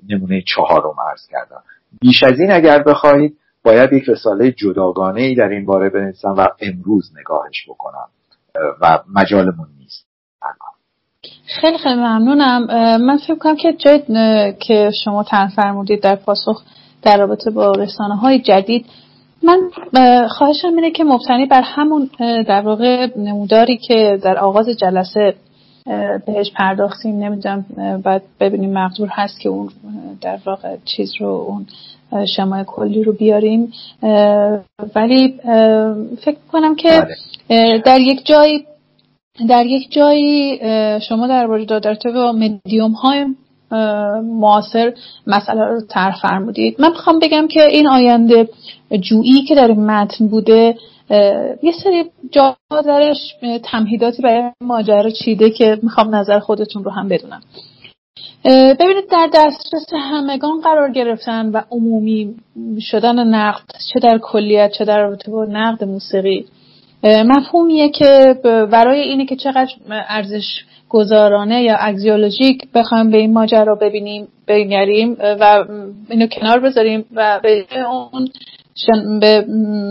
نمونه 0.09 0.43
چهارم 0.43 0.95
عرض 1.11 1.27
کردم. 1.31 1.63
بیش 2.01 2.23
از 2.23 2.41
این 2.41 2.53
اگر 2.53 2.83
بخواهید 2.83 3.37
باید 3.65 3.93
یک 3.93 4.09
رساله 4.09 4.53
جداگانه 4.53 5.21
ای 5.21 5.35
در 5.35 5.49
این 5.49 5.67
باره 5.67 5.91
بنویسم 5.91 6.35
و 6.39 6.47
امروز 6.61 7.11
نگاهش 7.21 7.69
بکنم. 7.69 8.09
و 8.81 8.99
مجالمون 9.15 9.69
نیست. 9.79 10.07
خیلی 11.61 11.79
خیلی 11.79 11.95
ممنونم. 11.95 12.67
من 13.07 13.17
فکر 13.17 13.35
کنم 13.35 13.57
که 13.57 13.73
جای 13.73 14.03
که 14.61 14.91
شما 15.05 15.23
تن 15.23 15.49
فرمودید 15.49 16.03
در 16.03 16.17
پاسخ 16.17 16.63
در 17.03 17.19
رابطه 17.19 17.51
با 17.51 17.73
رسانه 17.73 18.17
های 18.17 18.39
جدید 18.39 18.87
من 19.43 19.71
خواهشم 20.29 20.69
اینه 20.69 20.91
که 20.91 21.05
مبتنی 21.05 21.47
بر 21.47 21.63
همون 21.63 22.11
در 22.19 22.61
واقع 22.61 23.09
نموداری 23.17 23.77
که 23.77 24.19
در 24.23 24.39
آغاز 24.39 24.69
جلسه 24.69 25.35
بهش 26.27 26.53
پرداختیم. 26.57 27.17
نمی‌دونم 27.17 27.65
باید 28.05 28.23
ببینیم 28.41 28.73
مقدور 28.73 29.09
هست 29.11 29.41
که 29.41 29.49
اون 29.49 29.71
در 30.21 30.39
واقع 30.47 30.77
چیز 30.85 31.13
رو 31.21 31.27
اون 31.27 31.67
شمای 32.37 32.65
کلی 32.67 33.05
رو 33.05 33.13
بیاریم. 33.13 33.73
ولی 34.95 35.35
فکر 36.25 36.39
کنم 36.53 36.75
که. 36.75 37.07
در 37.85 38.01
یک 38.01 38.27
جای 38.27 38.65
در 39.49 39.67
یک 39.67 39.93
جایی 39.93 40.59
شما 41.01 41.27
در 41.27 41.47
در 41.47 41.89
ارتباط 41.89 42.15
با 42.15 42.33
مدیوم 42.33 42.93
های 42.93 43.27
معاصر 44.23 44.93
مسئله 45.27 45.65
رو 45.65 45.81
طرح 45.89 46.21
فرمودید. 46.23 46.81
من 46.81 46.89
می‌خوام 46.89 47.19
بگم 47.19 47.49
که 47.49 47.67
این 47.67 47.89
آینده 47.89 48.49
جویی 49.01 49.43
که 49.43 49.55
در 49.55 49.69
این 49.69 49.87
متن 49.87 50.29
بوده 50.29 50.75
یه 51.63 51.73
سری 51.85 52.05
جا 52.31 52.57
درش 52.71 53.35
تمهیداتی 53.65 54.23
برای 54.23 54.51
ماجرا 54.61 55.11
چیده 55.11 55.51
که 55.51 55.79
می‌خوام 55.83 56.15
نظر 56.15 56.39
خودتون 56.39 56.85
رو 56.85 56.91
هم 56.91 57.09
بدونم. 57.09 57.41
ببینید 58.81 59.11
در 59.11 59.29
دسترس 59.35 59.87
همگان 59.93 60.61
قرار 60.61 60.91
گرفتن 60.93 61.51
و 61.51 61.63
عمومی 61.71 62.35
شدن 62.81 63.27
نقد 63.29 63.65
چه 63.93 64.01
در 64.01 64.19
کلیت 64.19 64.73
چه 64.73 64.85
در 64.85 64.99
رابطه 65.01 65.31
با 65.31 65.45
نقد 65.45 65.85
موسیقی. 65.85 66.47
مفهومیه 67.05 67.89
که 67.89 68.41
برای 68.73 69.01
اینه 69.01 69.27
که 69.27 69.37
چقدر 69.37 69.73
ارزش 69.91 70.65
گذارانه 70.89 71.63
یا 71.63 71.77
اگزیولوژیک 71.77 72.69
بخوایم 72.75 73.11
به 73.11 73.17
این 73.17 73.33
ماجرا 73.33 73.75
ببینیم 73.75 74.29
بگریم 74.49 75.17
و 75.21 75.65
اینو 76.11 76.27
کنار 76.27 76.61
بذاریم 76.61 77.05
و 77.15 77.41
به 77.43 77.67
اون 77.91 78.29
به 79.21 79.47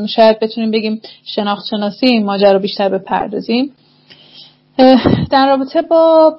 شاید 0.08 0.40
بتونیم 0.40 0.72
بگیم 0.72 1.02
شناخت 1.26 1.66
شناسی 1.70 2.06
این 2.06 2.26
ماجرا 2.26 2.60
بیشتر 2.60 2.90
بپردازیم. 2.90 3.72
در 5.32 5.48
رابطه 5.48 5.82
با 5.82 6.36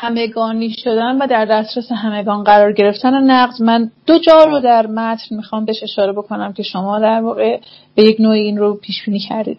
همگانی 0.00 0.70
شدن 0.70 1.22
و 1.22 1.26
در 1.26 1.44
دسترس 1.44 1.92
همگان 1.92 2.44
قرار 2.44 2.72
گرفتن 2.72 3.30
نقد 3.30 3.62
من 3.62 3.90
دو 4.06 4.18
جا 4.18 4.44
رو 4.44 4.60
در 4.60 4.86
متن 4.86 5.36
می‌خوام 5.36 5.64
بهش 5.64 5.82
اشاره 5.82 6.12
بکنم 6.12 6.52
که 6.52 6.62
شما 6.62 6.98
در 6.98 7.20
واقع 7.20 7.60
به 7.94 8.04
یک 8.04 8.20
نوع 8.20 8.32
این 8.32 8.58
رو 8.58 8.74
پیش 8.74 9.04
بینی 9.04 9.18
کردید 9.18 9.58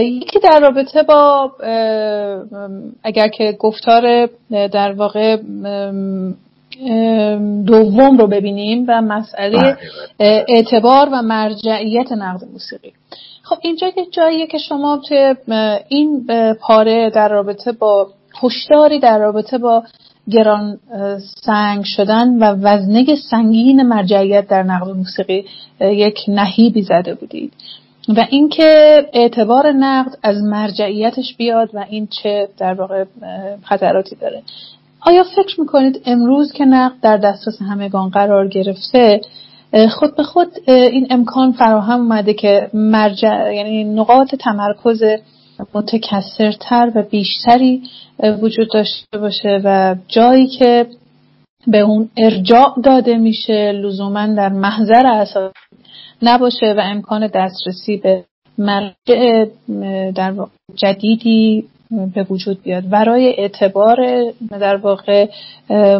یکی 0.00 0.38
در 0.42 0.60
رابطه 0.60 1.02
با 1.02 1.52
اگر 3.02 3.28
که 3.28 3.56
گفتار 3.58 4.28
در 4.50 4.92
واقع 4.92 5.36
دوم 7.66 8.18
رو 8.18 8.26
ببینیم 8.26 8.84
و 8.88 9.02
مسئله 9.02 9.58
بله،. 9.58 9.76
اعتبار 10.48 11.08
و 11.12 11.22
مرجعیت 11.22 12.12
نقد 12.12 12.44
موسیقی 12.52 12.92
خب 13.42 13.56
اینجا 13.62 13.86
یه 13.96 14.06
جاییه 14.10 14.46
که 14.46 14.58
شما 14.58 15.00
توی 15.08 15.34
این 15.88 16.26
پاره 16.60 17.10
در 17.10 17.28
رابطه 17.28 17.72
با 17.72 18.08
هشداری 18.42 19.00
در 19.00 19.18
رابطه 19.18 19.58
با 19.58 19.82
گران 20.30 20.78
سنگ 21.44 21.84
شدن 21.84 22.28
و 22.38 22.44
وزنه 22.44 23.16
سنگین 23.30 23.82
مرجعیت 23.82 24.48
در 24.48 24.62
نقد 24.62 24.88
موسیقی 24.88 25.44
یک 25.80 26.18
نهیبی 26.28 26.82
زده 26.82 27.14
بودید. 27.14 27.52
و 28.16 28.26
اینکه 28.30 29.02
اعتبار 29.12 29.72
نقد 29.72 30.18
از 30.22 30.36
مرجعیتش 30.42 31.36
بیاد 31.36 31.70
و 31.74 31.84
این 31.90 32.06
چه 32.06 32.48
در 32.58 32.74
واقع 32.74 33.04
خطراتی 33.62 34.16
داره. 34.16 34.42
آیا 35.00 35.24
فکر 35.36 35.60
می‌کنید 35.60 36.02
امروز 36.06 36.52
که 36.52 36.64
نقد 36.64 37.00
در 37.02 37.16
دسترس 37.16 37.62
همگان 37.62 38.08
قرار 38.08 38.48
گرفته 38.48 39.20
خود 39.90 40.16
به 40.16 40.22
خود 40.22 40.48
این 40.66 41.06
امکان 41.10 41.52
فراهم 41.52 42.00
اومده 42.00 42.34
که 42.34 42.70
مرجع 42.74 43.54
یعنی 43.54 43.84
نقاط 43.84 44.34
تمرکز 44.34 45.02
متکثرتر 45.74 46.92
و 46.94 47.02
بیشتری 47.02 47.82
وجود 48.42 48.68
داشته 48.74 49.18
باشه 49.18 49.60
و 49.64 49.96
جایی 50.08 50.46
که 50.46 50.86
به 51.66 51.78
اون 51.78 52.08
ارجاع 52.16 52.74
داده 52.84 53.16
میشه 53.16 53.72
لزوما 53.72 54.26
در 54.26 54.48
محضر 54.48 55.06
اساس 55.06 55.52
نباشه 56.22 56.74
و 56.76 56.80
امکان 56.84 57.26
دسترسی 57.26 57.96
به 57.96 58.24
مرجع 58.58 59.44
در 60.14 60.34
جدیدی 60.74 61.64
به 61.90 62.26
وجود 62.30 62.62
بیاد. 62.62 62.88
برای 62.88 63.34
اعتبار 63.38 63.96
در 64.60 64.76
واقع 64.76 65.26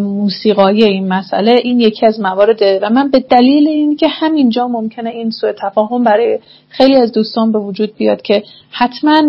موسیقایی 0.01 0.85
این 0.85 1.09
مسئله 1.09 1.53
این 1.63 1.81
یکی 1.81 2.07
از 2.07 2.21
موارد 2.21 2.63
و 2.83 2.91
من 2.91 3.11
به 3.11 3.21
دلیل 3.21 3.69
اینکه 3.69 4.09
همینجا 4.09 4.69
ممکنه 4.69 5.11
این 5.11 5.31
سوء 5.31 5.53
تفاهم 5.63 6.05
برای 6.05 6.39
خیلی 6.69 6.97
از 6.97 7.13
دوستان 7.13 7.53
به 7.53 7.59
وجود 7.59 7.97
بیاد 7.97 8.23
که 8.23 8.43
حتما 8.71 9.23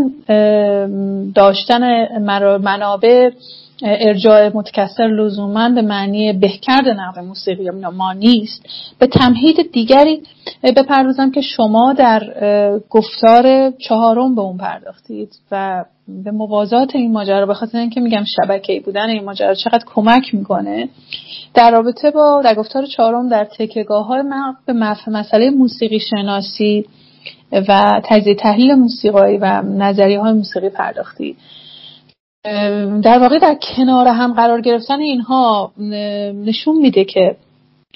داشتن 1.36 2.08
منابع 2.58 3.30
ارجاع 3.84 4.52
متکثر 4.54 5.08
لزوما 5.08 5.70
به 5.70 5.82
معنی 5.82 6.34
بهکرد 6.34 6.88
نقد 6.88 7.20
موسیقی 7.20 7.70
ما 7.70 8.14
نیست. 8.14 8.66
به 9.00 9.08
تمهید 9.08 9.72
دیگری 9.72 10.22
بپردازم 10.64 11.32
که 11.32 11.42
شما 11.42 11.94
در 11.94 12.22
گفتار 12.90 13.72
چهارم 13.72 14.36
به 14.36 14.42
اون 14.42 14.58
پرداختید 14.58 15.30
و 15.52 15.86
به 16.24 16.32
موازات 16.32 16.96
این 16.96 17.12
ماجرا 17.12 17.46
به 17.46 17.54
خاطر 17.54 17.78
اینکه 17.78 18.02
میگم 18.02 18.24
شبکه‌ای 18.36 18.80
بودن 18.80 19.10
این 19.10 19.24
ماجرا 19.24 19.54
چقدر 19.54 19.84
کمک 19.86 20.36
می‌کنه 20.36 20.90
در 21.54 21.72
رابطه 21.72 22.12
با 22.12 22.42
در 22.44 22.56
گفتار 22.56 22.86
چهارم 22.86 23.30
در 23.30 23.48
تکگاه 23.60 24.06
های 24.06 24.24
به 24.66 24.74
مسئله 25.08 25.50
موسیقی 25.50 26.00
شناسی 26.00 26.86
و 27.52 28.02
تجزیه 28.04 28.36
تحلیل 28.36 28.76
موسیقایی 28.76 29.38
و 29.38 29.62
نظریه 29.62 30.20
های 30.20 30.34
موسیقی 30.34 30.70
پرداختید 30.70 31.38
در 33.04 33.20
واقع 33.20 33.40
در 33.40 33.58
کنار 33.76 34.08
هم 34.08 34.34
قرار 34.34 34.62
گرفتن 34.62 35.00
اینها 35.00 35.72
نشون 36.46 36.78
میده 36.78 37.06
که 37.06 37.36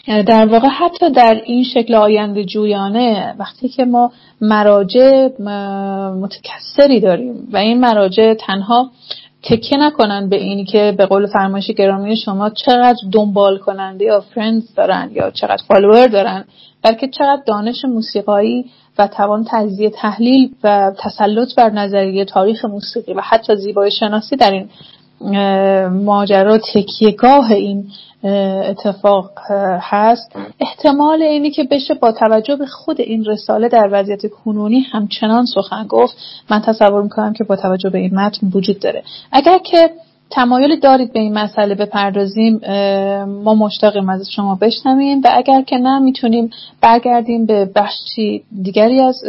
در 0.07 0.45
واقع 0.45 0.67
حتی 0.67 1.09
در 1.09 1.41
این 1.45 1.63
شکل 1.63 1.95
آینده 1.95 2.43
جویانه 2.43 3.35
وقتی 3.39 3.69
که 3.69 3.85
ما 3.85 4.11
مراجع 4.41 5.27
متکثری 6.21 6.99
داریم 6.99 7.47
و 7.51 7.57
این 7.57 7.79
مراجع 7.79 8.33
تنها 8.33 8.91
تکیه 9.43 9.77
نکنن 9.77 10.29
به 10.29 10.35
اینی 10.35 10.65
که 10.65 10.93
به 10.97 11.05
قول 11.05 11.27
فرمایش 11.27 11.71
گرامی 11.71 12.17
شما 12.17 12.49
چقدر 12.49 12.99
دنبال 13.11 13.57
کننده 13.57 14.05
یا 14.05 14.21
friends 14.35 14.75
دارن 14.75 15.09
یا 15.13 15.31
چقدر 15.31 15.63
follower 15.67 16.07
دارن 16.07 16.45
بلکه 16.81 17.07
چقدر 17.07 17.41
دانش 17.45 17.85
موسیقایی 17.85 18.65
و 18.97 19.07
توان 19.07 19.45
تجزیه 19.49 19.89
تحلیل 19.89 20.51
و 20.63 20.91
تسلط 20.99 21.55
بر 21.55 21.69
نظریه 21.69 22.25
تاریخ 22.25 22.65
موسیقی 22.65 23.13
و 23.13 23.21
حتی 23.21 23.55
زیبایی 23.55 23.91
شناسی 23.91 24.35
در 24.35 24.51
این 24.51 24.69
ماجرا 25.87 26.57
تکیهگاه 26.57 27.51
این 27.51 27.85
اتفاق 28.23 29.31
هست. 29.79 30.35
احتمال 30.59 31.21
اینی 31.21 31.51
که 31.51 31.63
بشه 31.63 31.93
با 31.93 32.11
توجه 32.11 32.55
به 32.55 32.65
خود 32.65 33.01
این 33.01 33.25
رساله 33.25 33.69
در 33.69 33.89
وضعیت 33.91 34.21
کنونی 34.31 34.79
همچنان 34.79 35.45
سخن 35.45 35.87
گفت. 35.87 36.17
من 36.49 36.61
تصور 36.61 37.03
می‌کنم 37.03 37.33
که 37.33 37.43
با 37.43 37.55
توجه 37.55 37.89
به 37.89 37.97
این 37.97 38.15
متن 38.15 38.47
وجود 38.53 38.79
داره. 38.79 39.03
اگر 39.31 39.57
که 39.57 39.89
تمایلی 40.29 40.79
دارید 40.79 41.13
به 41.13 41.19
این 41.19 41.33
مسئله 41.33 41.75
بپردازیم 41.75 42.61
ما 43.25 43.55
مشتاقیم 43.55 44.09
از 44.09 44.29
شما 44.31 44.55
بشنویم 44.55 45.21
و 45.23 45.29
اگر 45.33 45.61
که 45.61 45.77
نه 45.77 45.99
می‌تونیم 45.99 46.49
برگردیم 46.81 47.45
به 47.45 47.71
بخشی 47.75 48.43
دیگری 48.63 49.01
از 49.01 49.21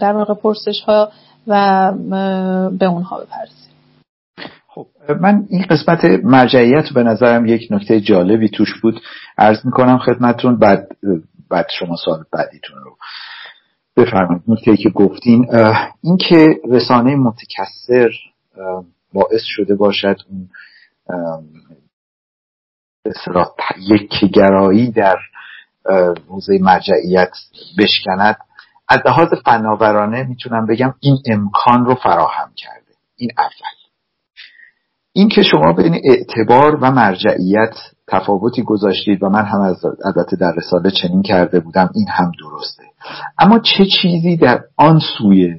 در 0.00 0.12
واقع 0.12 0.34
پرسش 0.34 0.80
ها 0.80 1.08
و 1.46 1.92
به 2.78 2.86
اونها 2.86 3.16
بپردازیم. 3.20 3.63
من 5.20 5.46
این 5.48 5.62
قسمت 5.70 6.04
مرجعیت 6.04 6.88
به 6.94 7.02
نظرم 7.02 7.46
یک 7.46 7.68
نکته 7.70 8.00
جالبی 8.00 8.48
توش 8.48 8.80
بود. 8.82 9.00
عرض 9.38 9.66
می‌کنم 9.66 9.98
خدمتون 9.98 10.58
بعد 10.58 10.88
بعد 11.50 11.66
شما 11.78 11.96
سال 12.04 12.24
بعدیتون 12.32 12.76
رو 12.84 12.96
بفرمایید. 13.96 14.42
نکته 14.48 14.76
که 14.76 14.90
گفتین 14.90 15.46
اینکه 16.02 16.60
رسانه 16.70 17.16
متکثر 17.16 18.10
باعث 19.12 19.42
شده 19.44 19.74
باشد 19.74 20.16
اون 20.28 20.48
یک 23.78 24.24
گرایی 24.34 24.90
در 24.90 25.16
حوزه 26.28 26.58
مرجعیت 26.60 27.32
بشکند 27.78 28.36
از 28.88 28.98
لحاظ 29.06 29.28
فناورانه 29.44 30.22
می‌تونم 30.22 30.66
بگم 30.66 30.94
این 31.00 31.16
امکان 31.26 31.84
رو 31.84 31.94
فراهم 31.94 32.52
کرده. 32.56 32.92
این 33.16 33.30
اول. 33.38 33.83
این 35.16 35.28
که 35.28 35.42
شما 35.42 35.72
بین 35.72 36.00
اعتبار 36.04 36.76
و 36.76 36.90
مرجعیت 36.90 37.74
تفاوتی 38.08 38.62
گذاشتید 38.62 39.22
و 39.22 39.28
من 39.28 39.44
هم 39.44 39.60
از 39.60 39.84
البته 40.04 40.36
در 40.36 40.52
رساله 40.56 40.90
چنین 40.90 41.22
کرده 41.22 41.60
بودم 41.60 41.90
این 41.94 42.06
هم 42.08 42.32
درسته. 42.40 42.82
اما 43.38 43.58
چه 43.58 43.86
چیزی 43.86 44.36
در 44.36 44.60
آن 44.76 45.00
سوی 45.18 45.54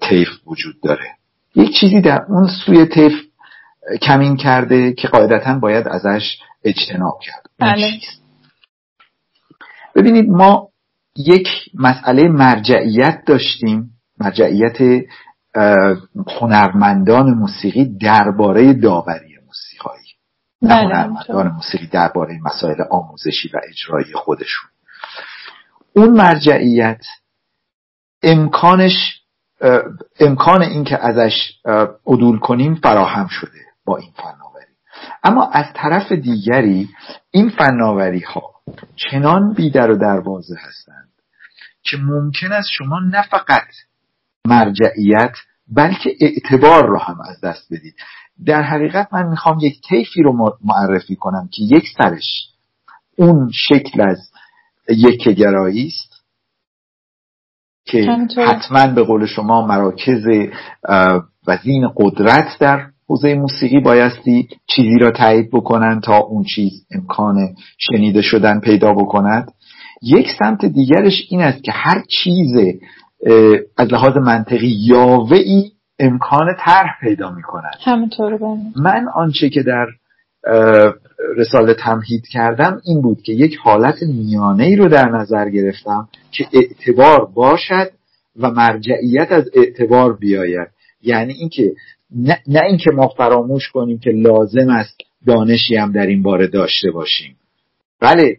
طیف 0.00 0.28
وجود 0.46 0.74
داره؟ 0.82 1.06
یک 1.54 1.80
چیزی 1.80 2.00
در 2.00 2.22
اون 2.28 2.48
سوی 2.66 2.86
طیف 2.86 3.12
کمین 4.02 4.36
کرده 4.36 4.92
که 4.92 5.08
قاعدتا 5.08 5.58
باید 5.58 5.88
ازش 5.88 6.38
اجتناب 6.64 7.18
کرد. 7.22 7.46
بله. 7.58 7.90
ببینید 9.94 10.30
ما 10.30 10.68
یک 11.16 11.48
مسئله 11.74 12.28
مرجعیت 12.28 13.22
داشتیم 13.26 13.90
مرجعیت 14.20 15.04
هنرمندان 16.40 17.30
موسیقی 17.30 17.98
درباره 17.98 18.72
داوری 18.72 19.38
موسیقایی 19.46 20.06
بله. 20.62 20.72
هنرمندان 20.74 21.48
موسیقی 21.48 21.86
درباره 21.86 22.38
مسائل 22.42 22.82
آموزشی 22.90 23.48
و 23.54 23.60
اجرایی 23.68 24.12
خودشون. 24.14 24.70
اون 25.92 26.10
مرجعیت 26.10 27.04
امکانش 28.22 29.22
امکان 30.20 30.62
اینکه 30.62 30.98
ازش 30.98 31.52
عدول 32.06 32.38
کنیم 32.38 32.74
فراهم 32.74 33.26
شده 33.26 33.60
با 33.84 33.96
این 33.96 34.12
فناوری. 34.16 34.72
اما 35.22 35.50
از 35.50 35.66
طرف 35.74 36.12
دیگری 36.12 36.88
این 37.30 37.48
فناوری 37.48 38.20
ها 38.20 38.52
چنان 38.96 39.54
بیدر 39.54 39.90
و 39.90 39.96
دروازه 39.96 40.56
هستند 40.58 41.08
که 41.82 41.96
ممکن 41.96 42.52
است 42.52 42.68
شما 42.78 43.00
نه 43.00 43.22
فقط 43.22 43.66
مرجعیت 44.46 45.32
بلکه 45.68 46.10
اعتبار 46.20 46.86
رو 46.86 46.98
هم 46.98 47.18
از 47.30 47.40
دست 47.40 47.72
بدید. 47.72 47.94
در 48.46 48.62
حقیقت 48.62 49.08
من 49.12 49.28
می‌خوام 49.28 49.58
یک 49.60 49.80
طیفی 49.88 50.22
رو 50.22 50.56
معرفی 50.64 51.16
کنم 51.16 51.48
که 51.52 51.62
یک 51.62 51.84
سرش 51.98 52.48
اون 53.16 53.50
شکل 53.54 54.00
از 54.00 54.18
یک 54.88 55.28
گرایی 55.28 55.86
است 55.86 56.22
که 57.84 58.02
حتما 58.46 58.86
به 58.86 59.02
قول 59.02 59.26
شما 59.26 59.66
مراکز 59.66 60.24
وزین 61.46 61.88
قدرت 61.96 62.58
در 62.60 62.86
حوزه 63.08 63.34
موسیقی 63.34 63.80
بایستی 63.80 64.48
چیزی 64.66 64.98
را 65.00 65.10
تایید 65.10 65.50
بکنن 65.50 66.00
تا 66.00 66.16
اون 66.18 66.44
چیز 66.44 66.86
امکان 66.90 67.36
شنیده 67.78 68.22
شدن 68.22 68.60
پیدا 68.60 68.92
بکند. 68.92 69.52
یک 70.02 70.26
سمت 70.38 70.64
دیگرش 70.64 71.26
این 71.28 71.40
است 71.40 71.64
که 71.64 71.72
هر 71.72 72.02
چیز 72.08 72.54
از 73.76 73.92
لحاظ 73.92 74.16
منطقی 74.16 74.76
یاوه 74.86 75.36
ای 75.36 75.70
امکان 75.98 76.46
طرح 76.58 77.00
پیدا 77.00 77.30
می‌کنن 77.30 77.70
همینطور 77.84 78.36
بله. 78.36 78.58
من 78.76 79.06
آنچه 79.14 79.48
که 79.48 79.62
در 79.62 79.86
رساله 81.36 81.74
تمهید 81.74 82.26
کردم 82.32 82.80
این 82.84 83.02
بود 83.02 83.22
که 83.22 83.32
یک 83.32 83.56
حالت 83.56 84.02
میانه 84.02 84.64
ای 84.64 84.76
رو 84.76 84.88
در 84.88 85.08
نظر 85.08 85.50
گرفتم 85.50 86.08
که 86.30 86.46
اعتبار 86.52 87.26
باشد 87.34 87.90
و 88.36 88.50
مرجعیت 88.50 89.32
از 89.32 89.50
اعتبار 89.54 90.16
بیاید. 90.16 90.68
یعنی 91.02 91.32
اینکه 91.32 91.72
نه, 92.16 92.38
نه 92.48 92.60
اینکه 92.68 92.90
ما 92.90 93.08
فراموش 93.08 93.70
کنیم 93.70 93.98
که 93.98 94.10
لازم 94.10 94.68
است 94.68 94.96
دانشی 95.26 95.76
هم 95.76 95.92
در 95.92 96.06
این 96.06 96.22
باره 96.22 96.46
داشته 96.46 96.90
باشیم. 96.90 97.36
بله 98.00 98.36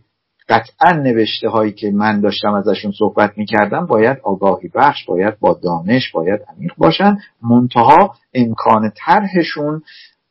قطعا 0.49 0.91
نوشته 0.91 1.49
هایی 1.49 1.71
که 1.71 1.91
من 1.91 2.21
داشتم 2.21 2.53
ازشون 2.53 2.91
صحبت 2.91 3.37
می 3.37 3.45
کردم 3.45 3.85
باید 3.85 4.17
آگاهی 4.23 4.69
بخش 4.75 5.05
باید 5.05 5.39
با 5.39 5.59
دانش 5.63 6.11
باید 6.11 6.41
عمیق 6.55 6.71
باشن. 6.77 7.17
منتها 7.41 8.15
امکان 8.33 8.91
طرحشون 8.95 9.81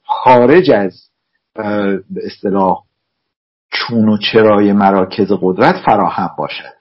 خارج 0.04 0.70
از 0.70 1.08
به 1.54 2.20
اصطلاح 2.24 2.82
چون 3.70 4.08
و 4.08 4.18
چرای 4.18 4.72
مراکز 4.72 5.32
قدرت 5.40 5.76
فراهم 5.86 6.30
باشد. 6.38 6.72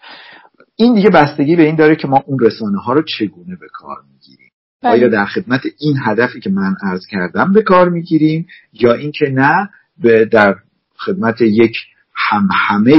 این 0.76 0.96
دیگه 0.96 1.10
بستگی 1.10 1.56
به 1.56 1.64
این 1.64 1.76
داره 1.76 1.96
که 1.96 2.08
ما 2.08 2.24
اون 2.26 2.40
رسانه 2.40 2.80
ها 2.80 2.94
رو 2.94 3.04
چگونه 3.04 3.56
به 3.56 3.68
کار 3.74 3.98
می‌گیریم. 4.14 4.52
بله. 4.82 4.92
آیا 4.92 5.08
در 5.08 5.26
خدمت 5.26 5.62
این 5.80 5.98
هدفی 6.06 6.40
که 6.40 6.50
من 6.50 6.76
عرض 6.84 7.06
کردم 7.10 7.54
به 7.54 7.62
کار 7.62 7.90
می‌گیریم 7.90 8.48
یا 8.74 8.94
اینکه 8.94 9.26
نه 9.30 9.70
به 9.98 10.26
در 10.26 10.56
خدمت 10.98 11.42
یک 11.42 11.78
هم 12.16 12.50
همه 12.68 12.94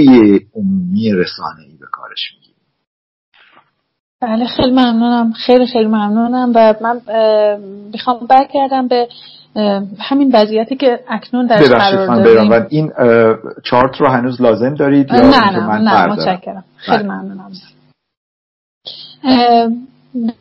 عمومی 0.54 1.12
رسانه 1.12 1.62
ای 1.68 1.76
به 1.80 1.86
کارش 1.92 2.32
می‌گیریم. 2.34 2.52
بله 4.20 4.46
خیلی 4.46 4.70
ممنونم. 4.70 5.32
خیلی 5.32 5.66
خیلی 5.66 5.86
ممنونم 5.86 6.52
و 6.54 6.74
من 6.80 7.00
می‌خوام 7.92 8.26
برگردم 8.26 8.88
به 8.88 9.08
همین 10.00 10.30
وضعیتی 10.34 10.76
که 10.76 11.00
اکنون 11.08 11.46
در 11.46 11.56
قرار 11.56 12.24
داریم. 12.24 12.50
و 12.50 12.60
این 12.68 12.92
چارت 13.64 13.96
رو 13.96 14.08
هنوز 14.08 14.42
لازم 14.42 14.74
دارید 14.74 15.10
یا 15.10 15.20
نه 15.20 15.50
نه 15.50 15.66
من 15.66 15.82
نه 15.82 16.06
متشکرم. 16.06 16.64
خیلی 16.76 16.98
بله. 16.98 17.12
ممنونم 17.12 17.52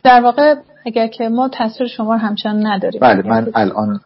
در 0.02 0.20
واقع 0.20 0.54
اگر 0.86 1.06
که 1.06 1.28
ما 1.28 1.50
تصویر 1.52 1.88
شما 1.88 2.14
رو 2.14 2.18
همچنان 2.18 2.66
نداریم. 2.66 3.00
بله 3.00 3.22
من 3.22 3.50
الان 3.54 4.00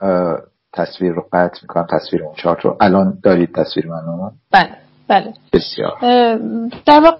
تصویر 0.72 1.12
رو 1.12 1.22
قطع 1.32 1.58
می‌کنم 1.62 1.86
تصویر 1.90 2.22
اون 2.22 2.34
چارت 2.34 2.60
رو. 2.60 2.76
الان 2.80 3.18
دارید 3.22 3.54
تصویر 3.54 3.86
من 3.86 4.30
بله 4.52 4.70
بله. 5.08 5.34
بسیار. 5.52 5.98
در 6.86 7.00
واقع 7.00 7.16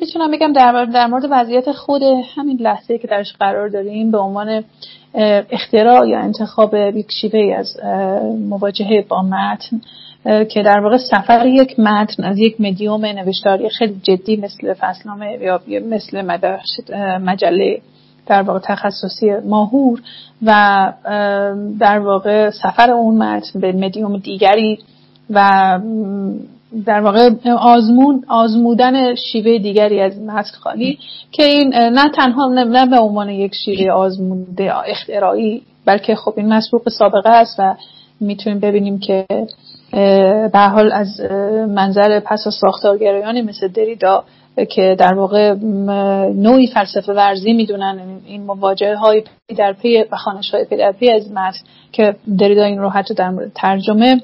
می‌تونم 0.00 0.30
بگم 0.32 0.52
در, 0.52 0.84
در 0.84 1.06
مورد 1.06 1.24
وضعیت 1.30 1.72
خود 1.72 2.02
همین 2.36 2.56
لحظه 2.60 2.98
که 2.98 3.08
درش 3.08 3.32
قرار 3.32 3.68
داریم 3.68 4.10
به 4.10 4.18
عنوان 4.18 4.64
اختراع 5.50 6.08
یا 6.08 6.20
انتخاب 6.20 6.74
یک 6.74 7.12
شیوه 7.20 7.56
از 7.58 7.76
مواجهه 8.48 9.04
با 9.08 9.22
متن 9.22 9.80
که 10.24 10.62
در 10.62 10.80
واقع 10.80 10.96
سفر 10.96 11.46
یک 11.46 11.80
متن 11.80 12.24
از 12.24 12.38
یک 12.38 12.60
مدیوم 12.60 13.06
نوشتاری 13.06 13.68
خیلی 13.68 14.00
جدی 14.02 14.36
مثل 14.36 14.74
فصلنامه 14.74 15.38
یا 15.40 15.60
مثل 15.68 16.22
مجله 17.18 17.80
در 18.26 18.42
واقع 18.42 18.58
تخصصی 18.58 19.30
ماهور 19.44 20.00
و 20.42 20.92
در 21.80 21.98
واقع 21.98 22.50
سفر 22.50 22.90
اون 22.90 23.18
متن 23.22 23.60
به 23.60 23.72
مدیوم 23.72 24.16
دیگری 24.16 24.78
و 25.30 25.80
در 26.86 27.00
واقع 27.00 27.30
آزمون 27.58 28.24
آزمودن 28.28 29.14
شیوه 29.14 29.58
دیگری 29.58 30.00
از 30.00 30.18
متن 30.18 30.58
خانی 30.60 30.98
که 31.32 31.44
این 31.44 31.74
نه 31.74 32.10
تنها 32.16 32.46
نه 32.46 32.86
به 32.86 32.98
عنوان 32.98 33.28
یک 33.28 33.54
شیوه 33.54 33.92
آزموده 33.92 34.72
اختراعی 34.90 35.62
بلکه 35.84 36.14
خب 36.14 36.34
این 36.36 36.52
مسبوق 36.52 36.88
سابقه 36.88 37.30
است 37.30 37.56
و 37.58 37.74
می‌تونیم 38.20 38.60
ببینیم 38.60 38.98
که 38.98 39.26
به 40.52 40.58
حال 40.72 40.92
از 40.92 41.20
منظر 41.68 42.20
پس 42.20 42.46
از 42.46 42.54
ساختارگرایانی 42.60 43.42
مثل 43.42 43.68
دریدا 43.68 44.24
که 44.68 44.96
در 44.98 45.14
واقع 45.14 45.54
نوعی 46.34 46.66
فلسفه 46.66 47.12
ورزی 47.12 47.52
می‌دونن. 47.52 48.20
این 48.26 48.42
مواجهه 48.42 48.94
های 48.94 49.20
پی 49.20 49.54
در 49.54 49.72
پی 49.72 50.04
و 50.12 50.16
خوانش 50.16 50.50
های 50.50 50.64
پی 50.64 50.76
در 50.76 50.92
پی 50.92 51.10
از 51.10 51.32
متن 51.32 51.58
که 51.92 52.16
دریدا 52.38 52.64
این 52.64 52.78
رو 52.78 52.88
حتی 52.88 53.14
در 53.14 53.30
مورد 53.30 53.52
ترجمه 53.54 54.20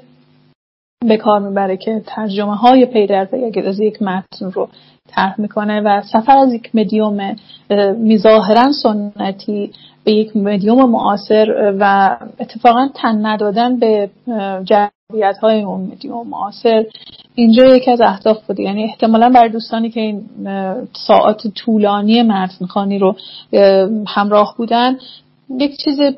به 1.09 1.17
کار 1.17 1.41
می‌بره 1.41 1.77
که 1.77 2.03
ترجمه 2.07 2.57
های 2.57 2.87
پی 2.87 3.07
در 3.07 3.25
پی 3.25 3.61
از 3.61 3.81
یک 3.81 4.03
متن 4.03 4.51
رو 4.53 4.69
طرح 5.09 5.41
می‌کنه 5.41 5.81
و 5.81 6.03
سفر 6.03 6.39
از 6.39 6.55
یک 6.55 6.71
مدیوم 6.75 7.37
میظاهرا 7.99 8.73
سنتی 8.83 9.73
به 10.07 10.13
یک 10.13 10.37
مدیوم 10.37 10.91
معاصر 10.91 11.75
و 11.81 12.17
اتفاقا 12.41 12.89
تن 12.95 13.27
ندادن 13.27 13.79
به 13.79 14.11
جمعیت 14.65 15.39
های 15.43 15.63
اون 15.63 15.81
مدیوم 15.81 16.29
معاصر. 16.29 16.85
اینجا 17.35 17.77
یکی 17.77 17.91
از 17.91 18.01
اهداف 18.01 18.47
بوده 18.47 18.63
یعنی 18.63 18.85
احتمالا 18.85 19.29
برای 19.29 19.49
دوستانی 19.49 19.91
که 19.91 20.01
این 20.01 20.23
ساعت 20.93 21.47
طولانی 21.47 22.23
متنخانی 22.23 22.99
رو 22.99 23.17
همراه 24.09 24.55
بودن. 24.57 24.97
یک 25.59 25.77
چیزی 25.85 26.13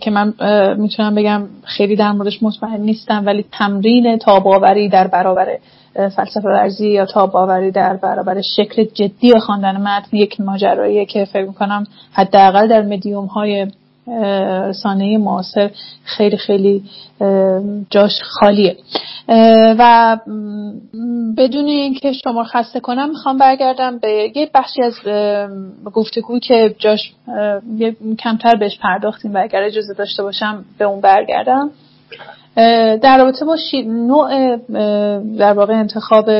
که 0.00 0.10
من 0.10 0.34
می‌تونم 0.78 1.14
بگم 1.14 1.42
خیلی 1.64 1.96
در 1.96 2.12
موردش 2.12 2.42
مطمئن 2.42 2.80
نیستم 2.80 3.26
ولی 3.26 3.44
تمرین 3.52 4.18
تاباوری 4.18 4.88
در 4.88 5.06
برابر 5.06 5.58
فلسفه 5.96 6.48
ورزی 6.48 6.88
یا 6.88 7.06
تاباوری 7.06 7.70
در 7.70 7.96
برابر 7.96 8.40
شکل 8.56 8.84
جدی 8.84 9.38
خواندن 9.38 9.76
متن 9.76 10.16
یک 10.16 10.40
ماجراییه 10.40 11.04
که 11.04 11.24
فکر 11.24 11.46
می‌کنم 11.46 11.86
حداقل 12.12 12.68
در 12.68 12.82
مدیوم 12.82 13.26
های 13.26 13.66
سانه 14.72 15.18
معاصر 15.18 15.70
خیلی 16.04 16.36
خیلی 16.36 16.82
جاش 17.90 18.12
خالیه. 18.22 18.76
و 19.78 20.16
بدون 21.36 21.66
اینکه 21.66 22.12
شما 22.12 22.44
خسته 22.44 22.80
کنم 22.80 23.08
می‌خوام 23.08 23.38
برگردم 23.38 23.98
به 23.98 24.32
یه 24.36 24.50
بخشی 24.54 24.82
از 24.82 24.94
گفتگو 25.94 26.38
که 26.38 26.74
جاش 26.78 27.12
کمتر 28.18 28.56
بهش 28.56 28.78
پرداختیم 28.82 29.34
و 29.34 29.42
اگر 29.42 29.62
اجازه 29.62 29.94
داشته 29.94 30.22
باشم 30.22 30.64
به 30.78 30.84
اون 30.84 31.00
برگردم. 31.00 31.70
در 33.02 33.18
رابطه 33.18 33.44
با 33.44 33.56
نوع 33.86 34.56
در 35.38 35.52
واقع 35.52 35.74
انتخاب 35.74 36.30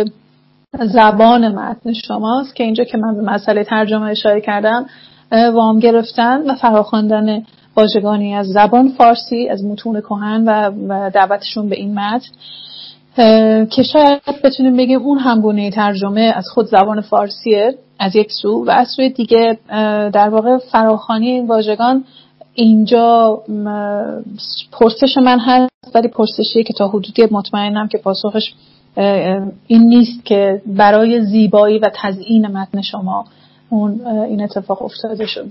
زبان 0.80 1.48
متن 1.48 1.92
شماست 1.92 2.56
که 2.56 2.64
اینجا 2.64 2.84
که 2.84 2.98
من 2.98 3.14
به 3.14 3.22
مسئله 3.22 3.64
ترجمه 3.64 4.10
اشاره 4.10 4.40
کردم 4.40 4.86
وام 5.32 5.78
گرفتن 5.78 6.50
و 6.50 6.54
فراخواندن 6.54 7.42
واژگانی 7.76 8.34
از 8.34 8.46
زبان 8.46 8.88
فارسی 8.88 9.48
از 9.48 9.64
متون 9.64 10.00
کهن 10.00 10.44
و 10.48 11.10
دعوتشون 11.10 11.68
به 11.68 11.76
این 11.76 11.94
متن. 11.94 12.28
که 13.66 13.82
شاید 13.82 14.20
بتونیم 14.44 14.76
بگیم 14.76 15.02
اون 15.02 15.18
همگونه 15.18 15.70
ترجمه 15.70 16.32
از 16.36 16.44
خود 16.54 16.66
زبان 16.66 17.00
فارسیه 17.00 17.74
از 17.98 18.16
یک 18.16 18.32
سو 18.42 18.64
و 18.64 18.70
از 18.70 18.88
سوی 18.96 19.08
دیگه 19.08 19.58
در 20.12 20.28
واقع 20.28 20.58
فراخانی 20.58 21.28
این 21.28 21.46
واژگان 21.46 22.04
اینجا 22.56 23.42
پرسش 24.72 25.18
من 25.18 25.38
هست 25.38 25.70
ولی 25.94 26.08
پرسشیه 26.08 26.62
که 26.62 26.72
تا 26.72 26.88
حدودی 26.88 27.26
مطمئنم 27.30 27.88
که 27.88 27.98
پاسخش 27.98 28.52
این 29.66 29.82
نیست 29.82 30.24
که 30.24 30.62
برای 30.66 31.24
زیبایی 31.24 31.78
و 31.78 31.90
تزیین 31.94 32.46
متن 32.46 32.80
شما 32.80 33.24
اون 33.70 34.06
این 34.06 34.42
اتفاق 34.42 34.82
افتاده 34.82 35.26
شد 35.26 35.46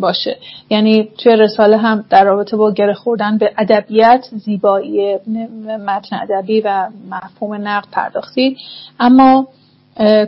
باشه. 0.00 0.36
یعنی 0.70 1.08
توی 1.18 1.36
رساله 1.36 1.76
هم 1.76 2.04
در 2.10 2.24
رابطه 2.24 2.56
با 2.56 2.72
گره 2.72 2.94
خوردن 2.94 3.38
به 3.38 3.52
ادبیت 3.58 4.26
زیبایی 4.44 5.16
متن 5.86 6.16
ادبی 6.16 6.60
و 6.60 6.88
مفهوم 7.10 7.68
نقد 7.68 7.88
پرداختی. 7.92 8.56
اما 9.00 9.46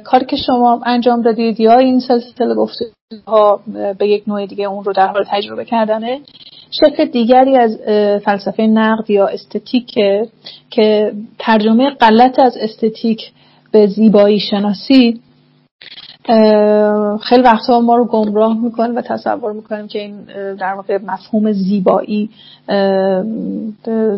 کاری 0.04 0.26
که 0.26 0.36
شما 0.36 0.80
انجام 0.86 1.22
دادید 1.22 1.60
یا 1.60 1.78
این 1.78 2.00
سلسله 2.00 2.54
گفته 2.54 2.84
ها 3.26 3.60
به 3.98 4.08
یک 4.08 4.28
نوع 4.28 4.46
دیگه 4.46 4.64
اون 4.64 4.84
رو 4.84 4.92
در 4.92 5.06
حال 5.06 5.24
تجربه 5.30 5.64
کردنه 5.64 6.20
شکل 6.70 7.04
دیگری 7.04 7.56
از 7.56 7.78
فلسفه 8.24 8.62
نقد 8.62 9.10
یا 9.10 9.26
استتیک 9.26 9.94
که 10.70 11.12
ترجمه 11.38 11.90
غلط 11.90 12.38
از 12.38 12.56
استتیک 12.60 13.32
به 13.72 13.86
زیبایی 13.86 14.40
شناسی 14.40 15.20
خیلی 17.22 17.42
وقتها 17.42 17.80
ما 17.80 17.96
رو 17.96 18.04
گمراه 18.04 18.58
می‌کنه 18.58 18.88
و 18.88 19.00
تصور 19.00 19.52
می‌کنیم 19.52 19.88
که 19.88 19.98
این 19.98 20.16
در 20.54 20.74
واقع 20.74 20.98
مفهوم 21.06 21.52
زیبایی 21.52 22.30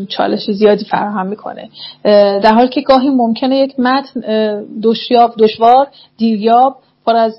چالش 0.09 0.51
زیادی 0.51 0.85
فراهم 0.85 1.27
می‌کنه. 1.27 1.69
در 2.43 2.55
حالی 2.55 2.69
که 2.69 2.81
گاهی 2.81 3.11
ممکنه 3.11 3.57
یک 3.57 3.81
متن 3.81 4.21
دشیاب 4.83 5.35
دشوار 5.39 5.87
دیریاب 6.19 6.77
پر 7.07 7.17
از 7.17 7.35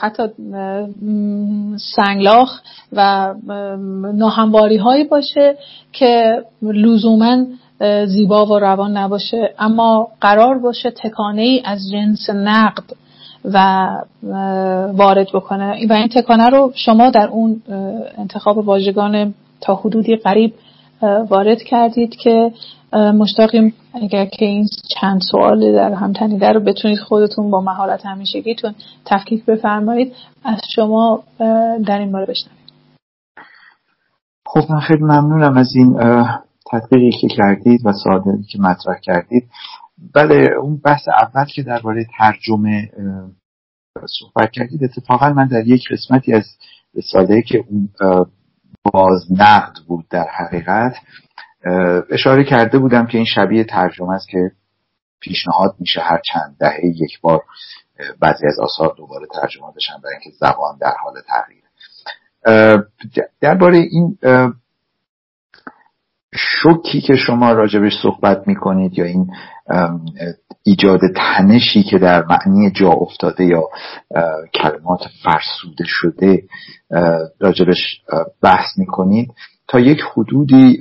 حتی 0.00 0.22
سنگلاخ 1.96 2.60
و 2.92 3.34
ناهمواری 4.14 4.76
هایی 4.76 5.04
باشه 5.04 5.56
که 5.92 6.42
لزوما 6.62 7.44
زیبا 8.06 8.46
و 8.46 8.58
روان 8.58 8.96
نباشه. 8.96 9.54
اما 9.58 10.08
قرار 10.20 10.58
باشه 10.58 10.90
تکانه 10.90 11.42
ای 11.42 11.62
از 11.64 11.78
جنس 11.92 12.30
نقد 12.30 12.84
و 13.44 13.88
وارد 14.92 15.26
بکنه. 15.34 15.86
و 15.90 15.92
این 15.92 16.08
تکانه 16.08 16.48
رو 16.48 16.72
شما 16.74 17.10
در 17.10 17.28
اون 17.28 17.62
انتخاب 18.18 18.58
واژگان 18.58 19.34
تا 19.60 19.74
حدودی 19.74 20.16
قریب 20.16 20.54
وارد 21.28 21.62
کردید 21.62 22.16
که 22.16 22.52
مشتاقیم 22.92 23.74
اگر 23.94 24.26
که 24.26 24.44
این 24.44 24.68
چند 25.00 25.20
سوال 25.30 25.72
در 25.72 25.92
هم 25.92 26.12
تنیده 26.12 26.48
رو 26.48 26.60
بتونید 26.60 26.98
خودتون 26.98 27.50
با 27.50 27.60
مهارت 27.60 28.06
همیشگیتون 28.06 28.74
تفکیک 29.04 29.44
بفرمایید 29.44 30.12
از 30.44 30.60
شما 30.74 31.22
در 31.86 31.98
این 31.98 32.12
باره 32.12 32.26
بشنویم. 32.26 32.58
خب 34.46 34.72
من 34.72 34.80
خیلی 34.80 35.02
ممنونم 35.02 35.56
از 35.56 35.68
این 35.76 35.98
تطبیقی 36.72 37.10
که 37.10 37.28
کردید 37.28 37.80
و 37.86 37.92
سوالی 37.92 38.42
که 38.52 38.58
مطرح 38.58 38.96
کردید. 39.02 39.48
بله 40.14 40.48
اون 40.62 40.80
بحث 40.84 41.08
اول 41.08 41.44
که 41.44 41.62
درباره 41.62 42.06
ترجمه 42.18 42.90
صحبت 44.06 44.50
کردید 44.50 44.84
اتفاقا 44.84 45.32
من 45.32 45.46
در 45.46 45.66
یک 45.66 45.88
قسمتی 45.90 46.32
از 46.32 46.44
رساله 46.94 47.42
که 47.42 47.64
اون 47.68 47.88
بازنقد 48.92 49.72
بود 49.86 50.08
در 50.10 50.26
حقیقت 50.38 50.94
اشاره 52.10 52.44
کرده 52.44 52.78
بودم 52.78 53.06
که 53.06 53.18
این 53.18 53.26
شبیه 53.34 53.64
ترجمه 53.64 54.12
است 54.12 54.28
که 54.28 54.50
پیشنهاد 55.20 55.74
میشه 55.78 56.00
هر 56.00 56.20
چند 56.32 56.56
دهه 56.60 56.80
یک 56.84 57.20
بار 57.20 57.42
بعضی 58.20 58.46
از 58.46 58.58
آثار 58.60 58.94
دوباره 58.96 59.26
ترجمه 59.34 59.72
بشن 59.76 59.94
برای 60.02 60.14
اینکه 60.14 60.30
زبان 60.40 60.78
در 60.80 60.94
حال 61.04 61.14
تغییر 61.28 61.60
درباره 63.40 63.78
این 63.78 64.18
شوکی 66.34 67.00
که 67.00 67.16
شما 67.16 67.52
راجبش 67.52 67.92
صحبت 68.02 68.48
می‌کنید 68.48 68.98
یا 68.98 69.04
این 69.04 69.30
ایجاد 70.62 71.00
تنشی 71.16 71.82
که 71.82 71.98
در 71.98 72.24
معنی 72.24 72.70
جا 72.70 72.88
افتاده 72.88 73.44
یا 73.44 73.62
کلمات 74.54 75.00
فرسوده 75.24 75.84
شده 75.86 76.42
راجبش 77.40 78.02
بحث 78.42 78.78
می‌کنید. 78.78 79.32
تا 79.68 79.80
یک 79.80 80.00
حدودی 80.12 80.78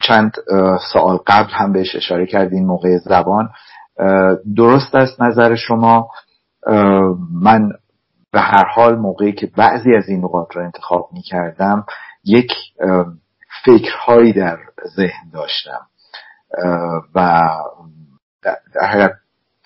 چند 0.00 0.32
سال 0.92 1.18
قبل 1.26 1.50
هم 1.50 1.72
بهش 1.72 1.96
اشاره 1.96 2.26
کردین 2.26 2.66
موقع 2.66 2.98
زبان. 2.98 3.48
درست 4.56 4.94
است 4.94 5.22
نظر 5.22 5.54
شما؟ 5.54 6.08
من 7.42 7.68
به 8.32 8.40
هر 8.40 8.64
حال 8.74 8.96
موقعی 8.96 9.32
که 9.32 9.50
بعضی 9.56 9.94
از 9.94 10.08
این 10.08 10.24
نقاط 10.24 10.56
را 10.56 10.64
انتخاب 10.64 11.08
می 11.12 11.22
کردم 11.22 11.84
یک 12.24 12.52
فکرهایی 13.66 14.32
در 14.32 14.58
ذهن 14.96 15.30
داشتم. 15.32 15.86
و 17.14 17.42
در 18.42 18.56
حقیقت 18.88 19.12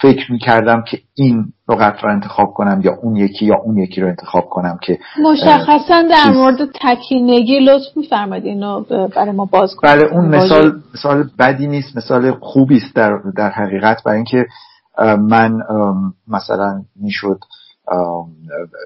فکر 0.02 0.32
می‌کردم 0.32 0.82
که 0.82 0.98
این 1.14 1.52
لغت 1.68 2.04
رو 2.04 2.10
انتخاب 2.10 2.54
کنم 2.54 2.80
یا 2.84 2.92
اون 3.02 3.16
یکی 3.16 3.46
یا 3.46 3.56
اون 3.56 3.78
یکی 3.78 4.00
رو 4.00 4.08
انتخاب 4.08 4.44
کنم 4.44 4.78
که 4.82 4.98
مشخصا 5.24 6.02
در 6.10 6.30
مورد 6.34 6.56
تکینگی 6.80 7.60
لطف 7.60 7.96
میفرمایید 7.96 8.44
اینو 8.44 8.80
برای 9.16 9.32
ما 9.32 9.44
باز 9.44 9.74
کنید. 9.74 9.94
بله 9.94 10.12
اون 10.12 10.28
مثال 10.28 10.82
مثال 10.94 11.30
بدی 11.38 11.66
نیست 11.66 11.96
مثال 11.96 12.32
خوبی 12.40 12.76
است 12.76 12.94
در 12.94 13.18
در 13.36 13.50
حقیقت 13.50 14.02
برای 14.04 14.16
اینکه 14.16 14.46
من 15.18 15.58
مثلا 16.28 16.82
می‌شد 16.96 17.38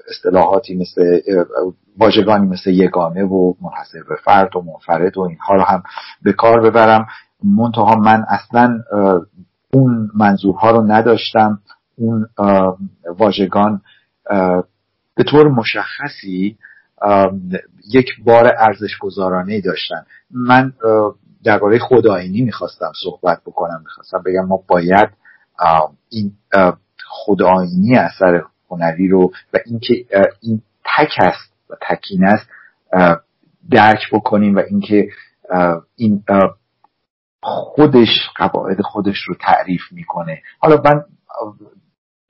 اصطلاحاتی 0.09 0.75
مثل 0.75 1.21
واژگانی 1.97 2.47
مثل 2.47 2.69
یگانه 2.69 3.23
و 3.23 3.53
منحصر 3.61 4.03
به 4.09 4.15
فرد 4.23 4.55
و 4.55 4.61
منفرد 4.61 5.17
و 5.17 5.21
اینها 5.21 5.55
رو 5.55 5.61
هم 5.61 5.83
به 6.21 6.33
کار 6.33 6.61
ببرم. 6.61 7.07
منتها 7.43 7.95
من 7.95 8.25
اصلا 8.29 8.79
اون 9.73 10.11
منظورها 10.15 10.71
رو 10.71 10.81
نداشتم. 10.81 11.59
اون 11.97 12.27
واژگان 13.17 13.81
به 15.15 15.23
طور 15.27 15.47
مشخصی 15.47 16.57
یک 17.93 18.09
بار 18.23 18.51
ارزش 18.57 18.97
گذارانه 18.97 19.61
داشتن. 19.61 20.05
من 20.31 20.73
درباره 21.43 21.79
خداینی 21.79 22.41
می‌خواستم 22.41 22.91
صحبت 23.03 23.41
بکنم. 23.45 23.81
می‌خواستم 23.83 24.23
بگم 24.25 24.45
ما 24.47 24.63
باید 24.67 25.09
این 26.09 26.31
خداینی 27.07 27.95
اثر 27.95 28.43
هنری 28.69 29.07
رو 29.07 29.31
و 29.53 29.57
اینکه 29.65 29.93
این 30.41 30.61
تک 30.97 31.11
است 31.17 31.53
و 31.69 31.73
تکین 31.81 32.25
است 32.25 32.49
درک 33.71 33.99
بکنیم 34.13 34.55
و 34.55 34.61
اینکه 34.69 35.09
این 35.95 36.23
خودش 37.43 38.29
قواعد 38.35 38.81
خودش 38.81 39.17
رو 39.27 39.35
تعریف 39.35 39.81
می‌کنه. 39.91 40.41
حالا 40.59 40.81
من 40.85 41.03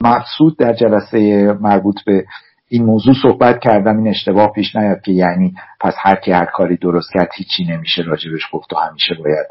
مقصود 0.03 0.57
در 0.57 0.73
جلسه 0.73 1.17
مربوط 1.61 1.95
به 2.05 2.25
این 2.67 2.85
موضوع 2.85 3.13
صحبت 3.23 3.59
کردم 3.59 3.97
این 3.97 4.07
اشتباه 4.07 4.51
پیش 4.51 4.75
نیاد 4.75 5.01
که 5.01 5.11
یعنی 5.11 5.55
پس 5.81 5.93
هر 5.97 6.15
کی 6.15 6.31
هر 6.31 6.45
کاری 6.45 6.77
درست 6.77 7.09
کرد 7.13 7.29
هیچی 7.35 7.65
نمیشه 7.65 8.01
راجبش 8.01 8.41
گفت 8.53 8.73
و 8.73 8.75
همیشه 8.75 9.15
باید 9.23 9.47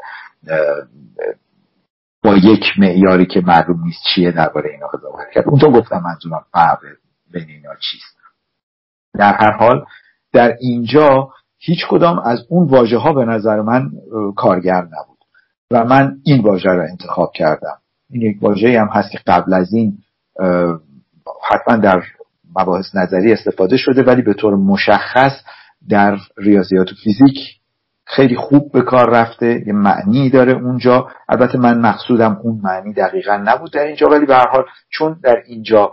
با 2.25 2.35
یک 2.35 2.63
معیاری 2.77 3.25
که 3.25 3.41
معلوم 3.41 3.83
نیست 3.83 3.99
چیه 4.15 4.31
درباره 4.31 4.69
اینا 4.71 4.87
قضاوت 4.87 5.29
کرد. 5.33 5.47
اونجا 5.47 5.67
گفتم 5.67 6.01
منظورم 6.03 6.45
فرق 6.51 6.79
بین 7.31 7.49
اینا 7.49 7.75
چیست. 7.75 8.17
در 9.13 9.33
هر 9.33 9.51
حال 9.51 9.85
در 10.33 10.55
اینجا 10.59 11.29
هیچ 11.57 11.79
کدام 11.89 12.19
از 12.19 12.45
اون 12.49 12.67
واژه 12.67 12.97
ها 12.97 13.13
به 13.13 13.25
نظر 13.25 13.61
من 13.61 13.91
کارگر 14.35 14.81
نبود. 14.81 15.17
و 15.71 15.85
من 15.85 16.17
این 16.23 16.41
واژه 16.41 16.69
را 16.69 16.87
انتخاب 16.89 17.31
کردم. 17.35 17.77
این 18.09 18.21
یک 18.21 18.43
واژه 18.43 18.79
هم 18.79 18.87
هست 18.87 19.11
که 19.11 19.19
قبل 19.27 19.53
از 19.53 19.73
این 19.73 19.97
حتما 21.49 21.75
در 21.75 22.03
مباحث 22.55 22.95
نظری 22.95 23.33
استفاده 23.33 23.77
شده 23.77 24.03
ولی 24.03 24.21
به 24.21 24.33
طور 24.33 24.55
مشخص 24.55 25.31
در 25.89 26.17
ریاضیات 26.37 26.91
و 26.91 26.95
فیزیک 27.03 27.39
خیلی 28.05 28.35
خوب 28.35 28.71
به 28.71 28.81
کار 28.81 29.09
رفته 29.09 29.63
یه 29.67 29.73
معنی 29.73 30.29
داره 30.29 30.53
اونجا. 30.53 31.07
البته 31.29 31.57
من 31.57 31.81
مقصودم 31.81 32.39
اون 32.43 32.61
معنی 32.63 32.93
دقیقا 32.93 33.37
نبود 33.45 33.71
در 33.71 33.83
اینجا 33.83 34.07
ولی 34.07 34.25
به 34.25 34.35
حال 34.35 34.65
چون 34.89 35.19
در 35.23 35.43
اینجا 35.45 35.91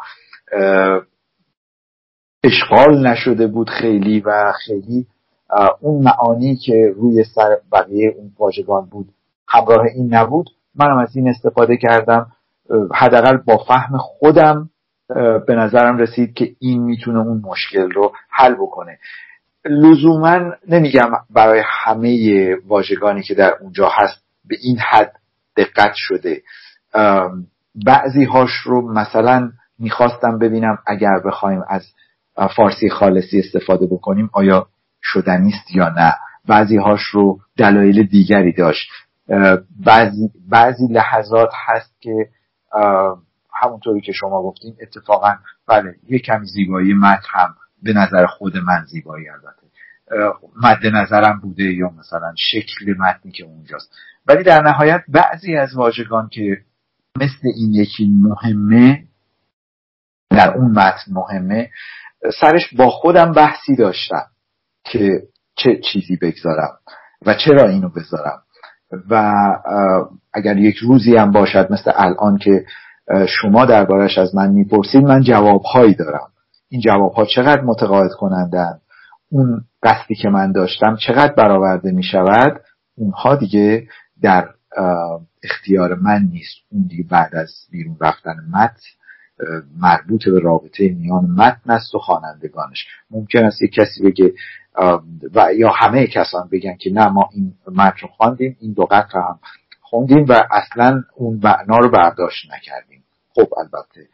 اشغال 2.45 3.07
نشده 3.07 3.47
بود 3.47 3.71
خیلی 3.71 4.21
و 4.21 4.53
خیلی 4.67 5.07
اون 5.81 6.05
معانی 6.05 6.57
که 6.57 6.93
روی 6.97 7.25
سر 7.25 7.59
بقیه 7.73 8.15
اون 8.17 8.33
واژگان 8.39 8.87
بود 8.87 9.09
همراه 9.49 9.87
این 9.95 10.15
نبود 10.15 10.51
منم 10.75 10.99
از 10.99 11.17
این 11.17 11.29
استفاده 11.29 11.77
کردم. 11.77 12.33
حداقل 12.95 13.37
با 13.37 13.57
فهم 13.69 13.99
خودم 13.99 14.71
به 15.47 15.55
نظرم 15.55 15.99
رسید 15.99 16.35
که 16.35 16.51
این 16.59 16.83
می‌تونه 16.83 17.19
اون 17.19 17.43
مشکل 17.45 17.91
رو 17.91 18.13
حل 18.31 18.55
بکنه. 18.55 18.99
لزوما 19.65 20.41
نمیگم 20.69 21.11
برای 21.31 21.63
همه 21.67 22.55
واژگانی 22.67 23.23
که 23.23 23.35
در 23.35 23.55
اونجا 23.61 23.89
هست 23.89 24.25
به 24.45 24.57
این 24.63 24.79
حد 24.79 25.13
دقت 25.57 25.93
شده. 25.95 26.43
بعضی 27.87 28.25
هاش 28.25 28.51
رو 28.65 28.93
مثلا 28.93 29.51
می‌خواستم 29.79 30.39
ببینم 30.39 30.79
اگر 30.87 31.21
بخوایم 31.27 31.63
از 31.69 31.87
فارسی 32.57 32.91
خالصی 32.91 33.39
استفاده 33.39 33.87
بکنیم 33.87 34.31
آیا 34.33 34.67
شدنیست 35.03 35.75
یا 35.75 35.89
نه. 35.89 36.15
بعضی 36.49 36.77
هاش 36.77 37.01
رو 37.03 37.39
دلایل 37.57 38.03
دیگری 38.03 38.53
داشت. 38.53 38.91
بعضی, 39.85 40.31
بعضی 40.49 40.87
لحظات 40.87 41.51
هست 41.67 41.95
که 42.01 42.29
همونطوری 43.55 44.01
که 44.01 44.13
شما 44.13 44.43
گفتیم 44.43 44.77
اتفاقا 44.83 45.35
بله 45.69 45.95
یه 46.09 46.19
کمی 46.19 46.47
زیبایی 46.47 46.95
متن 46.95 47.29
هم 47.31 47.55
به 47.83 47.93
نظر 47.93 48.27
خود 48.27 48.57
من 48.57 48.85
زیبایی 48.85 49.29
البته. 49.29 49.63
مد 50.63 50.87
نظرم 50.87 51.41
بوده 51.41 51.65
یا 51.65 51.91
مثلا 51.99 52.35
شکل 52.39 52.95
متنی 52.99 53.33
که 53.33 53.45
اونجاست. 53.45 53.95
ولی 54.27 54.45
در 54.45 54.63
نهایت 54.63 55.03
بعضی 55.09 55.57
از 55.57 55.75
واژگان 55.75 56.29
که 56.29 56.59
مثل 57.21 57.49
این 57.57 57.75
یکی 57.75 58.11
مهمه 58.23 59.05
در 60.31 60.55
اون 60.55 60.71
متن 60.71 61.13
مهمه 61.13 61.71
سرش 62.41 62.75
با 62.75 62.91
خودم 62.91 63.33
بحثی 63.33 63.77
داشتم 63.77 64.27
که 64.85 65.23
چه 65.57 65.81
چیزی 65.93 66.17
بگذارم 66.17 66.79
و 67.27 67.35
چرا 67.35 67.69
اینو 67.69 67.89
بذارم. 67.89 68.43
و 69.11 69.35
اگر 70.33 70.57
یک 70.57 70.77
روزی 70.77 71.17
هم 71.17 71.31
باشد 71.31 71.73
مثل 71.73 71.93
الان 71.95 72.39
که 72.39 72.65
شما 73.29 73.65
دربارش 73.65 74.19
از 74.19 74.35
من 74.35 74.51
می‌پرسید 74.51 75.05
من 75.05 75.23
جوابهایی 75.23 75.95
دارم. 75.95 76.29
این 76.73 76.81
جوابها 76.81 77.25
چقدر 77.25 77.61
متقاعد 77.61 78.11
کنندن 78.13 78.81
اون 79.31 79.65
قصدی 79.83 80.15
که 80.15 80.29
من 80.29 80.53
داشتم 80.53 80.97
چقدر 80.97 81.33
برآورده 81.33 81.91
می 81.91 82.03
شود 82.03 82.61
اونها 82.97 83.37
دیگه 83.37 83.89
در 84.23 84.49
اختیار 85.43 85.95
من 85.95 86.23
نیست. 86.33 86.57
اون 86.71 86.87
دیگه 86.87 87.05
بعد 87.11 87.35
از 87.35 87.51
بیرون 87.71 87.97
رفتن 88.01 88.35
متن 88.53 88.83
مربوط 89.79 90.29
به 90.29 90.41
رابطه 90.41 90.89
میان 90.89 91.25
متن 91.25 91.71
است 91.71 91.95
و 91.95 91.99
خوانندگانش. 91.99 92.87
ممکن 93.11 93.45
است 93.45 93.63
یک 93.63 93.73
کسی 93.73 94.03
بگه 94.05 94.33
و 95.35 95.55
یا 95.55 95.71
همه 95.71 96.07
کسان 96.07 96.49
بگن 96.53 96.77
که 96.77 96.91
نه 96.91 97.09
ما 97.09 97.31
این 97.33 97.55
متن 97.67 97.99
رو 98.03 98.09
خواندیم 98.09 98.57
این 98.61 98.73
دو 98.73 98.85
قطر 98.85 99.19
هم 99.19 99.39
خوندیم 99.81 100.27
و 100.29 100.43
اصلا 100.51 101.03
اون 101.17 101.41
معنا 101.43 101.79
رو 101.79 101.91
برداشت 101.91 102.53
نکردیم. 102.53 103.05
خب 103.35 103.49
البته 103.59 104.09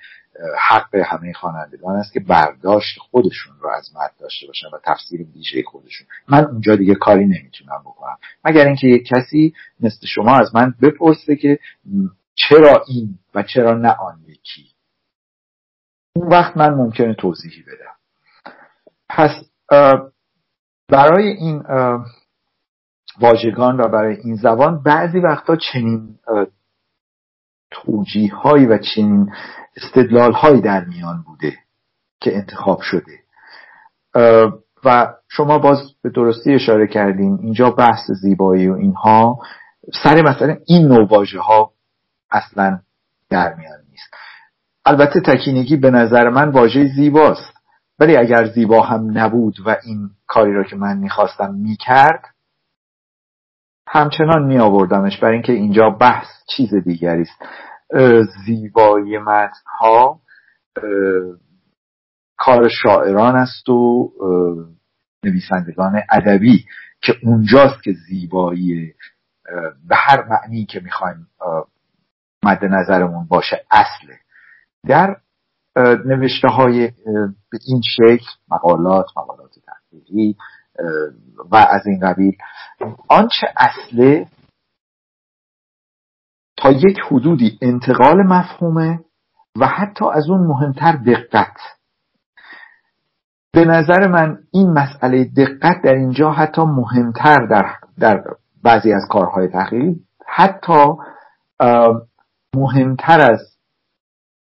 حق 0.58 0.94
همه 0.94 1.32
خوانندگان 1.32 1.96
است 1.96 2.12
که 2.12 2.20
برداشت 2.20 2.98
خودشون 2.98 3.54
رو 3.60 3.70
از 3.70 3.90
مد 3.96 4.10
داشته 4.20 4.46
باشن 4.46 4.66
و 4.72 4.78
تفسیر 4.84 5.26
ویژه 5.34 5.62
خودشون. 5.66 6.06
من 6.28 6.44
اونجا 6.44 6.76
دیگه 6.76 6.94
کاری 6.94 7.24
نمی‌تونم 7.24 7.80
بکنم. 7.84 8.16
مگر 8.44 8.66
اینکه 8.66 8.86
یک 8.86 9.06
کسی 9.06 9.54
مثل 9.80 10.06
شما 10.06 10.36
از 10.36 10.54
من 10.54 10.74
بپرسه 10.82 11.36
که 11.36 11.58
چرا 12.34 12.84
این 12.88 13.18
و 13.34 13.42
چرا 13.42 13.74
نه 13.74 13.90
آن 13.92 14.20
یکی. 14.26 14.66
اون 16.16 16.28
وقت 16.28 16.56
من 16.56 16.74
ممکنه 16.74 17.14
توضیحی 17.14 17.62
بدم. 17.62 17.94
پس 19.08 19.30
برای 20.88 21.26
این 21.26 21.62
واژگان 23.20 23.80
و 23.80 23.88
برای 23.88 24.16
این 24.16 24.36
زبان 24.36 24.82
بعضی 24.82 25.18
وقتا 25.18 25.56
چنین 25.56 26.18
توجیه 27.70 28.34
و 28.44 28.78
چنین 28.78 29.32
استدلال 29.76 30.32
هایی 30.32 30.60
در 30.60 30.84
میان 30.84 31.24
بوده 31.26 31.58
که 32.20 32.36
انتخاب 32.36 32.80
شده. 32.80 33.18
و 34.84 35.14
شما 35.28 35.58
باز 35.58 35.78
به 36.02 36.10
درستی 36.10 36.54
اشاره 36.54 36.86
کردین 36.86 37.38
اینجا 37.42 37.70
بحث 37.70 38.10
زیبایی 38.10 38.68
و 38.68 38.74
اینها 38.74 39.38
سر 40.02 40.22
مثلا 40.22 40.56
این 40.66 40.88
نوع 40.88 41.08
واژه 41.08 41.40
ها 41.40 41.72
اصلا 42.30 42.80
در 43.30 43.54
میان 43.54 43.78
نیست. 43.90 44.10
البته 44.84 45.20
تکینگی 45.20 45.76
به 45.76 45.90
نظر 45.90 46.28
من 46.28 46.48
واژه 46.48 46.88
زیباست 46.96 47.54
ولی 47.98 48.16
اگر 48.16 48.46
زیبا 48.46 48.82
هم 48.82 49.18
نبود 49.18 49.56
و 49.66 49.76
این 49.84 50.10
کاری 50.26 50.52
را 50.52 50.64
که 50.64 50.76
من 50.76 50.98
می‌خواستم 50.98 51.54
می‌کرد 51.54 52.22
همچنان 53.90 54.44
می 54.44 54.58
آوردمش 54.58 55.18
برای 55.20 55.34
اینکه 55.34 55.52
اینجا 55.52 55.90
بحث 55.90 56.26
چیز 56.46 56.74
دیگری 56.74 57.22
است. 57.22 57.42
زیبایی 58.46 59.18
متن 59.18 59.62
ها 59.80 60.20
کار 62.36 62.68
شاعران 62.68 63.36
است 63.36 63.68
و 63.68 64.12
نویسندگان 65.24 66.02
ادبی 66.12 66.64
که 67.00 67.14
اونجاست 67.22 67.82
که 67.82 67.92
زیبایی 68.08 68.94
به 69.88 69.96
هر 69.96 70.24
معنی 70.28 70.64
که 70.64 70.80
می‌خوایم 70.80 71.26
مد 72.44 72.64
نظرمون 72.64 73.26
باشه 73.26 73.64
اصله. 73.70 74.18
در 74.86 75.16
نوشته 76.04 76.48
های 76.48 76.92
به 77.50 77.58
این 77.66 77.82
شکل 77.96 78.26
مقالات 78.50 79.06
مقالات 79.16 79.50
تحقیقی 79.66 80.36
و 81.50 81.56
از 81.56 81.86
این 81.86 82.00
قبیل. 82.00 82.36
آنچه 83.08 83.46
اصله 83.56 84.26
تا 86.56 86.70
یک 86.70 86.98
حدودی 87.10 87.58
انتقال 87.62 88.22
مفهومه 88.26 89.00
و 89.56 89.66
حتی 89.66 90.04
از 90.12 90.30
اون 90.30 90.46
مهمتر 90.46 90.92
دقت. 90.92 91.56
به 93.52 93.64
نظر 93.64 94.08
من 94.08 94.38
این 94.52 94.72
مسئله 94.72 95.24
دقت 95.24 95.82
در 95.84 95.94
اینجا 95.94 96.30
حتی 96.32 96.62
مهمتر 96.62 97.46
در, 97.46 97.74
در 97.98 98.24
بعضی 98.62 98.92
از 98.92 99.02
کارهای 99.10 99.48
تحقیقی 99.48 100.00
حتی 100.26 100.84
مهمتر 102.56 103.20
از 103.32 103.56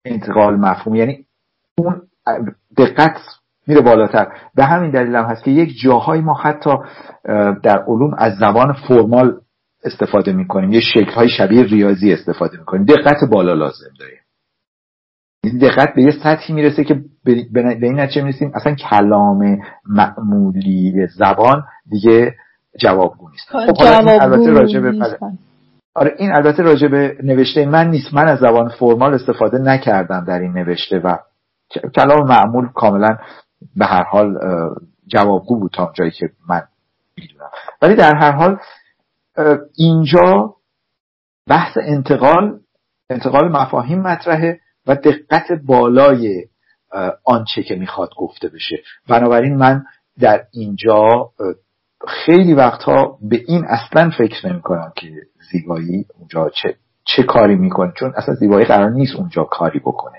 انتقال 0.04 0.56
مفهوم. 0.56 0.94
یعنی 0.94 1.26
اون 1.78 2.02
دقت 2.76 3.16
میره 3.66 3.80
بالاتر. 3.80 4.26
به 4.54 4.64
همین 4.64 4.90
دلیل 4.90 5.16
هم 5.16 5.24
هست 5.24 5.44
که 5.44 5.50
یک 5.50 5.68
جاهایی 5.82 6.22
ما 6.22 6.34
حتی 6.34 6.70
در 7.62 7.84
علوم 7.88 8.14
از 8.18 8.32
زبان 8.38 8.72
فرمال 8.88 9.40
استفاده 9.84 10.32
می‌کنیم. 10.32 10.72
یه 10.72 10.80
شکل 10.80 11.12
های 11.12 11.28
شبیه 11.28 11.62
ریاضی 11.62 12.12
استفاده 12.12 12.58
می‌کنیم. 12.58 12.84
دقت 12.84 13.16
بالا 13.30 13.54
لازم 13.54 13.86
داریم. 14.00 14.18
این 15.44 15.58
دقت 15.58 15.94
به 15.94 16.02
یه 16.02 16.10
سطحی 16.22 16.54
می‌رسه 16.54 16.84
که 16.84 17.00
به 17.24 17.76
این 17.82 18.00
نتیجه 18.00 18.22
می‌رسیم. 18.22 18.52
اصلا 18.54 18.74
کلام 18.74 19.58
معمولی 19.88 21.06
زبان 21.06 21.62
دیگه 21.90 22.34
جوابگو 22.80 23.30
نیست. 23.30 23.48
خب 23.48 23.74
البته 24.20 24.50
راجع 24.50 24.80
به 24.80 24.92
آره 25.94 26.14
این 26.18 26.32
البته 26.32 26.62
راجع 26.62 26.88
به 26.88 27.16
نوشته 27.22 27.66
من 27.66 27.90
نیست. 27.90 28.14
من 28.14 28.28
از 28.28 28.38
زبان 28.38 28.68
فرمال 28.68 29.14
استفاده 29.14 29.58
نکردم 29.58 30.24
در 30.24 30.38
این 30.38 30.52
نوشته 30.52 30.98
و 30.98 31.16
کلام 31.94 32.28
معمول 32.28 32.68
کاملا 32.74 33.16
به 33.76 33.86
هر 33.86 34.02
حال 34.02 34.38
جوابگو 35.06 35.60
بود 35.60 35.72
تا 35.72 35.92
جایی 35.94 36.10
که 36.10 36.30
من 36.48 36.62
می‌دونم. 37.16 37.50
ولی 37.82 37.94
در 37.94 38.16
هر 38.16 38.32
حال 38.32 38.58
اینجا 39.76 40.54
بحث 41.48 41.76
انتقال 41.82 42.60
انتقال 43.10 43.52
مفاهیم 43.52 44.00
مطرحه 44.00 44.60
و 44.86 44.94
دقت 44.94 45.52
بالای 45.66 46.46
آنچه 47.24 47.62
که 47.62 47.74
می‌خواد 47.74 48.10
گفته 48.16 48.48
بشه. 48.48 48.76
بنابراین 49.08 49.56
من 49.56 49.84
در 50.20 50.44
اینجا 50.52 51.30
خیلی 52.08 52.54
وقتها 52.54 53.18
به 53.22 53.40
این 53.46 53.64
اصلا 53.64 54.10
فکر 54.18 54.48
نمی 54.48 54.62
کنم 54.62 54.92
که 54.96 55.12
زیبایی 55.52 56.06
اونجا 56.18 56.50
چه, 56.62 56.76
چه 57.04 57.22
کاری 57.22 57.56
می‌کنه. 57.56 57.92
چون 57.96 58.12
اصلا 58.16 58.34
زیبایی 58.34 58.66
قرار 58.66 58.90
نیست 58.90 59.16
اونجا 59.16 59.44
کاری 59.44 59.78
بکنه. 59.78 60.18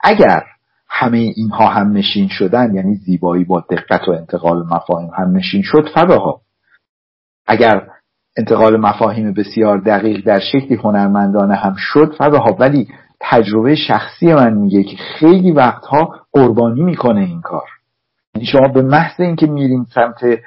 اگر 0.00 0.44
همه 0.98 1.18
اینها 1.18 1.66
هم 1.66 1.92
نشین 1.92 2.28
شدن 2.28 2.74
یعنی 2.74 2.94
زیبایی 2.94 3.44
با 3.44 3.64
دقت 3.70 4.08
و 4.08 4.10
انتقال 4.10 4.66
مفاهیم 4.70 5.10
هم 5.18 5.36
نشین 5.36 5.62
شد 5.62 5.88
فبها 5.94 6.40
اگر 7.46 7.88
انتقال 8.36 8.76
مفاهیم 8.76 9.32
بسیار 9.32 9.78
دقیق 9.78 10.26
در 10.26 10.40
شکلی 10.40 10.74
هنرمندانه 10.74 11.54
هم 11.54 11.74
شد 11.78 12.14
فبها 12.18 12.56
ولی 12.58 12.88
تجربه 13.20 13.74
شخصی 13.74 14.34
من 14.34 14.54
میگه 14.54 14.82
که 14.82 14.96
خیلی 14.96 15.50
وقتها 15.50 16.14
قربانی 16.32 16.82
می‌کنه 16.82 17.20
این 17.20 17.40
کار. 17.40 17.68
یعنی 18.34 18.46
شما 18.46 18.68
به 18.68 18.82
محض 18.82 19.20
اینکه 19.20 19.46
میرین 19.46 19.86
سمت 19.94 20.38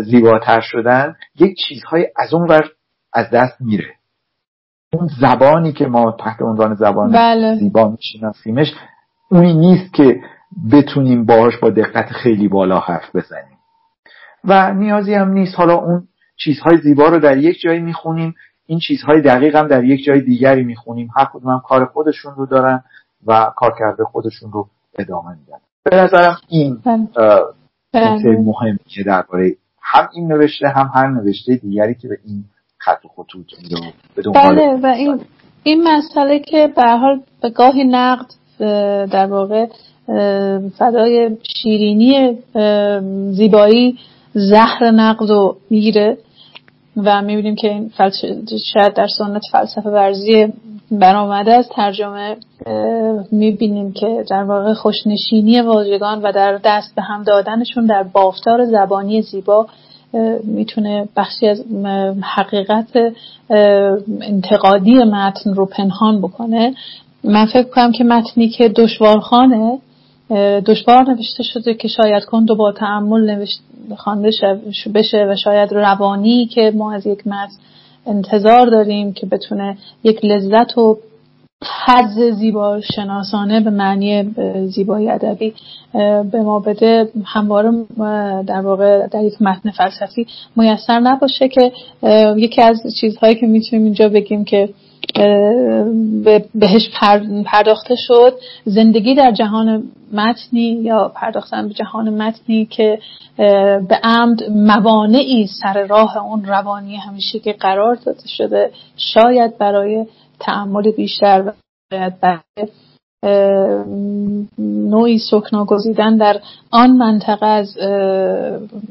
زیباتر 0.00 0.60
شدن 0.60 1.16
یک 1.40 1.56
چیزهای 1.68 2.06
از 2.16 2.34
اون 2.34 2.48
ور 2.48 2.70
از 3.12 3.30
دست 3.30 3.60
میره. 3.60 3.94
اون 4.92 5.08
زبانی 5.20 5.72
که 5.72 5.86
ما 5.86 6.16
تحت 6.20 6.42
عنوان 6.42 6.74
زبان 6.74 7.12
بله. 7.12 7.58
زیبا 7.58 7.88
میشناسیمش 7.88 8.74
اونی 9.34 9.54
نیست 9.54 9.94
که 9.94 10.20
بتونیم 10.72 11.24
باهاش 11.24 11.56
با 11.56 11.70
دقت 11.70 12.06
خیلی 12.12 12.48
بالا 12.48 12.78
حرف 12.78 13.16
بزنیم 13.16 13.58
و 14.44 14.74
نیازی 14.74 15.14
هم 15.14 15.30
نیست 15.30 15.54
حالا 15.58 15.74
اون 15.74 16.08
چیزهای 16.36 16.76
زیبا 16.76 17.08
رو 17.08 17.18
در 17.18 17.36
یک 17.36 17.60
جایی 17.60 17.80
می‌خونیم 17.80 18.34
این 18.66 18.78
چیزهای 18.78 19.20
دقیق 19.20 19.56
هم 19.56 19.68
در 19.68 19.84
یک 19.84 20.04
جای 20.04 20.20
دیگری 20.20 20.64
می‌خونیم 20.64 21.10
هر 21.16 21.24
کدوم 21.32 21.52
هم 21.52 21.62
کار 21.68 21.84
خودشون 21.84 22.34
رو 22.34 22.46
دارن 22.46 22.84
و 23.26 23.52
کار 23.56 23.74
کرده 23.78 24.04
خودشون 24.04 24.52
رو 24.52 24.68
ادامه 24.98 25.30
میدن 25.30 25.58
به 25.84 25.96
نظرم 25.96 26.36
این 26.48 26.78
بله. 26.84 26.96
نکته 27.94 28.28
بله. 28.28 28.38
مهمی 28.38 28.78
که 28.86 29.02
درباره 29.02 29.56
هم 29.82 30.08
این 30.14 30.32
نوشته 30.32 30.68
هم 30.68 30.90
هر 30.94 31.06
نوشته 31.06 31.56
دیگری 31.56 31.94
که 31.94 32.08
به 32.08 32.18
این 32.24 32.44
خط 32.78 33.04
و 33.04 33.08
خطوط 33.08 33.46
رو 34.24 34.32
بله 34.32 34.80
و 34.82 34.86
این 34.86 35.20
این 35.62 35.88
مسئله 35.88 36.38
که 36.38 36.72
به 36.76 36.82
حال 36.82 37.20
به 37.42 37.50
گاهی 37.50 37.84
نقد 37.84 38.26
در 39.10 39.26
واقع 39.26 39.66
فدای 40.78 41.30
شیرینی 41.42 42.38
زیبایی 43.32 43.98
زهر 44.34 44.90
نقد 44.90 45.30
رو 45.30 45.56
می‌گیره 45.70 46.18
و 46.96 47.22
می‌بینیم 47.22 47.54
که 47.54 47.68
این 47.68 47.90
شاید 48.74 48.94
در 48.94 49.06
سنت 49.18 49.42
فلسفه 49.52 49.90
ورزی 49.90 50.52
برآمده 50.90 51.52
از 51.52 51.68
ترجمه 51.68 52.36
می‌بینیم 53.32 53.92
که 53.92 54.24
در 54.30 54.42
واقع 54.42 54.72
خوشنشینی 54.72 55.60
واژگان 55.60 56.22
و 56.22 56.32
در 56.32 56.60
دست 56.64 56.94
به 56.94 57.02
هم 57.02 57.22
دادنشون 57.22 57.86
در 57.86 58.02
بافتار 58.02 58.64
زبانی 58.64 59.22
زیبا 59.22 59.66
می‌تونه 60.44 61.08
بخشی 61.16 61.46
از 61.46 61.64
حقیقت 62.22 62.86
انتقادی 64.20 64.94
متن 64.94 65.54
رو 65.54 65.66
پنهان 65.66 66.20
بکنه. 66.20 66.74
من 67.24 67.46
فکر 67.46 67.68
کنم 67.68 67.92
که 67.92 68.04
متنی 68.04 68.48
که 68.48 68.68
دشوارخانه 68.68 69.78
دشوار 70.66 71.10
نوشته 71.10 71.42
شده 71.42 71.74
که 71.74 71.88
شاید 71.88 72.24
کند 72.24 72.50
و 72.50 72.56
با 72.56 72.72
تعمل 72.72 73.46
خوانده 73.96 74.30
بشه 74.94 75.26
و 75.30 75.36
شاید 75.36 75.72
روانی 75.72 76.46
که 76.46 76.72
ما 76.74 76.92
از 76.92 77.06
یک 77.06 77.26
متن 77.26 77.52
انتظار 78.06 78.66
داریم 78.66 79.12
که 79.12 79.26
بتونه 79.26 79.76
یک 80.04 80.24
لذت 80.24 80.78
و 80.78 80.98
حد 81.86 82.30
زیبا 82.30 82.80
شناسانه 82.80 83.60
به 83.60 83.70
معنی 83.70 84.34
زیبایی 84.66 85.10
ادبی 85.10 85.54
به 86.32 86.42
ما 86.42 86.60
بده. 86.60 87.08
همواره 87.24 87.70
در 88.46 88.60
واقع 88.60 89.06
در 89.06 89.24
یک 89.24 89.42
متن 89.42 89.70
فلسفی 89.70 90.26
میسر 90.56 91.00
نباشه 91.00 91.48
که 91.48 91.72
یکی 92.36 92.62
از 92.62 92.80
چیزهایی 93.00 93.34
که 93.34 93.46
می‌تونیم 93.46 93.84
اینجا 93.84 94.08
بگیم 94.08 94.44
که 94.44 94.68
بهش 96.54 96.90
پرداخته 97.44 97.94
شد. 97.98 98.38
زندگی 98.64 99.14
در 99.14 99.32
جهان 99.32 99.82
متنی 100.12 100.80
یا 100.82 101.12
پرداختن 101.14 101.68
به 101.68 101.74
جهان 101.74 102.22
متنی 102.22 102.66
که 102.66 102.98
به 103.88 104.00
عمد 104.02 104.42
موانعی 104.50 105.46
سر 105.62 105.86
راه 105.86 106.16
اون 106.16 106.44
روانی 106.44 106.96
همیشه 106.96 107.38
که 107.38 107.52
قرار 107.52 107.94
داده 107.94 108.28
شده 108.28 108.70
شاید 108.96 109.58
برای 109.58 110.06
تعمل 110.40 110.90
بیشتر 110.90 111.44
و 111.46 111.52
برای 112.20 112.68
نوعی 114.58 115.18
سکنا 115.18 115.64
گزیدن 115.64 116.16
در 116.16 116.40
آن 116.70 116.90
منطقه 116.90 117.46
از 117.46 117.76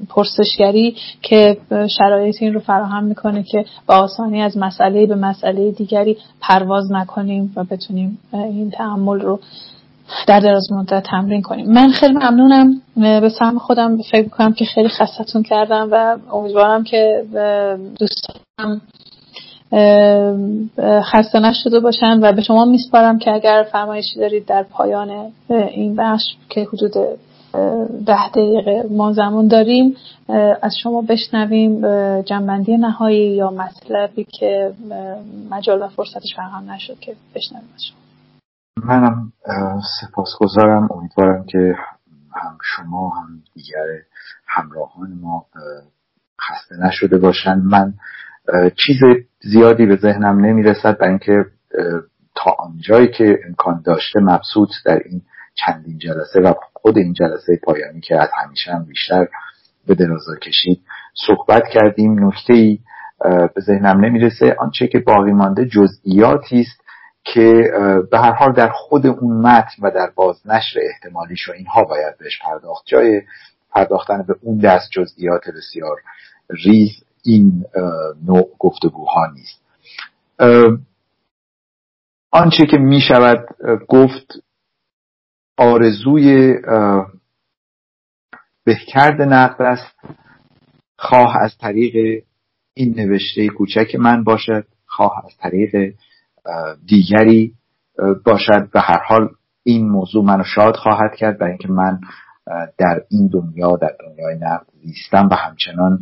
پرسشگری 0.10 0.95
که 1.22 1.58
شرایط 1.98 2.36
این 2.42 2.53
رو 2.53 2.60
فراهم 2.60 3.03
می‌کنه 3.03 3.44
که 3.44 3.66
با 3.88 3.95
آسانی 3.95 4.42
از 4.42 4.58
مسئله 4.58 5.06
به 5.06 5.16
مسئله 5.16 5.72
دیگری 5.72 6.18
پرواز 6.42 6.92
نکنیم 6.92 7.53
و 7.56 7.64
بتونیم 7.64 8.20
این 8.34 8.72
تحمل 8.72 9.20
رو 9.20 9.40
در 10.28 10.40
دراز 10.40 10.72
مدت 10.72 11.03
تمرین 11.03 11.42
کنیم. 11.42 11.72
من 11.72 11.90
خیلی 11.90 12.14
ممنونم. 12.14 12.82
به 12.95 13.30
سهم 13.40 13.60
خودم 13.60 13.98
فکر 14.12 14.24
می‌کنم 14.24 14.53
که 14.53 14.66
خیلی 14.66 14.90
خستتون 14.90 15.44
کردم 15.44 15.90
و 15.92 16.18
امیدوارم 16.32 16.84
که 16.84 17.24
دوستانم 18.00 18.82
خسته 21.11 21.40
نشده 21.40 21.80
باشن 21.80 22.19
و 22.22 22.34
به 22.34 22.42
شما 22.42 22.66
میسپارم 22.66 23.19
که 23.19 23.32
اگر 23.32 23.66
فرمایشی 23.72 24.19
دارید 24.19 24.45
در 24.45 24.64
پایان 24.64 25.32
این 25.50 25.95
بخش 25.95 26.24
که 26.50 26.68
حدود 26.74 26.93
ده 28.06 28.30
دقیقه 28.30 28.84
ما 28.92 29.14
زمان 29.14 29.48
داریم 29.48 29.95
از 30.61 30.76
شما 30.84 31.02
بشنویم 31.02 31.82
جنبندی 32.22 32.77
نهایی 32.77 33.35
یا 33.35 33.50
مطلبی 33.50 34.24
که 34.24 34.74
مجال 35.50 35.82
و 35.82 35.88
فرصتش 35.88 36.35
فراهم 36.35 36.72
نشد 36.72 37.00
که 37.00 37.16
بشنویم 37.35 37.69
از 37.76 37.84
شما. 37.84 37.98
منم 38.85 39.32
سپاسگزارم. 40.02 40.90
امیدوارم 40.92 41.45
که 41.45 41.76
هم 42.35 42.58
شما 42.76 43.10
هم 43.10 43.43
دیگر 43.53 43.85
همراهان 44.48 45.14
ما 45.22 45.45
خسته 46.42 46.76
نشده 46.88 47.18
باشن. 47.18 47.56
من 47.56 47.93
چیز 48.76 48.98
زیادی 49.44 49.86
به 49.86 49.96
ذهنم 49.96 50.46
نمی‌رسد 50.46 50.98
برای 50.98 51.10
اینکه 51.10 51.46
تا 52.36 52.52
آنجایی 52.60 53.08
که 53.08 53.40
امکان 53.48 53.82
داشته 53.86 54.20
مبسوط 54.20 54.70
در 54.86 55.02
این 55.06 55.22
چندین 55.56 55.98
جلسه 55.98 56.42
و 56.42 56.54
خود 56.74 56.98
این 56.98 57.14
جلسه 57.14 57.60
پایانی 57.64 58.02
که 58.02 58.22
از 58.22 58.30
همیشه 58.44 58.72
هم 58.72 58.86
بیشتر 58.86 59.28
به 59.88 59.96
درازا 59.96 60.36
کشید 60.36 60.82
صحبت 61.28 61.64
کردیم 61.68 62.28
نکته 62.28 62.54
ای 62.54 62.80
به 63.56 63.62
ذهنم 63.62 64.06
نمی‌رسه. 64.06 64.56
آنچه 64.60 64.88
که 64.88 65.00
باقی 65.00 65.32
مانده 65.32 65.66
جزئیاتی 65.66 66.62
است 66.62 66.84
که 67.24 67.72
به 68.12 68.20
هر 68.20 68.32
حال 68.32 68.54
در 68.54 68.70
خود 68.70 69.08
اون 69.08 69.38
متن 69.38 69.82
و 69.82 69.92
در 69.92 70.10
بازنشر 70.16 70.80
احتمالیش 70.82 71.50
و 71.50 71.52
اینها 71.52 71.84
باید 71.84 72.18
بهش 72.18 72.40
پرداخت. 72.42 72.84
جای 72.86 73.22
پرداختن 73.72 74.24
به 74.28 74.36
اون 74.42 74.58
دست 74.58 74.90
جزئیات 74.92 75.42
بسیار 75.58 75.98
ریز 76.50 77.04
این 77.24 77.66
نوع 78.26 78.50
گفتگوها 78.60 79.27
نیست. 79.34 79.64
آنچه 82.32 82.66
که 82.66 82.77
می 82.77 83.02
شود 83.02 83.45
گفت 83.88 84.43
آرزوی 85.58 86.56
بهکرد 88.64 89.22
نقد 89.22 89.61
است. 89.61 89.95
خواه 90.98 91.38
از 91.42 91.58
طریق 91.58 92.24
این 92.74 92.93
نوشته 92.98 93.48
کوچک 93.48 93.95
من 93.95 94.24
باشد 94.24 94.66
خواه 94.85 95.26
از 95.26 95.38
طریق 95.38 95.93
دیگری 96.85 97.53
باشد. 98.26 98.69
به 98.74 98.82
هر 98.82 99.02
حال 99.08 99.30
این 99.64 99.90
موضوع 99.90 100.24
منو 100.24 100.43
شاد 100.43 100.76
خواهد 100.76 101.16
کرد 101.18 101.38
برای 101.38 101.52
اینکه 101.52 101.68
من 101.68 102.00
در 102.77 103.02
این 103.10 103.27
دنیا 103.27 103.77
در 103.82 103.95
دنیای 104.00 104.35
نقد 104.35 104.66
زیستم 104.84 105.30
و 105.32 105.35
همچنان 105.35 106.00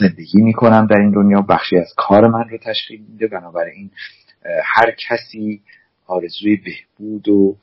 زندگی 0.00 0.42
می‌کنم 0.42 0.86
در 0.86 0.96
این 0.96 1.10
دنیا. 1.10 1.40
بخشی 1.40 1.76
از 1.76 1.94
کار 1.96 2.28
من 2.28 2.48
رو 2.48 2.58
تشکیل 2.58 3.04
میده. 3.08 3.26
بنابراین 3.26 3.90
هر 4.64 4.90
کسی 4.90 5.62
آرزوی 6.06 6.56
بهبود 6.56 7.28
و 7.28 7.56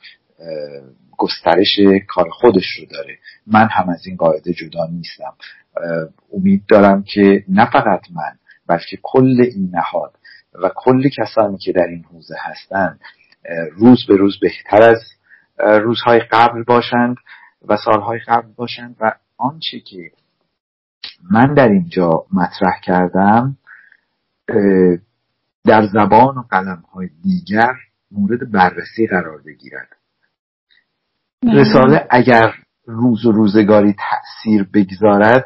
گسترش 1.18 1.80
کار 2.08 2.30
خودش 2.30 2.76
رو 2.80 2.86
داره. 2.86 3.18
من 3.48 3.68
هم 3.72 3.90
از 3.90 4.08
این 4.08 4.16
قاعده 4.16 4.54
جدا 4.54 4.86
نیستم. 4.86 5.34
امید 6.34 6.64
دارم 6.68 7.04
که 7.04 7.44
نه 7.48 7.70
فقط 7.72 8.02
من 8.16 8.38
بلکه 8.68 8.98
کل 9.02 9.42
این 9.42 9.70
نهاد 9.74 10.14
و 10.54 10.72
کل 10.76 11.10
کسانی 11.18 11.58
که 11.58 11.72
در 11.72 11.88
این 11.88 12.04
حوزه 12.04 12.36
هستند 12.40 13.00
روز 13.72 14.06
به 14.08 14.16
روز 14.16 14.40
بهتر 14.40 14.82
از 14.82 15.02
روزهای 15.58 16.20
قبل 16.20 16.64
باشند 16.64 17.16
و 17.68 17.78
سالهای 17.78 18.20
قبل 18.28 18.48
باشند 18.56 18.96
و 19.00 19.12
آنچه 19.38 19.80
که 19.80 20.12
من 21.32 21.54
در 21.54 21.68
اینجا 21.68 22.26
مطرح 22.34 22.80
کردم 22.84 23.58
در 25.66 25.88
زبان 25.94 26.38
و 26.38 26.42
قلم 26.42 26.84
های 26.94 27.10
دیگر 27.24 27.74
مورد 28.12 28.52
بررسی 28.52 29.08
قرار 29.08 29.42
بگیرد. 29.46 29.88
رساله 31.44 32.08
اگر 32.10 32.54
روز 32.86 33.26
و 33.26 33.32
روزگاری 33.32 33.96
تأثیر 34.10 34.64
بگذارد 34.74 35.46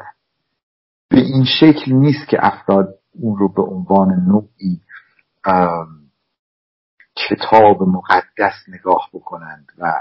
به 1.08 1.20
این 1.20 1.44
شکل 1.60 1.92
نیست 1.92 2.28
که 2.28 2.36
افراد 2.40 2.88
اون 3.12 3.38
رو 3.38 3.48
به 3.52 3.62
عنوان 3.62 4.08
نوعی 4.08 4.80
کتاب 7.16 7.82
مقدس 7.82 8.54
نگاه 8.68 9.08
بکنند 9.12 9.66
و 9.78 9.92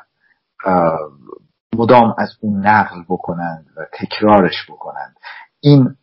مدام 1.76 2.16
از 2.18 2.38
اون 2.42 2.68
نقل 2.68 3.03
بکنند 3.10 3.66
و 3.77 3.85
تکرارش 3.93 4.69
بکنند. 4.69 5.16
این 5.64 5.95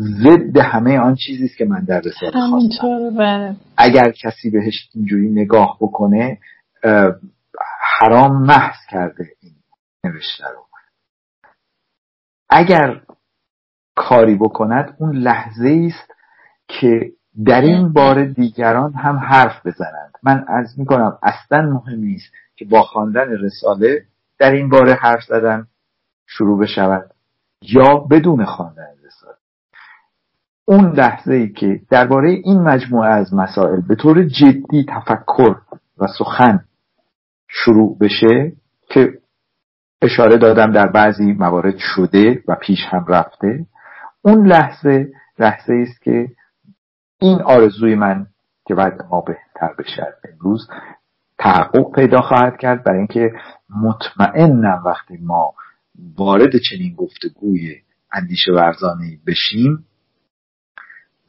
ضد 0.00 0.56
همه 0.56 0.98
آن 0.98 1.14
چیزی 1.14 1.44
است 1.44 1.56
که 1.56 1.64
من 1.64 1.84
در 1.84 2.00
رساله 2.00 2.48
خواستم. 2.50 3.16
بله. 3.18 3.56
اگر 3.76 4.10
کسی 4.10 4.50
بهش 4.50 4.88
اینجوری 4.94 5.28
نگاه 5.28 5.76
بکنه 5.80 6.38
حرام 8.00 8.42
محض 8.42 8.76
کرده 8.90 9.28
این 9.40 9.54
نوشته 10.04 10.44
رو. 10.44 10.66
اگر 12.50 13.00
کاری 13.94 14.34
بکند 14.34 14.96
اون 14.98 15.16
لحظه 15.16 15.88
است 15.88 16.12
که 16.68 17.12
در 17.44 17.60
این 17.60 17.92
باره 17.92 18.24
دیگران 18.24 18.92
هم 18.92 19.16
حرف 19.16 19.66
بزنند. 19.66 20.12
من 20.22 20.44
از 20.48 20.78
می‌کنم 20.78 21.18
اصلا 21.22 21.62
مهم 21.62 21.98
نیست 22.00 22.32
که 22.56 22.64
با 22.64 22.82
خواندن 22.82 23.28
رساله 23.28 24.04
در 24.38 24.52
این 24.52 24.68
باره 24.68 24.94
حرف 24.94 25.22
زدن 25.28 25.66
شروع 26.26 26.60
بشود. 26.60 27.15
یا 27.62 27.96
بدون 28.10 28.44
خواندن 28.44 28.88
رساله 29.06 29.36
اون 30.64 30.92
لحظه 30.92 31.34
ای 31.34 31.52
که 31.52 31.80
درباره 31.90 32.30
این 32.30 32.62
مجموعه 32.62 33.10
از 33.10 33.34
مسائل 33.34 33.80
به 33.80 33.94
طور 33.94 34.24
جدی 34.24 34.86
تفکر 34.88 35.56
و 35.98 36.06
سخن 36.18 36.64
شروع 37.48 37.98
بشه 37.98 38.52
که 38.88 39.18
اشاره 40.02 40.36
دادم 40.36 40.72
در 40.72 40.86
بعضی 40.86 41.32
موارد 41.32 41.76
شده 41.78 42.42
و 42.48 42.54
پیش 42.54 42.78
هم 42.88 43.04
رفته 43.08 43.66
اون 44.22 44.46
لحظه 44.46 45.12
لحظه 45.38 45.74
است 45.74 46.02
که 46.02 46.28
این 47.20 47.42
آرزوی 47.42 47.94
من 47.94 48.26
که 48.66 48.74
باید 48.74 48.92
ما 49.10 49.20
بهتر 49.20 49.74
بشه 49.78 50.06
امروز 50.32 50.68
تحقق 51.38 51.92
پیدا 51.94 52.20
خواهد 52.20 52.56
کرد 52.56 52.84
برای 52.84 52.98
اینکه 52.98 53.32
مطمئنم 53.82 54.82
وقتی 54.84 55.18
ما 55.22 55.54
وارد 56.16 56.50
چنین 56.70 56.94
گفتگوی 56.94 57.74
اندیشه 58.12 58.52
ورزانه 58.52 59.18
بشیم 59.26 59.84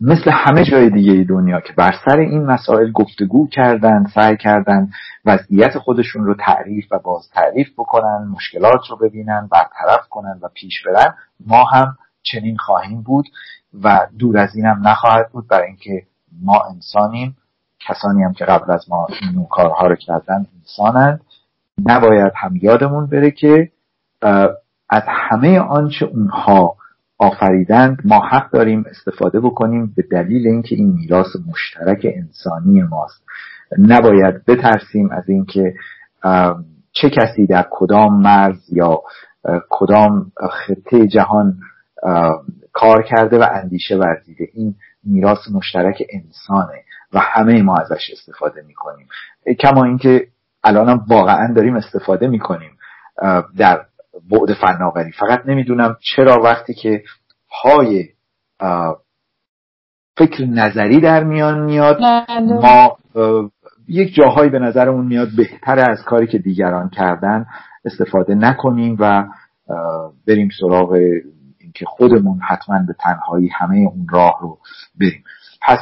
مثل 0.01 0.31
همه 0.31 0.63
جای 0.63 0.89
دیگه 0.89 1.23
دنیا 1.29 1.59
که 1.59 1.73
بر 1.73 1.95
سر 2.05 2.19
این 2.19 2.45
مسائل 2.45 2.91
گفتگو 2.91 3.47
کردن 3.47 4.05
سعی 4.15 4.37
کردن 4.37 4.89
وضعیت 5.25 5.77
خودشون 5.77 6.25
رو 6.25 6.33
تعریف 6.33 6.85
و 6.91 6.99
باز 6.99 7.29
تعریف 7.33 7.67
بکنن 7.77 8.27
مشکلات 8.35 8.81
رو 8.89 8.97
ببینن 8.97 9.49
برطرف 9.51 10.07
کنن 10.09 10.39
و 10.41 10.47
پیش 10.53 10.83
برن 10.85 11.15
ما 11.45 11.63
هم 11.63 11.97
چنین 12.23 12.57
خواهیم 12.57 13.01
بود 13.01 13.25
و 13.83 14.07
دور 14.19 14.37
از 14.37 14.55
اینم 14.55 14.87
نخواهد 14.87 15.31
بود 15.31 15.47
برای 15.47 15.67
اینکه 15.67 16.03
ما 16.41 16.63
انسانیم. 16.71 17.37
کسانی 17.87 18.23
هم 18.23 18.33
که 18.33 18.45
قبل 18.45 18.71
از 18.71 18.89
ما 18.89 19.07
این 19.21 19.45
کارها 19.45 19.87
رو 19.87 19.95
کردن 19.95 20.45
انسانند. 20.55 21.21
نباید 21.85 22.31
هم 22.35 22.55
یادمون 22.55 23.05
بره 23.05 23.31
که 23.31 23.71
از 24.89 25.03
همه 25.07 25.59
آنچه 25.59 26.05
اونها 26.05 26.75
آفریدند 27.19 27.97
ما 28.05 28.19
حق 28.19 28.51
داریم 28.51 28.85
استفاده 28.89 29.39
بکنیم 29.39 29.93
به 29.95 30.01
دلیل 30.11 30.47
اینکه 30.47 30.75
این 30.75 30.93
میراث 30.93 31.27
مشترک 31.47 32.07
انسانی 32.15 32.81
ماست. 32.81 33.23
نباید 33.79 34.45
بترسیم 34.45 35.11
از 35.11 35.29
اینکه 35.29 35.73
چه 36.91 37.09
کسی 37.09 37.45
در 37.45 37.65
کدام 37.71 38.21
مرز 38.21 38.73
یا 38.73 39.01
کدام 39.69 40.31
خطه 40.49 41.07
جهان 41.07 41.57
کار 42.73 43.03
کرده 43.03 43.39
و 43.39 43.47
اندیشه 43.51 43.97
ورزیده. 43.97 44.47
این 44.53 44.75
میراث 45.03 45.51
مشترک 45.53 46.03
انسانه 46.09 46.83
و 47.13 47.19
همه 47.19 47.61
ما 47.61 47.75
ازش 47.77 48.09
استفاده 48.11 48.61
می‌کنیم. 48.61 49.07
کما 49.59 49.83
اینکه 49.83 50.27
الانم 50.63 51.05
واقعا 51.07 51.53
داریم 51.53 51.75
استفاده 51.75 52.27
می‌کنیم 52.27 52.71
در 53.57 53.85
بعد 54.31 54.53
فناوری 54.53 55.11
فقط 55.11 55.45
نمی‌دونم 55.45 55.97
چرا 56.15 56.41
وقتی 56.43 56.73
که 56.73 57.03
های 57.63 58.05
فکر 60.17 60.45
نظری 60.45 61.01
در 61.01 61.23
میان 61.23 61.65
میاد 61.65 61.97
بله. 61.99 62.53
ما 62.53 62.97
یک 63.87 64.13
جاهایی 64.13 64.49
به 64.49 64.59
نظرمون 64.59 65.05
میاد 65.05 65.27
بهتره 65.37 65.83
از 65.89 66.03
کاری 66.05 66.27
که 66.27 66.37
دیگران 66.37 66.89
کردن 66.89 67.45
استفاده 67.85 68.35
نکنیم 68.35 68.97
و 68.99 69.27
بریم 70.27 70.49
سراغ 70.59 70.91
اینکه 71.59 71.85
خودمون 71.85 72.39
حتما 72.49 72.79
به 72.87 72.95
تنهایی 72.99 73.49
همه 73.59 73.77
اون 73.77 74.07
راه 74.11 74.37
رو 74.41 74.57
بریم 74.99 75.23
پس 75.61 75.79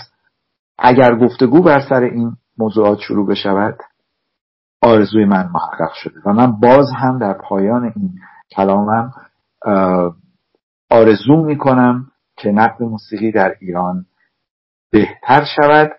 اگر 0.80 1.16
گفتگو 1.16 1.62
بر 1.62 1.80
سر 1.90 2.04
این 2.04 2.38
موضوعات 2.58 3.00
شروع 3.00 3.28
بشود 3.28 3.78
آرزوی 4.86 5.26
من 5.26 5.50
محقق 5.54 5.94
شده 5.94 6.20
و 6.26 6.34
من 6.34 6.52
باز 6.52 6.88
هم 6.98 7.20
در 7.20 7.34
پایان 7.34 7.84
این 7.84 8.20
کلامم 8.52 9.12
آرزو 10.90 11.36
می‌کنم 11.36 12.12
که 12.38 12.52
نقد 12.52 12.84
موسیقی 12.84 13.32
در 13.32 13.56
ایران 13.60 14.06
بهتر 14.92 15.44
شود. 15.44 15.92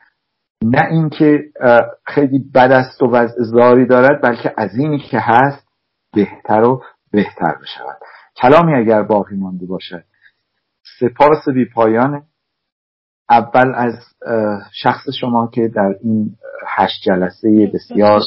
نه 0.64 0.86
اینکه 0.90 1.44
خیلی 2.06 2.38
بد 2.54 2.72
است 2.72 3.02
و 3.02 3.06
وضع 3.06 3.42
زاری 3.42 3.86
دارد 3.86 4.22
بلکه 4.22 4.54
از 4.56 4.74
اینی 4.74 4.98
که 4.98 5.18
هست 5.20 5.68
بهتر 6.14 6.62
و 6.62 6.82
بهتر 7.12 7.54
بشود 7.62 7.98
کلامی 8.36 8.74
اگر 8.74 9.02
باقی 9.02 9.36
مانده 9.36 9.66
باشد. 9.66 10.04
سپاس 11.00 11.48
بی 11.54 11.64
پایان. 11.64 12.22
اول 13.30 13.74
از 13.74 13.94
شخص 14.72 15.02
شما 15.20 15.46
که 15.46 15.68
در 15.68 15.94
این 16.02 16.36
هشت 16.66 17.02
جلسه 17.02 17.70
بسیار 17.74 18.20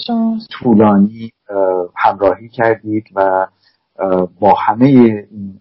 طولانی 0.51 1.31
همراهی 1.97 2.49
کردید 2.49 3.03
و 3.15 3.47
با 4.39 4.53
همه 4.53 4.85
این 4.85 5.59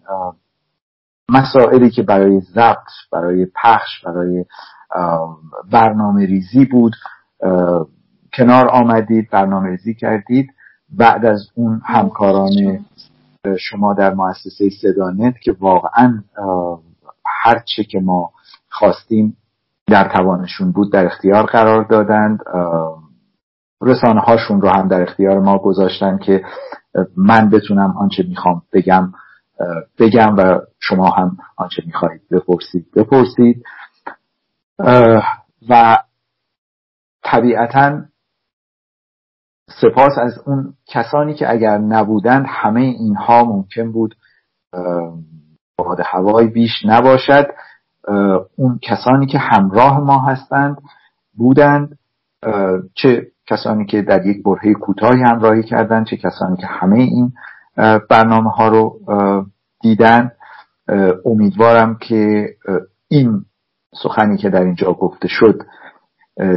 مسائلی 1.29 1.89
که 1.89 2.03
برای 2.03 2.39
ضبط 2.39 2.87
برای 3.11 3.47
پخش 3.63 4.05
برای 4.05 4.45
برنامه 5.71 6.25
ریزی 6.25 6.65
بود 6.65 6.95
کنار 8.33 8.67
آمدید 8.69 9.29
برنامه 9.31 9.69
ریزی 9.69 9.93
کردید. 9.93 10.49
بعد 10.89 11.25
از 11.25 11.47
اون 11.55 11.81
همکاران 11.85 12.85
شما. 13.59 13.93
در 13.93 14.13
مؤسسه 14.13 14.69
صدانت 14.81 15.39
که 15.41 15.51
واقعا 15.59 16.23
هر 17.25 17.63
چه 17.75 17.83
که 17.83 17.99
ما 17.99 18.31
خواستیم 18.69 19.37
در 19.87 20.09
توانشون 20.09 20.71
بود 20.71 20.93
در 20.93 21.05
اختیار 21.05 21.45
قرار 21.45 21.83
دادند. 21.83 22.39
رسانه 23.81 24.21
هاشون 24.21 24.61
رو 24.61 24.69
هم 24.69 24.87
در 24.87 25.01
اختیار 25.01 25.39
ما 25.39 25.57
گذاشتن 25.57 26.17
که 26.17 26.43
من 27.17 27.49
بتونم 27.49 27.97
آنچه 27.97 28.23
می‌خوام 28.23 28.61
بگم 28.73 29.11
بگم 29.99 30.35
و 30.37 30.59
شما 30.79 31.09
هم 31.09 31.37
آنچه 31.57 31.83
می‌خواهید 31.85 32.21
بپرسید 32.31 32.91
بپرسید. 32.95 33.63
و 35.69 35.97
طبیعتا 37.23 38.01
سپاس 39.81 40.17
از 40.21 40.37
اون 40.45 40.73
کسانی 40.87 41.33
که 41.33 41.51
اگر 41.51 41.77
نبودند 41.77 42.45
همه 42.47 42.81
اینها 42.81 43.43
ممکن 43.43 43.91
بود 43.91 44.15
باد 45.77 45.99
هوای 46.05 46.47
بیش 46.47 46.71
نباشد. 46.85 47.47
اون 48.55 48.79
کسانی 48.81 49.25
که 49.25 49.37
همراه 49.37 49.99
ما 49.99 50.19
هستند 50.19 50.77
بودند 51.37 51.97
چه 52.93 53.27
کسانی 53.47 53.85
که 53.85 54.01
در 54.01 54.25
یک 54.25 54.43
برهه 54.43 54.73
کوتاهی 54.73 55.21
همراهی 55.21 55.63
کردند 55.63 56.05
چه 56.05 56.17
کسانی 56.17 56.57
که 56.57 56.67
همه 56.67 56.99
این 56.99 57.31
برنامه 58.09 58.49
ها 58.49 58.67
رو 58.67 58.99
دیدن. 59.81 60.31
امیدوارم 61.25 61.95
که 61.95 62.49
این 63.07 63.45
سخنی 64.03 64.37
که 64.37 64.49
در 64.49 64.61
اینجا 64.61 64.93
گفته 64.93 65.27
شد 65.27 65.61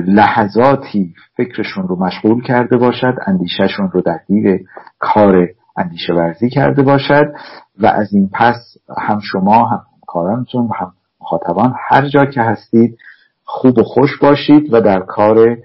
لحظاتی 0.06 1.14
فکرشون 1.36 1.88
رو 1.88 1.96
مشغول 1.96 2.42
کرده 2.42 2.76
باشد 2.76 3.14
اندیشهشون 3.26 3.90
رو 3.90 4.00
در 4.00 4.20
دیر 4.26 4.60
کار 4.98 5.48
اندیشه 5.76 6.12
ورزی 6.12 6.50
کرده 6.50 6.82
باشد 6.82 7.34
و 7.80 7.86
از 7.86 8.12
این 8.12 8.30
پس 8.32 8.76
هم 8.98 9.20
شما 9.20 9.66
هم 9.68 9.82
کارانتون 10.06 10.68
هم 10.80 10.92
مخاطبان 11.22 11.74
هر 11.88 12.08
جا 12.08 12.24
که 12.24 12.40
هستید 12.40 12.98
خوب 13.44 13.78
و 13.78 13.82
خوش 13.82 14.18
باشید 14.18 14.74
و 14.74 14.80
در 14.80 15.00
کار 15.00 15.58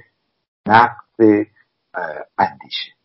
نقد 0.68 1.48
اندیشه. 2.38 2.98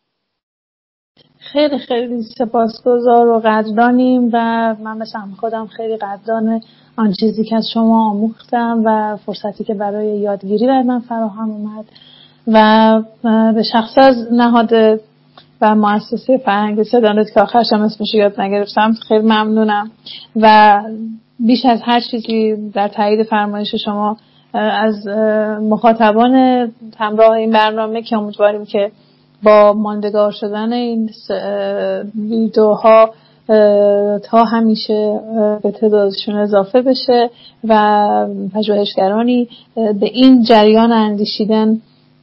خیلی 1.39 1.79
خیلی 1.79 2.23
سپاسگزار 2.37 3.27
و 3.27 3.39
قدردانیم 3.39 4.29
و 4.33 4.37
من 4.83 4.97
مثل 4.97 5.19
خودم 5.39 5.67
خیلی 5.67 5.97
قدردان 5.97 6.61
آن 6.97 7.13
چیزی 7.19 7.43
که 7.43 7.55
از 7.55 7.69
شما 7.73 8.09
آموختم 8.09 8.81
و 8.85 9.17
فرصتی 9.25 9.63
که 9.63 9.73
برای 9.73 10.19
یادگیری 10.19 10.67
بر 10.67 10.81
من 10.81 10.99
فراهم 10.99 11.51
اومد. 11.51 11.85
و 12.47 13.01
به 13.53 13.63
شخص 13.71 13.97
از 13.97 14.15
نهاد 14.31 14.99
و 15.61 15.75
مؤسسه 15.75 16.37
فرهنگ 16.37 16.83
صدانت 16.83 17.33
که 17.33 17.41
آخرشم 17.41 17.81
اسمش 17.81 18.13
یاد 18.13 18.41
نگرفتم. 18.41 18.93
خیلی 19.07 19.23
ممنونم. 19.23 19.91
و 20.35 20.79
بیش 21.39 21.65
از 21.65 21.81
هر 21.83 21.99
چیزی 21.99 22.71
در 22.73 22.87
تایید 22.87 23.23
فرمایش 23.23 23.75
شما 23.75 24.17
از 24.53 25.07
مخاطبان 25.61 26.33
همراه 26.97 27.31
این 27.31 27.51
برنامه 27.51 28.01
که 28.01 28.17
امیدواریم 28.17 28.65
که 28.65 28.91
با 29.43 29.73
ماندگار 29.73 30.31
شدن 30.31 30.73
این 30.73 31.09
ویدیوها 32.15 33.13
تا 34.23 34.43
همیشه 34.43 35.19
به 35.63 35.71
تعدادشون 35.71 36.35
اضافه 36.35 36.81
بشه 36.81 37.29
و 37.63 38.27
پژوهشگرانی 38.55 39.49
به 39.75 40.05
این 40.13 40.43
جریان 40.43 40.91
اندیشیدن 40.91 41.81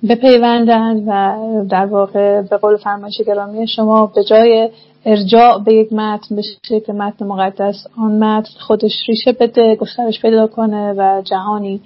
بپیوندند 0.09 1.05
و 1.07 1.35
در 1.71 1.87
واقع 1.87 2.43
به 2.43 2.57
قول 2.57 2.77
فرمایش 2.77 3.21
گرامی 3.27 3.69
شما 3.69 4.07
به 4.07 4.25
جای 4.25 4.71
ارجاع 5.05 5.59
به 5.59 5.75
یک 5.75 5.93
متن 5.93 6.37
به 6.37 6.43
شکل 6.63 6.93
متن 6.93 7.27
مقدس. 7.27 7.87
آن 7.99 8.25
متن 8.25 8.51
خودش 8.59 8.93
ریشه 9.09 9.33
بده 9.33 9.77
گسترش 9.77 10.23
پیدا 10.23 10.47
کنه 10.47 10.93
و 10.93 11.23
جهانی 11.23 11.81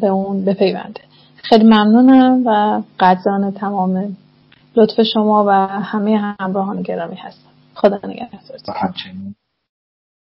به 0.00 0.06
اون 0.06 0.44
بپیونده. 0.44 1.00
خیلی 1.36 1.64
ممنونم 1.64 2.42
و 2.46 2.82
قدردان 3.00 3.52
تمام 3.52 4.16
لطف 4.76 5.02
شما 5.02 5.44
و 5.44 5.50
همه 5.66 6.34
همراهان 6.40 6.82
گرامی 6.82 7.16
هستم. 7.16 7.50
خدا 7.74 7.98
نگهدارتون 8.04 9.34